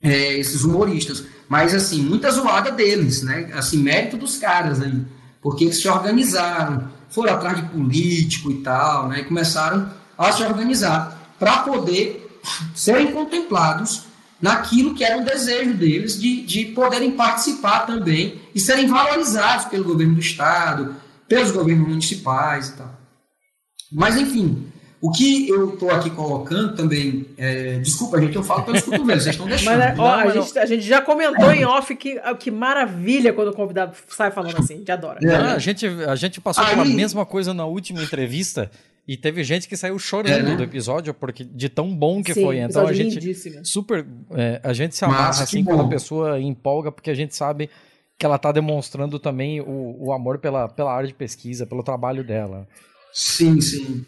é, 0.02 0.38
esses 0.38 0.64
humoristas. 0.64 1.24
Mas, 1.48 1.74
assim, 1.74 2.02
muita 2.02 2.30
zoada 2.30 2.70
deles, 2.72 3.22
né, 3.22 3.50
assim, 3.52 3.76
mérito 3.76 4.16
dos 4.16 4.38
caras 4.38 4.80
aí, 4.80 5.04
porque 5.42 5.64
eles 5.64 5.80
se 5.80 5.86
organizaram, 5.86 6.90
foram 7.10 7.34
atrás 7.34 7.58
de 7.58 7.68
político 7.68 8.50
e 8.50 8.62
tal, 8.62 9.08
né, 9.08 9.20
e 9.20 9.24
começaram 9.24 9.88
a 10.16 10.32
se 10.32 10.42
organizar 10.42 11.34
para 11.38 11.58
poder 11.58 12.40
serem 12.74 13.12
contemplados 13.12 14.04
naquilo 14.40 14.94
que 14.94 15.04
era 15.04 15.18
um 15.18 15.24
desejo 15.24 15.74
deles 15.74 16.18
de, 16.18 16.40
de 16.42 16.64
poderem 16.66 17.12
participar 17.12 17.80
também 17.80 18.40
e 18.54 18.60
serem 18.60 18.86
valorizados 18.86 19.66
pelo 19.66 19.84
governo 19.84 20.14
do 20.14 20.20
Estado, 20.20 20.96
pelos 21.28 21.50
governos 21.50 21.86
municipais 21.86 22.68
e 22.68 22.72
tal. 22.72 22.98
Mas, 23.92 24.16
enfim, 24.16 24.66
o 25.06 25.12
que 25.12 25.48
eu 25.48 25.74
estou 25.74 25.90
aqui 25.90 26.10
colocando 26.10 26.74
também, 26.74 27.26
é, 27.38 27.78
desculpa, 27.78 28.20
gente, 28.20 28.34
eu 28.34 28.42
falo 28.42 28.64
pelos 28.64 28.82
cotovelos, 28.82 29.22
vocês 29.22 29.34
estão 29.34 29.46
deixando. 29.48 29.78
Mas, 29.78 29.98
ó, 29.98 30.14
a, 30.14 30.30
gente, 30.30 30.58
a, 30.58 30.66
gente, 30.66 30.82
já 30.82 31.00
comentou 31.00 31.52
em 31.52 31.64
off 31.64 31.94
que, 31.94 32.20
que 32.40 32.50
maravilha 32.50 33.32
quando 33.32 33.48
o 33.48 33.52
convidado 33.52 33.94
sai 34.08 34.30
falando 34.30 34.58
assim, 34.58 34.74
a 34.74 34.78
gente 34.78 34.90
adora. 34.90 35.20
É. 35.22 35.34
a, 35.34 35.58
gente, 35.58 35.86
a 35.86 36.16
gente 36.16 36.40
passou 36.40 36.64
Aí... 36.64 36.70
pela 36.70 36.84
mesma 36.84 37.24
coisa 37.24 37.54
na 37.54 37.64
última 37.64 38.02
entrevista 38.02 38.70
e 39.06 39.16
teve 39.16 39.44
gente 39.44 39.68
que 39.68 39.76
saiu 39.76 39.96
chorando 39.98 40.32
é, 40.32 40.42
né? 40.42 40.56
do 40.56 40.64
episódio, 40.64 41.14
porque 41.14 41.44
de 41.44 41.68
tão 41.68 41.94
bom 41.94 42.22
que 42.22 42.34
Sim, 42.34 42.42
foi. 42.42 42.58
Então 42.58 42.86
a 42.86 42.92
gente 42.92 43.14
lindíssimo. 43.14 43.64
super. 43.64 44.04
É, 44.32 44.60
a 44.64 44.72
gente 44.72 44.96
se 44.96 45.04
amarra 45.04 45.26
Massa, 45.28 45.44
assim 45.44 45.62
quando 45.62 45.82
a 45.82 45.88
pessoa 45.88 46.40
empolga, 46.40 46.90
porque 46.90 47.10
a 47.10 47.14
gente 47.14 47.36
sabe 47.36 47.70
que 48.18 48.26
ela 48.26 48.36
está 48.36 48.50
demonstrando 48.50 49.20
também 49.20 49.60
o, 49.60 49.96
o 50.00 50.12
amor 50.12 50.38
pela, 50.38 50.68
pela 50.68 50.92
área 50.92 51.06
de 51.06 51.14
pesquisa, 51.14 51.64
pelo 51.64 51.84
trabalho 51.84 52.24
dela. 52.24 52.66
Sim, 53.12 53.60
sim. 53.60 54.04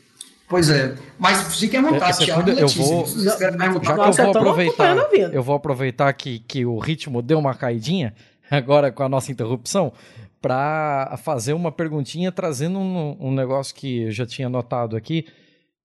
Pois 0.48 0.70
é. 0.70 0.94
Mas 1.18 1.58
fiquem 1.58 1.80
à 1.80 1.82
vontade, 1.82 2.24
Thiago. 2.24 2.50
Eu 2.50 2.68
vou, 2.68 3.06
já, 3.06 3.36
já 3.36 3.36
que 3.36 3.44
eu 3.44 4.12
vou 4.12 4.30
aproveitar, 4.30 4.96
eu 5.32 5.42
vou 5.42 5.54
aproveitar 5.54 6.12
que, 6.14 6.38
que 6.40 6.64
o 6.64 6.78
ritmo 6.78 7.20
deu 7.20 7.38
uma 7.38 7.54
caidinha 7.54 8.14
agora 8.50 8.90
com 8.90 9.02
a 9.02 9.08
nossa 9.08 9.30
interrupção 9.30 9.92
para 10.40 11.18
fazer 11.22 11.52
uma 11.52 11.70
perguntinha 11.70 12.32
trazendo 12.32 12.78
um, 12.78 13.16
um, 13.20 13.34
negócio 13.34 13.74
que 13.74 14.04
eu 14.04 14.10
já 14.10 14.24
tinha 14.24 14.48
notado 14.48 14.96
aqui, 14.96 15.26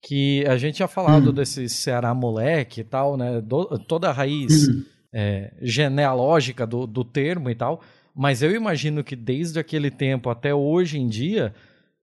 que 0.01 0.45
a 0.47 0.55
gente 0.57 0.76
tinha 0.76 0.88
falado 0.88 1.32
hum. 1.32 1.34
desse 1.34 1.68
Ceará 1.68 2.14
moleque 2.14 2.82
e 2.82 2.84
tal, 2.84 3.18
né? 3.18 3.41
Do, 3.41 3.66
toda 3.80 4.09
a 4.09 4.14
raiz 4.14 4.70
hum. 4.70 4.84
é, 5.11 5.51
genealógica 5.61 6.66
do, 6.66 6.88
do 6.88 7.03
termo 7.03 7.49
e 7.49 7.55
tal, 7.55 7.82
mas 8.16 8.41
eu 8.41 8.55
imagino 8.55 9.03
que 9.03 9.16
desde 9.16 9.59
aquele 9.59 9.91
tempo 9.91 10.30
até 10.30 10.53
hoje 10.53 10.99
em 10.99 11.07
dia, 11.07 11.53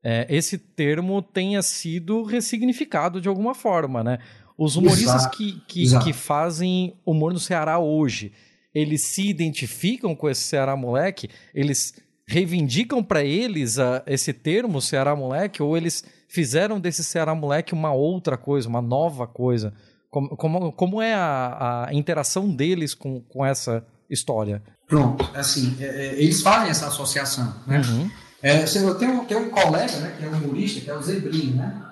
é, 0.03 0.26
esse 0.28 0.59
termo 0.59 1.20
tenha 1.20 1.62
sido 1.62 2.22
ressignificado 2.22 3.20
de 3.20 3.28
alguma 3.28 3.55
forma, 3.55 4.03
né? 4.03 4.18
Os 4.57 4.76
humoristas 4.76 5.22
exato, 5.22 5.36
que, 5.36 5.61
que, 5.66 5.98
que 6.01 6.12
fazem 6.12 6.94
humor 7.05 7.32
no 7.32 7.38
Ceará 7.38 7.78
hoje, 7.78 8.32
eles 8.74 9.05
se 9.05 9.28
identificam 9.28 10.14
com 10.14 10.28
esse 10.28 10.42
Ceará 10.42 10.76
moleque? 10.76 11.28
Eles 11.55 11.94
reivindicam 12.30 13.03
para 13.03 13.24
eles 13.24 13.78
a, 13.78 14.03
esse 14.07 14.32
termo 14.32 14.80
Ceará 14.80 15.16
Moleque 15.16 15.62
ou 15.62 15.76
eles 15.76 16.05
fizeram 16.28 16.78
desse 16.78 17.03
Ceará 17.03 17.34
Moleque 17.34 17.74
uma 17.74 17.92
outra 17.92 18.36
coisa, 18.36 18.68
uma 18.68 18.80
nova 18.80 19.26
coisa? 19.26 19.74
Como, 20.09 20.36
como, 20.36 20.72
como 20.72 21.03
é 21.03 21.14
a, 21.14 21.86
a 21.88 21.94
interação 21.94 22.48
deles 22.48 22.94
com, 22.94 23.20
com 23.22 23.44
essa 23.44 23.84
história? 24.09 24.62
Pronto, 24.86 25.28
assim, 25.34 25.76
é, 25.80 25.84
é, 25.84 26.22
eles 26.22 26.42
fazem 26.42 26.70
essa 26.70 26.86
associação, 26.86 27.55
né? 27.66 27.80
Uhum. 27.80 28.11
É, 28.43 28.64
eu 28.64 28.95
tenho, 28.95 29.24
tenho 29.24 29.41
um 29.47 29.51
colega, 29.51 29.97
né, 29.99 30.14
que 30.18 30.24
é 30.24 30.28
humorista, 30.28 30.80
que 30.80 30.91
é 30.91 30.95
o 30.95 31.03
Zebrinho, 31.03 31.57
né? 31.57 31.82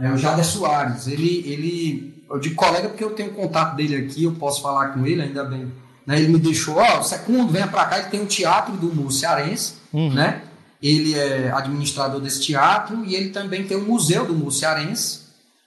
É 0.00 0.12
o 0.12 0.18
Jader 0.18 0.44
Soares. 0.44 1.06
Ele, 1.06 1.42
ele, 1.46 2.24
eu 2.30 2.38
digo 2.38 2.54
colega 2.54 2.88
porque 2.88 3.02
eu 3.02 3.10
tenho 3.10 3.32
contato 3.32 3.74
dele 3.76 3.96
aqui, 3.96 4.24
eu 4.24 4.32
posso 4.32 4.60
falar 4.60 4.88
com 4.88 5.06
ele, 5.06 5.22
ainda 5.22 5.44
bem 5.44 5.72
né? 6.06 6.18
Ele 6.18 6.28
me 6.28 6.38
deixou, 6.38 6.76
ó, 6.76 7.00
oh, 7.00 7.02
segundo, 7.02 7.52
venha 7.52 7.66
para 7.66 7.84
cá, 7.86 7.98
ele 7.98 8.08
tem 8.08 8.20
um 8.20 8.26
teatro 8.26 8.76
do 8.76 8.90
humor 8.90 9.10
cearense, 9.10 9.74
uhum. 9.92 10.12
né? 10.12 10.42
Ele 10.80 11.14
é 11.14 11.50
administrador 11.50 12.20
desse 12.20 12.40
teatro 12.40 13.04
e 13.04 13.16
ele 13.16 13.30
também 13.30 13.66
tem 13.66 13.76
o 13.76 13.80
um 13.80 13.86
museu 13.86 14.24
do 14.24 14.32
humor 14.32 14.52
cearense, 14.52 15.22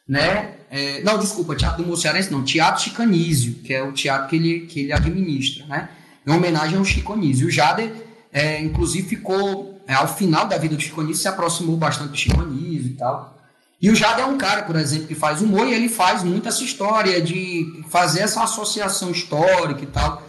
né? 0.07 0.55
É, 0.71 1.01
não, 1.03 1.19
desculpa, 1.19 1.55
teatro 1.55 1.79
do 1.79 1.83
humor 1.83 1.97
cearense 1.97 2.31
não, 2.31 2.43
Teatro 2.43 2.83
Chicanísio, 2.83 3.55
que 3.55 3.73
é 3.73 3.83
o 3.83 3.91
teatro 3.91 4.29
que 4.29 4.35
ele, 4.35 4.59
que 4.61 4.79
ele 4.81 4.93
administra, 4.93 5.65
né? 5.65 5.89
Em 6.25 6.31
homenagem 6.31 6.77
ao 6.77 6.85
Chico 6.85 7.13
Anísio. 7.13 7.47
O 7.47 7.51
Jader, 7.51 7.91
é, 8.31 8.61
inclusive, 8.61 9.09
ficou, 9.09 9.68
é, 9.89 9.95
ao 9.95 10.07
final 10.07 10.45
da 10.45 10.55
vida 10.55 10.75
do 10.75 10.81
Chico 10.81 11.01
Anísio, 11.01 11.23
se 11.23 11.27
aproximou 11.27 11.75
bastante 11.75 12.11
do 12.11 12.15
Chico 12.15 12.39
Anísio 12.39 12.91
e 12.91 12.93
tal. 12.93 13.35
E 13.81 13.89
o 13.89 13.95
Jader 13.95 14.23
é 14.23 14.27
um 14.27 14.37
cara, 14.37 14.61
por 14.61 14.75
exemplo, 14.75 15.07
que 15.07 15.15
faz 15.15 15.41
humor 15.41 15.65
e 15.65 15.73
ele 15.73 15.89
faz 15.89 16.21
muito 16.21 16.47
essa 16.47 16.63
história 16.63 17.19
de 17.19 17.83
fazer 17.89 18.19
essa 18.19 18.43
associação 18.43 19.09
histórica 19.09 19.83
e 19.83 19.87
tal. 19.87 20.21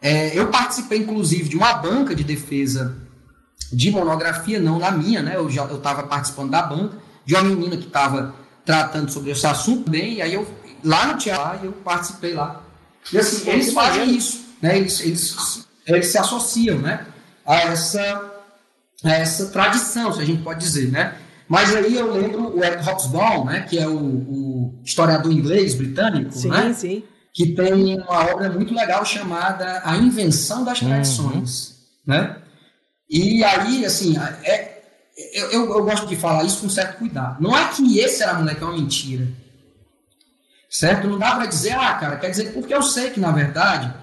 É, 0.00 0.38
eu 0.38 0.46
participei, 0.46 1.00
inclusive, 1.00 1.48
de 1.48 1.56
uma 1.56 1.72
banca 1.72 2.14
de 2.14 2.22
defesa 2.22 2.96
de 3.72 3.90
monografia, 3.90 4.60
não 4.60 4.78
na 4.78 4.92
minha, 4.92 5.20
né? 5.20 5.34
Eu 5.34 5.50
já 5.50 5.64
estava 5.64 6.04
participando 6.04 6.50
da 6.50 6.62
banca, 6.62 6.98
de 7.26 7.34
uma 7.34 7.42
menina 7.42 7.76
que 7.76 7.88
estava 7.88 8.36
tratando 8.64 9.10
sobre 9.10 9.32
esse 9.32 9.48
assunto 9.48 9.90
bem, 9.90 10.14
e 10.14 10.22
aí 10.22 10.34
eu, 10.34 10.46
lá 10.84 11.08
no 11.08 11.18
teatro, 11.18 11.66
eu 11.66 11.72
participei 11.72 12.34
lá. 12.34 12.62
E 13.12 13.18
assim, 13.18 13.50
eles 13.50 13.72
fazem 13.72 14.14
isso, 14.14 14.44
né? 14.62 14.78
Eles, 14.78 15.00
eles, 15.00 15.66
eles 15.84 16.06
se 16.06 16.18
associam, 16.18 16.78
né? 16.78 17.04
A 17.44 17.56
essa, 17.56 18.37
essa 19.02 19.46
tradição, 19.46 20.12
se 20.12 20.20
a 20.20 20.24
gente 20.24 20.42
pode 20.42 20.60
dizer, 20.60 20.90
né? 20.90 21.16
Mas 21.48 21.74
aí 21.74 21.94
eu 21.94 22.12
lembro 22.12 22.56
o 22.56 22.62
Eric 22.62 22.84
Hobsbawm, 22.84 23.46
né? 23.46 23.60
Que 23.60 23.78
é 23.78 23.86
o, 23.86 23.96
o 23.96 24.80
historiador 24.84 25.32
inglês 25.32 25.74
britânico, 25.74 26.32
sim, 26.32 26.48
né? 26.48 26.72
Sim, 26.72 27.02
que 27.32 27.54
tem 27.54 27.96
uma 28.00 28.32
obra 28.32 28.50
muito 28.50 28.74
legal 28.74 29.04
chamada 29.04 29.80
A 29.84 29.96
Invenção 29.96 30.64
das 30.64 30.80
Tradições, 30.80 31.76
uhum. 32.06 32.14
né? 32.14 32.36
E 33.08 33.42
aí, 33.44 33.86
assim, 33.86 34.16
é, 34.44 34.82
eu, 35.32 35.50
eu, 35.50 35.76
eu, 35.76 35.84
gosto 35.84 36.06
de 36.06 36.16
falar 36.16 36.44
isso 36.44 36.60
com 36.60 36.68
certo 36.68 36.98
cuidado. 36.98 37.40
Não 37.40 37.56
é 37.56 37.68
que 37.68 37.98
esse 37.98 38.22
era 38.22 38.34
moleque, 38.34 38.62
é 38.62 38.66
uma 38.66 38.76
mentira. 38.76 39.26
Certo? 40.68 41.08
Não 41.08 41.18
dá 41.18 41.36
para 41.36 41.46
dizer, 41.46 41.72
ah, 41.72 41.94
cara, 41.94 42.16
quer 42.16 42.30
dizer, 42.30 42.52
porque 42.52 42.74
eu 42.74 42.82
sei 42.82 43.10
que, 43.10 43.18
na 43.18 43.32
verdade, 43.32 43.94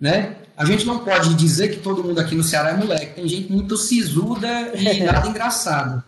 né, 0.00 0.36
a 0.56 0.64
gente 0.64 0.86
não 0.86 0.98
pode 0.98 1.34
dizer 1.34 1.68
que 1.68 1.80
todo 1.80 2.04
mundo 2.04 2.20
aqui 2.20 2.34
no 2.34 2.42
Ceará 2.42 2.70
é 2.70 2.76
moleque. 2.76 3.14
Tem 3.14 3.28
gente 3.28 3.50
muito 3.50 3.76
sisuda 3.76 4.72
e 4.74 5.02
nada 5.02 5.28
engraçado. 5.28 6.02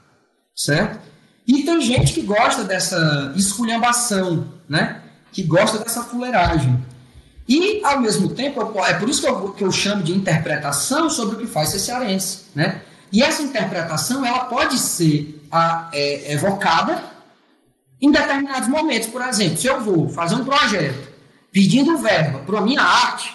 Certo? 0.54 1.00
E 1.46 1.62
tem 1.62 1.80
gente 1.80 2.12
que 2.12 2.22
gosta 2.22 2.64
dessa 2.64 3.32
esculhambação, 3.36 4.46
né? 4.68 5.00
que 5.32 5.42
gosta 5.42 5.78
dessa 5.78 6.04
fuleiragem. 6.04 6.82
E, 7.46 7.84
ao 7.84 8.00
mesmo 8.00 8.30
tempo, 8.30 8.60
é 8.86 8.94
por 8.94 9.08
isso 9.08 9.20
que 9.20 9.28
eu, 9.28 9.52
que 9.52 9.64
eu 9.64 9.72
chamo 9.72 10.02
de 10.02 10.12
interpretação 10.12 11.10
sobre 11.10 11.36
o 11.36 11.38
que 11.38 11.46
faz 11.46 11.70
ser 11.70 11.80
cearense. 11.80 12.44
Né? 12.54 12.80
E 13.12 13.22
essa 13.22 13.42
interpretação 13.42 14.24
ela 14.24 14.44
pode 14.44 14.78
ser 14.78 15.44
a, 15.50 15.90
é, 15.92 16.32
evocada 16.32 17.02
em 18.00 18.10
determinados 18.10 18.68
momentos. 18.68 19.08
Por 19.08 19.20
exemplo, 19.22 19.58
se 19.58 19.66
eu 19.66 19.80
vou 19.80 20.08
fazer 20.08 20.36
um 20.36 20.44
projeto 20.44 21.12
pedindo 21.52 21.98
verba 21.98 22.40
para 22.40 22.58
a 22.58 22.62
minha 22.62 22.82
arte, 22.82 23.34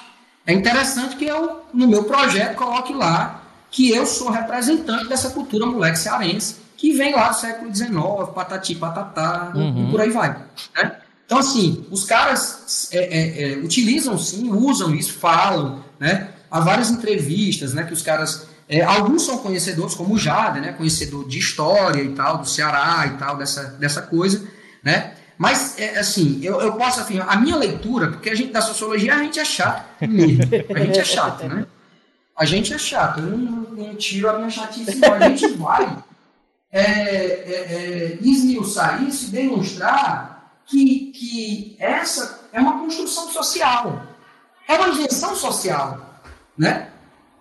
é 0.49 0.53
interessante 0.53 1.15
que 1.15 1.25
eu, 1.25 1.61
no 1.73 1.87
meu 1.87 2.03
projeto, 2.05 2.55
coloque 2.55 2.93
lá 2.93 3.43
que 3.69 3.91
eu 3.91 4.05
sou 4.05 4.31
representante 4.31 5.07
dessa 5.07 5.29
cultura 5.29 5.65
moleque 5.65 5.99
cearense 5.99 6.55
que 6.75 6.91
vem 6.93 7.13
lá 7.13 7.29
do 7.29 7.35
século 7.35 7.75
XIX, 7.75 7.93
patati 8.33 8.73
patatá, 8.73 9.51
Uhum. 9.53 9.87
e 9.87 9.91
por 9.91 10.01
aí 10.01 10.09
vai. 10.09 10.29
Né? 10.75 10.95
Então, 11.25 11.37
assim, 11.37 11.85
os 11.91 12.03
caras 12.03 12.89
é, 12.91 12.97
é, 12.97 13.53
é, 13.53 13.57
utilizam 13.57 14.17
sim, 14.17 14.49
usam 14.49 14.95
isso, 14.95 15.13
falam, 15.13 15.83
né? 15.99 16.29
Há 16.49 16.59
várias 16.61 16.89
entrevistas, 16.89 17.73
né, 17.75 17.83
que 17.83 17.93
os 17.93 18.01
caras... 18.01 18.47
é, 18.67 18.81
alguns 18.81 19.21
são 19.23 19.37
conhecedores, 19.37 19.93
como 19.93 20.15
o 20.15 20.17
Jade, 20.17 20.59
né, 20.61 20.73
conhecedor 20.73 21.27
de 21.27 21.37
história 21.37 22.01
e 22.01 22.09
tal, 22.15 22.39
do 22.39 22.49
Ceará 22.49 23.05
e 23.05 23.17
tal, 23.19 23.37
dessa, 23.37 23.65
dessa 23.79 24.01
coisa, 24.01 24.43
né? 24.83 25.13
Mas, 25.39 25.79
é, 25.79 25.97
assim, 25.97 26.41
eu, 26.43 26.59
eu 26.59 26.73
posso 26.73 26.99
afirmar, 26.99 27.29
a 27.29 27.37
minha 27.37 27.55
leitura, 27.55 28.09
porque 28.11 28.29
a 28.29 28.35
gente 28.35 28.51
da 28.51 28.59
sociologia, 28.61 29.15
a 29.15 29.23
gente 29.23 29.39
é 29.39 29.45
chato 29.45 29.85
mesmo, 30.05 30.43
a 30.75 30.79
gente 30.79 30.99
é 30.99 31.03
chato, 31.05 31.47
né? 31.47 31.65
A 32.35 32.43
gente 32.43 32.73
é 32.73 32.77
chato, 32.77 33.21
eu 33.21 33.37
não, 33.37 33.61
não 33.71 33.95
tiro 33.95 34.29
a 34.29 34.33
minha 34.37 34.49
chatice, 34.49 34.97
não. 34.97 35.13
A 35.13 35.29
gente 35.29 35.47
vai 35.55 35.97
é, 36.69 36.81
é, 36.81 36.87
é, 36.91 38.17
esmiuçar 38.21 39.01
isso 39.01 39.27
e 39.27 39.31
demonstrar 39.31 40.59
que, 40.65 41.11
que 41.13 41.75
essa 41.79 42.41
é 42.51 42.59
uma 42.59 42.79
construção 42.79 43.29
social. 43.29 44.07
É 44.67 44.75
uma 44.75 44.89
invenção 44.89 45.37
social, 45.37 46.21
né? 46.57 46.89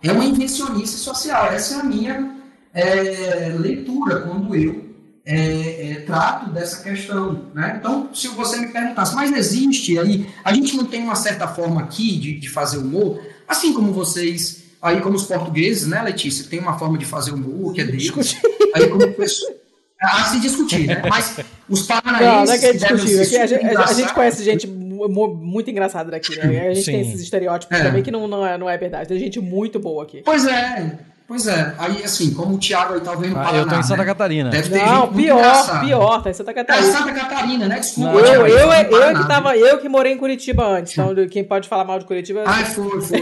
É 0.00 0.12
uma 0.12 0.24
invencionice 0.24 0.98
social. 0.98 1.46
Essa 1.46 1.74
é 1.74 1.80
a 1.80 1.84
minha 1.84 2.36
é, 2.72 3.52
leitura 3.58 4.20
quando 4.20 4.54
eu 4.54 4.87
é, 5.30 5.90
é, 5.90 5.94
trato 6.06 6.50
dessa 6.50 6.82
questão. 6.82 7.44
Né? 7.54 7.76
Então, 7.78 8.08
se 8.14 8.28
você 8.28 8.56
me 8.56 8.68
perguntasse, 8.68 9.14
mas 9.14 9.30
existe 9.30 9.98
aí, 9.98 10.26
a 10.42 10.52
gente 10.54 10.74
não 10.76 10.86
tem 10.86 11.02
uma 11.02 11.14
certa 11.14 11.46
forma 11.46 11.82
aqui 11.82 12.16
de, 12.18 12.38
de 12.40 12.48
fazer 12.48 12.78
humor, 12.78 13.20
assim 13.46 13.72
como 13.74 13.92
vocês, 13.92 14.64
aí 14.80 15.00
como 15.00 15.16
os 15.16 15.24
portugueses, 15.24 15.86
né, 15.86 16.00
Letícia, 16.02 16.46
tem 16.48 16.58
uma 16.58 16.78
forma 16.78 16.96
de 16.96 17.04
fazer 17.04 17.32
humor 17.32 17.74
que 17.74 17.82
é 17.82 17.84
deles. 17.84 18.36
Aí 18.74 18.86
como 18.88 19.12
pessoa, 19.12 19.52
a 20.00 20.24
se 20.24 20.40
discutir, 20.40 20.86
né? 20.86 21.02
Mas 21.08 21.38
os 21.68 21.82
paranaenses... 21.82 22.28
Não, 22.34 22.44
não 22.46 22.52
é 22.52 22.58
que 22.58 22.66
é 22.66 22.72
discutível. 22.72 23.22
é 23.22 23.26
que 23.26 23.36
a, 23.36 23.46
gente, 23.46 23.66
a 23.76 23.92
gente 23.92 24.14
conhece 24.14 24.44
gente 24.44 24.66
mu- 24.66 25.08
mu- 25.08 25.34
muito 25.34 25.70
engraçada 25.70 26.10
daqui, 26.10 26.36
né? 26.38 26.68
A 26.68 26.74
gente 26.74 26.86
tem 26.86 27.02
Sim. 27.04 27.10
esses 27.10 27.20
estereótipos 27.22 27.76
É. 27.76 27.82
também 27.82 28.02
que 28.02 28.10
não, 28.10 28.28
não, 28.28 28.46
é, 28.46 28.56
não 28.56 28.70
é 28.70 28.78
verdade. 28.78 29.08
Tem 29.08 29.18
gente 29.18 29.40
muito 29.40 29.80
boa 29.80 30.04
aqui. 30.04 30.22
Pois 30.24 30.46
é, 30.46 30.98
pois 31.28 31.46
é. 31.46 31.74
Aí, 31.78 32.02
assim, 32.02 32.32
como 32.32 32.56
o 32.56 32.58
Thiago 32.58 32.94
aí 32.94 33.00
talvez 33.00 33.30
no 33.32 33.38
Ah, 33.38 33.44
Paraná, 33.44 33.62
eu 33.62 33.68
tô 33.68 33.76
em 33.76 33.82
Santa 33.84 33.98
né? 33.98 34.04
Catarina. 34.06 34.50
Deve 34.50 34.70
ter 34.70 34.84
Não, 34.84 35.12
pior, 35.12 35.80
pior. 35.80 36.22
Tá 36.22 36.30
em 36.30 36.34
Santa 36.34 36.50
É, 36.50 36.54
Catarina. 36.54 36.92
Santa 36.92 37.12
Catarina, 37.12 37.68
né? 37.68 37.78
Desculpa. 37.78 38.12
Não. 38.12 38.18
Eu, 38.18 38.24
Thiago, 38.24 38.46
eu, 38.46 38.72
eu, 38.72 38.90
Paraná. 38.90 39.20
que 39.22 39.28
tava, 39.28 39.56
eu 39.56 39.78
que 39.78 39.88
morei 39.88 40.12
em 40.14 40.18
Curitiba 40.18 40.66
antes, 40.66 40.94
então 40.94 41.14
quem 41.30 41.44
pode 41.44 41.68
falar 41.68 41.84
mal 41.84 41.98
de 41.98 42.06
Curitiba. 42.06 42.42
Ai, 42.46 42.64
foi, 42.64 43.00
foi. 43.02 43.20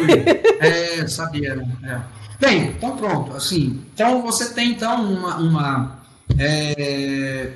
É, 0.61 1.07
sabia, 1.09 1.57
né? 1.57 1.67
É. 1.83 2.01
Bem, 2.39 2.69
então 2.69 2.97
pronto, 2.97 3.37
assim. 3.37 3.83
Então 3.93 4.23
você 4.23 4.55
tem 4.55 4.71
então 4.71 5.03
uma. 5.03 5.37
uma, 5.37 5.99
é, 6.39 7.51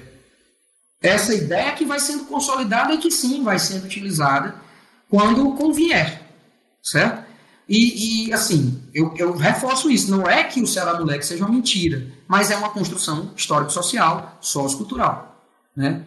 essa 1.03 1.35
ideia 1.35 1.73
que 1.73 1.85
vai 1.85 1.99
sendo 1.99 2.25
consolidada 2.27 2.93
e 2.93 2.99
que 2.99 3.11
sim 3.11 3.43
vai 3.43 3.59
sendo 3.59 3.85
utilizada 3.85 4.55
quando 5.09 5.55
convier, 5.55 6.21
certo? 6.83 7.25
E, 7.69 8.27
e, 8.29 8.33
assim, 8.33 8.80
eu, 8.95 9.15
eu 9.17 9.37
reforço 9.37 9.91
isso, 9.91 10.11
não 10.11 10.27
é 10.27 10.45
que 10.45 10.61
o 10.61 10.67
Ceará 10.67 10.99
Moleque 10.99 11.27
seja 11.27 11.45
uma 11.45 11.55
mentira, 11.55 12.07
mas 12.27 12.51
é 12.51 12.57
uma 12.57 12.71
construção 12.71 13.31
histórico-social, 13.37 14.39
sociocultural, 14.41 15.43
né? 15.77 16.03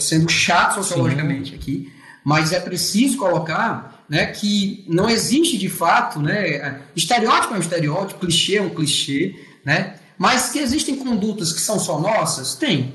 Sendo 0.00 0.28
chato 0.28 0.74
sociologicamente 0.74 1.54
aqui, 1.54 1.92
mas 2.24 2.52
é 2.52 2.58
preciso 2.58 3.16
colocar 3.16 4.04
né, 4.08 4.26
que 4.26 4.84
não 4.88 5.08
existe 5.08 5.56
de 5.56 5.68
fato, 5.68 6.20
né, 6.20 6.80
estereótipo 6.96 7.54
é 7.54 7.56
um 7.56 7.60
estereótipo, 7.60 8.20
clichê 8.20 8.56
é 8.56 8.62
um 8.62 8.70
clichê, 8.70 9.34
né, 9.64 9.96
mas 10.18 10.50
que 10.50 10.58
existem 10.58 10.96
condutas 10.96 11.52
que 11.52 11.60
são 11.60 11.78
só 11.78 11.98
nossas, 12.00 12.54
tem. 12.54 12.94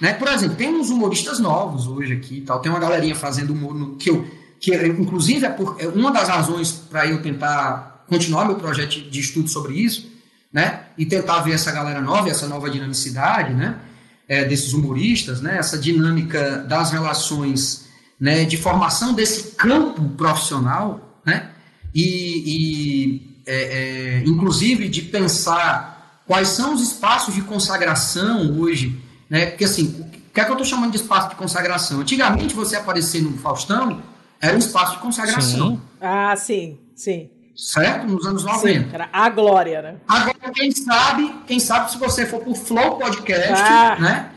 Né? 0.00 0.12
Por 0.12 0.28
exemplo, 0.28 0.56
tem 0.56 0.74
uns 0.74 0.90
humoristas 0.90 1.38
novos 1.38 1.86
hoje 1.86 2.12
aqui, 2.12 2.40
tal, 2.40 2.60
tem 2.60 2.70
uma 2.70 2.80
galerinha 2.80 3.14
fazendo 3.14 3.52
humor 3.52 3.74
no, 3.74 3.96
que 3.96 4.10
eu, 4.10 4.26
que 4.60 4.74
inclusive 4.74 5.44
é, 5.44 5.50
por, 5.50 5.76
é 5.78 5.88
uma 5.88 6.10
das 6.10 6.28
razões 6.28 6.70
para 6.72 7.06
eu 7.06 7.20
tentar 7.22 7.97
continuar 8.08 8.46
meu 8.46 8.56
projeto 8.56 9.00
de, 9.10 9.20
estudo 9.20 9.48
sobre 9.48 9.74
isso, 9.74 10.10
né, 10.52 10.86
e 10.96 11.04
tentar 11.04 11.40
ver 11.40 11.52
essa 11.52 11.70
galera 11.70 12.00
nova, 12.00 12.30
essa 12.30 12.48
nova 12.48 12.70
dinamicidade, 12.70 13.52
né, 13.52 13.78
é, 14.26 14.44
desses 14.44 14.72
humoristas, 14.72 15.40
né, 15.40 15.58
essa 15.58 15.78
dinâmica 15.78 16.58
das 16.58 16.90
relações 16.90 17.86
né, 18.18 18.44
de 18.44 18.56
formação 18.56 19.14
desse 19.14 19.54
campo 19.54 20.02
profissional, 20.10 21.20
né, 21.24 21.50
e, 21.94 22.42
e 22.46 23.40
é, 23.46 23.54
é, 23.54 24.22
inclusive 24.26 24.88
de 24.88 25.02
pensar 25.02 26.22
quais 26.26 26.48
são 26.48 26.74
os 26.74 26.82
espaços 26.82 27.34
de 27.34 27.42
consagração 27.42 28.58
hoje, 28.58 28.98
né, 29.28 29.46
porque 29.46 29.64
assim, 29.64 29.96
o 30.00 30.32
que 30.32 30.40
é 30.40 30.44
que 30.44 30.50
eu 30.50 30.54
estou 30.54 30.64
chamando 30.64 30.92
de 30.92 30.98
espaço 30.98 31.30
de 31.30 31.36
consagração? 31.36 32.00
Antigamente 32.00 32.54
você 32.54 32.76
aparecer 32.76 33.22
no 33.22 33.36
Faustão 33.38 34.02
era 34.40 34.54
um 34.54 34.58
espaço 34.58 34.92
de 34.92 34.98
consagração, 34.98 35.72
Sim. 35.72 35.80
Ah, 36.00 36.34
sim, 36.36 36.78
sim. 36.94 37.28
Certo? 37.58 38.06
Nos 38.06 38.24
anos 38.24 38.42
Sim, 38.42 38.48
90. 38.78 38.94
era 38.94 39.08
a 39.12 39.28
glória, 39.28 39.82
né? 39.82 39.94
Agora, 40.06 40.52
quem 40.54 40.70
sabe, 40.70 41.34
quem 41.46 41.58
sabe 41.58 41.90
se 41.90 41.98
você 41.98 42.24
for 42.24 42.40
pro 42.40 42.54
Flow 42.54 42.96
Podcast, 42.98 43.52
Ah. 43.52 43.96
né? 43.98 44.30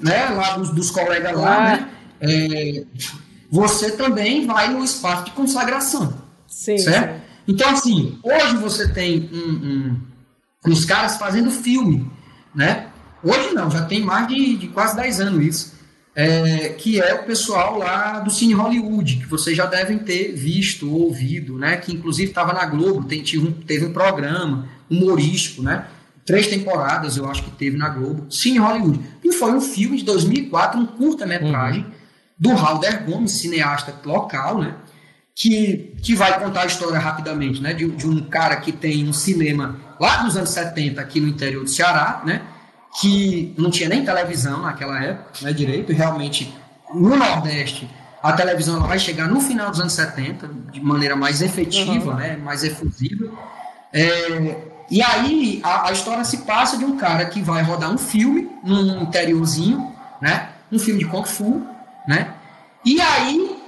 né? 0.00 0.28
Lá 0.30 0.56
dos, 0.56 0.70
dos 0.70 0.90
colegas 0.90 1.36
lá, 1.36 1.56
Ah. 1.56 1.76
né? 1.76 1.88
É, 2.20 2.84
você 3.50 3.90
também 3.92 4.46
vai 4.46 4.68
no 4.68 4.82
espaço 4.84 5.24
de 5.24 5.30
consagração, 5.32 6.14
Sim, 6.46 6.78
certo? 6.78 7.14
sim. 7.16 7.20
Então, 7.48 7.68
assim, 7.70 8.18
hoje 8.22 8.56
você 8.56 8.88
tem 8.88 9.28
um, 9.32 9.36
um- 9.36 10.00
uns 10.72 10.84
caras 10.84 11.16
fazendo 11.18 11.50
filme, 11.50 12.10
né? 12.54 12.86
Hoje 13.22 13.52
não, 13.54 13.70
já 13.70 13.84
tem 13.84 14.02
mais 14.02 14.28
de, 14.28 14.56
de 14.56 14.68
quase 14.68 14.96
10 14.96 15.20
anos 15.20 15.44
isso. 15.44 15.73
É, 16.16 16.68
que 16.70 17.00
é 17.00 17.12
o 17.14 17.24
pessoal 17.24 17.76
lá 17.76 18.20
do 18.20 18.30
Cine 18.30 18.52
Hollywood, 18.54 19.16
que 19.16 19.26
vocês 19.26 19.56
já 19.56 19.66
devem 19.66 19.98
ter 19.98 20.32
visto 20.32 20.88
ou 20.88 21.06
ouvido, 21.06 21.58
né? 21.58 21.76
Que 21.76 21.92
inclusive 21.92 22.28
estava 22.28 22.52
na 22.52 22.64
Globo, 22.66 23.04
tem, 23.08 23.22
um- 23.38 23.50
teve 23.50 23.84
um 23.86 23.92
programa 23.92 24.68
humorístico, 24.88 25.62
né? 25.62 25.86
Três 26.24 26.46
temporadas, 26.46 27.16
eu 27.16 27.28
acho 27.28 27.42
que 27.42 27.50
teve 27.50 27.76
na 27.76 27.88
Globo. 27.88 28.26
Cine 28.30 28.58
Hollywood. 28.58 29.00
E 29.24 29.32
foi 29.32 29.52
um 29.52 29.60
filme 29.60 29.96
de 29.98 30.04
2004, 30.04 30.80
um 30.80 30.86
curta-metragem, 30.86 31.84
do 32.38 32.50
Halder 32.50 33.04
Gomes, 33.04 33.32
cineasta 33.32 33.94
local, 34.04 34.60
né? 34.60 34.74
que, 35.34 35.94
que 36.00 36.14
vai 36.14 36.38
contar 36.38 36.62
a 36.62 36.66
história 36.66 36.98
rapidamente, 36.98 37.60
né? 37.60 37.72
De, 37.74 37.88
de 37.88 38.06
um 38.06 38.20
cara 38.22 38.56
que 38.56 38.70
tem 38.70 39.08
um 39.08 39.12
cinema 39.12 39.76
lá 40.00 40.22
nos 40.22 40.36
anos 40.36 40.50
70 40.50 41.00
aqui 41.00 41.20
no 41.20 41.26
interior 41.26 41.64
do 41.64 41.70
Ceará, 41.70 42.22
né? 42.24 42.42
Que 43.00 43.54
não 43.58 43.70
tinha 43.70 43.88
nem 43.88 44.04
televisão 44.04 44.62
naquela 44.62 45.02
época, 45.02 45.30
né? 45.42 45.52
Direito, 45.52 45.92
e 45.92 45.94
realmente 45.94 46.54
no 46.92 47.16
Nordeste 47.16 47.88
a 48.22 48.32
televisão 48.32 48.80
vai 48.80 48.98
chegar 48.98 49.28
no 49.28 49.38
final 49.38 49.70
dos 49.70 49.80
anos 49.80 49.92
70 49.92 50.48
de 50.72 50.80
maneira 50.80 51.14
mais 51.14 51.42
efetiva, 51.42 52.14
né? 52.14 52.36
Mais 52.36 52.64
efusiva. 52.64 53.30
É, 53.92 54.56
e 54.90 55.02
aí 55.02 55.60
a, 55.62 55.88
a 55.88 55.92
história 55.92 56.24
se 56.24 56.38
passa 56.38 56.78
de 56.78 56.86
um 56.86 56.96
cara 56.96 57.26
que 57.26 57.42
vai 57.42 57.62
rodar 57.62 57.90
um 57.90 57.98
filme 57.98 58.48
num 58.64 59.02
interiorzinho, 59.02 59.92
né? 60.22 60.48
Um 60.72 60.78
filme 60.78 61.00
de 61.00 61.06
Kung 61.06 61.26
Fu, 61.26 61.66
né? 62.08 62.32
E 62.82 62.98
aí, 62.98 63.58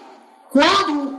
quando 0.51 1.19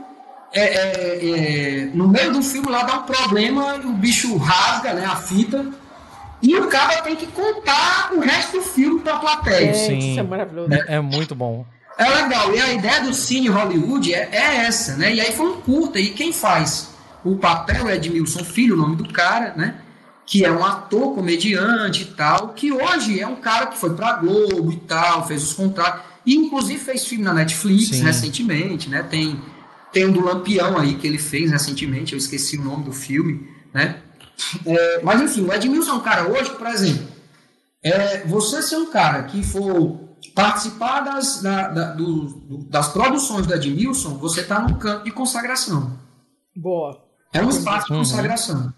é, 0.52 0.60
é, 0.60 1.82
é, 1.82 1.90
no 1.94 2.08
meio 2.08 2.32
do 2.32 2.42
filme 2.42 2.68
lá 2.68 2.82
dá 2.82 2.98
um 2.98 3.02
problema, 3.02 3.76
o 3.76 3.92
bicho 3.92 4.36
rasga 4.36 4.94
né, 4.94 5.04
a 5.04 5.14
fita, 5.14 5.64
e 6.40 6.56
o 6.56 6.68
cara 6.68 7.02
tem 7.02 7.16
que 7.16 7.26
contar 7.26 8.10
o 8.12 8.20
resto 8.20 8.58
do 8.58 8.62
filme 8.62 9.00
pra 9.00 9.18
plateia. 9.18 9.74
Gente, 9.74 10.02
Sim. 10.02 10.10
isso 10.10 10.20
é 10.20 10.22
maravilhoso. 10.22 10.72
É, 10.72 10.96
é 10.96 11.00
muito 11.00 11.34
bom. 11.34 11.66
É 11.98 12.08
legal. 12.08 12.54
E 12.54 12.60
a 12.60 12.72
ideia 12.72 13.00
do 13.00 13.12
Cine 13.12 13.48
Hollywood 13.48 14.14
é, 14.14 14.28
é 14.30 14.56
essa, 14.66 14.96
né? 14.96 15.12
E 15.12 15.20
aí 15.20 15.32
foi 15.32 15.48
um 15.48 15.60
curta. 15.60 15.98
E 15.98 16.10
quem 16.10 16.32
faz 16.32 16.90
o 17.24 17.36
papel 17.36 17.88
é 17.88 17.96
Edmilson 17.96 18.44
Filho, 18.44 18.74
o 18.74 18.78
nome 18.78 18.96
do 18.96 19.08
cara, 19.12 19.52
né? 19.56 19.80
Que 20.24 20.44
é 20.44 20.52
um 20.52 20.64
ator, 20.64 21.14
comediante 21.14 22.02
e 22.02 22.06
tal, 22.06 22.50
que 22.50 22.70
hoje 22.70 23.18
é 23.18 23.26
um 23.26 23.36
cara 23.36 23.66
que 23.66 23.78
foi 23.78 23.94
pra 23.94 24.12
Globo 24.12 24.70
e 24.70 24.76
tal, 24.76 25.26
fez 25.26 25.42
os 25.42 25.52
contratos. 25.54 26.02
E 26.24 26.36
inclusive 26.36 26.78
fez 26.78 27.06
filme 27.06 27.24
na 27.24 27.34
Netflix 27.34 27.88
Sim. 27.88 28.04
recentemente, 28.04 28.88
né? 28.88 29.02
Tem, 29.02 29.40
tem 29.92 30.06
um 30.06 30.12
do 30.12 30.24
Lampião 30.24 30.78
aí 30.78 30.94
que 30.94 31.06
ele 31.06 31.18
fez 31.18 31.50
recentemente, 31.50 32.12
eu 32.12 32.18
esqueci 32.18 32.56
o 32.58 32.62
nome 32.62 32.84
do 32.84 32.92
filme, 32.92 33.48
né? 33.72 33.96
É, 34.64 35.02
mas 35.02 35.20
enfim, 35.20 35.42
o 35.42 35.52
Edmilson 35.52 35.90
é 35.90 35.94
um 35.94 36.00
cara 36.00 36.28
hoje, 36.28 36.50
por 36.50 36.66
exemplo, 36.68 37.06
é, 37.82 38.24
você 38.24 38.62
ser 38.62 38.76
um 38.76 38.90
cara 38.90 39.24
que 39.24 39.42
for 39.42 39.98
participar 40.34 41.00
das, 41.00 41.42
da- 41.42 41.68
da- 41.68 41.92
do- 41.94 42.24
do- 42.26 42.64
das 42.64 42.88
produções 42.88 43.46
do 43.46 43.54
Edmilson, 43.54 44.16
você 44.18 44.40
está 44.42 44.60
num 44.60 44.74
campo 44.74 45.04
de 45.04 45.10
consagração. 45.10 45.98
Boa. 46.54 47.00
É 47.32 47.42
um 47.42 47.48
espaço 47.50 47.86
de 47.88 47.92
Uhum. 47.92 47.98
consagração. 47.98 48.72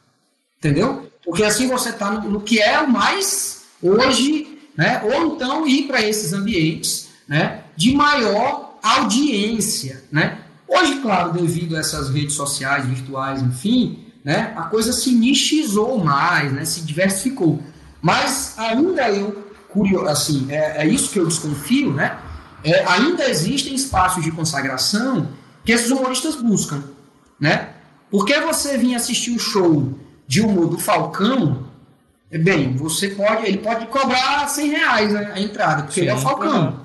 Entendeu? 0.59 1.11
Porque 1.24 1.43
assim 1.45 1.69
você 1.69 1.91
está 1.91 2.11
no, 2.11 2.31
no 2.31 2.41
que 2.41 2.61
é 2.61 2.81
o 2.81 2.89
mais 2.91 3.65
hoje, 3.82 4.59
né? 4.77 5.03
Ou 5.03 5.35
então 5.35 5.66
ir 5.66 5.87
para 5.87 6.03
esses 6.03 6.32
ambientes, 6.32 7.09
né? 7.28 7.65
De 7.77 7.95
maior 7.95 8.78
audiência, 8.82 10.03
né? 10.11 10.41
Hoje, 10.66 11.01
claro, 11.01 11.32
devido 11.32 11.77
a 11.77 11.81
essas 11.81 12.09
redes 12.11 12.35
sociais, 12.35 12.87
virtuais, 12.87 13.43
enfim, 13.43 14.07
né? 14.25 14.53
A 14.57 14.63
coisa 14.63 14.93
se 14.93 15.13
nichizou 15.13 16.03
mais, 16.03 16.53
né? 16.53 16.65
Se 16.65 16.83
diversificou. 16.83 17.61
Mas 18.03 18.55
ainda 18.59 19.11
eu, 19.11 19.45
curioso, 19.69 20.09
assim, 20.09 20.47
é, 20.51 20.83
é 20.83 20.87
isso 20.87 21.11
que 21.11 21.19
eu 21.19 21.27
desconfio, 21.27 21.93
né? 21.93 22.19
É, 22.63 22.85
ainda 22.87 23.29
existem 23.29 23.75
espaços 23.75 24.23
de 24.23 24.31
consagração 24.31 25.29
que 25.65 25.73
esses 25.73 25.91
humoristas 25.91 26.37
buscam, 26.37 26.83
né? 27.39 27.71
Porque 28.11 28.39
você 28.41 28.77
vir 28.77 28.95
assistir 28.95 29.31
o 29.31 29.39
show 29.39 29.99
de 30.27 30.41
humor 30.41 30.69
do 30.69 30.79
Falcão, 30.79 31.67
bem, 32.31 32.77
você 32.77 33.09
pode, 33.09 33.47
ele 33.47 33.59
pode 33.59 33.87
cobrar 33.87 34.49
100 34.49 34.69
reais 34.69 35.13
né, 35.13 35.33
a 35.35 35.41
entrada, 35.41 35.83
porque 35.83 36.01
Sim, 36.01 36.01
ele 36.03 36.11
é 36.11 36.15
o 36.15 36.19
Falcão. 36.19 36.81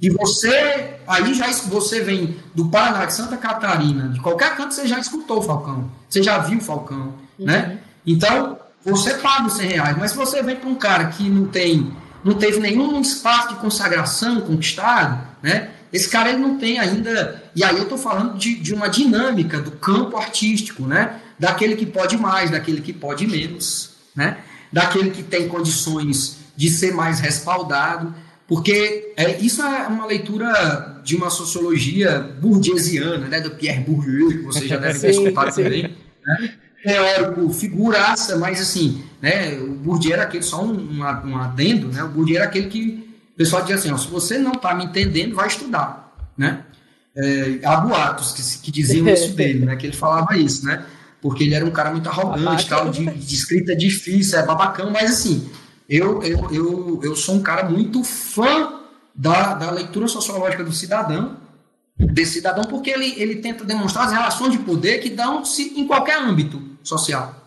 E 0.00 0.08
você, 0.08 0.96
aí 1.06 1.34
já 1.34 1.50
você 1.52 2.00
vem 2.00 2.36
do 2.54 2.68
Paraná, 2.68 3.04
de 3.04 3.12
Santa 3.12 3.36
Catarina, 3.36 4.08
de 4.08 4.20
qualquer 4.20 4.56
canto 4.56 4.74
você 4.74 4.86
já 4.86 4.98
escutou 4.98 5.38
o 5.38 5.42
Falcão, 5.42 5.90
você 6.08 6.22
já 6.22 6.38
viu 6.38 6.58
o 6.58 6.62
Falcão, 6.62 7.14
uhum. 7.38 7.46
né? 7.46 7.78
Então, 8.06 8.58
você 8.84 9.14
paga 9.14 9.46
os 9.46 9.54
100 9.54 9.68
reais, 9.68 9.96
mas 9.98 10.12
se 10.12 10.16
você 10.16 10.42
vem 10.42 10.56
para 10.56 10.68
um 10.68 10.74
cara 10.74 11.06
que 11.08 11.28
não 11.28 11.46
tem, 11.46 11.94
não 12.24 12.34
teve 12.34 12.58
nenhum 12.60 12.98
espaço 13.00 13.50
de 13.50 13.54
consagração 13.56 14.40
conquistado, 14.40 15.20
né? 15.42 15.70
Esse 15.92 16.08
cara 16.08 16.30
ele 16.30 16.38
não 16.38 16.56
tem 16.56 16.78
ainda, 16.78 17.42
e 17.54 17.62
aí 17.62 17.76
eu 17.76 17.82
estou 17.82 17.98
falando 17.98 18.38
de, 18.38 18.54
de 18.54 18.72
uma 18.72 18.88
dinâmica 18.88 19.60
do 19.60 19.72
campo 19.72 20.16
artístico, 20.16 20.84
né? 20.84 21.20
Daquele 21.38 21.76
que 21.76 21.84
pode 21.84 22.16
mais, 22.16 22.50
daquele 22.50 22.80
que 22.80 22.92
pode 22.92 23.26
menos, 23.26 23.90
né? 24.14 24.38
Daquele 24.72 25.10
que 25.10 25.22
tem 25.22 25.48
condições 25.48 26.38
de 26.56 26.70
ser 26.70 26.94
mais 26.94 27.18
respaldado. 27.20 28.14
Porque 28.50 29.12
é, 29.16 29.38
isso 29.38 29.62
é 29.62 29.86
uma 29.86 30.06
leitura 30.06 31.00
de 31.04 31.14
uma 31.14 31.30
sociologia 31.30 32.18
burguesiana, 32.18 33.28
né, 33.28 33.40
do 33.40 33.52
Pierre 33.52 33.84
Bourdieu, 33.84 34.28
que 34.28 34.38
você 34.38 34.66
já 34.66 34.76
deve 34.76 34.98
ter 34.98 35.10
escutado 35.14 35.54
também. 35.54 35.84
Né? 35.84 36.54
Teórico, 36.82 37.48
figuraça, 37.52 38.36
mas 38.38 38.60
assim, 38.60 39.04
né, 39.22 39.56
o 39.56 39.68
Bourdieu 39.74 40.14
era 40.14 40.24
aquele, 40.24 40.42
só 40.42 40.64
um, 40.64 40.72
um, 40.72 41.00
um 41.00 41.36
adendo, 41.38 41.92
né, 41.92 42.02
o 42.02 42.08
Bourdieu 42.08 42.38
era 42.38 42.46
aquele 42.46 42.66
que 42.66 43.08
o 43.34 43.36
pessoal 43.36 43.62
dizia 43.62 43.76
assim, 43.76 43.92
ó, 43.92 43.96
se 43.96 44.08
você 44.08 44.36
não 44.36 44.50
está 44.50 44.74
me 44.74 44.84
entendendo, 44.86 45.36
vai 45.36 45.46
estudar. 45.46 46.12
Né? 46.36 46.64
É, 47.16 47.60
há 47.62 47.76
boatos 47.76 48.32
que, 48.32 48.64
que 48.64 48.72
diziam 48.72 49.08
isso 49.08 49.30
dele, 49.36 49.64
né, 49.64 49.76
que 49.76 49.86
ele 49.86 49.96
falava 49.96 50.36
isso, 50.36 50.66
né? 50.66 50.84
porque 51.22 51.44
ele 51.44 51.54
era 51.54 51.64
um 51.64 51.70
cara 51.70 51.92
muito 51.92 52.08
arrogante, 52.08 52.68
tal, 52.68 52.90
de, 52.90 53.04
de 53.04 53.34
escrita 53.34 53.76
difícil, 53.76 54.38
é 54.38 54.44
babacão, 54.44 54.90
mas 54.90 55.10
assim, 55.10 55.48
eu, 55.90 56.22
eu, 56.22 56.50
eu, 56.52 57.00
eu 57.02 57.16
sou 57.16 57.34
um 57.34 57.42
cara 57.42 57.68
muito 57.68 58.04
fã 58.04 58.80
da, 59.12 59.54
da 59.54 59.72
leitura 59.72 60.06
sociológica 60.06 60.62
do 60.62 60.72
cidadão, 60.72 61.36
desse 61.98 62.34
cidadão, 62.34 62.62
porque 62.62 62.90
ele, 62.90 63.20
ele 63.20 63.36
tenta 63.36 63.64
demonstrar 63.64 64.06
as 64.06 64.12
relações 64.12 64.52
de 64.52 64.58
poder 64.58 65.00
que 65.00 65.10
dão-se 65.10 65.74
em 65.76 65.88
qualquer 65.88 66.22
âmbito 66.22 66.62
social, 66.84 67.44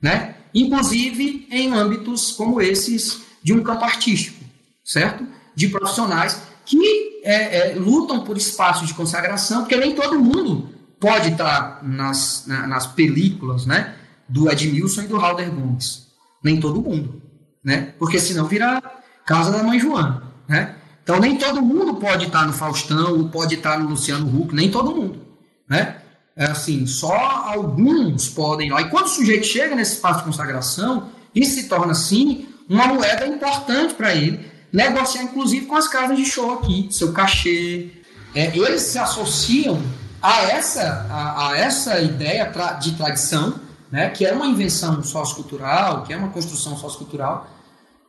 né? 0.00 0.34
Inclusive 0.54 1.48
em 1.50 1.72
âmbitos 1.72 2.32
como 2.32 2.60
esses 2.60 3.22
de 3.42 3.54
um 3.54 3.62
campo 3.62 3.84
artístico, 3.84 4.44
certo? 4.84 5.26
De 5.54 5.68
profissionais 5.68 6.42
que 6.66 7.22
é, 7.24 7.70
é, 7.70 7.74
lutam 7.76 8.20
por 8.20 8.36
espaços 8.36 8.88
de 8.88 8.94
consagração, 8.94 9.60
porque 9.60 9.76
nem 9.76 9.94
todo 9.94 10.20
mundo 10.20 10.68
pode 11.00 11.30
estar 11.30 11.82
nas, 11.82 12.46
nas 12.46 12.86
películas, 12.86 13.64
né? 13.64 13.96
Do 14.28 14.50
Edmilson 14.50 15.02
e 15.02 15.06
do 15.06 15.16
Halder 15.16 15.50
Gomes. 15.50 16.08
Nem 16.44 16.60
todo 16.60 16.82
mundo 16.82 17.25
né? 17.66 17.92
Porque 17.98 18.20
senão 18.20 18.46
vira 18.46 18.80
casa 19.26 19.50
da 19.50 19.64
mãe 19.64 19.80
Joana, 19.80 20.22
né? 20.48 20.76
Então 21.02 21.18
nem 21.18 21.36
todo 21.36 21.60
mundo 21.60 21.96
pode 21.96 22.26
estar 22.26 22.46
no 22.46 22.52
Faustão, 22.52 23.18
ou 23.18 23.28
pode 23.28 23.56
estar 23.56 23.76
no 23.80 23.88
Luciano 23.88 24.26
Huck, 24.26 24.54
nem 24.54 24.70
todo 24.70 24.94
mundo, 24.94 25.20
né? 25.68 25.96
É 26.36 26.44
assim, 26.44 26.86
só 26.86 27.12
alguns 27.12 28.28
podem 28.28 28.70
lá. 28.70 28.82
E 28.82 28.88
quando 28.88 29.06
o 29.06 29.08
sujeito 29.08 29.46
chega 29.46 29.74
nesse 29.74 29.94
espaço 29.94 30.20
de 30.20 30.26
consagração, 30.26 31.08
isso 31.34 31.54
se 31.54 31.68
torna, 31.68 31.92
assim, 31.92 32.46
uma 32.68 32.86
moeda 32.86 33.26
importante 33.26 33.94
para 33.94 34.14
ele, 34.14 34.48
negociar 34.72 35.24
inclusive 35.24 35.66
com 35.66 35.74
as 35.74 35.88
casas 35.88 36.16
de 36.16 36.24
show 36.24 36.58
aqui, 36.58 36.88
seu 36.90 37.12
cachê. 37.12 37.90
É, 38.34 38.56
eles 38.56 38.82
se 38.82 38.98
associam 38.98 39.82
a 40.22 40.42
essa, 40.42 41.06
a, 41.10 41.48
a 41.48 41.58
essa 41.58 41.98
ideia 42.00 42.52
de 42.80 42.92
tradição, 42.92 43.58
né, 43.90 44.10
que 44.10 44.26
é 44.26 44.32
uma 44.32 44.46
invenção 44.46 45.02
sociocultural, 45.02 46.04
que 46.04 46.12
é 46.12 46.16
uma 46.16 46.28
construção 46.28 46.76
sociocultural, 46.76 47.55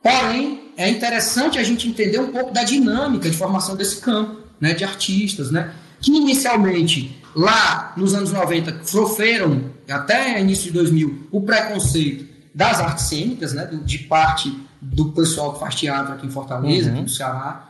Porém, 0.02 0.72
é 0.76 0.88
interessante 0.88 1.58
a 1.58 1.62
gente 1.62 1.88
entender 1.88 2.20
um 2.20 2.30
pouco 2.30 2.52
da 2.52 2.62
dinâmica 2.62 3.28
de 3.28 3.36
formação 3.36 3.76
desse 3.76 4.00
campo, 4.00 4.40
né, 4.60 4.72
de 4.72 4.84
artistas, 4.84 5.50
né, 5.50 5.74
que 6.00 6.12
inicialmente, 6.12 7.20
lá 7.34 7.92
nos 7.96 8.14
anos 8.14 8.32
90, 8.32 8.84
sofreram, 8.84 9.70
até 9.90 10.40
início 10.40 10.64
de 10.64 10.72
2000, 10.72 11.28
o 11.30 11.40
preconceito 11.40 12.26
das 12.54 12.80
artes 12.80 13.06
cênicas, 13.06 13.52
né, 13.52 13.68
de 13.84 13.98
parte 13.98 14.56
do 14.80 15.12
pessoal 15.12 15.54
que 15.54 15.60
faz 15.60 15.74
teatro 15.74 16.12
aqui 16.12 16.26
em 16.26 16.30
Fortaleza, 16.30 16.88
uhum. 16.88 16.94
aqui 16.94 17.02
no 17.02 17.08
Ceará, 17.08 17.68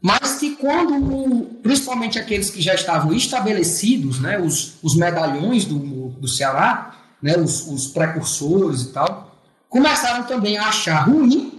mas 0.00 0.38
que 0.38 0.56
quando, 0.56 1.46
principalmente 1.62 2.18
aqueles 2.18 2.50
que 2.50 2.62
já 2.62 2.74
estavam 2.74 3.12
estabelecidos, 3.12 4.20
né, 4.20 4.38
os, 4.38 4.74
os 4.82 4.96
medalhões 4.96 5.64
do, 5.64 5.78
do 5.78 6.28
Ceará, 6.28 6.94
né, 7.22 7.36
os, 7.36 7.66
os 7.68 7.88
precursores 7.88 8.82
e 8.82 8.88
tal, 8.92 9.36
começaram 9.68 10.24
também 10.24 10.56
a 10.56 10.68
achar 10.68 11.08
ruim 11.08 11.57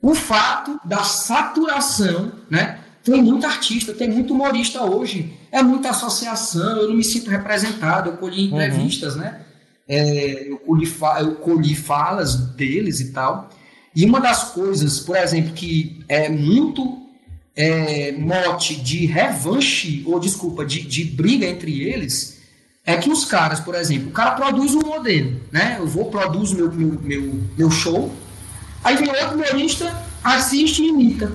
o 0.00 0.14
fato 0.14 0.80
da 0.84 1.02
saturação, 1.02 2.32
né? 2.48 2.80
Tem 3.02 3.22
muito 3.22 3.46
artista, 3.46 3.92
tem 3.94 4.10
muito 4.10 4.34
humorista 4.34 4.82
hoje, 4.82 5.32
é 5.50 5.62
muita 5.62 5.90
associação, 5.90 6.76
eu 6.76 6.88
não 6.88 6.96
me 6.96 7.04
sinto 7.04 7.30
representado, 7.30 8.10
eu 8.10 8.16
colhi 8.16 8.48
uhum. 8.48 8.60
entrevistas, 8.60 9.14
uhum. 9.14 9.20
né? 9.22 9.40
É, 9.88 10.50
eu, 10.50 10.58
colhi 10.58 10.92
eu 11.20 11.34
colhi 11.36 11.74
falas 11.74 12.36
deles 12.36 13.00
e 13.00 13.12
tal. 13.12 13.48
E 13.96 14.04
uma 14.04 14.20
das 14.20 14.52
coisas, 14.52 15.00
por 15.00 15.16
exemplo, 15.16 15.52
que 15.54 16.04
é 16.08 16.28
muito 16.28 17.08
é, 17.56 18.12
mote 18.12 18.76
de 18.76 19.06
revanche, 19.06 20.04
ou 20.06 20.20
desculpa, 20.20 20.64
de, 20.64 20.82
de 20.82 21.04
briga 21.04 21.46
entre 21.46 21.82
eles, 21.82 22.38
é 22.84 22.96
que 22.96 23.10
os 23.10 23.24
caras, 23.24 23.58
por 23.60 23.74
exemplo, 23.74 24.08
o 24.08 24.12
cara 24.12 24.32
produz 24.32 24.74
um 24.74 24.80
modelo, 24.80 25.40
né? 25.50 25.76
Eu 25.78 25.86
vou, 25.86 26.06
produzo 26.06 26.54
meu, 26.54 26.72
meu, 26.72 27.00
meu, 27.00 27.40
meu 27.56 27.70
show, 27.70 28.12
Aí 28.82 28.96
vem 28.96 29.08
outro 29.08 29.34
humorista, 29.34 29.94
assiste 30.22 30.82
e 30.82 30.88
imita. 30.88 31.32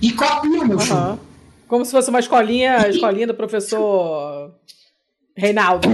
E 0.00 0.12
copia 0.12 0.60
o 0.60 0.66
meu 0.66 0.78
uhum. 0.78 0.84
show. 0.84 1.20
Como 1.66 1.84
se 1.84 1.90
fosse 1.90 2.08
uma 2.08 2.20
escolinha, 2.20 2.88
escolinha 2.88 3.26
do 3.26 3.34
professor 3.34 4.52
Reinaldo. 5.36 5.88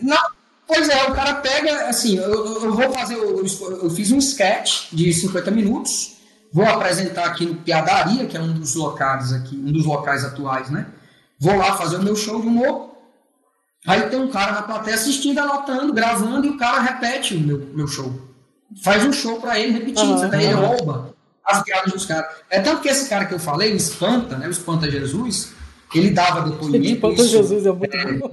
Não, 0.00 0.22
pois 0.66 0.88
é, 0.88 1.04
o 1.04 1.14
cara 1.14 1.34
pega, 1.34 1.86
assim, 1.86 2.16
eu, 2.16 2.62
eu 2.64 2.74
vou 2.74 2.90
fazer, 2.92 3.14
eu, 3.14 3.38
eu, 3.38 3.90
fiz 3.90 4.10
um 4.10 4.18
sketch 4.18 4.90
de 4.92 5.12
50 5.12 5.50
minutos, 5.50 6.16
vou 6.52 6.66
apresentar 6.66 7.26
aqui 7.26 7.46
no 7.46 7.54
Piadaria, 7.54 8.26
que 8.26 8.36
é 8.36 8.40
um 8.40 8.52
dos 8.52 8.74
locais 8.74 9.32
aqui, 9.32 9.56
um 9.56 9.70
dos 9.70 9.86
locais 9.86 10.24
atuais, 10.24 10.70
né? 10.70 10.86
Vou 11.38 11.56
lá 11.56 11.76
fazer 11.76 11.96
o 11.96 12.02
meu 12.02 12.16
show 12.16 12.40
de 12.40 12.48
humor. 12.48 12.90
Aí 13.86 14.02
tem 14.08 14.20
um 14.20 14.30
cara 14.30 14.52
na 14.52 14.62
plateia 14.62 14.96
assistindo, 14.96 15.38
anotando, 15.38 15.92
gravando, 15.92 16.46
e 16.46 16.50
o 16.50 16.56
cara 16.56 16.80
repete 16.80 17.34
o 17.34 17.40
meu, 17.40 17.58
meu 17.74 17.86
show 17.86 18.31
faz 18.82 19.04
um 19.04 19.12
show 19.12 19.40
para 19.40 19.58
ele 19.58 19.72
repetindo, 19.72 20.18
uhum, 20.18 20.28
daí 20.28 20.46
ele 20.46 20.54
rouba 20.54 21.14
as 21.44 21.62
piadas 21.62 21.92
dos 21.92 22.06
caras. 22.06 22.30
É 22.48 22.60
tanto 22.60 22.82
que 22.82 22.88
esse 22.88 23.08
cara 23.08 23.24
que 23.24 23.34
eu 23.34 23.38
falei, 23.38 23.72
o 23.72 23.76
Espanta, 23.76 24.36
né, 24.36 24.46
o 24.46 24.50
Espanta 24.50 24.90
Jesus, 24.90 25.52
ele 25.94 26.10
dava 26.10 26.48
depoimento. 26.48 26.86
Espanta 26.94 27.24
Jesus 27.24 27.66
é 27.66 27.72
muito 27.72 27.96
é, 27.96 28.12
bom. 28.14 28.30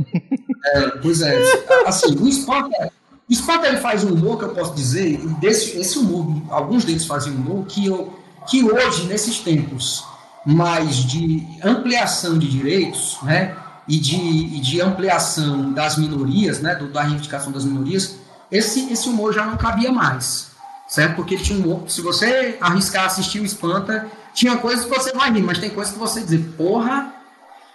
É, 0.65 0.81
pois 1.01 1.21
é, 1.21 1.37
assim, 1.85 2.15
o 2.15 2.27
Espanta, 2.27 2.91
o 3.29 3.33
Espanta 3.33 3.67
ele 3.67 3.77
faz 3.77 4.03
um 4.03 4.13
humor 4.13 4.37
que 4.37 4.45
eu 4.45 4.49
posso 4.49 4.73
dizer, 4.75 5.17
desse, 5.39 5.77
esse 5.77 5.97
humor, 5.97 6.41
alguns 6.49 6.85
deles 6.85 7.05
fazem 7.05 7.33
humor 7.33 7.65
que, 7.65 7.85
eu, 7.85 8.13
que 8.47 8.63
hoje, 8.63 9.05
nesses 9.05 9.39
tempos 9.39 10.03
mais 10.45 10.97
de 10.97 11.45
ampliação 11.63 12.37
de 12.37 12.47
direitos, 12.47 13.17
né, 13.23 13.55
e 13.87 13.97
de, 13.97 14.15
e 14.15 14.59
de 14.59 14.79
ampliação 14.79 15.73
das 15.73 15.97
minorias, 15.97 16.59
né, 16.61 16.75
do, 16.75 16.87
da 16.87 17.01
reivindicação 17.01 17.51
das 17.51 17.65
minorias, 17.65 18.17
esse, 18.51 18.91
esse 18.91 19.07
humor 19.09 19.33
já 19.33 19.45
não 19.45 19.57
cabia 19.57 19.91
mais, 19.91 20.51
certo? 20.87 21.15
Porque 21.15 21.37
tinha 21.37 21.57
humor, 21.59 21.89
se 21.89 22.01
você 22.01 22.57
arriscar 22.59 23.05
assistir 23.05 23.39
o 23.39 23.45
Espanta, 23.45 24.07
tinha 24.33 24.57
coisas 24.57 24.85
que 24.85 24.89
você 24.91 25.11
vai 25.13 25.31
rir, 25.31 25.43
mas 25.43 25.59
tem 25.59 25.69
coisas 25.69 25.93
que 25.93 25.99
você 25.99 26.21
dizer, 26.21 26.53
porra, 26.57 27.13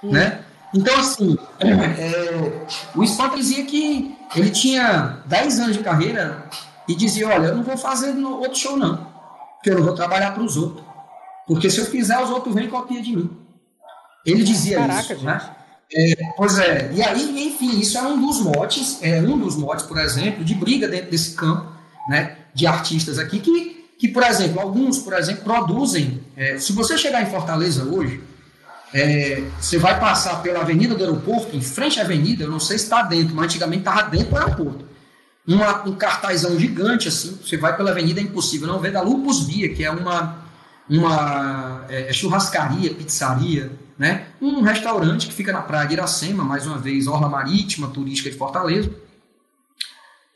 né? 0.02 0.40
Então, 0.74 0.98
assim, 0.98 1.38
é, 1.60 2.66
o 2.94 3.04
Espanta 3.04 3.36
dizia 3.36 3.64
que 3.64 4.16
ele 4.34 4.50
tinha 4.50 5.18
10 5.26 5.60
anos 5.60 5.76
de 5.76 5.84
carreira 5.84 6.48
e 6.88 6.94
dizia, 6.94 7.28
olha, 7.28 7.46
eu 7.46 7.56
não 7.56 7.62
vou 7.62 7.76
fazer 7.76 8.10
outro 8.18 8.56
show 8.56 8.76
não, 8.76 9.06
porque 9.54 9.70
eu 9.70 9.76
não 9.76 9.84
vou 9.84 9.94
trabalhar 9.94 10.32
para 10.32 10.42
os 10.42 10.56
outros. 10.56 10.84
Porque 11.46 11.70
se 11.70 11.78
eu 11.78 11.86
fizer, 11.86 12.18
os 12.20 12.30
outros 12.30 12.54
vêm 12.54 12.64
e 12.64 12.68
copiam 12.68 13.02
de 13.02 13.16
mim. 13.16 13.30
Ele 14.24 14.42
dizia 14.42 14.78
Caraca, 14.78 15.00
isso, 15.00 15.14
gente. 15.14 15.24
né? 15.24 15.50
É, 15.92 16.32
pois 16.36 16.58
é, 16.58 16.90
e 16.92 17.02
aí, 17.02 17.46
enfim, 17.46 17.78
isso 17.78 17.96
é 17.98 18.02
um 18.02 18.20
dos 18.20 18.40
motes, 18.40 18.98
é 19.02 19.20
um 19.20 19.38
dos 19.38 19.56
motes, 19.56 19.84
por 19.84 19.98
exemplo, 19.98 20.44
de 20.44 20.54
briga 20.54 20.88
dentro 20.88 21.10
desse 21.10 21.34
campo, 21.34 21.70
né, 22.08 22.36
de 22.54 22.66
artistas 22.66 23.18
aqui, 23.18 23.38
que, 23.38 23.84
que 23.98 24.08
por 24.08 24.22
exemplo, 24.22 24.60
alguns, 24.60 24.98
por 24.98 25.12
exemplo, 25.12 25.44
produzem, 25.44 26.20
é, 26.36 26.58
se 26.58 26.72
você 26.72 26.96
chegar 26.98 27.22
em 27.22 27.26
Fortaleza 27.26 27.84
hoje, 27.84 28.20
é, 28.92 29.42
você 29.60 29.76
vai 29.76 29.98
passar 29.98 30.40
pela 30.40 30.60
Avenida 30.60 30.94
do 30.94 31.02
Aeroporto, 31.02 31.56
em 31.56 31.60
frente 31.60 31.98
à 31.98 32.04
avenida, 32.04 32.44
eu 32.44 32.50
não 32.50 32.60
sei 32.60 32.78
se 32.78 32.84
está 32.84 33.02
dentro, 33.02 33.34
mas 33.34 33.46
antigamente 33.46 33.80
estava 33.80 34.02
dentro 34.08 34.30
do 34.30 34.36
aeroporto. 34.36 34.84
uma, 35.46 35.82
um 35.84 35.96
cartazão 35.96 36.58
gigante, 36.58 37.08
assim, 37.08 37.36
você 37.44 37.56
vai 37.56 37.76
pela 37.76 37.90
avenida, 37.90 38.20
é 38.20 38.22
impossível 38.22 38.68
não 38.68 38.78
ver, 38.78 38.92
da 38.92 39.02
Lupus 39.02 39.40
Bia, 39.40 39.74
que 39.74 39.84
é 39.84 39.90
uma, 39.90 40.44
uma 40.88 41.84
é, 41.88 42.12
churrascaria, 42.12 42.94
pizzaria, 42.94 43.72
né? 43.98 44.26
Um 44.40 44.60
restaurante 44.60 45.26
que 45.26 45.34
fica 45.34 45.52
na 45.52 45.62
praia 45.62 45.86
de 45.86 45.94
Iracema, 45.94 46.44
mais 46.44 46.66
uma 46.66 46.78
vez, 46.78 47.06
orla 47.06 47.28
marítima, 47.28 47.88
turística 47.88 48.30
de 48.30 48.36
Fortaleza. 48.36 48.90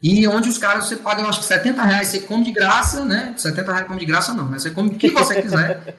E 0.02 0.26
onde 0.28 0.48
os 0.48 0.58
caras, 0.58 0.86
você 0.86 0.96
paga, 0.96 1.22
eu 1.22 1.28
acho 1.28 1.40
que 1.40 1.46
70 1.46 1.82
reais, 1.82 2.08
você 2.08 2.20
come 2.20 2.44
de 2.44 2.52
graça, 2.52 3.04
né? 3.04 3.34
70 3.36 3.72
reais 3.72 3.86
come 3.86 4.00
de 4.00 4.06
graça 4.06 4.32
não, 4.32 4.48
né? 4.48 4.58
Você 4.58 4.70
come 4.70 4.90
o 4.90 4.94
que 4.94 5.10
você 5.10 5.42
quiser, 5.42 5.98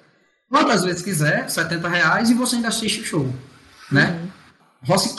quantas 0.50 0.84
vezes 0.84 1.02
quiser, 1.02 1.50
70 1.50 1.88
reais, 1.90 2.30
e 2.30 2.34
você 2.34 2.56
ainda 2.56 2.70
assiste 2.70 3.02
o 3.02 3.06
show, 3.06 3.36
né? 3.92 4.20
Uhum. 4.22 4.30
Rossi 4.88 5.14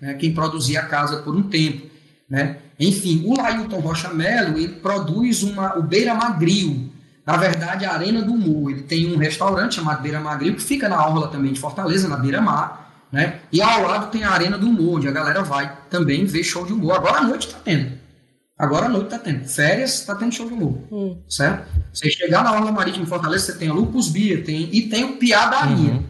né? 0.00 0.14
quem 0.14 0.34
produzia 0.34 0.80
a 0.80 0.86
casa 0.86 1.18
por 1.18 1.34
um 1.34 1.44
tempo, 1.44 1.86
né? 2.28 2.58
Enfim, 2.80 3.24
o 3.24 3.40
Lailton 3.40 3.78
Rocha 3.78 4.12
Melo, 4.12 4.58
ele 4.58 4.74
produz 4.74 5.42
uma, 5.42 5.76
o 5.78 5.82
Beira 5.82 6.14
Magril, 6.14 6.92
na 7.28 7.36
verdade, 7.36 7.84
a 7.84 7.92
Arena 7.92 8.22
do 8.22 8.32
Humor. 8.32 8.70
Ele 8.70 8.84
tem 8.84 9.14
um 9.14 9.18
restaurante 9.18 9.74
chamado 9.74 10.00
Beira 10.00 10.18
Magril, 10.18 10.54
que 10.54 10.62
fica 10.62 10.88
na 10.88 11.06
orla 11.06 11.28
também 11.28 11.52
de 11.52 11.60
Fortaleza, 11.60 12.08
na 12.08 12.16
Beira 12.16 12.40
Mar, 12.40 13.06
né? 13.12 13.40
E 13.52 13.60
ao 13.60 13.82
lado 13.82 14.10
tem 14.10 14.24
a 14.24 14.30
Arena 14.30 14.56
do 14.56 14.66
Humor, 14.66 14.96
onde 14.96 15.08
a 15.08 15.10
galera 15.10 15.42
vai 15.42 15.76
também 15.90 16.24
ver 16.24 16.42
show 16.42 16.64
de 16.64 16.72
humor. 16.72 16.96
Agora 16.96 17.18
à 17.18 17.22
noite 17.22 17.48
está 17.48 17.58
tendo. 17.62 17.92
Agora 18.58 18.86
à 18.86 18.88
noite 18.88 19.04
está 19.04 19.18
tendo. 19.18 19.44
Férias 19.44 19.96
está 19.96 20.14
tendo 20.14 20.32
show 20.32 20.48
de 20.48 20.54
humor. 20.54 20.78
Hum. 20.90 21.20
Certo? 21.28 21.68
Você 21.92 22.10
chegar 22.10 22.42
na 22.42 22.50
Orla 22.50 22.72
Marítima 22.72 23.04
de 23.04 23.10
Fortaleza, 23.10 23.44
você 23.44 23.58
tem 23.58 23.68
a 23.68 23.74
Lupus 23.74 24.08
Bia, 24.08 24.42
tem, 24.42 24.70
e 24.72 24.88
tem 24.88 25.04
o 25.04 25.18
Piá 25.18 25.50
da 25.50 25.66
uhum. 25.66 26.02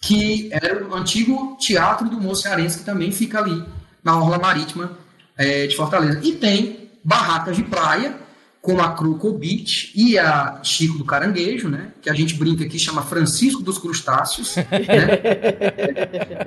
que 0.00 0.48
era 0.50 0.82
o 0.82 0.94
antigo 0.94 1.58
teatro 1.60 2.08
do 2.08 2.16
humor 2.16 2.34
cearense, 2.34 2.78
que 2.78 2.84
também 2.86 3.12
fica 3.12 3.38
ali 3.38 3.62
na 4.02 4.18
Orla 4.18 4.38
Marítima 4.38 4.92
é, 5.36 5.66
de 5.66 5.76
Fortaleza. 5.76 6.20
E 6.22 6.32
tem 6.32 6.88
barracas 7.04 7.54
de 7.54 7.64
praia, 7.64 8.16
como 8.60 8.80
a 8.80 8.92
Croco 8.92 9.32
Beach 9.32 9.92
e 9.94 10.18
a 10.18 10.60
Chico 10.62 10.98
do 10.98 11.04
Caranguejo, 11.04 11.68
né? 11.68 11.92
Que 12.02 12.10
a 12.10 12.14
gente 12.14 12.34
brinca 12.34 12.64
aqui, 12.64 12.78
chama 12.78 13.02
Francisco 13.02 13.62
dos 13.62 13.78
Crustáceos. 13.78 14.56
Né? 14.56 14.64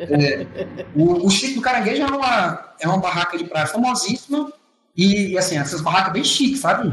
é, 0.09 0.47
o, 0.93 1.25
o, 1.25 1.29
Chico 1.29 1.55
do 1.55 1.61
Caranguejo 1.61 2.03
é 2.03 2.05
uma, 2.05 2.73
é 2.79 2.88
uma 2.88 2.97
barraca 2.97 3.38
de 3.38 3.45
praia 3.45 3.67
famosíssima 3.67 4.51
e, 4.95 5.38
assim, 5.38 5.57
essas 5.57 5.81
barracas 5.81 6.13
bem 6.13 6.23
chiques, 6.23 6.59
sabe? 6.59 6.91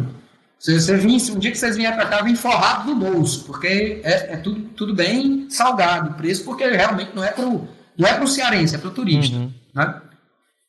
Se 0.58 0.80
você 0.80 0.96
vir, 0.96 1.20
um 1.30 1.38
dia 1.38 1.52
que 1.52 1.58
vocês 1.58 1.76
vierem 1.76 1.96
para 1.96 2.08
cá, 2.08 2.22
vem 2.22 2.34
forrado 2.34 2.92
no 2.92 2.96
bolso, 2.96 3.44
porque 3.44 4.00
é, 4.02 4.32
é, 4.32 4.36
tudo, 4.36 4.60
tudo 4.70 4.94
bem 4.94 5.48
salgado 5.50 6.10
o 6.10 6.14
preço, 6.14 6.44
porque 6.44 6.66
realmente 6.66 7.12
não 7.14 7.22
é 7.22 7.30
para 7.30 7.46
o 7.46 7.68
não 7.96 8.08
é 8.08 8.14
pro 8.14 8.28
cearense, 8.28 8.76
é 8.76 8.78
para 8.78 8.88
o 8.88 8.92
turista, 8.92 9.36
uhum. 9.36 9.52
né? 9.74 10.00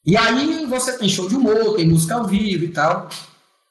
E 0.03 0.17
aí 0.17 0.65
você 0.65 0.97
tem 0.97 1.07
show 1.07 1.29
de 1.29 1.35
humor, 1.35 1.75
tem 1.75 1.87
música 1.87 2.15
ao 2.15 2.25
vivo 2.25 2.65
e 2.65 2.69
tal. 2.69 3.07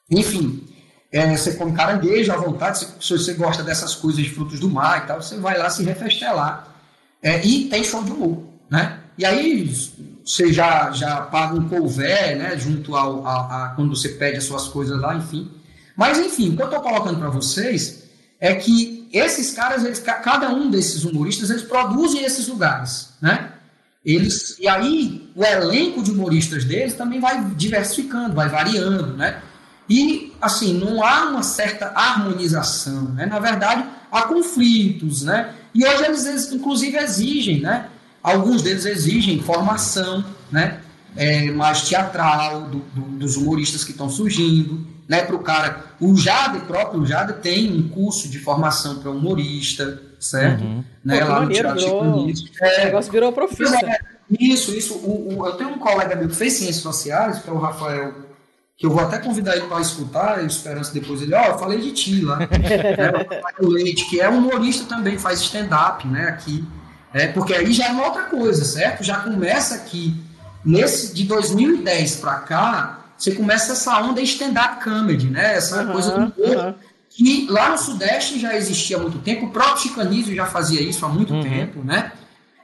Enfim, 0.09 0.63
é, 1.11 1.35
você 1.35 1.53
come 1.53 1.73
caranguejo 1.73 2.31
à 2.31 2.37
vontade, 2.37 2.79
se, 2.79 2.85
se, 2.99 3.17
você 3.17 3.33
gosta 3.33 3.63
dessas 3.63 3.95
coisas 3.95 4.23
de 4.23 4.29
frutos 4.29 4.59
do 4.59 4.69
mar 4.69 5.03
e 5.03 5.07
tal, 5.07 5.21
você 5.21 5.37
vai 5.37 5.57
lá 5.57 5.69
se 5.69 5.83
refestelar. 5.83 6.67
É, 7.21 7.45
e 7.45 7.65
tem 7.65 7.83
show 7.83 8.03
de 8.03 8.11
humor, 8.11 8.43
né? 8.69 8.99
E 9.17 9.25
aí 9.25 9.69
você 10.23 10.53
já, 10.53 10.91
já 10.91 11.21
paga 11.21 11.55
um 11.55 11.67
couvé, 11.67 12.35
né? 12.35 12.57
Junto 12.57 12.95
ao, 12.95 13.25
a, 13.25 13.65
a, 13.65 13.69
quando 13.69 13.95
você 13.95 14.09
pede 14.09 14.37
as 14.37 14.43
suas 14.45 14.67
coisas 14.67 14.99
lá, 14.99 15.15
enfim. 15.15 15.51
Mas, 15.97 16.19
enfim, 16.19 16.53
o 16.53 16.55
que 16.55 16.61
eu 16.61 16.67
estou 16.67 16.81
colocando 16.81 17.19
para 17.19 17.29
vocês 17.29 18.03
é 18.39 18.55
que 18.55 19.09
esses 19.11 19.51
caras, 19.51 19.83
eles, 19.83 19.99
cada 19.99 20.49
um 20.49 20.69
desses 20.69 21.03
humoristas, 21.03 21.49
eles 21.49 21.63
produzem 21.63 22.23
esses 22.23 22.47
lugares, 22.47 23.09
né? 23.21 23.53
Eles, 24.05 24.57
e 24.59 24.67
aí 24.67 25.29
o 25.35 25.43
elenco 25.43 26.01
de 26.01 26.11
humoristas 26.11 26.63
deles 26.63 26.93
também 26.93 27.19
vai 27.19 27.43
diversificando, 27.55 28.33
vai 28.33 28.47
variando, 28.47 29.17
né? 29.17 29.41
E, 29.89 30.33
assim, 30.39 30.73
não 30.73 31.03
há 31.03 31.25
uma 31.25 31.41
certa 31.41 31.87
harmonização, 31.95 33.03
né? 33.13 33.25
Na 33.25 33.39
verdade, 33.39 33.83
há 34.11 34.21
conflitos, 34.23 35.23
né? 35.23 35.53
E 35.73 35.85
hoje 35.85 36.05
eles, 36.05 36.51
inclusive, 36.51 36.95
exigem, 36.97 37.59
né? 37.59 37.87
Alguns 38.21 38.61
deles 38.61 38.85
exigem 38.85 39.41
formação, 39.41 40.23
né? 40.51 40.79
É, 41.15 41.49
mais 41.51 41.81
teatral 41.81 42.61
do, 42.63 42.79
do, 42.93 43.01
dos 43.17 43.35
humoristas 43.35 43.83
que 43.83 43.91
estão 43.91 44.09
surgindo, 44.09 44.85
né? 45.07 45.23
Para 45.23 45.35
o 45.35 45.39
cara, 45.39 45.85
o 45.99 46.15
Jade 46.15 46.59
próprio, 46.59 47.01
o 47.01 47.05
Jade 47.05 47.33
tem 47.41 47.71
um 47.75 47.89
curso 47.89 48.29
de 48.29 48.37
formação 48.37 48.99
para 48.99 49.09
humorista, 49.09 49.99
certo? 50.19 50.63
Uhum. 50.63 50.83
Né? 51.03 51.19
Pô, 51.19 51.27
lá 51.27 51.41
no 51.41 51.49
Teatro 51.49 51.79
virou... 51.79 52.31
É, 52.61 52.81
o 52.81 52.85
negócio 52.85 53.11
virou 53.11 53.31
profissão. 53.31 53.79
É, 53.89 53.99
isso, 54.39 54.71
isso. 54.71 54.93
O, 54.93 55.39
o, 55.39 55.47
eu 55.47 55.53
tenho 55.53 55.71
um 55.71 55.79
colega 55.79 56.15
meu 56.15 56.29
que 56.29 56.35
fez 56.35 56.53
ciências 56.53 56.83
sociais, 56.83 57.39
que 57.39 57.49
é 57.49 57.53
o 57.53 57.57
Rafael 57.57 58.28
que 58.79 58.85
eu 58.85 58.91
vou 58.91 59.01
até 59.01 59.17
convidar 59.17 59.57
ele 59.57 59.67
para 59.67 59.81
escutar, 59.81 60.41
esperança 60.45 60.93
depois 60.93 61.21
ele, 61.21 61.35
ó, 61.35 61.41
oh, 61.41 61.45
eu 61.47 61.59
falei 61.59 61.81
de 61.81 61.91
ti 61.91 62.21
lá, 62.21 62.39
é, 62.47 63.61
o 63.61 63.67
Leite, 63.67 64.05
que 64.05 64.21
é 64.21 64.29
humorista 64.29 64.85
também, 64.85 65.19
faz 65.19 65.41
stand-up, 65.41 66.07
né, 66.07 66.29
aqui, 66.29 66.65
é, 67.13 67.27
porque 67.27 67.53
aí 67.53 67.73
já 67.73 67.87
é 67.87 67.91
uma 67.91 68.05
outra 68.05 68.23
coisa, 68.23 68.63
certo? 68.63 69.03
Já 69.03 69.17
começa 69.17 69.75
aqui, 69.75 70.15
nesse, 70.63 71.13
de 71.13 71.25
2010 71.25 72.15
para 72.17 72.35
cá, 72.35 72.99
você 73.17 73.33
começa 73.33 73.73
essa 73.73 73.99
onda 73.99 74.21
stand-up 74.21 74.81
comedy, 74.81 75.29
né, 75.29 75.55
essa 75.55 75.83
uhum, 75.83 75.91
coisa 75.91 76.11
do 76.11 76.17
humor, 76.17 76.65
uhum. 76.67 76.75
que 77.09 77.47
lá 77.49 77.71
no 77.71 77.77
Sudeste 77.77 78.39
já 78.39 78.55
existia 78.55 78.95
há 78.95 79.01
muito 79.01 79.19
tempo, 79.19 79.47
o 79.47 79.51
próprio 79.51 79.79
Chicanísio 79.79 80.33
já 80.33 80.45
fazia 80.45 80.81
isso 80.81 81.05
há 81.05 81.09
muito 81.09 81.33
uhum. 81.33 81.43
tempo, 81.43 81.83
né, 81.83 82.13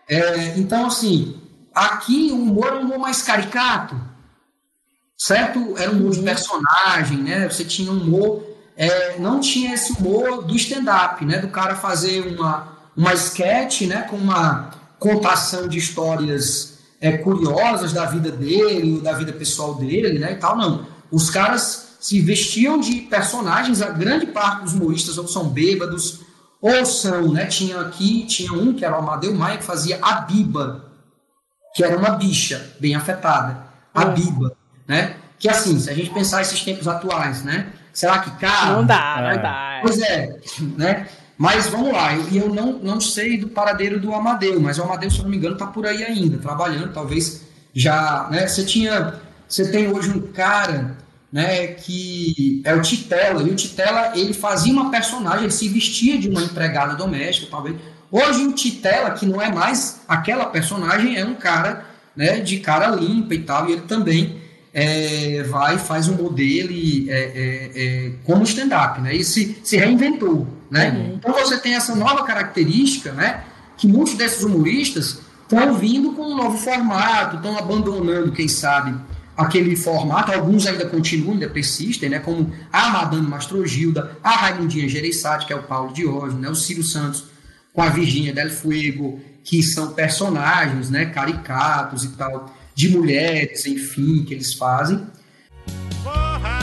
é, 0.07 0.57
então, 0.57 0.85
assim, 0.85 1.35
aqui 1.73 2.29
o 2.31 2.41
humor 2.41 2.67
é 2.67 2.75
um 2.75 2.81
humor 2.83 2.99
mais 2.99 3.21
caricato, 3.21 3.99
certo? 5.17 5.75
Era 5.77 5.91
um 5.91 5.97
humor 5.97 6.11
de 6.11 6.19
uhum. 6.19 6.25
personagem, 6.25 7.17
né? 7.17 7.49
Você 7.49 7.63
tinha 7.63 7.91
um 7.91 8.01
humor, 8.01 8.43
é, 8.75 9.17
não 9.19 9.39
tinha 9.39 9.73
esse 9.73 9.93
humor 9.93 10.43
do 10.43 10.55
stand-up, 10.55 11.23
né? 11.25 11.39
Do 11.39 11.47
cara 11.47 11.75
fazer 11.75 12.21
uma, 12.27 12.77
uma 12.95 13.13
sketch, 13.13 13.81
né? 13.81 14.01
Com 14.03 14.17
uma 14.17 14.71
contação 14.99 15.67
de 15.67 15.77
histórias 15.77 16.79
é, 16.99 17.17
curiosas 17.17 17.93
da 17.93 18.05
vida 18.05 18.31
dele, 18.31 19.01
da 19.01 19.13
vida 19.13 19.31
pessoal 19.31 19.75
dele, 19.75 20.19
né? 20.19 20.33
E 20.33 20.35
tal, 20.35 20.57
não. 20.57 20.85
Os 21.11 21.29
caras 21.29 21.85
se 21.99 22.19
vestiam 22.21 22.79
de 22.79 23.01
personagens, 23.01 23.81
a 23.81 23.89
grande 23.89 24.27
parte 24.27 24.63
dos 24.63 24.73
humoristas 24.73 25.17
ou 25.17 25.27
são 25.27 25.49
bêbados, 25.49 26.19
ou 26.61 26.85
são, 26.85 27.31
né? 27.31 27.45
Tinha 27.45 27.79
aqui, 27.81 28.25
tinha 28.25 28.53
um 28.53 28.73
que 28.73 28.85
era 28.85 28.95
o 28.95 28.99
Amadeu 28.99 29.33
Maia, 29.33 29.57
que 29.57 29.63
fazia 29.63 29.97
a 30.01 30.21
Biba, 30.21 30.85
que 31.73 31.83
era 31.83 31.97
uma 31.97 32.11
bicha 32.11 32.75
bem 32.79 32.95
afetada. 32.95 33.65
A 33.93 34.05
uhum. 34.05 34.13
Biba 34.13 34.64
né? 34.87 35.15
Que 35.37 35.49
assim, 35.49 35.79
se 35.79 35.89
a 35.89 35.93
gente 35.93 36.09
pensar 36.11 36.41
esses 36.41 36.61
tempos 36.61 36.87
atuais, 36.87 37.43
né? 37.43 37.67
Será 37.91 38.19
que 38.19 38.31
cara? 38.31 38.73
Não 38.73 38.85
dá, 38.85 39.17
é. 39.19 39.35
não 39.35 39.41
dá. 39.41 39.79
Pois 39.81 40.01
é, 40.01 40.37
né? 40.77 41.07
Mas 41.37 41.67
vamos 41.67 41.91
lá, 41.91 42.13
e 42.13 42.37
eu, 42.37 42.45
eu, 42.45 42.53
não, 42.53 42.73
não 42.73 43.01
sei 43.01 43.37
do 43.37 43.49
paradeiro 43.49 43.99
do 43.99 44.13
Amadeu, 44.13 44.59
mas 44.61 44.79
o 44.79 44.83
Amadeu, 44.83 45.11
se 45.11 45.17
eu 45.17 45.23
não 45.23 45.29
me 45.29 45.35
engano, 45.35 45.55
está 45.55 45.67
por 45.67 45.85
aí 45.85 46.01
ainda, 46.01 46.37
trabalhando, 46.37 46.93
talvez 46.93 47.41
já, 47.73 48.29
né? 48.31 48.47
Você 48.47 48.63
tinha, 48.63 49.15
você 49.47 49.69
tem 49.69 49.91
hoje 49.91 50.09
um 50.11 50.21
cara, 50.31 50.95
né, 51.31 51.67
que 51.67 52.61
é 52.63 52.73
o 52.73 52.81
Titela, 52.81 53.43
e 53.43 53.49
o 53.49 53.55
Titela, 53.55 54.13
ele 54.15 54.33
fazia 54.33 54.71
uma 54.71 54.89
personagem, 54.89 55.43
ele 55.43 55.51
se 55.51 55.67
vestia 55.67 56.17
de 56.17 56.29
uma 56.29 56.41
empregada 56.41 56.95
doméstica, 56.95 57.47
talvez. 57.51 57.75
Hoje 58.09 58.45
o 58.45 58.53
Titela, 58.53 59.11
que 59.11 59.25
não 59.25 59.41
é 59.41 59.51
mais 59.51 60.01
aquela 60.07 60.45
personagem, 60.45 61.17
é 61.17 61.25
um 61.25 61.35
cara, 61.35 61.85
né, 62.15 62.39
de 62.39 62.59
cara 62.59 62.87
limpa 62.87 63.35
e 63.35 63.39
tal, 63.39 63.67
e 63.67 63.73
ele 63.73 63.81
também 63.81 64.41
é, 64.77 65.41
vai 65.43 65.77
faz 65.77 66.10
um 66.10 66.15
modelo 66.15 66.69
e, 66.69 67.10
é, 67.10 67.15
é, 67.15 67.72
é, 67.76 68.11
como 68.26 68.43
stand-up, 68.43 68.99
né? 68.99 69.15
E 69.15 69.23
se, 69.23 69.57
se 69.64 69.77
reinventou, 69.77 70.45
né? 70.69 70.89
Uhum. 70.89 71.14
Então 71.15 71.34
você 71.34 71.57
tem 71.57 71.76
essa 71.76 71.95
nova 71.95 72.26
característica, 72.26 73.14
né? 73.14 73.45
Que 73.77 73.88
muitos 73.88 74.15
desses 74.15 74.43
humoristas 74.43 75.22
estão 75.43 75.76
vindo 75.76 76.11
com 76.11 76.23
um 76.23 76.35
novo 76.35 76.57
formato, 76.57 77.38
estão 77.38 77.57
abandonando, 77.57 78.34
quem 78.34 78.49
sabe, 78.49 78.93
aquele 79.38 79.77
formato. 79.77 80.34
Alguns 80.34 80.68
ainda 80.68 80.85
continuam, 80.85 81.35
ainda 81.35 81.47
persistem, 81.47 82.10
né? 82.10 82.19
Como 82.19 82.52
a 82.69 82.89
Madame 82.89 83.26
Mastrogilda, 83.26 84.18
a 84.22 84.31
Raimundinha 84.31 84.89
Gereissati, 84.89 85.45
que 85.45 85.53
é 85.53 85.56
o 85.56 85.64
Paulo 85.64 85.93
Diógenes, 85.93 86.41
né? 86.41 86.49
O 86.49 86.56
Ciro 86.56 86.84
Santos 86.84 87.23
com 87.72 87.81
a 87.81 87.88
Virgínia 87.88 88.34
Del 88.34 88.49
Fuego, 88.49 89.22
que 89.41 89.64
são 89.64 89.93
personagens, 89.93 90.89
né? 90.89 91.06
Caricatos 91.06 92.03
e 92.03 92.10
tal 92.10 92.53
de 92.76 92.89
mulheres, 92.89 93.65
enfim, 93.65 94.26
que 94.26 94.34
eles 94.34 94.53
fazem. 94.53 95.07
Eu, 96.06 96.55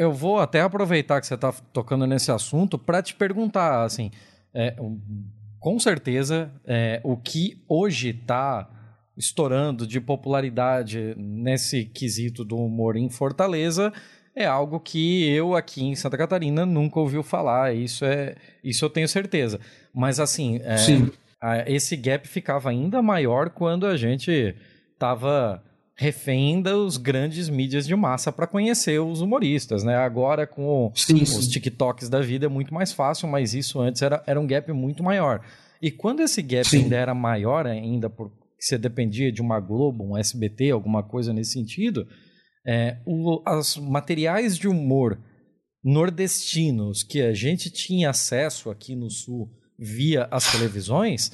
eu 0.00 0.12
vou 0.12 0.38
até 0.38 0.62
aproveitar 0.62 1.20
que 1.20 1.26
você 1.26 1.34
está 1.34 1.52
tocando 1.74 2.06
nesse 2.06 2.32
assunto 2.32 2.78
para 2.78 3.02
te 3.02 3.14
perguntar, 3.14 3.84
assim, 3.84 4.10
é, 4.54 4.74
com 5.58 5.78
certeza, 5.78 6.50
é, 6.64 7.02
o 7.04 7.18
que 7.18 7.62
hoje 7.68 8.08
está 8.08 8.66
estourando 9.14 9.86
de 9.86 10.00
popularidade 10.00 11.14
nesse 11.18 11.84
quesito 11.84 12.46
do 12.46 12.56
humor 12.56 12.96
em 12.96 13.10
Fortaleza 13.10 13.92
é 14.34 14.46
algo 14.46 14.80
que 14.80 15.28
eu 15.28 15.54
aqui 15.54 15.84
em 15.84 15.94
Santa 15.94 16.16
Catarina 16.16 16.64
nunca 16.64 16.98
ouviu 16.98 17.22
falar. 17.22 17.74
Isso 17.74 18.06
é, 18.06 18.36
isso 18.64 18.82
eu 18.82 18.88
tenho 18.88 19.06
certeza. 19.06 19.60
Mas 19.92 20.18
assim, 20.18 20.60
é, 20.62 20.76
a, 21.42 21.70
esse 21.70 21.94
gap 21.94 22.26
ficava 22.26 22.70
ainda 22.70 23.02
maior 23.02 23.50
quando 23.50 23.86
a 23.86 23.98
gente 23.98 24.56
estava 24.94 25.62
refém 26.00 26.62
dos 26.62 26.96
grandes 26.96 27.50
mídias 27.50 27.86
de 27.86 27.94
massa 27.94 28.32
para 28.32 28.46
conhecer 28.46 28.98
os 28.98 29.20
humoristas, 29.20 29.84
né? 29.84 29.96
Agora 29.96 30.46
com 30.46 30.90
sim, 30.94 31.22
os 31.22 31.28
sim. 31.28 31.50
TikToks 31.50 32.08
da 32.08 32.22
vida 32.22 32.46
é 32.46 32.48
muito 32.48 32.72
mais 32.72 32.90
fácil, 32.90 33.28
mas 33.28 33.52
isso 33.52 33.78
antes 33.78 34.00
era, 34.00 34.22
era 34.26 34.40
um 34.40 34.46
gap 34.46 34.72
muito 34.72 35.02
maior. 35.02 35.44
E 35.82 35.90
quando 35.90 36.20
esse 36.20 36.40
gap 36.40 36.66
sim. 36.66 36.84
ainda 36.84 36.96
era 36.96 37.14
maior 37.14 37.66
ainda, 37.66 38.08
porque 38.08 38.34
você 38.58 38.78
dependia 38.78 39.30
de 39.30 39.42
uma 39.42 39.60
Globo, 39.60 40.02
um 40.02 40.16
SBT, 40.16 40.70
alguma 40.70 41.02
coisa 41.02 41.34
nesse 41.34 41.52
sentido, 41.52 42.08
é, 42.66 42.96
os 43.06 43.76
materiais 43.76 44.56
de 44.56 44.68
humor 44.68 45.18
nordestinos 45.84 47.02
que 47.02 47.20
a 47.20 47.34
gente 47.34 47.70
tinha 47.70 48.08
acesso 48.08 48.70
aqui 48.70 48.96
no 48.96 49.10
Sul 49.10 49.50
via 49.78 50.26
as 50.30 50.50
televisões 50.50 51.30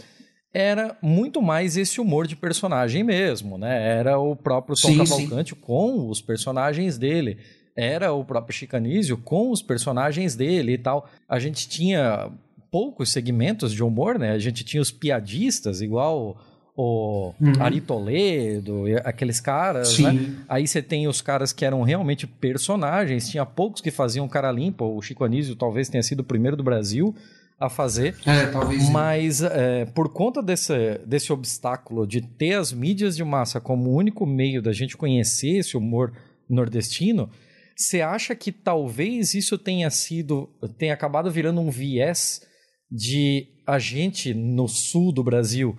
era 0.56 0.96
muito 1.02 1.42
mais 1.42 1.76
esse 1.76 2.00
humor 2.00 2.26
de 2.26 2.34
personagem 2.34 3.04
mesmo, 3.04 3.58
né? 3.58 3.98
Era 3.98 4.18
o 4.18 4.34
próprio 4.34 4.74
Tom 4.74 4.88
sim, 4.88 4.96
Cavalcante 4.96 5.54
sim. 5.54 5.60
com 5.60 6.08
os 6.08 6.22
personagens 6.22 6.96
dele. 6.96 7.36
Era 7.76 8.14
o 8.14 8.24
próprio 8.24 8.56
Chicanísio 8.56 9.18
com 9.18 9.50
os 9.50 9.60
personagens 9.60 10.34
dele 10.34 10.72
e 10.72 10.78
tal. 10.78 11.10
A 11.28 11.38
gente 11.38 11.68
tinha 11.68 12.30
poucos 12.70 13.12
segmentos 13.12 13.70
de 13.70 13.84
humor, 13.84 14.18
né? 14.18 14.32
A 14.32 14.38
gente 14.38 14.64
tinha 14.64 14.80
os 14.80 14.90
piadistas, 14.90 15.82
igual 15.82 16.38
o 16.74 17.34
uhum. 17.38 17.52
Ari 17.60 17.82
Toledo, 17.82 18.84
aqueles 19.04 19.40
caras, 19.40 19.88
Sim. 19.88 20.02
né? 20.04 20.36
Aí 20.48 20.66
você 20.66 20.80
tem 20.80 21.06
os 21.06 21.20
caras 21.20 21.52
que 21.52 21.66
eram 21.66 21.82
realmente 21.82 22.26
personagens, 22.26 23.28
tinha 23.28 23.44
poucos 23.44 23.82
que 23.82 23.90
faziam 23.90 24.26
cara 24.26 24.50
limpa, 24.50 24.84
o 24.84 25.02
Chico 25.02 25.22
Anísio 25.22 25.54
talvez 25.54 25.90
tenha 25.90 26.02
sido 26.02 26.20
o 26.20 26.24
primeiro 26.24 26.56
do 26.56 26.62
Brasil, 26.62 27.14
a 27.58 27.68
fazer. 27.68 28.14
É, 28.26 28.46
talvez. 28.46 28.88
Mas 28.90 29.42
é, 29.42 29.86
por 29.86 30.10
conta 30.10 30.42
desse, 30.42 30.98
desse 31.06 31.32
obstáculo 31.32 32.06
de 32.06 32.20
ter 32.20 32.54
as 32.54 32.72
mídias 32.72 33.16
de 33.16 33.24
massa 33.24 33.60
como 33.60 33.90
o 33.90 33.94
único 33.94 34.26
meio 34.26 34.60
da 34.60 34.72
gente 34.72 34.96
conhecer 34.96 35.58
esse 35.58 35.76
humor 35.76 36.12
nordestino, 36.48 37.30
você 37.76 38.00
acha 38.00 38.34
que 38.34 38.52
talvez 38.52 39.34
isso 39.34 39.58
tenha 39.58 39.90
sido, 39.90 40.48
tenha 40.78 40.94
acabado 40.94 41.30
virando 41.30 41.60
um 41.60 41.70
viés 41.70 42.42
de 42.90 43.48
a 43.66 43.78
gente 43.78 44.32
no 44.32 44.68
sul 44.68 45.12
do 45.12 45.24
Brasil 45.24 45.76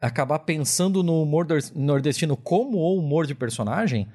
acabar 0.00 0.40
pensando 0.40 1.02
no 1.02 1.22
humor 1.22 1.46
nordestino 1.74 2.36
como 2.36 2.78
o 2.78 2.98
humor 2.98 3.26
de 3.26 3.34
personagem? 3.34 4.06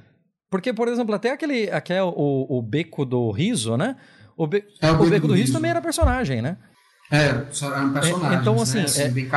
Porque, 0.49 0.71
por 0.71 0.87
exemplo, 0.87 1.15
até 1.15 1.31
aquele, 1.31 1.69
aquele 1.71 2.01
o, 2.01 2.57
o 2.57 2.61
beco 2.61 3.05
do 3.05 3.31
riso, 3.31 3.75
né? 3.75 3.97
O, 4.37 4.45
be, 4.45 4.63
é, 4.81 4.91
o, 4.91 5.01
o 5.01 5.09
beco 5.09 5.27
do 5.27 5.33
riso 5.33 5.51
também 5.51 5.71
era 5.71 5.81
personagem, 5.81 6.41
né? 6.41 6.57
É, 7.13 7.27
eram 7.27 7.93
personagens. 7.93 8.41
Então, 8.41 8.59
assim, 8.59 8.77
né? 8.79 8.83
assim 8.85 9.01
é, 9.03 9.09
bem 9.09 9.29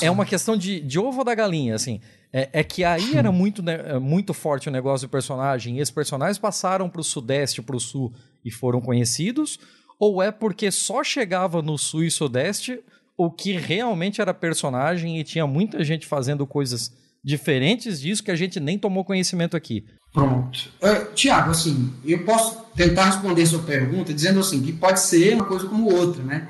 é, 0.00 0.06
é, 0.06 0.10
uma 0.10 0.24
questão 0.24 0.56
de, 0.56 0.80
de 0.80 1.00
ovo 1.00 1.24
da 1.24 1.34
galinha, 1.34 1.74
assim. 1.74 2.00
É, 2.32 2.48
é 2.52 2.62
que 2.62 2.84
aí 2.84 3.16
era 3.16 3.32
muito, 3.32 3.60
né, 3.60 3.98
muito 3.98 4.32
forte 4.32 4.68
o 4.68 4.72
negócio 4.72 5.08
do 5.08 5.10
personagem, 5.10 5.76
e 5.76 5.80
esses 5.80 5.92
personagens 5.92 6.38
passaram 6.38 6.88
para 6.88 7.00
o 7.00 7.04
sudeste, 7.04 7.60
para 7.60 7.74
o 7.74 7.80
sul 7.80 8.12
e 8.44 8.52
foram 8.52 8.80
conhecidos, 8.80 9.58
ou 9.98 10.22
é 10.22 10.30
porque 10.30 10.70
só 10.70 11.02
chegava 11.02 11.60
no 11.60 11.76
sul 11.76 12.04
e 12.04 12.10
sudeste 12.10 12.80
o 13.18 13.28
que 13.28 13.52
realmente 13.52 14.20
era 14.20 14.32
personagem 14.32 15.18
e 15.18 15.24
tinha 15.24 15.46
muita 15.46 15.82
gente 15.82 16.06
fazendo 16.06 16.46
coisas 16.46 16.92
diferentes 17.24 18.00
disso 18.00 18.22
que 18.22 18.30
a 18.30 18.36
gente 18.36 18.60
nem 18.60 18.78
tomou 18.78 19.04
conhecimento 19.04 19.56
aqui? 19.56 19.84
Pronto. 20.12 20.70
Uh, 20.80 21.12
Tiago, 21.14 21.50
assim, 21.50 21.92
eu 22.04 22.24
posso 22.24 22.64
tentar 22.76 23.06
responder 23.06 23.44
sua 23.46 23.62
pergunta 23.62 24.14
dizendo 24.14 24.38
assim, 24.38 24.62
que 24.62 24.72
pode 24.72 25.00
ser 25.00 25.34
uma 25.34 25.44
coisa 25.44 25.66
como 25.66 25.92
outra, 25.92 26.22
né? 26.22 26.48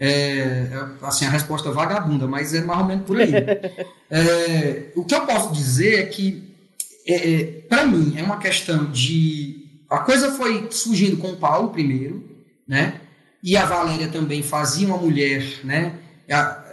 É, 0.00 0.68
assim, 1.02 1.24
a 1.26 1.30
resposta 1.30 1.72
vagabunda, 1.72 2.26
mas 2.28 2.54
é 2.54 2.60
mais 2.60 2.80
ou 2.80 2.86
menos 2.86 3.04
por 3.04 3.20
aí. 3.20 3.32
é, 4.10 4.92
o 4.94 5.04
que 5.04 5.14
eu 5.14 5.26
posso 5.26 5.52
dizer 5.52 6.00
é 6.00 6.06
que, 6.06 6.54
é, 7.06 7.32
é 7.32 7.44
para 7.68 7.84
mim, 7.84 8.14
é 8.16 8.22
uma 8.22 8.38
questão 8.38 8.86
de. 8.86 9.66
A 9.90 9.98
coisa 9.98 10.30
foi 10.32 10.68
surgindo 10.70 11.16
com 11.16 11.30
o 11.30 11.36
Paulo 11.36 11.70
primeiro, 11.70 12.22
né? 12.66 13.00
E 13.42 13.56
a 13.56 13.64
Valéria 13.64 14.08
também 14.08 14.42
fazia 14.42 14.86
uma 14.86 14.98
mulher, 14.98 15.44
né? 15.64 15.94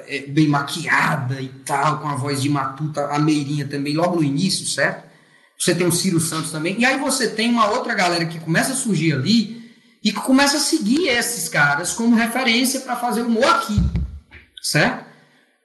É, 0.08 0.20
bem 0.28 0.48
maquiada 0.48 1.42
e 1.42 1.48
tal, 1.66 2.00
com 2.00 2.08
a 2.08 2.16
voz 2.16 2.42
de 2.42 2.50
matuta, 2.50 3.08
a 3.08 3.18
Meirinha 3.18 3.66
também, 3.66 3.96
logo 3.96 4.18
no 4.18 4.24
início, 4.24 4.68
certo? 4.68 5.06
Você 5.58 5.74
tem 5.74 5.88
o 5.88 5.92
Ciro 5.92 6.20
Santos 6.20 6.52
também. 6.52 6.80
E 6.80 6.86
aí 6.86 7.00
você 7.00 7.30
tem 7.30 7.50
uma 7.50 7.72
outra 7.72 7.96
galera 7.96 8.26
que 8.26 8.40
começa 8.40 8.74
a 8.74 8.76
surgir 8.76 9.14
ali, 9.14 9.55
e 10.06 10.14
começa 10.14 10.58
a 10.58 10.60
seguir 10.60 11.08
esses 11.08 11.50
caras 11.50 11.92
como 11.92 12.16
referência 12.16 12.82
para 12.82 12.96
fazer 12.96 13.24
humor 13.24 13.46
aqui, 13.46 13.82
certo? 14.62 15.04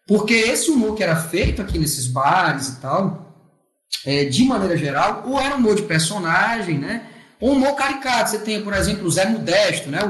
Porque 0.08 0.32
esse 0.32 0.70
humor 0.70 0.96
que 0.96 1.02
era 1.02 1.14
feito 1.14 1.60
aqui 1.60 1.78
nesses 1.78 2.06
bares 2.06 2.68
e 2.68 2.80
tal, 2.80 3.36
é, 4.06 4.24
de 4.24 4.42
maneira 4.44 4.78
geral, 4.78 5.24
ou 5.26 5.38
era 5.38 5.56
humor 5.56 5.76
de 5.76 5.82
personagem, 5.82 6.78
né? 6.78 7.02
Ou 7.38 7.52
humor 7.52 7.76
caricato. 7.76 8.30
Você 8.30 8.38
tem, 8.38 8.62
por 8.62 8.72
exemplo, 8.72 9.06
o 9.06 9.10
Zé 9.10 9.26
Modesto, 9.28 9.90
né? 9.90 10.00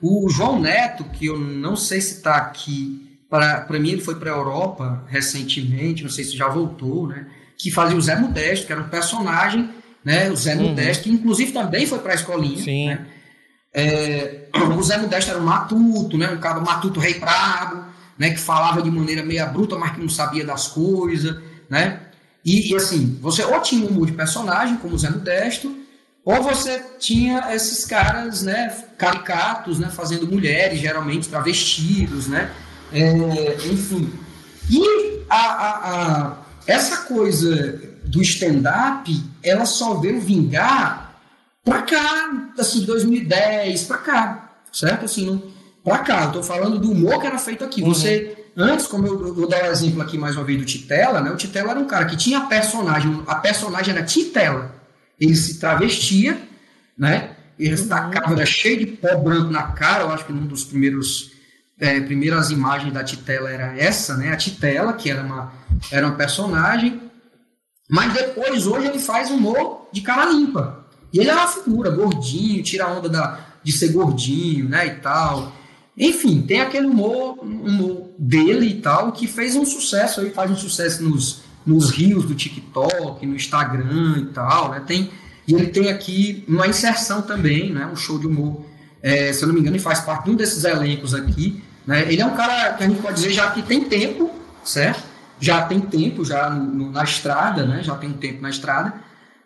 O, 0.00 0.26
o 0.26 0.30
João 0.30 0.58
Neto, 0.58 1.04
que 1.04 1.26
eu 1.26 1.38
não 1.38 1.76
sei 1.76 2.00
se 2.00 2.14
está 2.14 2.36
aqui, 2.36 3.18
para 3.28 3.78
mim 3.78 3.90
ele 3.90 4.00
foi 4.00 4.14
para 4.14 4.32
a 4.32 4.36
Europa 4.36 5.04
recentemente, 5.08 6.02
não 6.02 6.10
sei 6.10 6.24
se 6.24 6.34
já 6.34 6.48
voltou, 6.48 7.06
né? 7.06 7.26
Que 7.58 7.70
fazia 7.70 7.96
o 7.96 8.00
Zé 8.00 8.16
Modesto, 8.16 8.66
que 8.66 8.72
era 8.72 8.80
um 8.80 8.88
personagem, 8.88 9.68
né? 10.02 10.30
O 10.30 10.36
Zé 10.36 10.56
uhum. 10.56 10.70
Modesto, 10.70 11.04
que 11.04 11.10
inclusive 11.10 11.52
também 11.52 11.86
foi 11.86 11.98
para 11.98 12.12
a 12.12 12.16
escolinha, 12.16 12.64
Sim. 12.64 12.88
né? 12.88 13.06
É, 13.74 14.46
o 14.54 14.82
Zé 14.82 14.98
Modesto 14.98 15.32
era 15.32 15.40
um 15.40 15.44
matuto, 15.44 16.16
né? 16.16 16.30
um 16.30 16.38
cara 16.38 16.60
matuto 16.60 17.00
rei 17.00 17.14
prago, 17.14 17.84
né? 18.16 18.30
que 18.30 18.38
falava 18.38 18.80
de 18.80 18.90
maneira 18.90 19.24
meia 19.24 19.46
bruta, 19.46 19.76
mas 19.76 19.92
que 19.92 20.00
não 20.00 20.08
sabia 20.08 20.44
das 20.44 20.68
coisas. 20.68 21.36
Né? 21.68 22.00
E, 22.44 22.70
e 22.70 22.76
assim, 22.76 23.18
você 23.20 23.42
ou 23.44 23.60
tinha 23.60 23.84
um 23.84 23.88
humor 23.88 24.06
de 24.06 24.12
personagem, 24.12 24.76
como 24.76 24.94
o 24.94 24.98
Zé 24.98 25.10
Modesto, 25.10 25.74
ou 26.24 26.42
você 26.42 26.82
tinha 26.98 27.52
esses 27.54 27.84
caras 27.84 28.42
né, 28.42 28.74
caricatos, 28.96 29.78
né, 29.78 29.90
fazendo 29.90 30.26
mulheres, 30.26 30.80
geralmente 30.80 31.28
travestidos, 31.28 32.28
né? 32.28 32.50
É, 32.90 33.56
enfim. 33.66 34.10
E 34.70 35.20
a, 35.28 35.36
a, 35.36 35.90
a, 35.90 36.36
essa 36.66 36.98
coisa 36.98 37.78
do 38.04 38.22
stand-up, 38.22 39.22
ela 39.42 39.66
só 39.66 39.94
veio 39.94 40.20
vingar 40.20 41.03
para 41.64 41.82
cá, 41.82 42.50
assim, 42.58 42.84
2010, 42.84 43.84
para 43.84 43.98
cá, 43.98 44.50
certo? 44.72 45.06
Assim, 45.06 45.42
para 45.82 45.98
cá, 45.98 46.24
eu 46.24 46.32
tô 46.32 46.42
falando 46.42 46.78
do 46.78 46.92
humor 46.92 47.20
que 47.20 47.26
era 47.26 47.38
feito 47.38 47.64
aqui. 47.64 47.82
Uhum. 47.82 47.88
Você, 47.88 48.46
antes, 48.56 48.86
como 48.86 49.06
eu 49.06 49.34
vou 49.34 49.48
dar 49.48 49.64
um 49.64 49.70
exemplo 49.70 50.02
aqui 50.02 50.18
mais 50.18 50.36
uma 50.36 50.44
vez 50.44 50.58
do 50.58 50.64
Titela, 50.64 51.20
né? 51.20 51.30
O 51.30 51.36
Titela 51.36 51.70
era 51.70 51.80
um 51.80 51.86
cara 51.86 52.04
que 52.04 52.16
tinha 52.16 52.42
personagem, 52.42 53.22
a 53.26 53.36
personagem 53.36 53.94
era 53.94 54.04
Titela. 54.04 54.74
Ele 55.18 55.34
se 55.34 55.58
travestia, 55.58 56.38
né? 56.98 57.30
Ele 57.58 57.74
uhum. 57.74 58.32
era 58.32 58.46
cheio 58.46 58.78
de 58.78 58.86
pó 58.86 59.16
branco 59.16 59.50
na 59.50 59.62
cara, 59.62 60.04
eu 60.04 60.10
acho 60.10 60.26
que 60.26 60.32
um 60.32 60.46
dos 60.46 60.64
primeiros 60.64 61.32
é, 61.78 62.00
primeiras 62.00 62.50
imagens 62.50 62.92
da 62.92 63.02
Titela 63.02 63.50
era 63.50 63.76
essa, 63.76 64.16
né? 64.16 64.32
A 64.32 64.36
Titela, 64.36 64.92
que 64.92 65.10
era 65.10 65.22
uma, 65.22 65.52
era 65.90 66.06
um 66.06 66.14
personagem. 66.14 67.00
Mas 67.88 68.12
depois, 68.12 68.66
hoje, 68.66 68.88
ele 68.88 68.98
faz 68.98 69.30
humor 69.30 69.88
de 69.92 70.00
cara 70.00 70.30
limpa. 70.30 70.83
E 71.14 71.20
ele 71.20 71.30
é 71.30 71.34
uma 71.34 71.46
figura, 71.46 71.90
gordinho, 71.90 72.60
tira 72.64 72.86
a 72.86 72.92
onda 72.92 73.08
da, 73.08 73.38
de 73.62 73.70
ser 73.70 73.92
gordinho, 73.92 74.68
né, 74.68 74.84
e 74.88 74.90
tal. 74.96 75.52
Enfim, 75.96 76.42
tem 76.42 76.60
aquele 76.60 76.88
humor, 76.88 77.38
humor 77.38 78.10
dele 78.18 78.66
e 78.66 78.74
tal, 78.80 79.12
que 79.12 79.28
fez 79.28 79.54
um 79.54 79.64
sucesso 79.64 80.20
aí, 80.20 80.30
faz 80.30 80.50
um 80.50 80.56
sucesso 80.56 81.04
nos, 81.04 81.42
nos 81.64 81.90
rios 81.90 82.24
do 82.24 82.34
TikTok, 82.34 83.24
no 83.24 83.36
Instagram 83.36 84.18
e 84.18 84.26
tal, 84.26 84.72
né, 84.72 84.82
tem... 84.84 85.08
E 85.46 85.54
ele 85.54 85.66
tem 85.66 85.88
aqui 85.90 86.42
uma 86.48 86.66
inserção 86.66 87.22
também, 87.22 87.70
né, 87.72 87.86
um 87.86 87.94
show 87.94 88.18
de 88.18 88.26
humor, 88.26 88.64
é, 89.00 89.32
se 89.32 89.44
eu 89.44 89.46
não 89.46 89.54
me 89.54 89.60
engano, 89.60 89.76
ele 89.76 89.82
faz 89.82 90.00
parte 90.00 90.24
de 90.24 90.30
um 90.32 90.34
desses 90.34 90.64
elencos 90.64 91.14
aqui, 91.14 91.62
né, 91.86 92.10
ele 92.10 92.22
é 92.22 92.26
um 92.26 92.34
cara 92.34 92.72
que 92.72 92.82
a 92.82 92.88
gente 92.88 93.00
pode 93.00 93.14
dizer 93.14 93.30
já 93.30 93.50
que 93.52 93.62
tem 93.62 93.84
tempo, 93.84 94.32
certo? 94.64 95.04
Já 95.38 95.62
tem 95.62 95.80
tempo 95.80 96.24
já 96.24 96.50
no, 96.50 96.64
no, 96.64 96.90
na 96.90 97.04
estrada, 97.04 97.64
né, 97.64 97.84
já 97.84 97.94
tem 97.94 98.12
tempo 98.14 98.42
na 98.42 98.50
estrada, 98.50 98.94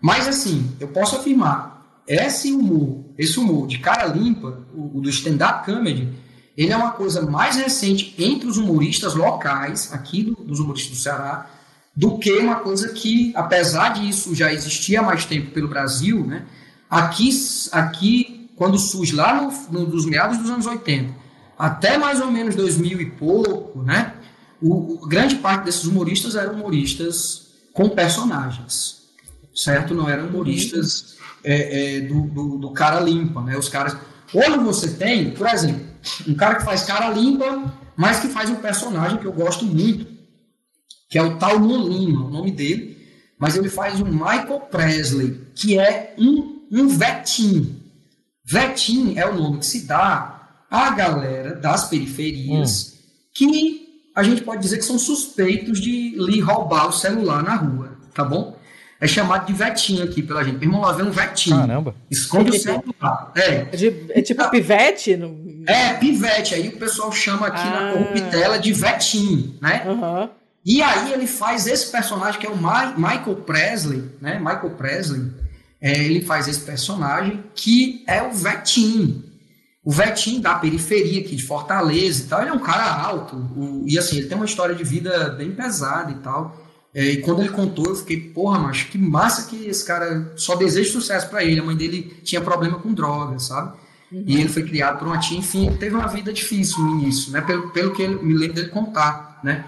mas 0.00 0.28
assim, 0.28 0.70
eu 0.78 0.88
posso 0.88 1.16
afirmar, 1.16 2.02
esse 2.06 2.52
humor, 2.52 3.04
esse 3.18 3.38
humor 3.38 3.66
de 3.66 3.78
cara 3.78 4.06
limpa, 4.06 4.62
o, 4.74 4.98
o 4.98 5.00
do 5.00 5.08
stand-up 5.10 5.64
comedy, 5.64 6.08
ele 6.56 6.72
é 6.72 6.76
uma 6.76 6.92
coisa 6.92 7.22
mais 7.22 7.56
recente 7.56 8.14
entre 8.18 8.48
os 8.48 8.56
humoristas 8.56 9.14
locais, 9.14 9.92
aqui 9.92 10.24
do, 10.24 10.34
dos 10.34 10.58
humoristas 10.58 10.96
do 10.96 11.02
Ceará, 11.02 11.50
do 11.94 12.18
que 12.18 12.32
uma 12.38 12.56
coisa 12.56 12.88
que, 12.90 13.32
apesar 13.34 13.90
disso 13.90 14.34
já 14.34 14.52
existia 14.52 15.00
há 15.00 15.02
mais 15.02 15.24
tempo 15.24 15.50
pelo 15.50 15.68
Brasil, 15.68 16.24
né, 16.26 16.46
aqui, 16.88 17.30
aqui 17.72 18.50
quando 18.56 18.78
surge 18.78 19.14
lá 19.14 19.40
no, 19.40 19.52
no, 19.70 19.86
dos 19.86 20.04
meados 20.04 20.38
dos 20.38 20.50
anos 20.50 20.66
80, 20.66 21.14
até 21.58 21.96
mais 21.96 22.20
ou 22.20 22.30
menos 22.30 22.56
2000 22.56 23.00
e 23.00 23.06
pouco, 23.10 23.82
né? 23.82 24.14
O, 24.60 25.06
grande 25.06 25.36
parte 25.36 25.64
desses 25.64 25.84
humoristas 25.84 26.34
eram 26.34 26.54
humoristas 26.54 27.48
com 27.72 27.88
personagens, 27.88 28.97
certo? 29.58 29.94
Não 29.94 30.08
eram 30.08 30.28
humoristas 30.28 31.16
é, 31.42 31.96
é, 31.96 32.00
do, 32.02 32.22
do, 32.22 32.58
do, 32.58 32.70
cara 32.70 33.00
limpa, 33.00 33.42
né? 33.42 33.56
Os 33.56 33.68
caras. 33.68 33.96
Hoje 34.32 34.58
você 34.58 34.90
tem, 34.90 35.32
por 35.32 35.46
exemplo, 35.46 35.84
um 36.26 36.34
cara 36.34 36.56
que 36.56 36.64
faz 36.64 36.84
cara 36.84 37.10
limpa, 37.10 37.74
mas 37.96 38.20
que 38.20 38.28
faz 38.28 38.48
um 38.48 38.56
personagem 38.56 39.18
que 39.18 39.24
eu 39.24 39.32
gosto 39.32 39.64
muito, 39.64 40.06
que 41.08 41.18
é 41.18 41.22
o 41.22 41.38
Tal 41.38 41.58
Lima, 41.58 42.26
o 42.26 42.30
nome 42.30 42.52
dele, 42.52 42.96
mas 43.38 43.56
ele 43.56 43.68
faz 43.68 44.00
um 44.00 44.06
Michael 44.06 44.60
Presley, 44.70 45.40
que 45.54 45.78
é 45.78 46.14
um, 46.18 46.66
um 46.70 46.88
vetinho. 46.88 47.76
Vetinho 48.44 49.18
é 49.18 49.26
o 49.26 49.34
nome 49.34 49.58
que 49.58 49.66
se 49.66 49.86
dá 49.86 50.64
à 50.70 50.90
galera 50.90 51.54
das 51.54 51.88
periferias 51.88 52.92
hum. 52.92 52.98
que 53.34 53.88
a 54.14 54.22
gente 54.22 54.42
pode 54.42 54.60
dizer 54.60 54.78
que 54.78 54.84
são 54.84 54.98
suspeitos 54.98 55.80
de 55.80 56.16
lhe 56.16 56.40
roubar 56.40 56.88
o 56.88 56.92
celular 56.92 57.42
na 57.42 57.54
rua, 57.54 57.96
tá 58.12 58.24
bom? 58.24 58.57
É 59.00 59.06
chamado 59.06 59.46
de 59.46 59.52
vetinho 59.52 60.02
aqui 60.02 60.22
pela 60.22 60.42
gente. 60.42 60.60
Irmão, 60.62 60.80
lá 60.80 60.92
vem 60.92 61.06
um 61.06 61.10
vetinho. 61.10 61.56
Caramba. 61.56 61.94
Esconde 62.10 62.50
o 62.50 62.58
celular. 62.58 63.32
É. 63.36 63.50
É, 63.50 63.64
de, 63.64 64.06
é 64.10 64.22
tipo 64.22 64.42
ah, 64.42 64.48
pivete? 64.48 65.16
No... 65.16 65.64
É, 65.66 65.94
pivete. 65.94 66.54
Aí 66.54 66.68
o 66.68 66.78
pessoal 66.78 67.12
chama 67.12 67.46
aqui 67.46 67.60
ah. 67.60 67.80
na 67.80 67.92
corruptela 67.92 68.58
de 68.58 68.72
vetinho, 68.72 69.56
né? 69.62 69.84
Uhum. 69.86 70.28
E 70.64 70.82
aí 70.82 71.12
ele 71.12 71.26
faz 71.26 71.66
esse 71.66 71.90
personagem 71.92 72.40
que 72.40 72.46
é 72.46 72.50
o 72.50 72.56
Ma 72.56 72.92
Michael 72.96 73.36
Presley, 73.46 74.04
né? 74.20 74.38
Michael 74.38 74.70
Presley. 74.70 75.30
É, 75.80 76.04
ele 76.04 76.22
faz 76.22 76.48
esse 76.48 76.60
personagem 76.60 77.44
que 77.54 78.02
é 78.06 78.22
o 78.22 78.32
Vetinho. 78.32 79.24
O 79.84 79.92
Vetinho 79.92 80.40
da 80.40 80.56
periferia 80.56 81.20
aqui 81.20 81.36
de 81.36 81.42
Fortaleza 81.42 82.24
e 82.24 82.26
tal, 82.26 82.40
ele 82.40 82.50
é 82.50 82.52
um 82.52 82.58
cara 82.58 82.84
alto. 82.84 83.36
O, 83.56 83.84
e 83.86 83.98
assim, 83.98 84.18
ele 84.18 84.26
tem 84.26 84.36
uma 84.36 84.44
história 84.44 84.74
de 84.74 84.84
vida 84.84 85.30
bem 85.30 85.52
pesada 85.52 86.10
e 86.10 86.16
tal. 86.16 86.67
É, 86.98 87.04
e 87.04 87.16
quando 87.18 87.38
ele 87.42 87.50
contou, 87.50 87.86
eu 87.86 87.94
fiquei, 87.94 88.18
porra, 88.18 88.58
macho, 88.58 88.88
que 88.88 88.98
massa 88.98 89.48
que 89.48 89.68
esse 89.68 89.84
cara 89.84 90.32
só 90.34 90.56
deseja 90.56 90.90
sucesso 90.90 91.28
para 91.28 91.44
ele. 91.44 91.60
A 91.60 91.62
mãe 91.62 91.76
dele 91.76 92.18
tinha 92.24 92.40
problema 92.40 92.76
com 92.80 92.92
drogas, 92.92 93.44
sabe? 93.44 93.78
Uhum. 94.10 94.24
E 94.26 94.40
ele 94.40 94.48
foi 94.48 94.64
criado 94.64 94.98
por 94.98 95.06
uma 95.06 95.16
tia, 95.16 95.38
enfim, 95.38 95.76
teve 95.78 95.94
uma 95.94 96.08
vida 96.08 96.32
difícil 96.32 96.82
no 96.82 97.00
início, 97.00 97.30
né? 97.30 97.40
Pelo, 97.40 97.70
pelo 97.70 97.92
que 97.92 98.02
ele 98.02 98.16
me 98.16 98.34
lembro 98.34 98.56
dele 98.56 98.70
contar, 98.70 99.38
né? 99.44 99.64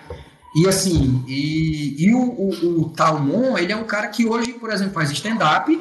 E 0.56 0.66
assim, 0.66 1.24
e, 1.28 2.04
e 2.04 2.12
o, 2.12 2.18
o, 2.18 2.80
o 2.80 2.88
Talmon, 2.88 3.56
ele 3.56 3.72
é 3.72 3.76
um 3.76 3.84
cara 3.84 4.08
que 4.08 4.26
hoje, 4.26 4.54
por 4.54 4.68
exemplo, 4.72 4.94
faz 4.94 5.08
stand-up, 5.12 5.80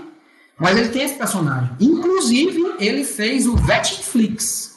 mas 0.59 0.77
ele 0.77 0.89
tem 0.89 1.01
esse 1.01 1.15
personagem. 1.15 1.71
Inclusive, 1.79 2.75
ele 2.79 3.03
fez 3.03 3.47
o 3.47 3.55
Vetinflix. 3.55 4.75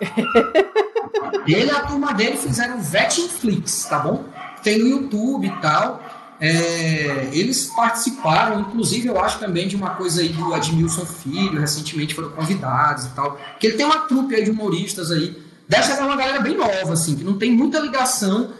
ele 1.46 1.66
e 1.66 1.70
a 1.70 1.80
turma 1.86 2.12
dele 2.12 2.36
fizeram 2.36 2.78
o 2.78 2.82
Vetinflix, 2.82 3.84
tá 3.84 4.00
bom? 4.00 4.31
Tem 4.62 4.78
no 4.78 4.88
YouTube 4.88 5.46
e 5.46 5.60
tal. 5.60 6.02
É, 6.40 7.30
eles 7.32 7.66
participaram, 7.66 8.60
inclusive, 8.60 9.06
eu 9.06 9.22
acho 9.22 9.38
também 9.38 9.68
de 9.68 9.76
uma 9.76 9.90
coisa 9.90 10.22
aí 10.22 10.30
do 10.30 10.52
Admilson 10.52 11.06
Filho, 11.06 11.60
recentemente 11.60 12.14
foram 12.14 12.30
convidados 12.30 13.06
e 13.06 13.10
tal. 13.10 13.38
Que 13.60 13.68
ele 13.68 13.76
tem 13.76 13.86
uma 13.86 14.00
trupe 14.00 14.34
aí 14.34 14.44
de 14.44 14.50
humoristas 14.50 15.12
aí. 15.12 15.40
Dessa 15.68 15.92
é 15.92 16.04
uma 16.04 16.16
galera 16.16 16.40
bem 16.40 16.56
nova, 16.56 16.92
assim, 16.92 17.14
que 17.14 17.22
não 17.22 17.38
tem 17.38 17.52
muita 17.52 17.78
ligação, 17.78 18.52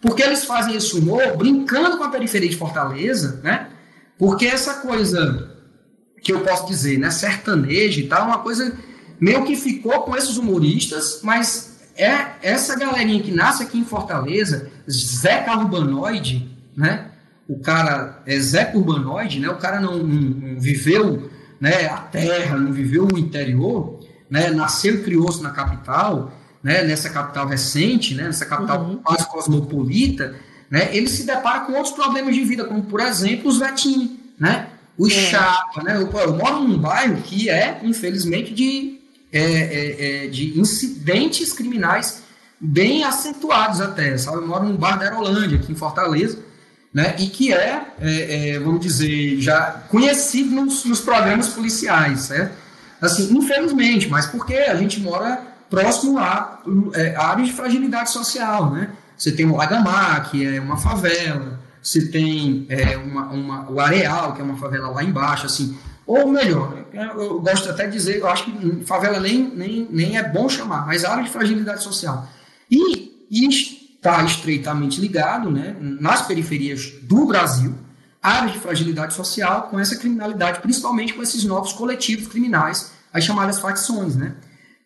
porque 0.00 0.22
eles 0.22 0.44
fazem 0.44 0.74
esse 0.74 0.96
humor 0.96 1.36
brincando 1.36 1.98
com 1.98 2.04
a 2.04 2.08
periferia 2.08 2.48
de 2.48 2.56
Fortaleza, 2.56 3.40
né? 3.42 3.68
Porque 4.18 4.46
essa 4.46 4.74
coisa 4.74 5.54
que 6.22 6.32
eu 6.32 6.40
posso 6.40 6.66
dizer, 6.66 6.98
né, 6.98 7.10
sertanejo 7.10 8.00
e 8.00 8.06
tal, 8.08 8.22
é 8.22 8.24
uma 8.24 8.38
coisa 8.38 8.76
meio 9.20 9.44
que 9.44 9.56
ficou 9.56 10.02
com 10.02 10.16
esses 10.16 10.36
humoristas, 10.36 11.20
mas 11.22 11.65
é 11.96 12.36
essa 12.42 12.78
galerinha 12.78 13.22
que 13.22 13.32
nasce 13.32 13.62
aqui 13.62 13.78
em 13.78 13.84
Fortaleza, 13.84 14.70
Zé 14.90 15.44
Urbanoide, 15.48 16.50
né? 16.76 17.06
O 17.48 17.58
cara 17.60 18.22
é 18.26 18.38
Zé 18.38 18.72
Urbanoide, 18.74 19.40
né? 19.40 19.48
O 19.48 19.56
cara 19.56 19.80
não, 19.80 19.98
não, 19.98 20.04
não, 20.04 20.60
viveu 20.60 21.30
né, 21.60 21.86
a 21.86 21.98
terra, 21.98 22.56
não 22.58 22.72
viveu 22.72 23.06
o 23.06 23.18
interior, 23.18 24.00
né? 24.28 24.50
Nasceu 24.50 24.96
e 24.96 25.02
criou-se 25.02 25.42
na 25.42 25.50
capital, 25.50 26.32
né? 26.62 26.82
Nessa 26.82 27.10
capital 27.10 27.46
recente, 27.46 28.14
né? 28.14 28.24
Nessa 28.24 28.46
capital 28.46 28.82
uhum. 28.82 28.96
quase 28.96 29.28
cosmopolita, 29.28 30.34
né? 30.70 30.94
Ele 30.94 31.08
se 31.08 31.24
depara 31.24 31.60
com 31.60 31.72
outros 31.72 31.94
problemas 31.94 32.34
de 32.34 32.44
vida, 32.44 32.64
como 32.64 32.82
por 32.82 33.00
exemplo 33.00 33.48
os 33.48 33.58
vetinhos, 33.58 34.10
né? 34.38 34.68
o 34.98 35.06
é. 35.06 35.10
chapa, 35.10 35.82
né? 35.82 35.96
Eu, 35.96 36.10
eu, 36.10 36.34
moro 36.34 36.60
num 36.60 36.78
bairro 36.78 37.20
que 37.22 37.50
é, 37.50 37.80
infelizmente, 37.82 38.54
de, 38.54 38.95
é, 39.36 39.42
é, 39.42 40.24
é, 40.24 40.26
de 40.28 40.58
incidentes 40.58 41.52
criminais 41.52 42.22
bem 42.60 43.04
acentuados 43.04 43.80
até, 43.80 44.16
sabe? 44.16 44.38
Eu 44.38 44.46
moro 44.46 44.64
num 44.64 44.76
bairro 44.76 44.98
da 44.98 45.04
Aerolândia, 45.06 45.58
aqui 45.58 45.72
em 45.72 45.76
Fortaleza, 45.76 46.38
né? 46.92 47.14
E 47.18 47.26
que 47.26 47.52
é, 47.52 47.82
é, 48.00 48.50
é 48.50 48.58
vamos 48.58 48.80
dizer, 48.80 49.40
já 49.40 49.82
conhecido 49.88 50.50
nos, 50.54 50.84
nos 50.84 51.00
programas 51.00 51.48
policiais, 51.48 52.20
certo? 52.20 52.54
Assim, 53.00 53.36
infelizmente, 53.36 54.08
mas 54.08 54.26
porque 54.26 54.54
a 54.54 54.74
gente 54.76 55.00
mora 55.00 55.42
próximo 55.68 56.18
a, 56.18 56.62
a 57.16 57.26
áreas 57.26 57.48
de 57.48 57.54
fragilidade 57.54 58.10
social, 58.10 58.72
né? 58.72 58.90
Você 59.16 59.32
tem 59.32 59.46
o 59.46 59.56
Lagamar, 59.56 60.30
que 60.30 60.44
é 60.46 60.60
uma 60.60 60.76
favela, 60.76 61.58
você 61.82 62.06
tem 62.06 62.66
é, 62.68 62.96
uma, 62.96 63.26
uma, 63.28 63.70
o 63.70 63.80
Areal, 63.80 64.34
que 64.34 64.40
é 64.40 64.44
uma 64.44 64.56
favela 64.56 64.88
lá 64.90 65.04
embaixo, 65.04 65.46
assim. 65.46 65.76
Ou 66.06 66.28
melhor, 66.28 66.86
eu 66.92 67.40
gosto 67.40 67.68
até 67.68 67.86
de 67.86 67.92
dizer, 67.92 68.18
eu 68.18 68.28
acho 68.28 68.44
que 68.44 68.84
favela 68.84 69.18
nem, 69.18 69.48
nem, 69.48 69.88
nem 69.90 70.16
é 70.16 70.22
bom 70.22 70.48
chamar, 70.48 70.86
mas 70.86 71.04
área 71.04 71.24
de 71.24 71.30
fragilidade 71.30 71.82
social. 71.82 72.28
E, 72.70 73.26
e 73.28 73.48
está 73.48 74.22
estreitamente 74.22 75.00
ligado, 75.00 75.50
né, 75.50 75.76
nas 75.80 76.22
periferias 76.22 76.92
do 77.02 77.26
Brasil, 77.26 77.74
áreas 78.22 78.52
de 78.52 78.58
fragilidade 78.60 79.14
social 79.14 79.62
com 79.64 79.80
essa 79.80 79.96
criminalidade, 79.96 80.60
principalmente 80.60 81.12
com 81.12 81.22
esses 81.22 81.42
novos 81.42 81.72
coletivos 81.72 82.28
criminais, 82.28 82.92
as 83.12 83.24
chamadas 83.24 83.58
facções, 83.58 84.14
né, 84.14 84.36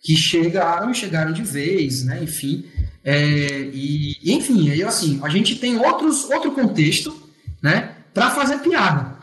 que 0.01 0.17
chegaram 0.17 0.91
e 0.91 0.95
chegaram 0.95 1.33
de 1.33 1.43
vez, 1.43 2.03
né, 2.03 2.23
enfim, 2.23 2.65
é, 3.05 3.71
e, 3.73 4.17
enfim, 4.25 4.71
aí, 4.71 4.83
assim, 4.83 5.21
a 5.23 5.29
gente 5.29 5.57
tem 5.57 5.79
outros, 5.79 6.25
outro 6.25 6.53
contexto 6.53 7.15
né, 7.63 7.95
para 8.13 8.31
fazer 8.31 8.59
piada. 8.59 9.20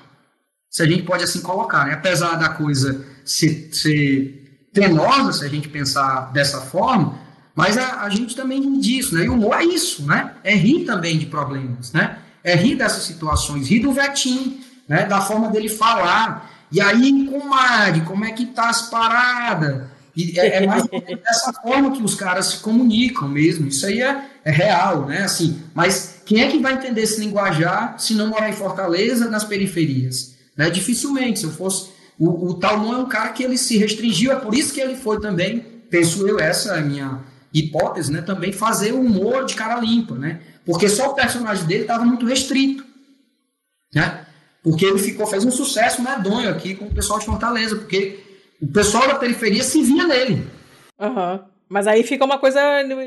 Se 0.70 0.84
a 0.84 0.86
gente 0.86 1.04
pode 1.04 1.24
assim 1.24 1.42
colocar, 1.42 1.86
né? 1.86 1.94
apesar 1.94 2.36
da 2.36 2.50
coisa 2.50 3.06
ser, 3.24 3.70
ser 3.72 4.62
penosa, 4.74 5.34
se 5.34 5.46
a 5.46 5.50
gente 5.50 5.70
pensar 5.70 6.32
dessa 6.32 6.62
forma, 6.62 7.20
mas 7.56 7.78
a, 7.78 8.04
a 8.04 8.10
gente 8.10 8.36
também 8.36 8.62
ri 8.62 8.80
disso, 8.80 9.16
né? 9.16 9.26
E 9.26 9.30
o 9.30 9.34
humor 9.34 9.56
é 9.56 9.64
isso, 9.64 10.06
né? 10.06 10.34
É 10.44 10.54
rir 10.54 10.86
também 10.86 11.18
de 11.18 11.26
problemas, 11.26 11.92
né? 11.92 12.20
É 12.44 12.56
rir 12.56 12.76
dessas 12.76 13.04
situações, 13.04 13.68
rir 13.68 13.80
do 13.80 13.92
Vetim, 13.92 14.64
né? 14.88 15.06
Da 15.06 15.22
forma 15.22 15.50
dele 15.50 15.68
falar. 15.68 16.52
E 16.72 16.80
aí, 16.80 17.26
comadre, 17.26 18.02
como 18.02 18.26
é 18.26 18.32
que 18.32 18.46
tá 18.46 18.70
as 18.70 18.84
paradas? 18.84 19.88
E 20.16 20.40
é, 20.40 20.64
é 20.64 20.68
mais 20.68 20.84
dessa 20.84 21.54
forma 21.54 21.92
que 21.92 22.02
os 22.04 22.16
caras 22.16 22.48
se 22.48 22.58
comunicam 22.58 23.28
mesmo. 23.28 23.68
Isso 23.68 23.86
aí 23.86 24.02
é, 24.02 24.24
é, 24.46 24.52
real, 24.52 25.06
né? 25.06 25.24
Assim, 25.24 25.62
mas 25.74 26.22
quem 26.26 26.42
é 26.42 26.48
que 26.48 26.60
vai 26.60 26.74
entender 26.74 27.02
esse 27.02 27.20
linguajar 27.20 28.00
se 28.00 28.14
não 28.14 28.28
morar 28.28 28.50
em 28.50 28.54
Fortaleza, 28.54 29.30
nas 29.30 29.44
periferias? 29.44 30.37
Né? 30.58 30.70
Dificilmente. 30.70 31.40
Se 31.40 31.46
eu 31.46 31.52
fosse. 31.52 31.92
O, 32.20 32.50
o 32.50 32.54
Talmon 32.56 32.94
é 32.94 32.98
um 32.98 33.08
cara 33.08 33.30
que 33.30 33.44
ele 33.44 33.58
se 33.58 33.78
restringiu, 33.78 34.32
é 34.32 34.36
por 34.36 34.56
isso 34.56 34.74
que 34.74 34.82
ele 34.82 34.96
foi 34.96 35.22
também, 35.22 35.60
penso 35.88 36.28
eu, 36.28 36.40
essa 36.40 36.74
é 36.74 36.80
a 36.80 36.82
minha 36.82 37.22
hipótese, 37.54 38.12
né? 38.12 38.22
Também 38.24 38.52
fazer 38.52 38.92
o 38.92 39.02
humor 39.02 39.46
de 39.46 39.54
cara 39.54 39.80
limpa, 39.80 40.16
né? 40.16 40.42
Porque 40.66 40.90
só 40.90 41.12
o 41.12 41.14
personagem 41.14 41.66
dele 41.66 41.82
estava 41.82 42.04
muito 42.04 42.26
restrito, 42.26 42.84
né? 43.94 44.26
Porque 44.64 44.86
ele 44.86 44.98
ficou, 44.98 45.28
fez 45.28 45.46
um 45.46 45.52
sucesso 45.52 46.02
medonho 46.02 46.50
aqui 46.50 46.76
com 46.76 46.86
o 46.86 46.94
pessoal 46.94 47.20
de 47.20 47.26
Fortaleza, 47.26 47.76
porque 47.76 48.20
o 48.62 48.68
pessoal 48.68 49.08
da 49.08 49.16
periferia 49.16 49.64
se 49.64 49.82
via 49.84 50.06
nele. 50.06 50.46
Uhum. 51.00 51.40
Mas 51.70 51.86
aí 51.86 52.04
fica 52.04 52.26
uma 52.26 52.40
coisa 52.40 52.60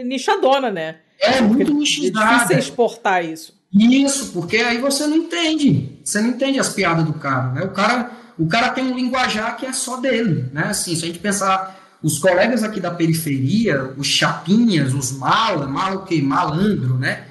nichadona, 0.04 0.70
né? 0.70 1.00
É, 1.18 1.40
muito 1.40 1.74
nichadona. 1.74 2.24
É 2.24 2.34
difícil 2.38 2.58
exportar 2.58 3.24
isso. 3.24 3.59
Isso, 3.72 4.32
porque 4.32 4.56
aí 4.56 4.78
você 4.78 5.06
não 5.06 5.16
entende. 5.16 6.00
Você 6.04 6.20
não 6.20 6.30
entende 6.30 6.58
as 6.58 6.70
piadas 6.70 7.04
do 7.04 7.12
cara, 7.14 7.52
né? 7.52 7.62
O 7.62 7.70
cara, 7.70 8.10
o 8.38 8.46
cara 8.46 8.70
tem 8.70 8.84
um 8.84 8.96
linguajar 8.96 9.56
que 9.56 9.66
é 9.66 9.72
só 9.72 9.96
dele, 9.96 10.46
né? 10.52 10.68
Assim, 10.68 10.96
se 10.96 11.04
a 11.04 11.06
gente 11.06 11.20
pensar 11.20 11.78
os 12.02 12.18
colegas 12.18 12.64
aqui 12.64 12.80
da 12.80 12.90
periferia, 12.90 13.94
os 13.96 14.06
chapinhas, 14.06 14.92
os 14.94 15.12
mala, 15.12 15.66
mala 15.66 15.96
o 15.96 16.04
quê? 16.04 16.20
Malandro, 16.20 16.98
né? 16.98 17.26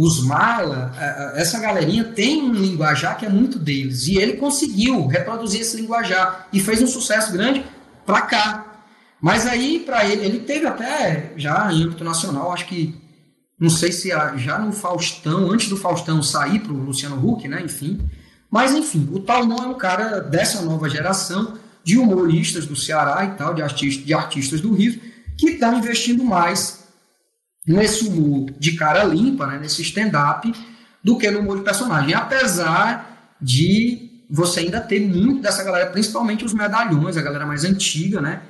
os 0.00 0.22
mala, 0.22 0.92
essa 1.34 1.58
galerinha 1.58 2.04
tem 2.04 2.40
um 2.40 2.52
linguajar 2.52 3.18
que 3.18 3.26
é 3.26 3.28
muito 3.28 3.58
deles. 3.58 4.06
E 4.06 4.16
ele 4.16 4.34
conseguiu 4.34 5.08
reproduzir 5.08 5.62
esse 5.62 5.76
linguajar 5.76 6.46
e 6.52 6.60
fez 6.60 6.80
um 6.80 6.86
sucesso 6.86 7.32
grande 7.32 7.64
para 8.06 8.20
cá. 8.20 8.64
Mas 9.20 9.44
aí, 9.44 9.80
para 9.80 10.06
ele, 10.06 10.24
ele 10.24 10.38
teve 10.38 10.68
até, 10.68 11.32
já 11.36 11.72
em 11.72 11.82
âmbito 11.82 12.04
nacional, 12.04 12.52
acho 12.52 12.66
que, 12.66 12.94
não 13.58 13.70
sei 13.70 13.90
se 13.90 14.10
já 14.36 14.58
no 14.58 14.72
Faustão, 14.72 15.50
antes 15.50 15.68
do 15.68 15.76
Faustão 15.76 16.22
sair 16.22 16.60
para 16.60 16.72
o 16.72 16.76
Luciano 16.76 17.16
Huck, 17.16 17.48
né? 17.48 17.60
Enfim. 17.62 18.08
Mas, 18.50 18.72
enfim, 18.72 19.08
o 19.12 19.18
Talmon 19.20 19.62
é 19.62 19.66
um 19.66 19.74
cara 19.74 20.20
dessa 20.20 20.62
nova 20.62 20.88
geração, 20.88 21.58
de 21.82 21.98
humoristas 21.98 22.66
do 22.66 22.76
Ceará 22.76 23.24
e 23.24 23.36
tal, 23.36 23.54
de 23.54 23.62
artistas, 23.62 24.04
de 24.04 24.14
artistas 24.14 24.60
do 24.60 24.72
Rio, 24.74 25.00
que 25.36 25.50
estão 25.50 25.78
investindo 25.78 26.22
mais 26.22 26.86
nesse 27.66 28.06
humor 28.06 28.50
de 28.58 28.72
cara 28.72 29.04
limpa, 29.04 29.46
né, 29.46 29.58
nesse 29.58 29.82
stand-up, 29.82 30.52
do 31.02 31.18
que 31.18 31.30
no 31.30 31.40
humor 31.40 31.58
de 31.58 31.64
personagem. 31.64 32.14
Apesar 32.14 33.34
de 33.40 34.24
você 34.30 34.60
ainda 34.60 34.80
ter 34.80 35.00
muito 35.00 35.42
dessa 35.42 35.64
galera, 35.64 35.90
principalmente 35.90 36.44
os 36.44 36.52
medalhões, 36.54 37.16
a 37.16 37.22
galera 37.22 37.46
mais 37.46 37.64
antiga, 37.64 38.20
né, 38.20 38.42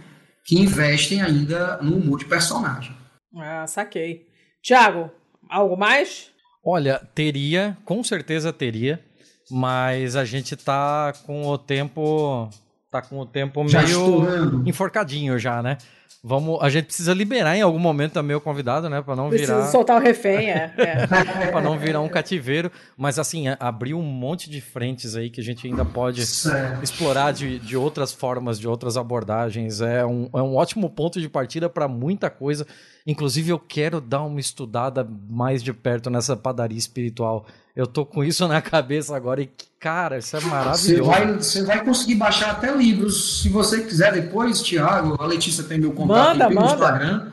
que 0.45 0.59
investem 0.59 1.23
ainda 1.23 1.79
no 1.83 1.97
humor 1.97 2.19
de 2.19 2.25
personagem. 2.25 2.95
Ah, 3.37 3.67
saquei. 3.67 4.28
Tiago, 4.73 5.11
algo 5.49 5.79
mais? 5.79 6.31
Olha, 6.63 7.01
teria, 7.15 7.75
com 7.87 8.05
certeza 8.05 8.53
teria, 8.53 9.03
mas 9.51 10.15
a 10.15 10.27
gente 10.27 10.55
tá 10.57 11.15
com 11.25 11.47
o 11.47 11.57
tempo 11.57 12.51
tá 12.91 13.01
com 13.01 13.19
o 13.19 13.25
tempo 13.25 13.67
Já 13.67 13.83
meio 13.83 13.99
estourando. 13.99 14.69
enforcadinho 14.69 15.39
já, 15.39 15.63
né? 15.63 15.79
Vamos, 16.23 16.59
a 16.61 16.69
gente 16.69 16.87
precisa 16.87 17.15
liberar 17.15 17.57
em 17.57 17.63
algum 17.63 17.79
momento 17.79 18.13
também 18.15 18.37
o 18.37 18.41
convidado, 18.41 18.91
né, 18.91 19.01
para 19.01 19.15
não 19.15 19.29
Preciso 19.29 19.55
virar 19.55 19.67
soltar 19.69 19.97
o 20.01 20.03
refém, 20.03 20.51
é. 20.51 20.73
é. 20.77 21.07
para 21.53 21.61
não 21.63 21.79
virar 21.79 22.01
um 22.01 22.09
cativeiro, 22.09 22.73
mas 22.97 23.19
assim, 23.21 23.47
a- 23.49 23.57
abriu 23.61 23.97
um 23.99 24.03
monte 24.03 24.51
de 24.51 24.61
frentes 24.61 25.15
aí 25.15 25.31
que 25.31 25.41
a 25.41 25.45
gente 25.45 25.67
ainda 25.67 25.85
pode 25.85 26.27
Certo. 26.27 26.83
explorar 26.83 27.33
de, 27.33 27.59
de 27.61 27.77
outras 27.77 28.13
formas, 28.13 28.59
de 28.59 28.67
outras 28.67 28.97
abordagens. 28.97 29.81
É 29.81 30.05
um, 30.05 30.29
é 30.35 30.43
um 30.43 30.57
ótimo 30.57 30.91
ponto 30.91 31.21
de 31.21 31.29
partida 31.29 31.69
para 31.71 31.87
muita 31.87 32.29
coisa. 32.29 32.67
Inclusive, 33.11 33.51
eu 33.51 33.59
quero 33.59 34.03
dar 34.03 34.23
uma 34.23 34.39
estudada 34.39 35.09
mais 35.31 35.63
de 35.63 35.73
perto 35.73 36.11
nessa 36.11 36.37
padaria 36.37 36.77
espiritual. 36.77 37.47
Eu 37.75 37.87
tô 37.87 38.05
com 38.05 38.23
isso 38.23 38.47
na 38.47 38.61
cabeça 38.61 39.17
agora 39.17 39.41
e, 39.41 39.51
cara, 39.81 40.19
isso 40.19 40.37
é 40.37 40.41
Você 40.41 40.47
maravilhoso. 40.47 41.11
vai, 41.11 41.27
você 41.39 41.65
vai 41.65 41.83
conseguir 41.85 42.17
baixar 42.17 42.51
até 42.51 42.71
livros. 42.77 43.41
Se 43.41 43.49
você 43.49 43.83
quiser 43.83 44.13
depois, 44.13 44.61
Thiago, 44.61 45.17
a 45.19 45.27
Letícia 45.27 45.65
tem 45.65 45.79
meu 45.79 45.93
contato 45.93 46.37
Manda, 46.37 46.49
no 46.51 46.55
manda. 46.57 46.67
Instagram. 46.75 47.33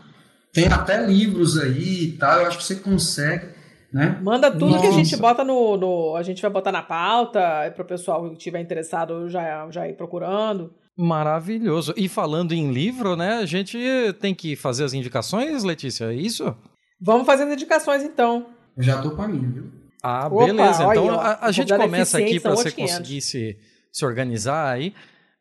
Tem 0.54 0.68
até 0.68 1.06
livros 1.06 1.58
aí 1.60 2.04
e 2.06 2.12
tal. 2.14 2.40
Eu 2.40 2.48
acho 2.48 2.58
que 2.60 2.64
você 2.64 2.76
consegue, 2.76 3.48
né? 3.92 4.18
Manda 4.24 4.50
tudo 4.50 4.80
que 4.80 4.86
a 4.86 4.90
Nossa. 4.90 5.04
gente 5.04 5.18
bota 5.18 5.44
no, 5.44 5.76
no- 5.76 6.16
A 6.16 6.24
gente 6.24 6.42
vai 6.42 6.50
botar 6.52 6.72
na 6.72 6.84
pauta, 6.84 7.40
é 7.66 7.70
pro 7.70 7.84
pessoal 7.84 8.30
que 8.30 8.38
estiver 8.38 8.62
interessado 8.62 9.28
já, 9.30 9.68
já 9.70 9.86
ir 9.90 9.94
procurando. 9.98 10.72
Maravilhoso. 10.98 11.94
E 11.98 12.08
falando 12.08 12.54
em 12.54 12.72
livro, 12.72 13.16
né, 13.16 13.36
a 13.38 13.46
gente 13.46 13.78
tem 14.20 14.34
que 14.34 14.56
fazer 14.56 14.84
as 14.84 14.94
indicações, 14.94 15.64
Letícia, 15.64 16.06
é 16.06 16.16
isso? 16.16 16.56
Vamos 17.00 17.26
fazer 17.26 17.44
as 17.44 17.54
indicações 17.54 18.04
então. 18.04 18.48
Eu 18.78 18.84
já 18.84 19.02
tô 19.02 19.12
com 19.12 19.22
a 19.22 19.28
minha, 19.28 19.48
viu? 19.50 19.66
Ah, 20.02 20.28
Opa, 20.28 20.46
beleza. 20.46 20.84
Então 20.84 21.08
ó, 21.08 21.20
a, 21.20 21.46
a 21.48 21.52
gente 21.52 21.76
começa 21.76 22.18
aqui 22.18 22.40
para 22.40 22.52
você 22.52 22.68
outros 22.70 22.74
500. 22.76 22.98
conseguir 22.98 23.22
se, 23.22 23.58
se 23.92 24.06
organizar 24.06 24.72
aí. 24.74 24.94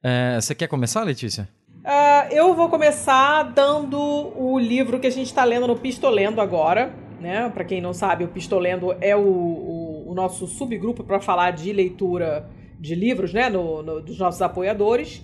É, 0.02 0.39
você 0.40 0.55
quer 0.55 0.66
começar, 0.68 1.02
Letícia? 1.02 1.48
Ah, 1.85 2.26
eu 2.31 2.55
vou 2.55 2.68
começar 2.68 3.43
dando 3.44 3.98
o 4.01 4.59
livro 4.59 4.98
que 4.98 5.06
a 5.06 5.10
gente 5.10 5.26
está 5.26 5.44
lendo 5.44 5.66
no 5.66 5.76
Pistolendo 5.76 6.40
agora, 6.40 6.93
né? 7.20 7.48
Para 7.51 7.64
quem 7.64 7.81
não 7.81 7.93
sabe, 7.93 8.24
o 8.24 8.28
Pistolendo 8.28 8.97
é 9.01 9.14
o, 9.14 9.20
o, 9.20 10.10
o 10.10 10.14
nosso 10.14 10.47
subgrupo 10.47 11.05
para 11.05 11.20
falar 11.20 11.51
de 11.52 11.72
leitura 11.72 12.48
de 12.81 12.94
livros, 12.94 13.32
né? 13.35 13.48
No, 13.51 13.82
no- 13.82 14.01
dos 14.01 14.18
nossos 14.18 14.40
apoiadores. 14.43 15.22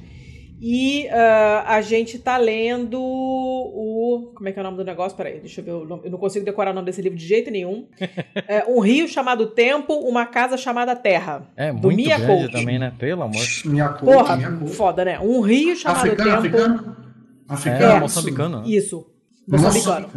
E 0.62 1.08
ah, 1.08 1.64
a 1.66 1.80
gente 1.80 2.18
tá 2.18 2.36
lendo 2.36 3.00
o. 3.00 4.32
Como 4.34 4.48
é 4.48 4.52
que 4.52 4.58
é 4.58 4.62
o 4.62 4.64
nome 4.64 4.76
do 4.76 4.84
negócio? 4.84 5.16
Peraí, 5.16 5.40
deixa 5.40 5.60
eu 5.60 5.64
ver 5.64 5.70
o 5.72 5.84
nome. 5.86 6.02
Eu 6.04 6.10
não 6.10 6.18
consigo 6.18 6.44
decorar 6.44 6.72
o 6.72 6.74
nome 6.74 6.84
desse 6.86 7.00
livro 7.00 7.18
de 7.18 7.26
jeito 7.26 7.50
nenhum. 7.50 7.86
É, 8.46 8.64
um 8.68 8.80
rio 8.80 9.08
chamado 9.08 9.46
Tempo, 9.46 9.94
uma 9.94 10.26
casa 10.26 10.56
chamada 10.56 10.94
Terra. 10.94 11.42
É 11.56 11.72
do 11.72 11.80
muito 11.90 11.96
Mia 11.96 12.18
grande 12.18 12.42
Couto. 12.42 12.52
também, 12.58 12.78
né? 12.78 12.92
Pelo 12.98 13.22
amor. 13.22 13.42
Minha 13.64 13.88
cor, 13.88 14.12
Porra, 14.14 14.38
foda, 14.68 15.04
né? 15.04 15.18
Um 15.18 15.40
rio 15.40 15.74
chamado 15.74 15.98
Africano, 15.98 16.42
Tempo. 16.42 16.56
africano? 16.56 16.96
É, 17.48 17.52
Africano. 17.54 18.00
moçambicano. 18.00 18.60
né? 18.60 18.68
Isso. 18.68 19.06
Moçambicano. 19.50 20.08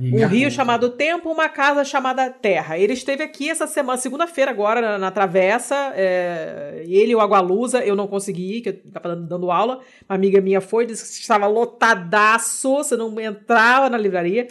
E 0.00 0.14
Um 0.14 0.26
rio 0.26 0.50
chamado 0.50 0.90
Tempo, 0.90 1.30
uma 1.30 1.48
casa 1.48 1.84
chamada 1.84 2.28
Terra. 2.30 2.78
Ele 2.78 2.92
esteve 2.92 3.22
aqui 3.22 3.48
essa 3.48 3.66
semana, 3.66 3.98
segunda-feira 3.98 4.50
agora, 4.50 4.80
na, 4.80 4.98
na 4.98 5.10
Travessa. 5.10 5.92
é, 5.96 6.84
ele 6.86 7.12
e 7.12 7.14
o 7.14 7.20
Agualusa, 7.20 7.84
eu 7.84 7.96
não 7.96 8.06
consegui 8.06 8.60
que 8.60 8.68
eu 8.68 8.72
estava 8.72 9.16
dando, 9.16 9.50
aula. 9.50 9.80
Uma 10.08 10.16
amiga 10.16 10.40
minha 10.40 10.60
foi, 10.60 10.86
disse 10.86 11.16
que 11.16 11.22
estava 11.22 11.46
lotadaço, 11.46 12.76
você 12.76 12.96
não 12.96 13.18
entrava 13.20 13.88
na 13.88 13.96
livraria. 13.96 14.48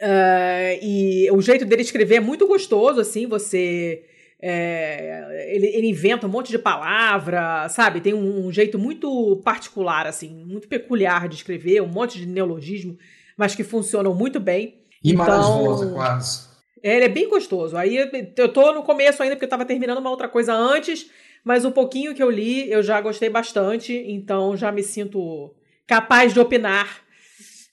É, 0.00 0.78
e 0.82 1.30
o 1.30 1.40
jeito 1.40 1.64
dele 1.64 1.82
escrever 1.82 2.16
é 2.16 2.20
muito 2.20 2.46
gostoso, 2.46 3.00
assim, 3.00 3.26
você... 3.26 4.04
é, 4.40 5.50
ele, 5.52 5.66
ele 5.66 5.88
inventa 5.88 6.26
um 6.26 6.30
monte 6.30 6.50
de 6.50 6.58
palavra, 6.58 7.68
sabe? 7.68 8.00
Tem 8.00 8.14
um, 8.14 8.46
um 8.46 8.52
jeito 8.52 8.78
muito 8.78 9.42
particular, 9.44 10.06
assim, 10.06 10.44
muito 10.46 10.68
peculiar 10.68 11.28
de 11.28 11.34
escrever, 11.34 11.82
um 11.82 11.88
monte 11.88 12.18
de 12.18 12.26
neologismo, 12.26 12.96
mas 13.38 13.54
que 13.54 13.64
funcionam 13.64 14.14
muito 14.14 14.38
bem. 14.40 14.82
E 15.02 15.12
Então- 15.12 15.64
Rosa, 15.64 15.90
quase. 15.92 16.48
É, 16.82 16.96
Ele 16.96 17.04
é 17.06 17.08
bem 17.08 17.28
gostoso. 17.28 17.76
Aí 17.76 17.96
eu- 17.96 18.10
eu 18.36 18.52
tô 18.52 18.72
no 18.72 18.82
começo 18.82 19.22
ainda, 19.22 19.34
porque 19.36 19.44
eu 19.46 19.48
tava 19.50 19.64
terminando 19.64 19.98
uma 19.98 20.10
outra 20.10 20.28
coisa 20.28 20.52
antes, 20.52 21.08
mas 21.44 21.64
o 21.64 21.70
pouquinho 21.72 22.14
que 22.14 22.22
eu 22.22 22.30
li 22.30 22.70
eu 22.70 22.82
já 22.82 23.00
gostei 23.00 23.30
bastante, 23.30 23.92
então 23.94 24.56
já 24.56 24.70
me 24.72 24.82
sinto 24.82 25.54
capaz 25.86 26.34
de 26.34 26.40
opinar 26.40 27.02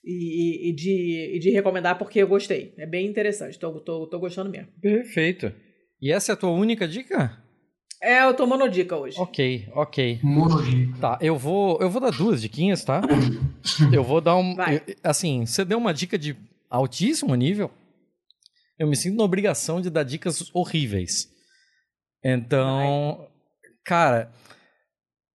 e, 0.04 0.70
e 0.70 0.72
de, 0.72 1.32
e 1.34 1.38
de 1.38 1.50
recomendar 1.50 1.98
porque 1.98 2.20
eu 2.20 2.28
gostei. 2.28 2.72
É 2.78 2.86
bem 2.86 3.06
interessante, 3.06 3.58
tô, 3.58 3.72
tô, 3.80 4.06
tô 4.06 4.18
gostando 4.18 4.50
mesmo. 4.50 4.68
Perfeito. 4.80 5.52
E 6.00 6.12
essa 6.12 6.32
é 6.32 6.34
a 6.34 6.36
tua 6.36 6.50
única 6.50 6.86
dica? 6.86 7.36
É, 8.02 8.22
eu 8.24 8.34
tô 8.34 8.46
monodica 8.46 8.96
hoje. 8.96 9.18
Ok, 9.18 9.68
ok. 9.74 10.20
Monodica. 10.22 10.98
Tá, 11.00 11.18
eu 11.20 11.36
vou, 11.36 11.80
eu 11.80 11.88
vou 11.90 12.00
dar 12.00 12.10
duas 12.12 12.40
diquinhas, 12.42 12.84
tá? 12.84 13.00
Eu 13.92 14.04
vou 14.04 14.20
dar 14.20 14.36
um. 14.36 14.54
Vai. 14.54 14.76
eu- 14.86 14.94
assim, 15.02 15.44
você 15.46 15.64
deu 15.64 15.78
uma 15.78 15.92
dica 15.94 16.18
de 16.18 16.36
altíssimo 16.70 17.34
nível. 17.34 17.70
Eu 18.78 18.86
me 18.86 18.94
sinto 18.96 19.16
na 19.16 19.24
obrigação 19.24 19.80
de 19.80 19.88
dar 19.88 20.02
dicas 20.02 20.50
horríveis. 20.54 21.28
Então, 22.22 23.26
cara, 23.84 24.30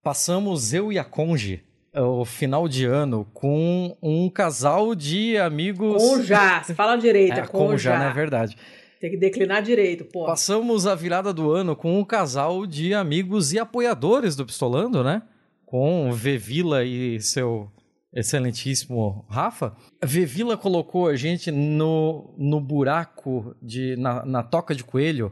passamos 0.03 0.73
eu 0.73 0.91
e 0.91 0.99
a 0.99 1.03
Conge 1.03 1.63
o 1.93 2.23
final 2.23 2.69
de 2.69 2.85
ano 2.85 3.25
com 3.33 3.97
um 4.01 4.29
casal 4.29 4.95
de 4.95 5.37
amigos. 5.37 6.01
Conja, 6.01 6.63
você 6.63 6.73
fala 6.73 6.95
direito, 6.95 7.33
é, 7.33 7.47
Conja, 7.47 7.89
conja. 7.91 7.97
não 7.97 8.05
é 8.05 8.13
verdade. 8.13 8.57
Tem 9.01 9.09
que 9.09 9.17
declinar 9.17 9.63
direito, 9.63 10.05
pô. 10.05 10.25
Passamos 10.27 10.85
a 10.85 10.93
virada 10.93 11.33
do 11.33 11.51
ano 11.51 11.75
com 11.75 11.99
um 11.99 12.05
casal 12.05 12.67
de 12.67 12.93
amigos 12.93 13.51
e 13.51 13.57
apoiadores 13.57 14.35
do 14.35 14.45
Pistolando, 14.45 15.03
né? 15.03 15.23
Com 15.65 16.11
Vevila 16.13 16.85
e 16.85 17.19
seu 17.19 17.71
excelentíssimo 18.13 19.25
Rafa. 19.27 19.75
Vevila 20.03 20.55
colocou 20.55 21.07
a 21.07 21.15
gente 21.15 21.49
no, 21.49 22.33
no 22.37 22.61
buraco, 22.61 23.55
de, 23.61 23.95
na, 23.95 24.23
na 24.25 24.43
toca 24.43 24.75
de 24.75 24.83
coelho 24.83 25.31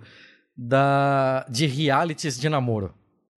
da, 0.57 1.45
de 1.49 1.65
realities 1.67 2.39
de 2.39 2.49
namoro. 2.49 2.93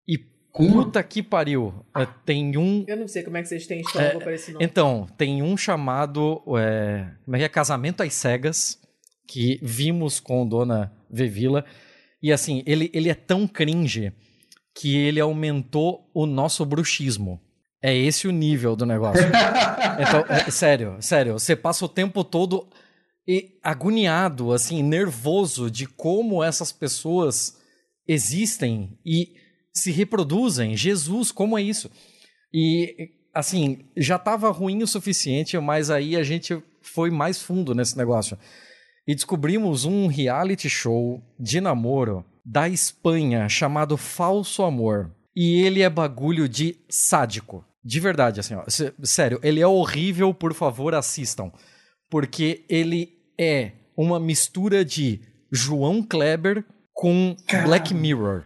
E 0.07 0.17
puta 0.17 1.01
que 1.01 1.23
pariu. 1.23 1.73
é, 1.97 2.05
Tem 2.25 2.55
um 2.55 2.85
Eu 2.87 2.97
não 2.97 3.07
sei 3.07 3.23
como 3.23 3.37
é 3.37 3.41
que 3.41 3.47
vocês 3.47 3.65
têm 3.65 3.81
estômago 3.81 4.19
pra 4.19 4.33
esse 4.33 4.51
nome. 4.51 4.63
então, 4.63 5.07
tem 5.17 5.41
um 5.41 5.57
chamado 5.57 6.41
é, 6.57 7.07
como 7.25 7.35
é 7.35 7.39
que 7.39 7.45
é? 7.45 7.49
Casamento 7.49 8.03
às 8.03 8.13
Cegas, 8.13 8.78
que 9.29 9.59
vimos 9.61 10.19
com 10.19 10.45
Dona 10.45 10.91
Vevila. 11.07 11.63
E 12.21 12.33
assim, 12.33 12.63
ele, 12.65 12.89
ele 12.91 13.09
é 13.09 13.13
tão 13.13 13.47
cringe 13.47 14.11
que 14.73 14.97
ele 14.97 15.19
aumentou 15.19 16.09
o 16.15 16.25
nosso 16.25 16.65
bruxismo. 16.65 17.39
É 17.79 17.95
esse 17.95 18.27
o 18.27 18.31
nível 18.31 18.75
do 18.75 18.85
negócio. 18.85 19.23
Então, 20.01 20.23
é, 20.29 20.49
sério, 20.49 20.95
sério, 21.01 21.33
você 21.33 21.57
passa 21.57 21.83
o 21.83 21.89
tempo 21.89 22.23
todo 22.23 22.65
e 23.27 23.59
agoniado, 23.61 24.53
assim, 24.53 24.81
nervoso 24.81 25.69
de 25.69 25.85
como 25.85 26.41
essas 26.41 26.71
pessoas 26.71 27.57
existem 28.07 28.97
e 29.05 29.33
se 29.73 29.91
reproduzem. 29.91 30.77
Jesus, 30.77 31.33
como 31.33 31.57
é 31.57 31.61
isso? 31.61 31.91
E, 32.53 33.09
assim, 33.33 33.79
já 33.97 34.15
estava 34.15 34.49
ruim 34.51 34.81
o 34.83 34.87
suficiente, 34.87 35.59
mas 35.59 35.89
aí 35.89 36.15
a 36.15 36.23
gente 36.23 36.63
foi 36.81 37.09
mais 37.11 37.41
fundo 37.41 37.75
nesse 37.75 37.97
negócio. 37.97 38.37
E 39.09 39.15
descobrimos 39.15 39.85
um 39.85 40.05
reality 40.05 40.69
show 40.69 41.19
de 41.39 41.59
namoro 41.59 42.23
da 42.45 42.69
Espanha 42.69 43.49
chamado 43.49 43.97
Falso 43.97 44.61
Amor. 44.61 45.09
E 45.35 45.63
ele 45.63 45.81
é 45.81 45.89
bagulho 45.89 46.47
de 46.47 46.75
sádico. 46.87 47.65
De 47.83 47.99
verdade, 47.99 48.39
assim, 48.39 48.53
ó. 48.53 48.63
Sério, 49.01 49.39
ele 49.41 49.59
é 49.59 49.65
horrível, 49.65 50.31
por 50.31 50.53
favor, 50.53 50.93
assistam. 50.93 51.51
Porque 52.07 52.63
ele 52.69 53.17
é 53.35 53.71
uma 53.97 54.19
mistura 54.19 54.85
de 54.85 55.19
João 55.51 56.03
Kleber 56.03 56.63
com 56.93 57.35
Black 57.65 57.95
Mirror. 57.95 58.43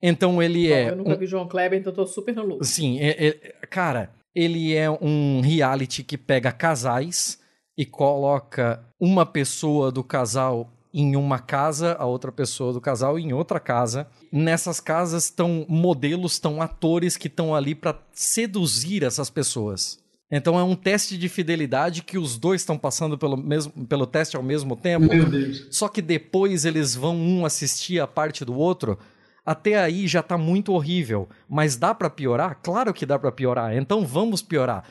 Então 0.00 0.40
ele 0.40 0.68
Bom, 0.68 0.74
é. 0.74 0.90
eu 0.90 0.96
nunca 0.96 1.16
vi 1.16 1.26
João 1.26 1.48
Kleber, 1.48 1.80
então 1.80 1.90
eu 1.92 1.96
tô 1.96 2.06
super 2.06 2.36
no 2.36 2.44
lucro. 2.44 2.64
Sim, 2.64 3.00
é- 3.00 3.26
é- 3.26 3.32
cara, 3.68 4.12
ele 4.36 4.72
é 4.72 4.88
um 4.88 5.40
reality 5.40 6.04
que 6.04 6.16
pega 6.16 6.52
casais 6.52 7.39
e 7.80 7.86
coloca 7.86 8.84
uma 9.00 9.24
pessoa 9.24 9.90
do 9.90 10.04
casal 10.04 10.70
em 10.92 11.16
uma 11.16 11.38
casa, 11.38 11.96
a 11.98 12.04
outra 12.04 12.30
pessoa 12.30 12.74
do 12.74 12.80
casal 12.80 13.18
em 13.18 13.32
outra 13.32 13.58
casa. 13.58 14.06
Nessas 14.30 14.80
casas 14.80 15.24
estão 15.24 15.64
modelos, 15.66 16.34
estão 16.34 16.60
atores 16.60 17.16
que 17.16 17.26
estão 17.26 17.54
ali 17.54 17.74
para 17.74 17.98
seduzir 18.12 19.02
essas 19.02 19.30
pessoas. 19.30 19.98
Então 20.30 20.58
é 20.58 20.62
um 20.62 20.76
teste 20.76 21.16
de 21.16 21.26
fidelidade 21.30 22.02
que 22.02 22.18
os 22.18 22.36
dois 22.36 22.60
estão 22.60 22.76
passando 22.76 23.16
pelo, 23.16 23.34
mesmo, 23.34 23.72
pelo 23.86 24.06
teste 24.06 24.36
ao 24.36 24.42
mesmo 24.42 24.76
tempo. 24.76 25.08
Meu 25.08 25.24
Deus. 25.24 25.66
Só 25.70 25.88
que 25.88 26.02
depois 26.02 26.66
eles 26.66 26.94
vão 26.94 27.16
um 27.16 27.46
assistir 27.46 27.98
a 27.98 28.06
parte 28.06 28.44
do 28.44 28.54
outro. 28.54 28.98
Até 29.42 29.80
aí 29.80 30.06
já 30.06 30.22
tá 30.22 30.36
muito 30.36 30.74
horrível, 30.74 31.30
mas 31.48 31.76
dá 31.76 31.94
para 31.94 32.10
piorar? 32.10 32.58
Claro 32.62 32.92
que 32.92 33.06
dá 33.06 33.18
para 33.18 33.32
piorar. 33.32 33.74
Então 33.74 34.04
vamos 34.04 34.42
piorar. 34.42 34.84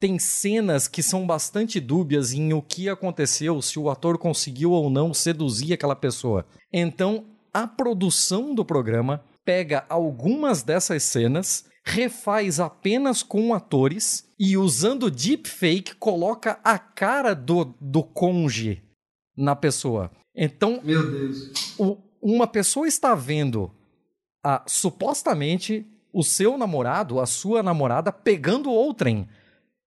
Tem 0.00 0.18
cenas 0.18 0.86
que 0.88 1.02
são 1.02 1.26
bastante 1.26 1.80
dúbias 1.80 2.32
em 2.32 2.52
o 2.52 2.60
que 2.60 2.88
aconteceu, 2.88 3.62
se 3.62 3.78
o 3.78 3.88
ator 3.88 4.18
conseguiu 4.18 4.72
ou 4.72 4.90
não 4.90 5.14
seduzir 5.14 5.72
aquela 5.72 5.96
pessoa. 5.96 6.44
Então, 6.72 7.24
a 7.52 7.66
produção 7.66 8.54
do 8.54 8.64
programa 8.64 9.24
pega 9.44 9.84
algumas 9.88 10.62
dessas 10.62 11.02
cenas, 11.04 11.64
refaz 11.84 12.58
apenas 12.60 13.22
com 13.22 13.54
atores 13.54 14.28
e 14.38 14.56
usando 14.56 15.10
deepfake 15.10 15.94
coloca 15.96 16.58
a 16.64 16.78
cara 16.78 17.34
do, 17.34 17.74
do 17.80 18.02
conge 18.02 18.82
na 19.36 19.54
pessoa. 19.54 20.10
Então, 20.34 20.80
Meu 20.82 21.08
Deus. 21.10 21.50
o- 21.78 21.98
uma 22.20 22.46
pessoa 22.46 22.88
está 22.88 23.14
vendo 23.14 23.70
a, 24.42 24.62
supostamente 24.66 25.86
o 26.12 26.22
seu 26.22 26.56
namorado, 26.56 27.20
a 27.20 27.26
sua 27.26 27.62
namorada, 27.62 28.10
pegando 28.10 28.70
outrem. 28.70 29.28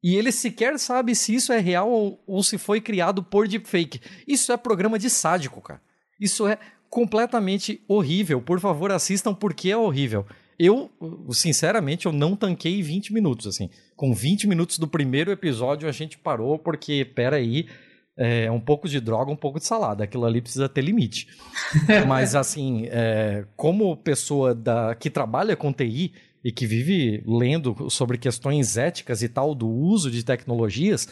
E 0.04 0.16
ele 0.16 0.32
sequer 0.32 0.78
sabe 0.78 1.16
se 1.16 1.34
isso 1.34 1.52
é 1.52 1.60
real 1.60 1.90
ou, 1.90 2.24
ou 2.28 2.44
se 2.44 2.58
foi 2.58 2.80
criado 2.80 3.24
por 3.24 3.48
deepfake. 3.48 4.02
Isso 4.28 4.52
é 4.52 4.58
programa 4.58 5.00
de 5.00 5.10
sádico, 5.10 5.62
cara. 5.62 5.82
Isso 6.20 6.48
é 6.48 6.58
completamente 6.90 7.82
horrível. 7.88 8.42
Por 8.42 8.60
favor, 8.60 8.92
assistam 8.92 9.34
porque 9.34 9.70
é 9.70 9.78
horrível. 9.78 10.26
Eu, 10.60 10.90
sinceramente, 11.32 12.08
eu 12.08 12.12
não 12.12 12.36
tanquei 12.36 12.82
20 12.82 13.14
minutos, 13.14 13.46
assim. 13.46 13.70
Com 13.96 14.14
20 14.14 14.48
minutos 14.48 14.80
do 14.80 14.88
primeiro 14.88 15.32
episódio, 15.32 15.88
a 15.88 15.92
gente 15.92 16.18
parou 16.18 16.58
porque, 16.58 17.06
peraí, 17.06 17.68
é 18.16 18.50
um 18.50 18.60
pouco 18.60 18.88
de 18.88 19.00
droga, 19.00 19.32
um 19.32 19.36
pouco 19.36 19.60
de 19.60 19.66
salada. 19.66 20.04
Aquilo 20.04 20.26
ali 20.26 20.42
precisa 20.42 20.68
ter 20.68 20.82
limite. 20.82 21.28
Mas, 22.08 22.34
assim, 22.34 22.88
é, 22.90 23.46
como 23.56 23.96
pessoa 23.98 24.56
da, 24.56 24.96
que 24.96 25.12
trabalha 25.12 25.56
com 25.56 25.72
TI 25.72 26.14
e 26.48 26.52
que 26.52 26.66
vive 26.66 27.22
lendo 27.28 27.90
sobre 27.90 28.18
questões 28.18 28.78
éticas 28.78 29.22
e 29.22 29.28
tal 29.28 29.54
do 29.54 29.68
uso 29.68 30.10
de 30.10 30.24
tecnologias, 30.24 31.06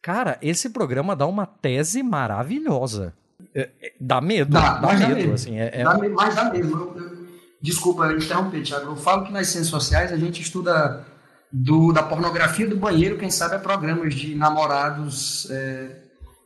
cara, 0.00 0.38
esse 0.40 0.70
programa 0.70 1.14
dá 1.14 1.26
uma 1.26 1.44
tese 1.44 2.02
maravilhosa. 2.02 3.12
É, 3.54 3.68
é, 3.82 3.92
dá 4.00 4.18
medo, 4.20 4.50
Dá, 4.50 4.78
dá, 4.78 4.92
dá 4.92 4.98
medo, 5.08 5.14
medo. 5.14 5.32
assim. 5.34 5.58
É, 5.58 5.80
é- 5.80 5.84
Dá 5.84 5.98
mas 6.14 6.34
dá 6.34 6.50
mesmo. 6.50 6.72
Eu- 6.74 6.96
eu- 7.02 7.26
desculpa 7.60 8.10
interromper, 8.12 8.62
Thiago. 8.62 8.86
Eu 8.92 8.96
falo 8.96 9.24
que 9.26 9.32
nas 9.32 9.48
ciências 9.48 9.68
sociais 9.68 10.10
a 10.10 10.16
gente 10.16 10.40
estuda 10.40 11.04
do, 11.52 11.92
da 11.92 12.02
pornografia 12.02 12.66
do 12.66 12.76
banheiro, 12.76 13.18
quem 13.18 13.30
sabe 13.30 13.56
é 13.56 13.58
programas 13.58 14.14
de 14.14 14.34
namorados 14.34 15.50
é, 15.50 15.96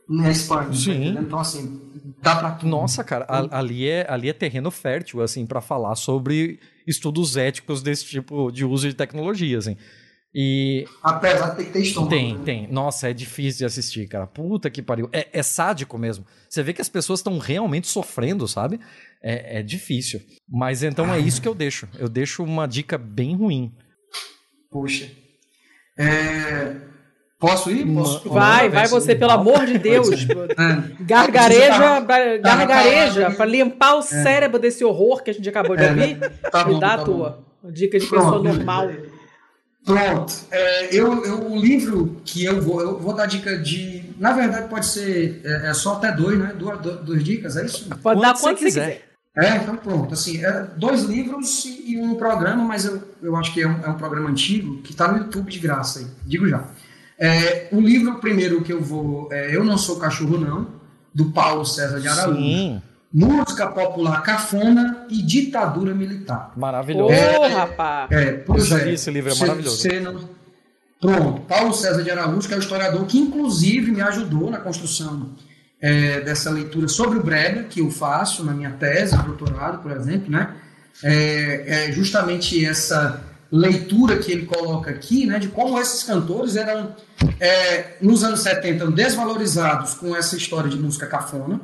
na 0.09 0.29
Espanha. 0.31 0.67
tá 0.67 0.73
Sim. 0.73 0.91
entendendo? 0.91 1.21
Então, 1.21 1.39
assim, 1.39 1.81
dá 2.21 2.35
pra 2.35 2.51
tudo. 2.51 2.69
Nossa, 2.69 3.03
cara, 3.05 3.25
a- 3.29 3.59
ali 3.59 3.87
é, 3.89 4.05
ali 4.09 4.27
é 4.29 4.33
terreno 4.33 4.69
fértil, 4.69 5.21
assim, 5.21 5.45
para 5.45 5.61
falar 5.61 5.95
sobre 5.95 6.59
estudos 6.87 7.37
éticos 7.37 7.81
desse 7.81 8.05
tipo 8.05 8.51
de 8.51 8.65
uso 8.65 8.87
de 8.87 8.93
tecnologia, 8.93 9.57
assim. 9.57 9.77
E 10.35 10.85
Apesar 11.03 11.51
de 11.51 11.57
ter 11.57 11.65
que 11.65 11.71
ter 11.73 11.79
estômago. 11.81 12.09
tem, 12.09 12.33
né? 12.35 12.41
tem. 12.43 12.67
Nossa, 12.67 13.07
é 13.09 13.13
difícil 13.13 13.59
de 13.59 13.65
assistir, 13.65 14.07
cara. 14.07 14.25
Puta 14.25 14.67
que 14.69 14.81
pariu. 14.81 15.07
É, 15.11 15.27
é 15.31 15.43
sádico 15.43 15.95
mesmo. 15.97 16.25
Você 16.49 16.63
vê 16.63 16.73
que 16.73 16.81
as 16.81 16.89
pessoas 16.89 17.19
estão 17.19 17.37
realmente 17.37 17.87
sofrendo, 17.87 18.47
sabe? 18.47 18.79
É, 19.21 19.59
é 19.59 19.63
difícil. 19.63 20.19
Mas 20.49 20.81
então 20.81 21.13
é 21.13 21.19
isso 21.19 21.39
que 21.39 21.47
eu 21.47 21.53
deixo. 21.53 21.87
Eu 21.99 22.09
deixo 22.09 22.43
uma 22.43 22.67
dica 22.67 22.97
bem 22.97 23.35
ruim. 23.35 23.71
Poxa. 24.71 25.07
É, 25.99 26.81
Posso 27.43 27.69
ir? 27.71 27.85
Posso? 27.93 28.29
Vai, 28.29 28.69
vai 28.69 28.87
você, 28.87 29.13
pelo 29.13 29.31
amor 29.31 29.65
de 29.65 29.77
Deus. 29.77 30.07
É. 30.09 31.03
Gargareja, 31.03 32.01
pra- 32.01 32.39
Tá, 32.39 32.55
gargareja, 32.55 33.21
tá, 33.25 33.31
pra 33.31 33.45
limpar 33.45 33.95
o 33.95 34.01
cérebro 34.01 34.57
desse 34.57 34.81
horror 34.85 35.21
que 35.21 35.29
a 35.29 35.33
gente 35.33 35.49
acabou 35.49 35.75
de 35.75 35.83
É, 35.83 35.89
ouvir. 35.89 36.19
Tá 36.49 36.63
Me 36.63 36.73
bom, 36.75 36.79
dá 36.79 36.87
tá 36.87 36.93
a 36.93 36.97
bom. 36.99 37.03
tua. 37.03 37.43
Dica 37.65 37.99
de 37.99 38.05
pessoa 38.05 38.39
Pronto. 38.41 38.43
normal. 38.43 38.91
Pronto. 39.85 40.33
É, 40.51 40.95
eu, 40.95 41.25
eu- 41.25 41.51
o 41.51 41.57
livro 41.59 42.21
que 42.23 42.45
eu 42.45 42.61
vou, 42.61 42.79
eu 42.79 42.97
vou 42.97 43.13
dar 43.13 43.25
dica 43.25 43.57
de. 43.57 44.03
Na 44.17 44.31
verdade, 44.31 44.69
pode 44.69 44.85
ser 44.85 45.41
é, 45.43 45.69
é 45.69 45.73
só 45.73 45.95
até 45.95 46.11
dois, 46.13 46.39
né? 46.39 46.53
Duas, 46.57 46.79
du- 46.79 47.03
duas 47.03 47.21
dicas, 47.23 47.57
é 47.57 47.65
isso? 47.65 47.89
Pode 48.01 48.21
dar 48.21 48.33
quanto 48.39 48.59
você 48.59 48.65
quiser. 48.65 49.01
quiser. 49.35 49.53
É, 49.53 49.57
então 49.57 49.75
pronto. 49.75 50.13
Assim, 50.13 50.45
é 50.45 50.67
dois 50.77 51.03
livros 51.03 51.65
e 51.65 51.73
e 51.93 51.97
um 51.99 52.15
programa, 52.15 52.63
mas 52.63 52.85
eu, 52.85 53.01
eu 53.21 53.35
acho 53.35 53.53
que 53.53 53.61
é 53.61 53.67
um, 53.67 53.83
é 53.83 53.89
um 53.89 53.95
programa 53.95 54.29
antigo 54.29 54.81
que 54.83 54.91
está 54.91 55.11
no 55.11 55.17
YouTube 55.17 55.51
de 55.51 55.59
graça 55.59 55.99
aí. 55.99 56.05
Digo 56.25 56.47
já. 56.47 56.63
É, 57.19 57.67
o 57.71 57.79
livro 57.79 58.15
primeiro 58.15 58.61
que 58.61 58.73
eu 58.73 58.81
vou. 58.81 59.29
É, 59.31 59.55
eu 59.55 59.63
não 59.63 59.77
sou 59.77 59.97
cachorro, 59.97 60.37
não, 60.37 60.67
do 61.13 61.25
Paulo 61.31 61.65
César 61.65 61.99
de 61.99 62.07
Araújo. 62.07 62.37
Sim, 62.41 62.81
Música 63.15 63.67
popular 63.67 64.23
cafona 64.23 65.05
e 65.07 65.21
ditadura 65.21 65.93
militar. 65.93 66.51
Ô, 66.55 66.59
maravilhoso. 66.59 67.13
rapaz. 67.53 68.09
É, 68.11 68.31
pois 68.33 68.63
Eu 68.63 68.77
já 68.77 68.79
é. 68.83 68.85
li 68.85 68.93
esse 68.95 69.11
livro, 69.11 69.31
é 69.31 69.35
Cê- 69.35 69.41
maravilhoso. 69.41 69.77
cê 69.77 69.99
não- 69.99 70.33
Pronto, 70.99 71.41
Paulo 71.41 71.73
César 71.73 72.01
de 72.01 72.09
Araújo, 72.09 72.47
que 72.47 72.53
é 72.53 72.57
o 72.57 72.59
historiador 72.61 73.05
que 73.05 73.19
inclusive 73.19 73.91
me 73.91 74.01
ajudou 74.01 74.49
na 74.49 74.57
construção 74.57 75.29
é, 75.81 76.21
dessa 76.21 76.49
leitura 76.49 76.87
sobre 76.87 77.19
o 77.19 77.23
Brega, 77.23 77.63
que 77.63 77.81
eu 77.81 77.91
faço 77.91 78.43
na 78.43 78.53
minha 78.53 78.71
tese, 78.71 79.15
doutorado, 79.17 79.83
por 79.83 79.91
exemplo, 79.91 80.31
né? 80.31 80.55
É, 81.03 81.89
é 81.89 81.91
justamente 81.91 82.65
essa 82.65 83.21
leitura 83.53 84.17
que 84.17 84.31
ele 84.31 84.47
coloca 84.47 84.89
aqui, 84.89 85.27
né, 85.27 85.37
de 85.37 85.47
como 85.49 85.79
esses 85.79 86.01
cantores 86.01 86.55
eram, 86.55 86.95
é, 87.39 87.97
nos 88.01 88.23
anos 88.23 88.39
70, 88.39 88.89
desvalorizados 88.89 89.93
com 89.93 90.15
essa 90.15 90.35
história 90.35 90.69
de 90.69 90.77
música 90.77 91.05
cafona, 91.05 91.61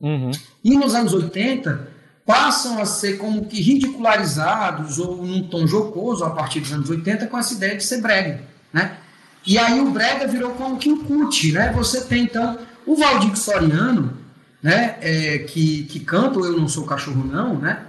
Uhum. 0.00 0.30
e 0.64 0.76
nos 0.76 0.94
anos 0.94 1.12
80 1.12 1.88
passam 2.26 2.80
a 2.80 2.84
ser 2.84 3.18
como 3.18 3.44
que 3.46 3.60
ridicularizados 3.60 4.98
ou 4.98 5.24
num 5.24 5.42
tom 5.44 5.66
jocoso 5.66 6.24
a 6.24 6.30
partir 6.30 6.60
dos 6.60 6.72
anos 6.72 6.90
80 6.90 7.26
com 7.26 7.38
essa 7.38 7.54
ideia 7.54 7.76
de 7.76 7.84
ser 7.84 8.00
brega, 8.00 8.40
né? 8.72 8.96
E 9.44 9.58
aí 9.58 9.80
o 9.80 9.90
brega 9.90 10.26
virou 10.26 10.50
como 10.52 10.76
que 10.76 10.90
um 10.90 11.04
cut, 11.04 11.52
né? 11.52 11.72
Você 11.72 12.00
tem 12.02 12.24
então 12.24 12.58
o 12.86 12.96
Valdir 12.96 13.36
Soriano, 13.36 14.16
né? 14.62 14.96
é, 15.00 15.38
que, 15.38 15.84
que 15.84 16.00
canta 16.00 16.38
o 16.38 16.46
Eu 16.46 16.56
Não 16.56 16.68
Sou 16.68 16.84
Cachorro 16.84 17.24
Não, 17.24 17.58
né? 17.58 17.86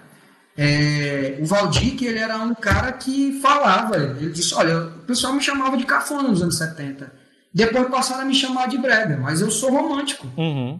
É, 0.56 1.38
o 1.42 1.46
Valdir, 1.46 1.96
que 1.96 2.06
ele 2.06 2.20
era 2.20 2.38
um 2.38 2.54
cara 2.54 2.92
que 2.92 3.40
falava, 3.42 3.98
ele 3.98 4.32
disse, 4.32 4.54
olha, 4.54 4.86
o 4.86 5.00
pessoal 5.00 5.34
me 5.34 5.42
chamava 5.42 5.76
de 5.76 5.86
cafona 5.86 6.30
nos 6.30 6.42
anos 6.42 6.58
70. 6.58 7.12
Depois 7.54 7.88
passaram 7.88 8.22
a 8.22 8.26
me 8.26 8.36
chamar 8.36 8.68
de 8.68 8.78
brega, 8.78 9.18
mas 9.18 9.42
eu 9.42 9.50
sou 9.50 9.72
romântico. 9.72 10.28
Uhum. 10.38 10.80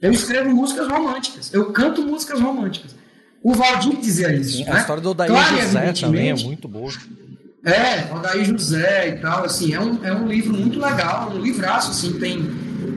Eu 0.00 0.12
escrevo 0.12 0.50
músicas 0.50 0.88
românticas. 0.88 1.52
Eu 1.52 1.72
canto 1.72 2.02
músicas 2.02 2.40
românticas. 2.40 2.94
O 3.42 3.54
Valdir 3.54 3.96
dizia 3.98 4.32
isso. 4.34 4.58
Sim, 4.58 4.64
né? 4.64 4.72
a 4.72 4.78
história 4.78 5.02
do 5.02 5.10
Odair 5.10 5.30
Claro 5.30 5.56
José 5.60 5.92
também 5.92 6.30
é 6.30 6.34
muito 6.34 6.66
boa. 6.66 6.92
É, 7.64 8.12
Odair 8.12 8.44
José 8.44 9.08
e 9.08 9.20
tal. 9.20 9.44
Assim, 9.44 9.74
é, 9.74 9.80
um, 9.80 10.04
é 10.04 10.12
um 10.12 10.26
livro 10.26 10.54
muito 10.54 10.80
legal, 10.80 11.30
um 11.30 11.38
livraço. 11.38 11.90
Assim, 11.90 12.18
tem, 12.18 12.50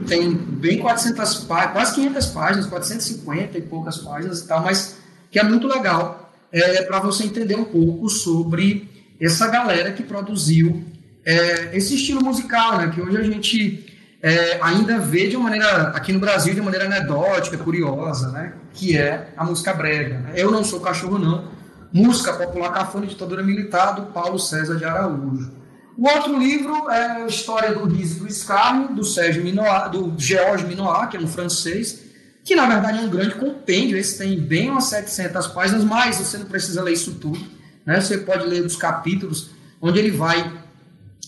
tem 0.06 0.34
bem 0.34 0.78
400 0.78 1.44
páginas, 1.44 1.72
quase 1.72 1.94
500 1.94 2.26
páginas, 2.26 2.66
450 2.66 3.58
e 3.58 3.62
poucas 3.62 3.98
páginas 3.98 4.40
e 4.40 4.48
tal, 4.48 4.62
mas 4.62 4.96
que 5.30 5.38
é 5.38 5.42
muito 5.42 5.66
legal 5.66 6.32
é, 6.52 6.82
para 6.82 7.00
você 7.00 7.24
entender 7.24 7.56
um 7.56 7.64
pouco 7.64 8.08
sobre 8.08 8.88
essa 9.20 9.48
galera 9.48 9.92
que 9.92 10.02
produziu 10.02 10.84
é, 11.24 11.76
esse 11.76 11.94
estilo 11.94 12.22
musical, 12.22 12.78
né? 12.78 12.92
Que 12.94 13.00
hoje 13.00 13.16
a 13.16 13.22
gente 13.22 13.86
é, 14.22 14.58
ainda 14.62 14.98
vê 14.98 15.28
de 15.28 15.36
uma 15.36 15.50
maneira, 15.50 15.88
aqui 15.88 16.12
no 16.12 16.20
Brasil, 16.20 16.54
de 16.54 16.60
uma 16.60 16.70
maneira 16.70 16.86
anedótica, 16.86 17.58
curiosa, 17.58 18.30
né? 18.30 18.54
Que 18.72 18.96
é 18.96 19.28
a 19.36 19.44
música 19.44 19.72
brega. 19.74 20.18
né? 20.18 20.32
Eu 20.36 20.50
não 20.50 20.62
sou 20.62 20.80
cachorro, 20.80 21.18
não. 21.18 21.48
Música 21.92 22.32
popular 22.32 22.72
cafona 22.72 23.06
ditadura 23.06 23.42
militar, 23.42 23.92
do 23.92 24.02
Paulo 24.06 24.38
César 24.38 24.76
de 24.76 24.84
Araújo. 24.84 25.52
O 25.96 26.06
outro 26.08 26.38
livro 26.38 26.90
é 26.90 27.22
a 27.22 27.26
História 27.26 27.72
do 27.72 27.86
Riso 27.86 28.18
e 28.18 28.20
do 28.20 28.28
Escárnio, 28.28 28.94
do 28.94 29.02
Sérgio 29.02 29.42
Minoir, 29.42 29.90
do 29.90 30.12
Georges 30.18 30.68
Minoir, 30.68 31.08
que 31.08 31.16
é 31.16 31.20
um 31.20 31.26
francês, 31.26 32.05
que 32.46 32.54
na 32.54 32.66
verdade 32.66 32.98
é 32.98 33.02
um 33.02 33.10
grande 33.10 33.34
compêndio. 33.34 33.98
Esse 33.98 34.16
tem 34.16 34.38
bem 34.38 34.70
umas 34.70 34.84
700 34.84 35.48
páginas, 35.48 35.84
mas 35.84 36.16
você 36.16 36.38
não 36.38 36.46
precisa 36.46 36.82
ler 36.82 36.92
isso 36.92 37.14
tudo. 37.16 37.44
Né? 37.84 38.00
Você 38.00 38.18
pode 38.18 38.46
ler 38.46 38.64
os 38.64 38.76
capítulos 38.76 39.50
onde 39.82 39.98
ele 39.98 40.12
vai 40.12 40.64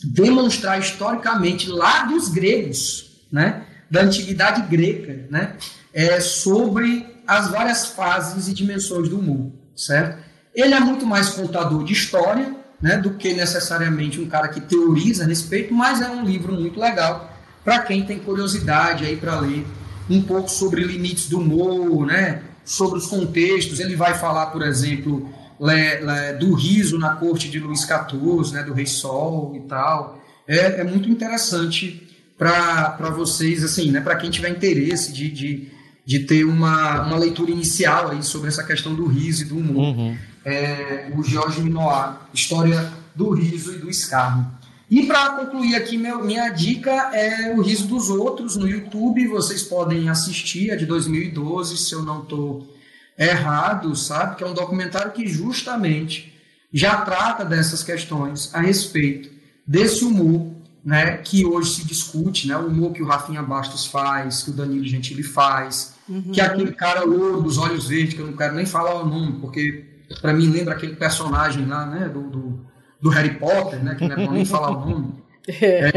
demonstrar 0.04 0.78
historicamente 0.78 1.68
lá 1.68 2.04
dos 2.04 2.28
gregos, 2.28 3.26
né, 3.32 3.64
da 3.90 4.02
antiguidade 4.02 4.62
grega, 4.62 5.26
né, 5.28 5.56
é, 5.92 6.20
sobre 6.20 7.04
as 7.26 7.50
várias 7.50 7.86
fases 7.88 8.46
e 8.48 8.54
dimensões 8.54 9.08
do 9.08 9.18
humor, 9.18 9.52
certo? 9.74 10.22
Ele 10.54 10.72
é 10.72 10.80
muito 10.80 11.04
mais 11.04 11.30
contador 11.30 11.84
de 11.84 11.92
história, 11.92 12.54
né, 12.80 12.96
do 12.96 13.14
que 13.14 13.34
necessariamente 13.34 14.20
um 14.20 14.28
cara 14.28 14.48
que 14.48 14.60
teoriza 14.60 15.24
a 15.24 15.26
respeito, 15.26 15.74
mas 15.74 16.00
é 16.00 16.08
um 16.08 16.24
livro 16.24 16.52
muito 16.52 16.78
legal 16.78 17.36
para 17.64 17.80
quem 17.80 18.04
tem 18.04 18.18
curiosidade 18.18 19.04
aí 19.04 19.16
para 19.16 19.40
ler 19.40 19.66
um 20.08 20.22
pouco 20.22 20.48
sobre 20.48 20.82
limites 20.82 21.28
do 21.28 21.38
humor, 21.38 22.06
né? 22.06 22.42
sobre 22.64 22.98
os 22.98 23.06
contextos. 23.06 23.80
Ele 23.80 23.96
vai 23.96 24.14
falar, 24.14 24.46
por 24.46 24.62
exemplo, 24.62 25.28
le, 25.60 26.00
le, 26.00 26.32
do 26.38 26.54
riso 26.54 26.98
na 26.98 27.16
corte 27.16 27.48
de 27.48 27.58
Luís 27.58 27.80
XIV, 27.80 28.52
né? 28.52 28.62
do 28.62 28.74
Rei 28.74 28.86
Sol 28.86 29.54
e 29.56 29.68
tal. 29.68 30.22
É, 30.46 30.80
é 30.80 30.84
muito 30.84 31.08
interessante 31.08 32.06
para 32.36 33.10
vocês, 33.10 33.64
assim, 33.64 33.90
né? 33.90 34.00
para 34.00 34.16
quem 34.16 34.30
tiver 34.30 34.50
interesse 34.50 35.12
de, 35.12 35.30
de, 35.30 35.68
de 36.04 36.20
ter 36.20 36.44
uma, 36.44 37.02
uma 37.02 37.16
leitura 37.16 37.50
inicial 37.50 38.10
aí 38.10 38.22
sobre 38.22 38.48
essa 38.48 38.62
questão 38.62 38.94
do 38.94 39.06
riso 39.06 39.42
e 39.42 39.46
do 39.46 39.56
humor. 39.56 39.96
Uhum. 39.96 40.16
É, 40.44 41.10
o 41.16 41.22
Jorge 41.22 41.60
Minoir, 41.60 42.16
História 42.32 42.92
do 43.14 43.30
Riso 43.30 43.74
e 43.74 43.78
do 43.78 43.90
Escarno. 43.90 44.57
E 44.90 45.06
para 45.06 45.30
concluir 45.32 45.74
aqui, 45.74 45.98
meu, 45.98 46.24
minha 46.24 46.48
dica 46.48 46.90
é 47.14 47.54
o 47.54 47.60
Riso 47.60 47.86
dos 47.86 48.08
Outros 48.08 48.56
no 48.56 48.66
YouTube. 48.66 49.28
Vocês 49.28 49.62
podem 49.62 50.08
assistir, 50.08 50.70
é 50.70 50.76
de 50.76 50.86
2012, 50.86 51.76
se 51.76 51.94
eu 51.94 52.02
não 52.02 52.22
estou 52.22 52.74
errado, 53.18 53.94
sabe? 53.94 54.36
Que 54.36 54.44
é 54.44 54.46
um 54.46 54.54
documentário 54.54 55.12
que 55.12 55.26
justamente 55.26 56.34
já 56.72 57.02
trata 57.02 57.44
dessas 57.44 57.82
questões 57.82 58.54
a 58.54 58.60
respeito 58.60 59.30
desse 59.66 60.04
humor 60.04 60.58
né, 60.84 61.18
que 61.18 61.44
hoje 61.44 61.74
se 61.74 61.86
discute, 61.86 62.48
né, 62.48 62.56
o 62.56 62.66
humor 62.66 62.92
que 62.92 63.02
o 63.02 63.06
Rafinha 63.06 63.42
Bastos 63.42 63.84
faz, 63.84 64.42
que 64.42 64.50
o 64.50 64.54
Danilo 64.54 64.84
Gentili 64.84 65.22
faz, 65.22 65.94
uhum. 66.08 66.32
que 66.32 66.40
aquele 66.40 66.72
cara 66.72 67.04
louro 67.04 67.42
dos 67.42 67.58
olhos 67.58 67.88
verdes, 67.88 68.14
que 68.14 68.20
eu 68.20 68.26
não 68.26 68.36
quero 68.36 68.54
nem 68.54 68.64
falar 68.64 68.94
o 68.94 69.06
nome, 69.06 69.38
porque 69.40 69.84
para 70.22 70.32
mim 70.32 70.48
lembra 70.48 70.74
aquele 70.74 70.96
personagem 70.96 71.66
lá, 71.66 71.84
né, 71.84 72.08
do, 72.08 72.22
do 72.22 72.66
do 73.00 73.08
Harry 73.10 73.34
Potter, 73.34 73.82
né? 73.82 73.94
Que 73.94 74.06
não 74.06 74.16
é 74.16 74.26
bom 74.26 74.32
nem 74.32 74.44
falar 74.46 74.70
o 74.70 74.88
nome. 74.88 75.14
É, 75.48 75.90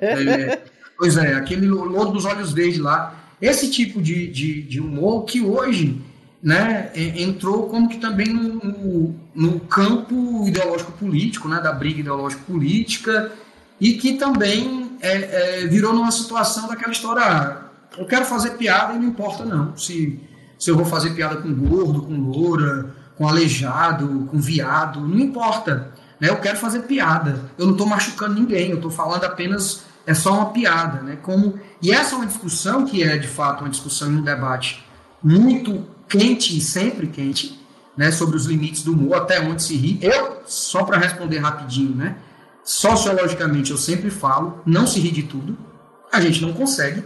é, 0.00 0.62
pois 0.96 1.16
é, 1.16 1.34
aquele 1.34 1.66
louro 1.66 2.12
dos 2.12 2.24
olhos 2.24 2.52
verdes 2.52 2.78
lá. 2.78 3.16
Esse 3.40 3.70
tipo 3.70 4.00
de, 4.00 4.28
de, 4.28 4.62
de, 4.62 4.80
humor 4.80 5.24
que 5.24 5.40
hoje 5.40 6.00
né, 6.40 6.90
entrou 6.94 7.68
como 7.68 7.88
que 7.88 7.98
também 7.98 8.28
no, 8.28 9.14
no 9.34 9.60
campo 9.60 10.46
ideológico 10.46 10.92
político, 10.92 11.48
né, 11.48 11.60
da 11.60 11.72
briga 11.72 12.00
ideológico 12.00 12.44
política, 12.44 13.32
e 13.80 13.94
que 13.94 14.12
também 14.12 14.92
é, 15.00 15.62
é, 15.62 15.66
virou 15.66 15.92
numa 15.92 16.12
situação 16.12 16.68
daquela 16.68 16.92
história, 16.92 17.22
ah, 17.24 17.62
eu 17.98 18.06
quero 18.06 18.24
fazer 18.24 18.50
piada 18.50 18.94
e 18.94 18.98
não 18.98 19.08
importa 19.08 19.44
não, 19.44 19.76
se, 19.76 20.20
se 20.56 20.70
eu 20.70 20.76
vou 20.76 20.84
fazer 20.84 21.10
piada 21.10 21.36
com 21.36 21.52
gordo, 21.52 22.02
com 22.02 22.14
loura, 22.14 22.94
com 23.16 23.26
aleijado, 23.26 24.28
com 24.30 24.40
viado, 24.40 25.00
não 25.00 25.18
importa. 25.18 25.92
Né? 26.22 26.28
Eu 26.28 26.36
quero 26.36 26.56
fazer 26.56 26.82
piada. 26.82 27.50
Eu 27.58 27.66
não 27.66 27.72
estou 27.72 27.84
machucando 27.84 28.34
ninguém, 28.34 28.70
eu 28.70 28.76
estou 28.76 28.92
falando 28.92 29.24
apenas. 29.24 29.82
É 30.06 30.14
só 30.14 30.32
uma 30.32 30.46
piada. 30.46 31.02
Né? 31.02 31.18
Como, 31.20 31.58
e 31.82 31.90
essa 31.90 32.14
é 32.14 32.18
uma 32.18 32.26
discussão 32.26 32.84
que 32.84 33.02
é, 33.02 33.18
de 33.18 33.26
fato, 33.26 33.62
uma 33.62 33.70
discussão 33.70 34.12
e 34.12 34.16
um 34.16 34.22
debate 34.22 34.84
muito 35.20 35.84
quente 36.08 36.56
e 36.56 36.60
sempre 36.60 37.06
quente, 37.08 37.60
né, 37.96 38.10
sobre 38.10 38.36
os 38.36 38.46
limites 38.46 38.82
do 38.82 38.92
humor, 38.92 39.16
até 39.16 39.40
onde 39.40 39.62
se 39.62 39.74
ri. 39.76 39.98
Eu, 40.02 40.42
só 40.44 40.84
para 40.84 40.98
responder 40.98 41.38
rapidinho, 41.38 41.94
né, 41.94 42.16
sociologicamente 42.62 43.70
eu 43.70 43.78
sempre 43.78 44.10
falo, 44.10 44.60
não 44.66 44.86
se 44.86 45.00
ri 45.00 45.10
de 45.10 45.22
tudo, 45.22 45.56
a 46.12 46.20
gente 46.20 46.42
não 46.42 46.52
consegue, 46.52 47.02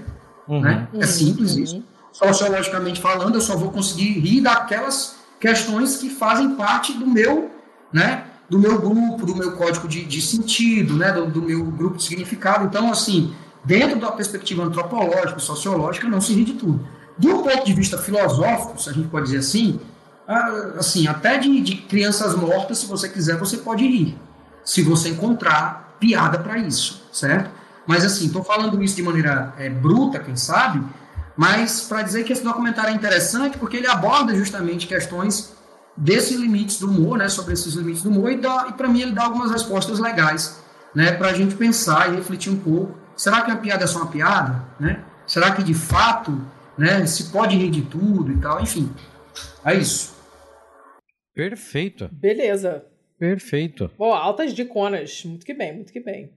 uhum. 0.48 0.60
né, 0.60 0.88
é 0.94 1.06
simples 1.06 1.54
uhum. 1.54 1.62
isso. 1.62 1.84
Sociologicamente 2.12 3.00
falando, 3.00 3.34
eu 3.34 3.40
só 3.40 3.56
vou 3.56 3.70
conseguir 3.70 4.18
rir 4.18 4.40
daquelas 4.40 5.16
questões 5.38 5.98
que 5.98 6.08
fazem 6.08 6.56
parte 6.56 6.92
do 6.94 7.06
meu, 7.06 7.50
né, 7.92 8.24
do 8.48 8.58
meu 8.58 8.80
grupo, 8.80 9.26
do 9.26 9.34
meu 9.34 9.52
código 9.52 9.88
de, 9.88 10.04
de 10.04 10.20
sentido, 10.20 10.94
né, 10.94 11.12
do, 11.12 11.26
do, 11.26 11.42
meu 11.42 11.64
grupo 11.64 11.96
de 11.96 12.04
significado. 12.04 12.64
Então, 12.64 12.90
assim, 12.90 13.34
dentro 13.64 13.98
da 13.98 14.12
perspectiva 14.12 14.62
antropológica, 14.62 15.38
sociológica, 15.38 16.08
não 16.08 16.20
se 16.20 16.32
ri 16.32 16.44
de 16.44 16.54
tudo. 16.54 16.86
Do 17.18 17.42
ponto 17.42 17.64
de 17.64 17.72
vista 17.72 17.98
filosófico, 17.98 18.80
se 18.80 18.90
a 18.90 18.92
gente 18.92 19.08
pode 19.08 19.26
dizer 19.26 19.38
assim, 19.38 19.80
assim 20.78 21.08
até 21.08 21.38
de, 21.38 21.60
de 21.60 21.76
crianças 21.76 22.34
mortas, 22.36 22.78
se 22.78 22.86
você 22.86 23.08
quiser, 23.08 23.36
você 23.36 23.56
pode 23.56 23.86
rir, 23.86 24.18
se 24.64 24.82
você 24.82 25.08
encontrar 25.08 25.96
piada 25.98 26.38
para 26.38 26.58
isso, 26.58 27.02
certo? 27.12 27.50
Mas 27.86 28.04
assim, 28.04 28.26
estou 28.26 28.44
falando 28.44 28.82
isso 28.82 28.96
de 28.96 29.02
maneira 29.02 29.54
é, 29.58 29.70
bruta, 29.70 30.18
quem 30.18 30.36
sabe, 30.36 30.84
mas 31.36 31.82
para 31.82 32.02
dizer 32.02 32.24
que 32.24 32.32
esse 32.32 32.42
documentário 32.42 32.90
é 32.90 32.94
interessante 32.94 33.58
porque 33.58 33.76
ele 33.76 33.86
aborda 33.86 34.34
justamente 34.34 34.86
questões 34.86 35.55
desses 35.96 36.38
limites 36.38 36.78
do 36.78 36.90
humor, 36.90 37.18
né, 37.18 37.28
sobre 37.28 37.54
esses 37.54 37.74
limites 37.74 38.02
do 38.02 38.10
humor, 38.10 38.30
e, 38.30 38.36
e 38.36 38.72
para 38.72 38.88
mim 38.88 39.00
ele 39.00 39.12
dá 39.12 39.24
algumas 39.24 39.50
respostas 39.50 39.98
legais, 39.98 40.62
né, 40.94 41.12
para 41.12 41.28
a 41.28 41.32
gente 41.32 41.54
pensar 41.54 42.12
e 42.12 42.16
refletir 42.16 42.52
um 42.52 42.58
pouco. 42.58 42.98
Será 43.16 43.42
que 43.42 43.50
a 43.50 43.56
piada 43.56 43.84
é 43.84 43.86
só 43.86 44.00
uma 44.00 44.10
piada? 44.10 44.62
Né? 44.78 45.02
Será 45.26 45.54
que 45.54 45.62
de 45.62 45.72
fato 45.72 46.38
né, 46.76 47.06
se 47.06 47.30
pode 47.30 47.56
rir 47.56 47.70
de 47.70 47.82
tudo 47.82 48.30
e 48.30 48.38
tal? 48.38 48.60
Enfim, 48.60 48.90
é 49.64 49.74
isso. 49.74 50.14
Perfeito. 51.34 52.08
Beleza. 52.12 52.84
Perfeito. 53.18 53.90
Bom, 53.96 54.12
altas 54.12 54.52
diconas. 54.52 55.24
Muito 55.24 55.46
que 55.46 55.54
bem, 55.54 55.74
muito 55.74 55.92
que 55.92 56.00
bem. 56.00 56.30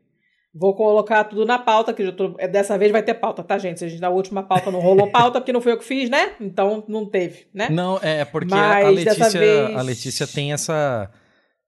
Vou 0.54 0.76
colocar 0.76 1.24
tudo 1.26 1.46
na 1.46 1.60
pauta, 1.60 1.94
que 1.94 2.12
tô... 2.12 2.36
É, 2.40 2.48
dessa 2.48 2.78
vez 2.78 2.92
vai 2.92 3.04
ter 3.04 3.14
pauta, 3.14 3.44
tá, 3.44 3.58
gente? 3.60 3.80
Se 3.80 3.86
a 3.86 3.88
gente 3.88 4.00
da 4.00 4.10
última 4.10 4.42
pauta 4.42 4.72
não 4.72 4.80
rolou 4.80 5.12
pauta, 5.12 5.40
porque 5.40 5.54
não 5.54 5.62
foi 5.62 5.74
eu 5.74 5.78
que 5.78 5.86
fiz, 5.86 6.10
né? 6.10 6.34
Então 6.42 6.84
não 6.88 7.06
teve, 7.06 7.46
né? 7.54 7.70
Não, 7.70 8.00
é 8.02 8.26
porque 8.26 8.50
Mas, 8.50 8.86
a, 8.86 8.90
Letícia, 8.90 9.40
vez... 9.40 9.78
a 9.78 9.82
Letícia 9.82 10.28
tem 10.28 10.52
essa 10.52 11.12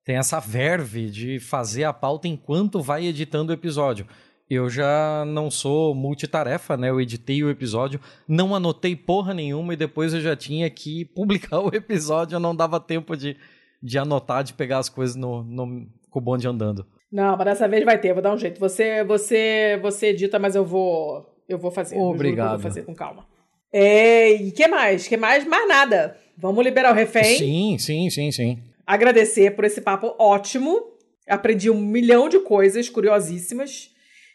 tem 0.03 0.17
essa 0.17 0.39
verve 0.39 1.11
de 1.11 1.39
fazer 1.39 1.83
a 1.83 1.93
pauta 1.93 2.27
enquanto 2.27 2.81
vai 2.81 3.05
editando 3.05 3.51
o 3.51 3.53
episódio. 3.53 4.07
Eu 4.49 4.67
já 4.67 5.23
não 5.27 5.49
sou 5.49 5.93
multitarefa, 5.95 6.75
né? 6.75 6.89
Eu 6.89 6.99
editei 6.99 7.43
o 7.43 7.49
episódio, 7.49 8.01
não 8.27 8.53
anotei 8.55 8.95
porra 8.95 9.33
nenhuma 9.33 9.73
e 9.73 9.77
depois 9.77 10.13
eu 10.13 10.19
já 10.19 10.35
tinha 10.35 10.69
que 10.69 11.05
publicar 11.05 11.59
o 11.61 11.73
episódio, 11.73 12.35
eu 12.35 12.39
não 12.39 12.55
dava 12.55 12.79
tempo 12.79 13.15
de, 13.15 13.37
de 13.81 13.97
anotar, 13.99 14.43
de 14.43 14.53
pegar 14.53 14.79
as 14.79 14.89
coisas 14.89 15.15
no, 15.15 15.43
no, 15.43 15.87
com 16.09 16.19
o 16.19 16.21
bonde 16.21 16.47
andando. 16.47 16.85
Não, 17.11 17.35
mas 17.35 17.45
dessa 17.45 17.67
vez 17.67 17.83
vai 17.83 17.99
ter, 17.99 18.13
vou 18.13 18.21
dar 18.21 18.33
um 18.33 18.37
jeito. 18.37 18.59
Você, 18.59 19.03
você, 19.03 19.77
você 19.81 20.07
edita, 20.07 20.39
mas 20.39 20.55
eu 20.55 20.63
vou, 20.63 21.25
eu 21.47 21.57
vou 21.57 21.69
fazer. 21.69 21.97
Obrigado. 21.97 22.53
Eu 22.53 22.59
vou 22.59 22.59
fazer 22.59 22.83
com 22.83 22.95
calma. 22.95 23.27
É, 23.73 24.31
e 24.31 24.51
que 24.51 24.67
mais? 24.67 25.07
Que 25.07 25.17
mais? 25.17 25.45
Mais 25.45 25.67
nada. 25.67 26.17
Vamos 26.37 26.63
liberar 26.63 26.91
o 26.91 26.95
refém. 26.95 27.37
Sim, 27.37 27.77
sim, 27.77 28.09
sim, 28.09 28.31
sim. 28.31 28.59
Agradecer 28.85 29.55
por 29.55 29.65
esse 29.65 29.81
papo 29.81 30.15
ótimo. 30.17 30.81
Aprendi 31.27 31.69
um 31.69 31.79
milhão 31.79 32.29
de 32.29 32.39
coisas 32.39 32.89
curiosíssimas. 32.89 33.89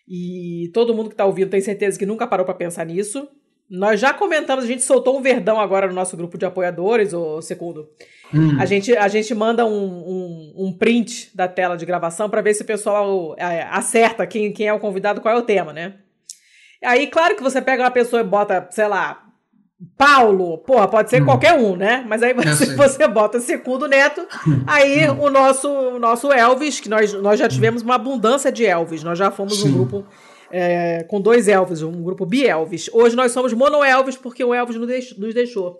E 0.08 0.70
todo 0.72 0.94
mundo 0.94 1.08
que 1.08 1.14
está 1.14 1.26
ouvindo 1.26 1.50
tem 1.50 1.60
certeza 1.60 1.98
que 1.98 2.06
nunca 2.06 2.26
parou 2.26 2.46
para 2.46 2.54
pensar 2.54 2.86
nisso. 2.86 3.28
Nós 3.68 3.98
já 3.98 4.14
comentamos, 4.14 4.64
a 4.64 4.68
gente 4.68 4.82
soltou 4.82 5.18
um 5.18 5.22
verdão 5.22 5.58
agora 5.58 5.88
no 5.88 5.92
nosso 5.92 6.16
grupo 6.16 6.38
de 6.38 6.46
apoiadores, 6.46 7.12
o 7.12 7.42
Segundo. 7.42 7.88
Hum. 8.32 8.56
A, 8.60 8.66
gente, 8.66 8.96
a 8.96 9.08
gente 9.08 9.34
manda 9.34 9.64
um, 9.64 9.84
um, 9.84 10.54
um, 10.56 10.72
print 10.72 11.30
da 11.34 11.46
tela 11.46 11.76
de 11.76 11.86
gravação 11.86 12.28
para 12.28 12.42
ver 12.42 12.54
se 12.54 12.62
o 12.62 12.66
pessoal 12.66 13.34
é, 13.38 13.62
acerta 13.70 14.26
quem, 14.26 14.52
quem 14.52 14.66
é 14.66 14.72
o 14.72 14.80
convidado, 14.80 15.20
qual 15.20 15.34
é 15.34 15.38
o 15.38 15.42
tema, 15.42 15.72
né? 15.72 15.94
Aí, 16.84 17.06
claro 17.06 17.36
que 17.36 17.42
você 17.42 17.60
pega 17.60 17.82
uma 17.82 17.90
pessoa 17.90 18.20
e 18.20 18.24
bota, 18.24 18.68
sei 18.70 18.86
lá, 18.86 19.26
Paulo, 19.96 20.58
porra, 20.58 20.88
pode 20.88 21.10
ser 21.10 21.22
hum. 21.22 21.26
qualquer 21.26 21.54
um, 21.54 21.76
né? 21.76 22.04
Mas 22.08 22.22
aí 22.22 22.32
você, 22.32 22.74
você 22.74 23.06
bota 23.08 23.40
Segundo 23.40 23.86
Neto, 23.86 24.26
aí 24.66 25.08
hum. 25.10 25.20
o 25.20 25.30
nosso, 25.30 25.68
o 25.68 25.98
nosso 25.98 26.32
Elvis, 26.32 26.80
que 26.80 26.88
nós, 26.88 27.12
nós 27.12 27.38
já 27.38 27.48
tivemos 27.48 27.82
uma 27.82 27.96
abundância 27.96 28.50
de 28.50 28.64
Elvis, 28.64 29.02
nós 29.02 29.18
já 29.18 29.30
fomos 29.30 29.60
Sim. 29.60 29.68
um 29.68 29.72
grupo 29.72 30.06
é, 30.50 31.04
com 31.04 31.20
dois 31.20 31.48
Elvis, 31.48 31.82
um 31.82 32.02
grupo 32.02 32.26
bi-Elvis. 32.26 32.90
Hoje 32.92 33.16
nós 33.16 33.32
somos 33.32 33.52
mono-Elvis 33.52 34.16
porque 34.16 34.44
o 34.44 34.54
Elvis 34.54 34.76
nos 35.16 35.34
deixou. 35.34 35.78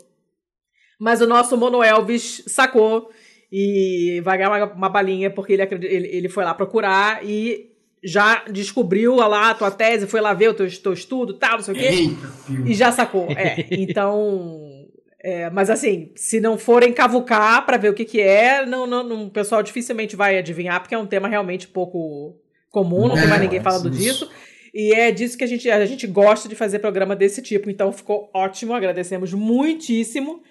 Mas 0.99 1.21
o 1.21 1.27
nosso 1.27 1.57
mono-Elvis 1.57 2.45
sacou 2.47 3.11
e 3.51 4.21
vai 4.25 4.39
ganhar 4.39 4.51
uma, 4.51 4.73
uma 4.73 4.89
balinha 4.89 5.31
porque 5.31 5.53
ele, 5.53 5.63
ele, 5.63 6.09
ele 6.09 6.29
foi 6.29 6.45
lá 6.45 6.55
procurar 6.55 7.25
e 7.25 7.71
já 8.03 8.45
descobriu 8.45 9.17
lá 9.17 9.51
a 9.51 9.55
tua 9.55 9.71
tese, 9.71 10.07
foi 10.07 10.21
lá 10.21 10.33
ver 10.33 10.51
o 10.51 10.55
teu, 10.55 10.71
teu 10.81 10.93
estudo, 10.93 11.35
tal, 11.35 11.57
não 11.57 11.63
sei 11.63 11.75
o 11.75 11.77
quê, 11.77 11.85
Eita, 11.85 12.33
e 12.65 12.75
já 12.75 12.93
sacou. 12.93 13.29
É, 13.31 13.67
então... 13.71 14.73
É, 15.19 15.51
mas 15.51 15.71
assim, 15.71 16.13
se 16.15 16.39
não 16.39 16.57
forem 16.57 16.93
cavucar 16.93 17.67
para 17.67 17.77
ver 17.77 17.89
o 17.89 17.95
que 17.95 18.05
que 18.05 18.21
é, 18.21 18.65
não, 18.65 18.87
não, 18.87 19.03
não, 19.03 19.25
o 19.25 19.31
pessoal 19.31 19.61
dificilmente 19.61 20.15
vai 20.15 20.39
adivinhar, 20.39 20.81
porque 20.81 20.95
é 20.95 20.99
um 20.99 21.07
tema 21.07 21.27
realmente 21.27 21.67
pouco 21.67 22.37
comum, 22.71 23.09
não 23.09 23.17
é, 23.17 23.21
tem 23.23 23.29
mais 23.29 23.43
ninguém 23.43 23.61
falando 23.61 23.89
isso. 23.89 23.99
disso. 23.99 24.31
E 24.79 24.93
é 24.93 25.11
disso 25.11 25.39
que 25.39 25.45
a 25.45 25.47
gente, 25.47 25.71
a 25.71 25.87
gente 25.87 26.07
gosta 26.07 26.51
de 26.51 26.55
fazer 26.55 26.81
programa 26.81 27.17
desse 27.17 27.41
tipo. 27.41 27.71
Então 27.71 27.91
ficou 27.91 28.29
ótimo, 28.35 28.75
agradecemos 28.75 29.33
muitíssimo. 29.33 30.43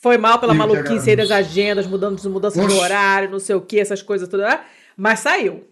Foi 0.00 0.16
mal 0.16 0.38
pela 0.38 0.52
Eu 0.52 0.56
maluquice 0.56 1.10
aí 1.10 1.16
das 1.16 1.32
agendas, 1.32 1.84
mudança, 1.88 2.28
mudança 2.28 2.64
do 2.64 2.76
horário, 2.76 3.28
não 3.28 3.40
sei 3.40 3.56
o 3.56 3.60
que, 3.60 3.80
essas 3.80 4.00
coisas 4.00 4.28
tudo. 4.28 4.44
Né? 4.44 4.60
Mas 4.96 5.18
saiu. 5.18 5.66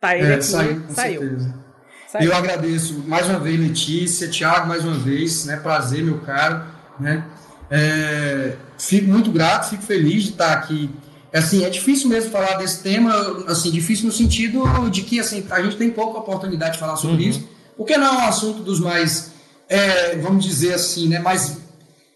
Tá 0.00 0.16
ele 0.16 0.32
é, 0.32 0.34
aqui, 0.36 0.44
saiu. 0.46 0.80
Com 0.80 0.94
saiu. 0.94 1.20
Certeza. 1.20 1.64
Saiu. 2.08 2.30
Eu 2.30 2.34
agradeço 2.34 3.04
mais 3.06 3.28
uma 3.28 3.38
vez, 3.38 3.60
Letícia, 3.60 4.30
Thiago, 4.30 4.66
mais 4.66 4.82
uma 4.82 4.94
vez, 4.94 5.44
né? 5.44 5.58
Prazer, 5.58 6.02
meu 6.02 6.20
caro. 6.20 6.64
Né? 6.98 7.22
É, 7.70 8.56
fico 8.78 9.08
muito 9.08 9.30
grato, 9.30 9.68
fico 9.68 9.82
feliz 9.82 10.22
de 10.22 10.30
estar 10.30 10.54
aqui 10.54 10.88
assim, 11.38 11.64
é 11.64 11.70
difícil 11.70 12.08
mesmo 12.08 12.30
falar 12.30 12.54
desse 12.54 12.82
tema, 12.82 13.44
assim, 13.48 13.70
difícil 13.70 14.06
no 14.06 14.12
sentido 14.12 14.62
de 14.90 15.02
que 15.02 15.18
assim, 15.18 15.44
a 15.50 15.62
gente 15.62 15.76
tem 15.76 15.90
pouca 15.90 16.18
oportunidade 16.18 16.74
de 16.74 16.78
falar 16.78 16.96
sobre 16.96 17.24
uhum. 17.24 17.30
isso, 17.30 17.48
porque 17.76 17.96
não 17.96 18.06
é 18.06 18.24
um 18.24 18.28
assunto 18.28 18.62
dos 18.62 18.80
mais 18.80 19.32
é, 19.68 20.16
vamos 20.16 20.44
dizer 20.44 20.74
assim, 20.74 21.08
né, 21.08 21.18
mais 21.18 21.58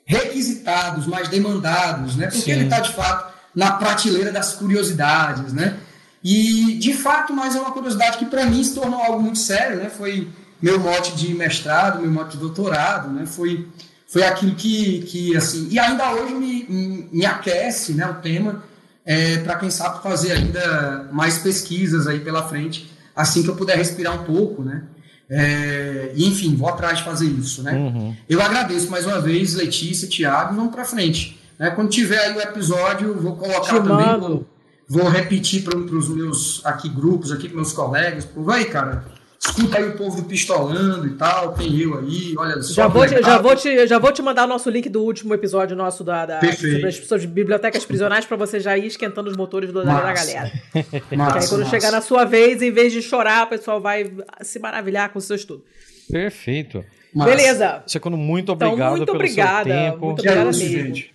requisitados, 0.05 1.07
mais 1.07 1.29
demandados, 1.29 2.15
né? 2.17 2.27
Porque 2.27 2.43
Sim. 2.43 2.51
ele 2.53 2.65
está 2.65 2.81
de 2.81 2.93
fato 2.93 3.35
na 3.55 3.73
prateleira 3.73 4.31
das 4.31 4.53
curiosidades, 4.53 5.53
né? 5.53 5.79
E 6.23 6.75
de 6.75 6.93
fato, 6.93 7.33
mas 7.33 7.57
é 7.57 7.61
uma 7.61 7.73
curiosidade 7.73 8.19
que 8.19 8.27
para 8.27 8.45
mim 8.45 8.63
se 8.63 8.75
tornou 8.75 9.01
algo 9.01 9.23
muito 9.23 9.39
sério, 9.39 9.79
né? 9.79 9.89
Foi 9.89 10.29
meu 10.61 10.79
mote 10.79 11.17
de 11.17 11.35
mestrado, 11.35 12.01
meu 12.01 12.11
mote 12.11 12.33
de 12.33 12.39
doutorado, 12.39 13.09
né? 13.09 13.25
Foi 13.27 13.67
foi 14.07 14.23
aquilo 14.23 14.55
que, 14.55 15.01
que 15.03 15.37
assim, 15.37 15.67
e 15.71 15.79
ainda 15.79 16.13
hoje 16.13 16.35
me, 16.35 17.09
me 17.11 17.27
aquece, 17.27 17.93
né, 17.93 18.07
o 18.07 18.15
tema, 18.15 18.63
é, 19.07 19.39
para 19.39 19.55
quem 19.55 19.71
sabe 19.71 20.03
fazer 20.03 20.33
ainda 20.33 21.09
mais 21.13 21.39
pesquisas 21.39 22.09
aí 22.09 22.19
pela 22.19 22.47
frente, 22.49 22.91
assim 23.15 23.43
que 23.43 23.49
eu 23.49 23.55
puder 23.55 23.77
respirar 23.77 24.21
um 24.21 24.25
pouco, 24.25 24.63
né? 24.65 24.83
É, 25.31 26.13
enfim, 26.17 26.55
vou 26.57 26.69
atrás 26.69 26.99
de 26.99 27.05
fazer 27.05 27.27
isso, 27.27 27.63
né? 27.63 27.73
Uhum. 27.73 28.17
Eu 28.29 28.43
agradeço 28.43 28.91
mais 28.91 29.07
uma 29.07 29.21
vez, 29.21 29.55
Letícia, 29.55 30.09
Tiago, 30.09 30.55
vamos 30.55 30.73
para 30.73 30.85
frente. 30.85 31.41
Né? 31.59 31.71
Quando 31.71 31.89
tiver 31.89 32.19
aí 32.19 32.37
o 32.37 32.41
episódio, 32.41 33.15
vou 33.15 33.37
colocar 33.37 33.81
também, 33.81 34.21
vou, 34.21 34.47
vou, 34.89 35.09
repetir 35.09 35.65
para 35.65 35.77
os 35.79 36.09
meus 36.09 36.65
aqui 36.65 36.89
grupos, 36.89 37.33
aqui 37.33 37.49
para 37.49 37.57
meus 37.57 37.73
colegas, 37.73 38.29
aí, 38.53 38.67
cara, 38.67 39.05
escuta 39.47 39.79
aí 39.79 39.89
o 39.89 39.97
povo 39.97 40.21
do 40.21 40.29
Pistolando 40.29 41.07
e 41.07 41.15
tal, 41.15 41.53
tem 41.53 41.79
eu 41.81 41.99
aí, 41.99 42.35
olha 42.37 42.61
só. 42.63 42.75
Já 42.75 42.89
vou, 42.89 43.07
te, 43.07 43.23
já, 43.23 43.39
vou 43.39 43.57
te, 43.57 43.87
já 43.87 43.99
vou 43.99 44.13
te 44.13 44.23
mandar 44.23 44.45
o 44.45 44.49
nosso 44.49 44.69
link 44.69 44.89
do 44.89 45.03
último 45.03 45.35
episódio 45.35 45.77
nosso 45.77 46.03
da, 46.03 46.27
da 46.27 46.41
sobre 46.41 46.87
as 46.87 46.99
pessoas 46.99 47.21
de 47.21 47.27
bibliotecas 47.27 47.85
prisionais 47.85 48.25
para 48.25 48.37
você 48.37 48.61
já 48.61 48.77
ir 48.77 48.87
esquentando 48.87 49.31
os 49.31 49.37
motores 49.37 49.73
do, 49.73 49.85
da 49.85 50.13
galera. 50.13 50.53
Massa, 51.17 51.39
aí 51.39 51.49
quando 51.49 51.61
massa. 51.61 51.71
chegar 51.71 51.91
na 51.91 52.01
sua 52.01 52.25
vez, 52.25 52.61
em 52.63 52.71
vez 52.71 52.93
de 52.93 53.03
chorar, 53.03 53.47
o 53.47 53.49
pessoal 53.49 53.81
vai 53.81 54.11
se 54.43 54.59
maravilhar 54.59 55.11
com 55.11 55.19
o 55.19 55.23
seu 55.23 55.37
estudo. 55.37 55.65
Perfeito. 56.11 56.85
Massa. 57.15 57.31
Beleza. 57.31 57.83
Segundo, 57.87 58.17
muito 58.17 58.53
então, 58.53 58.69
obrigado 58.69 58.89
então, 58.89 58.97
muito 58.97 59.07
pelo 59.07 59.19
obrigada, 59.19 59.71
seu 59.71 59.73
tempo. 59.73 60.07
Muito 60.07 60.21
obrigada 60.21 60.45
mesmo. 60.45 60.69
Gente. 60.69 61.15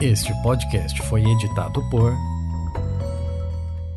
Este 0.00 0.32
podcast 0.42 1.02
foi 1.02 1.22
editado 1.22 1.80
por 1.90 2.12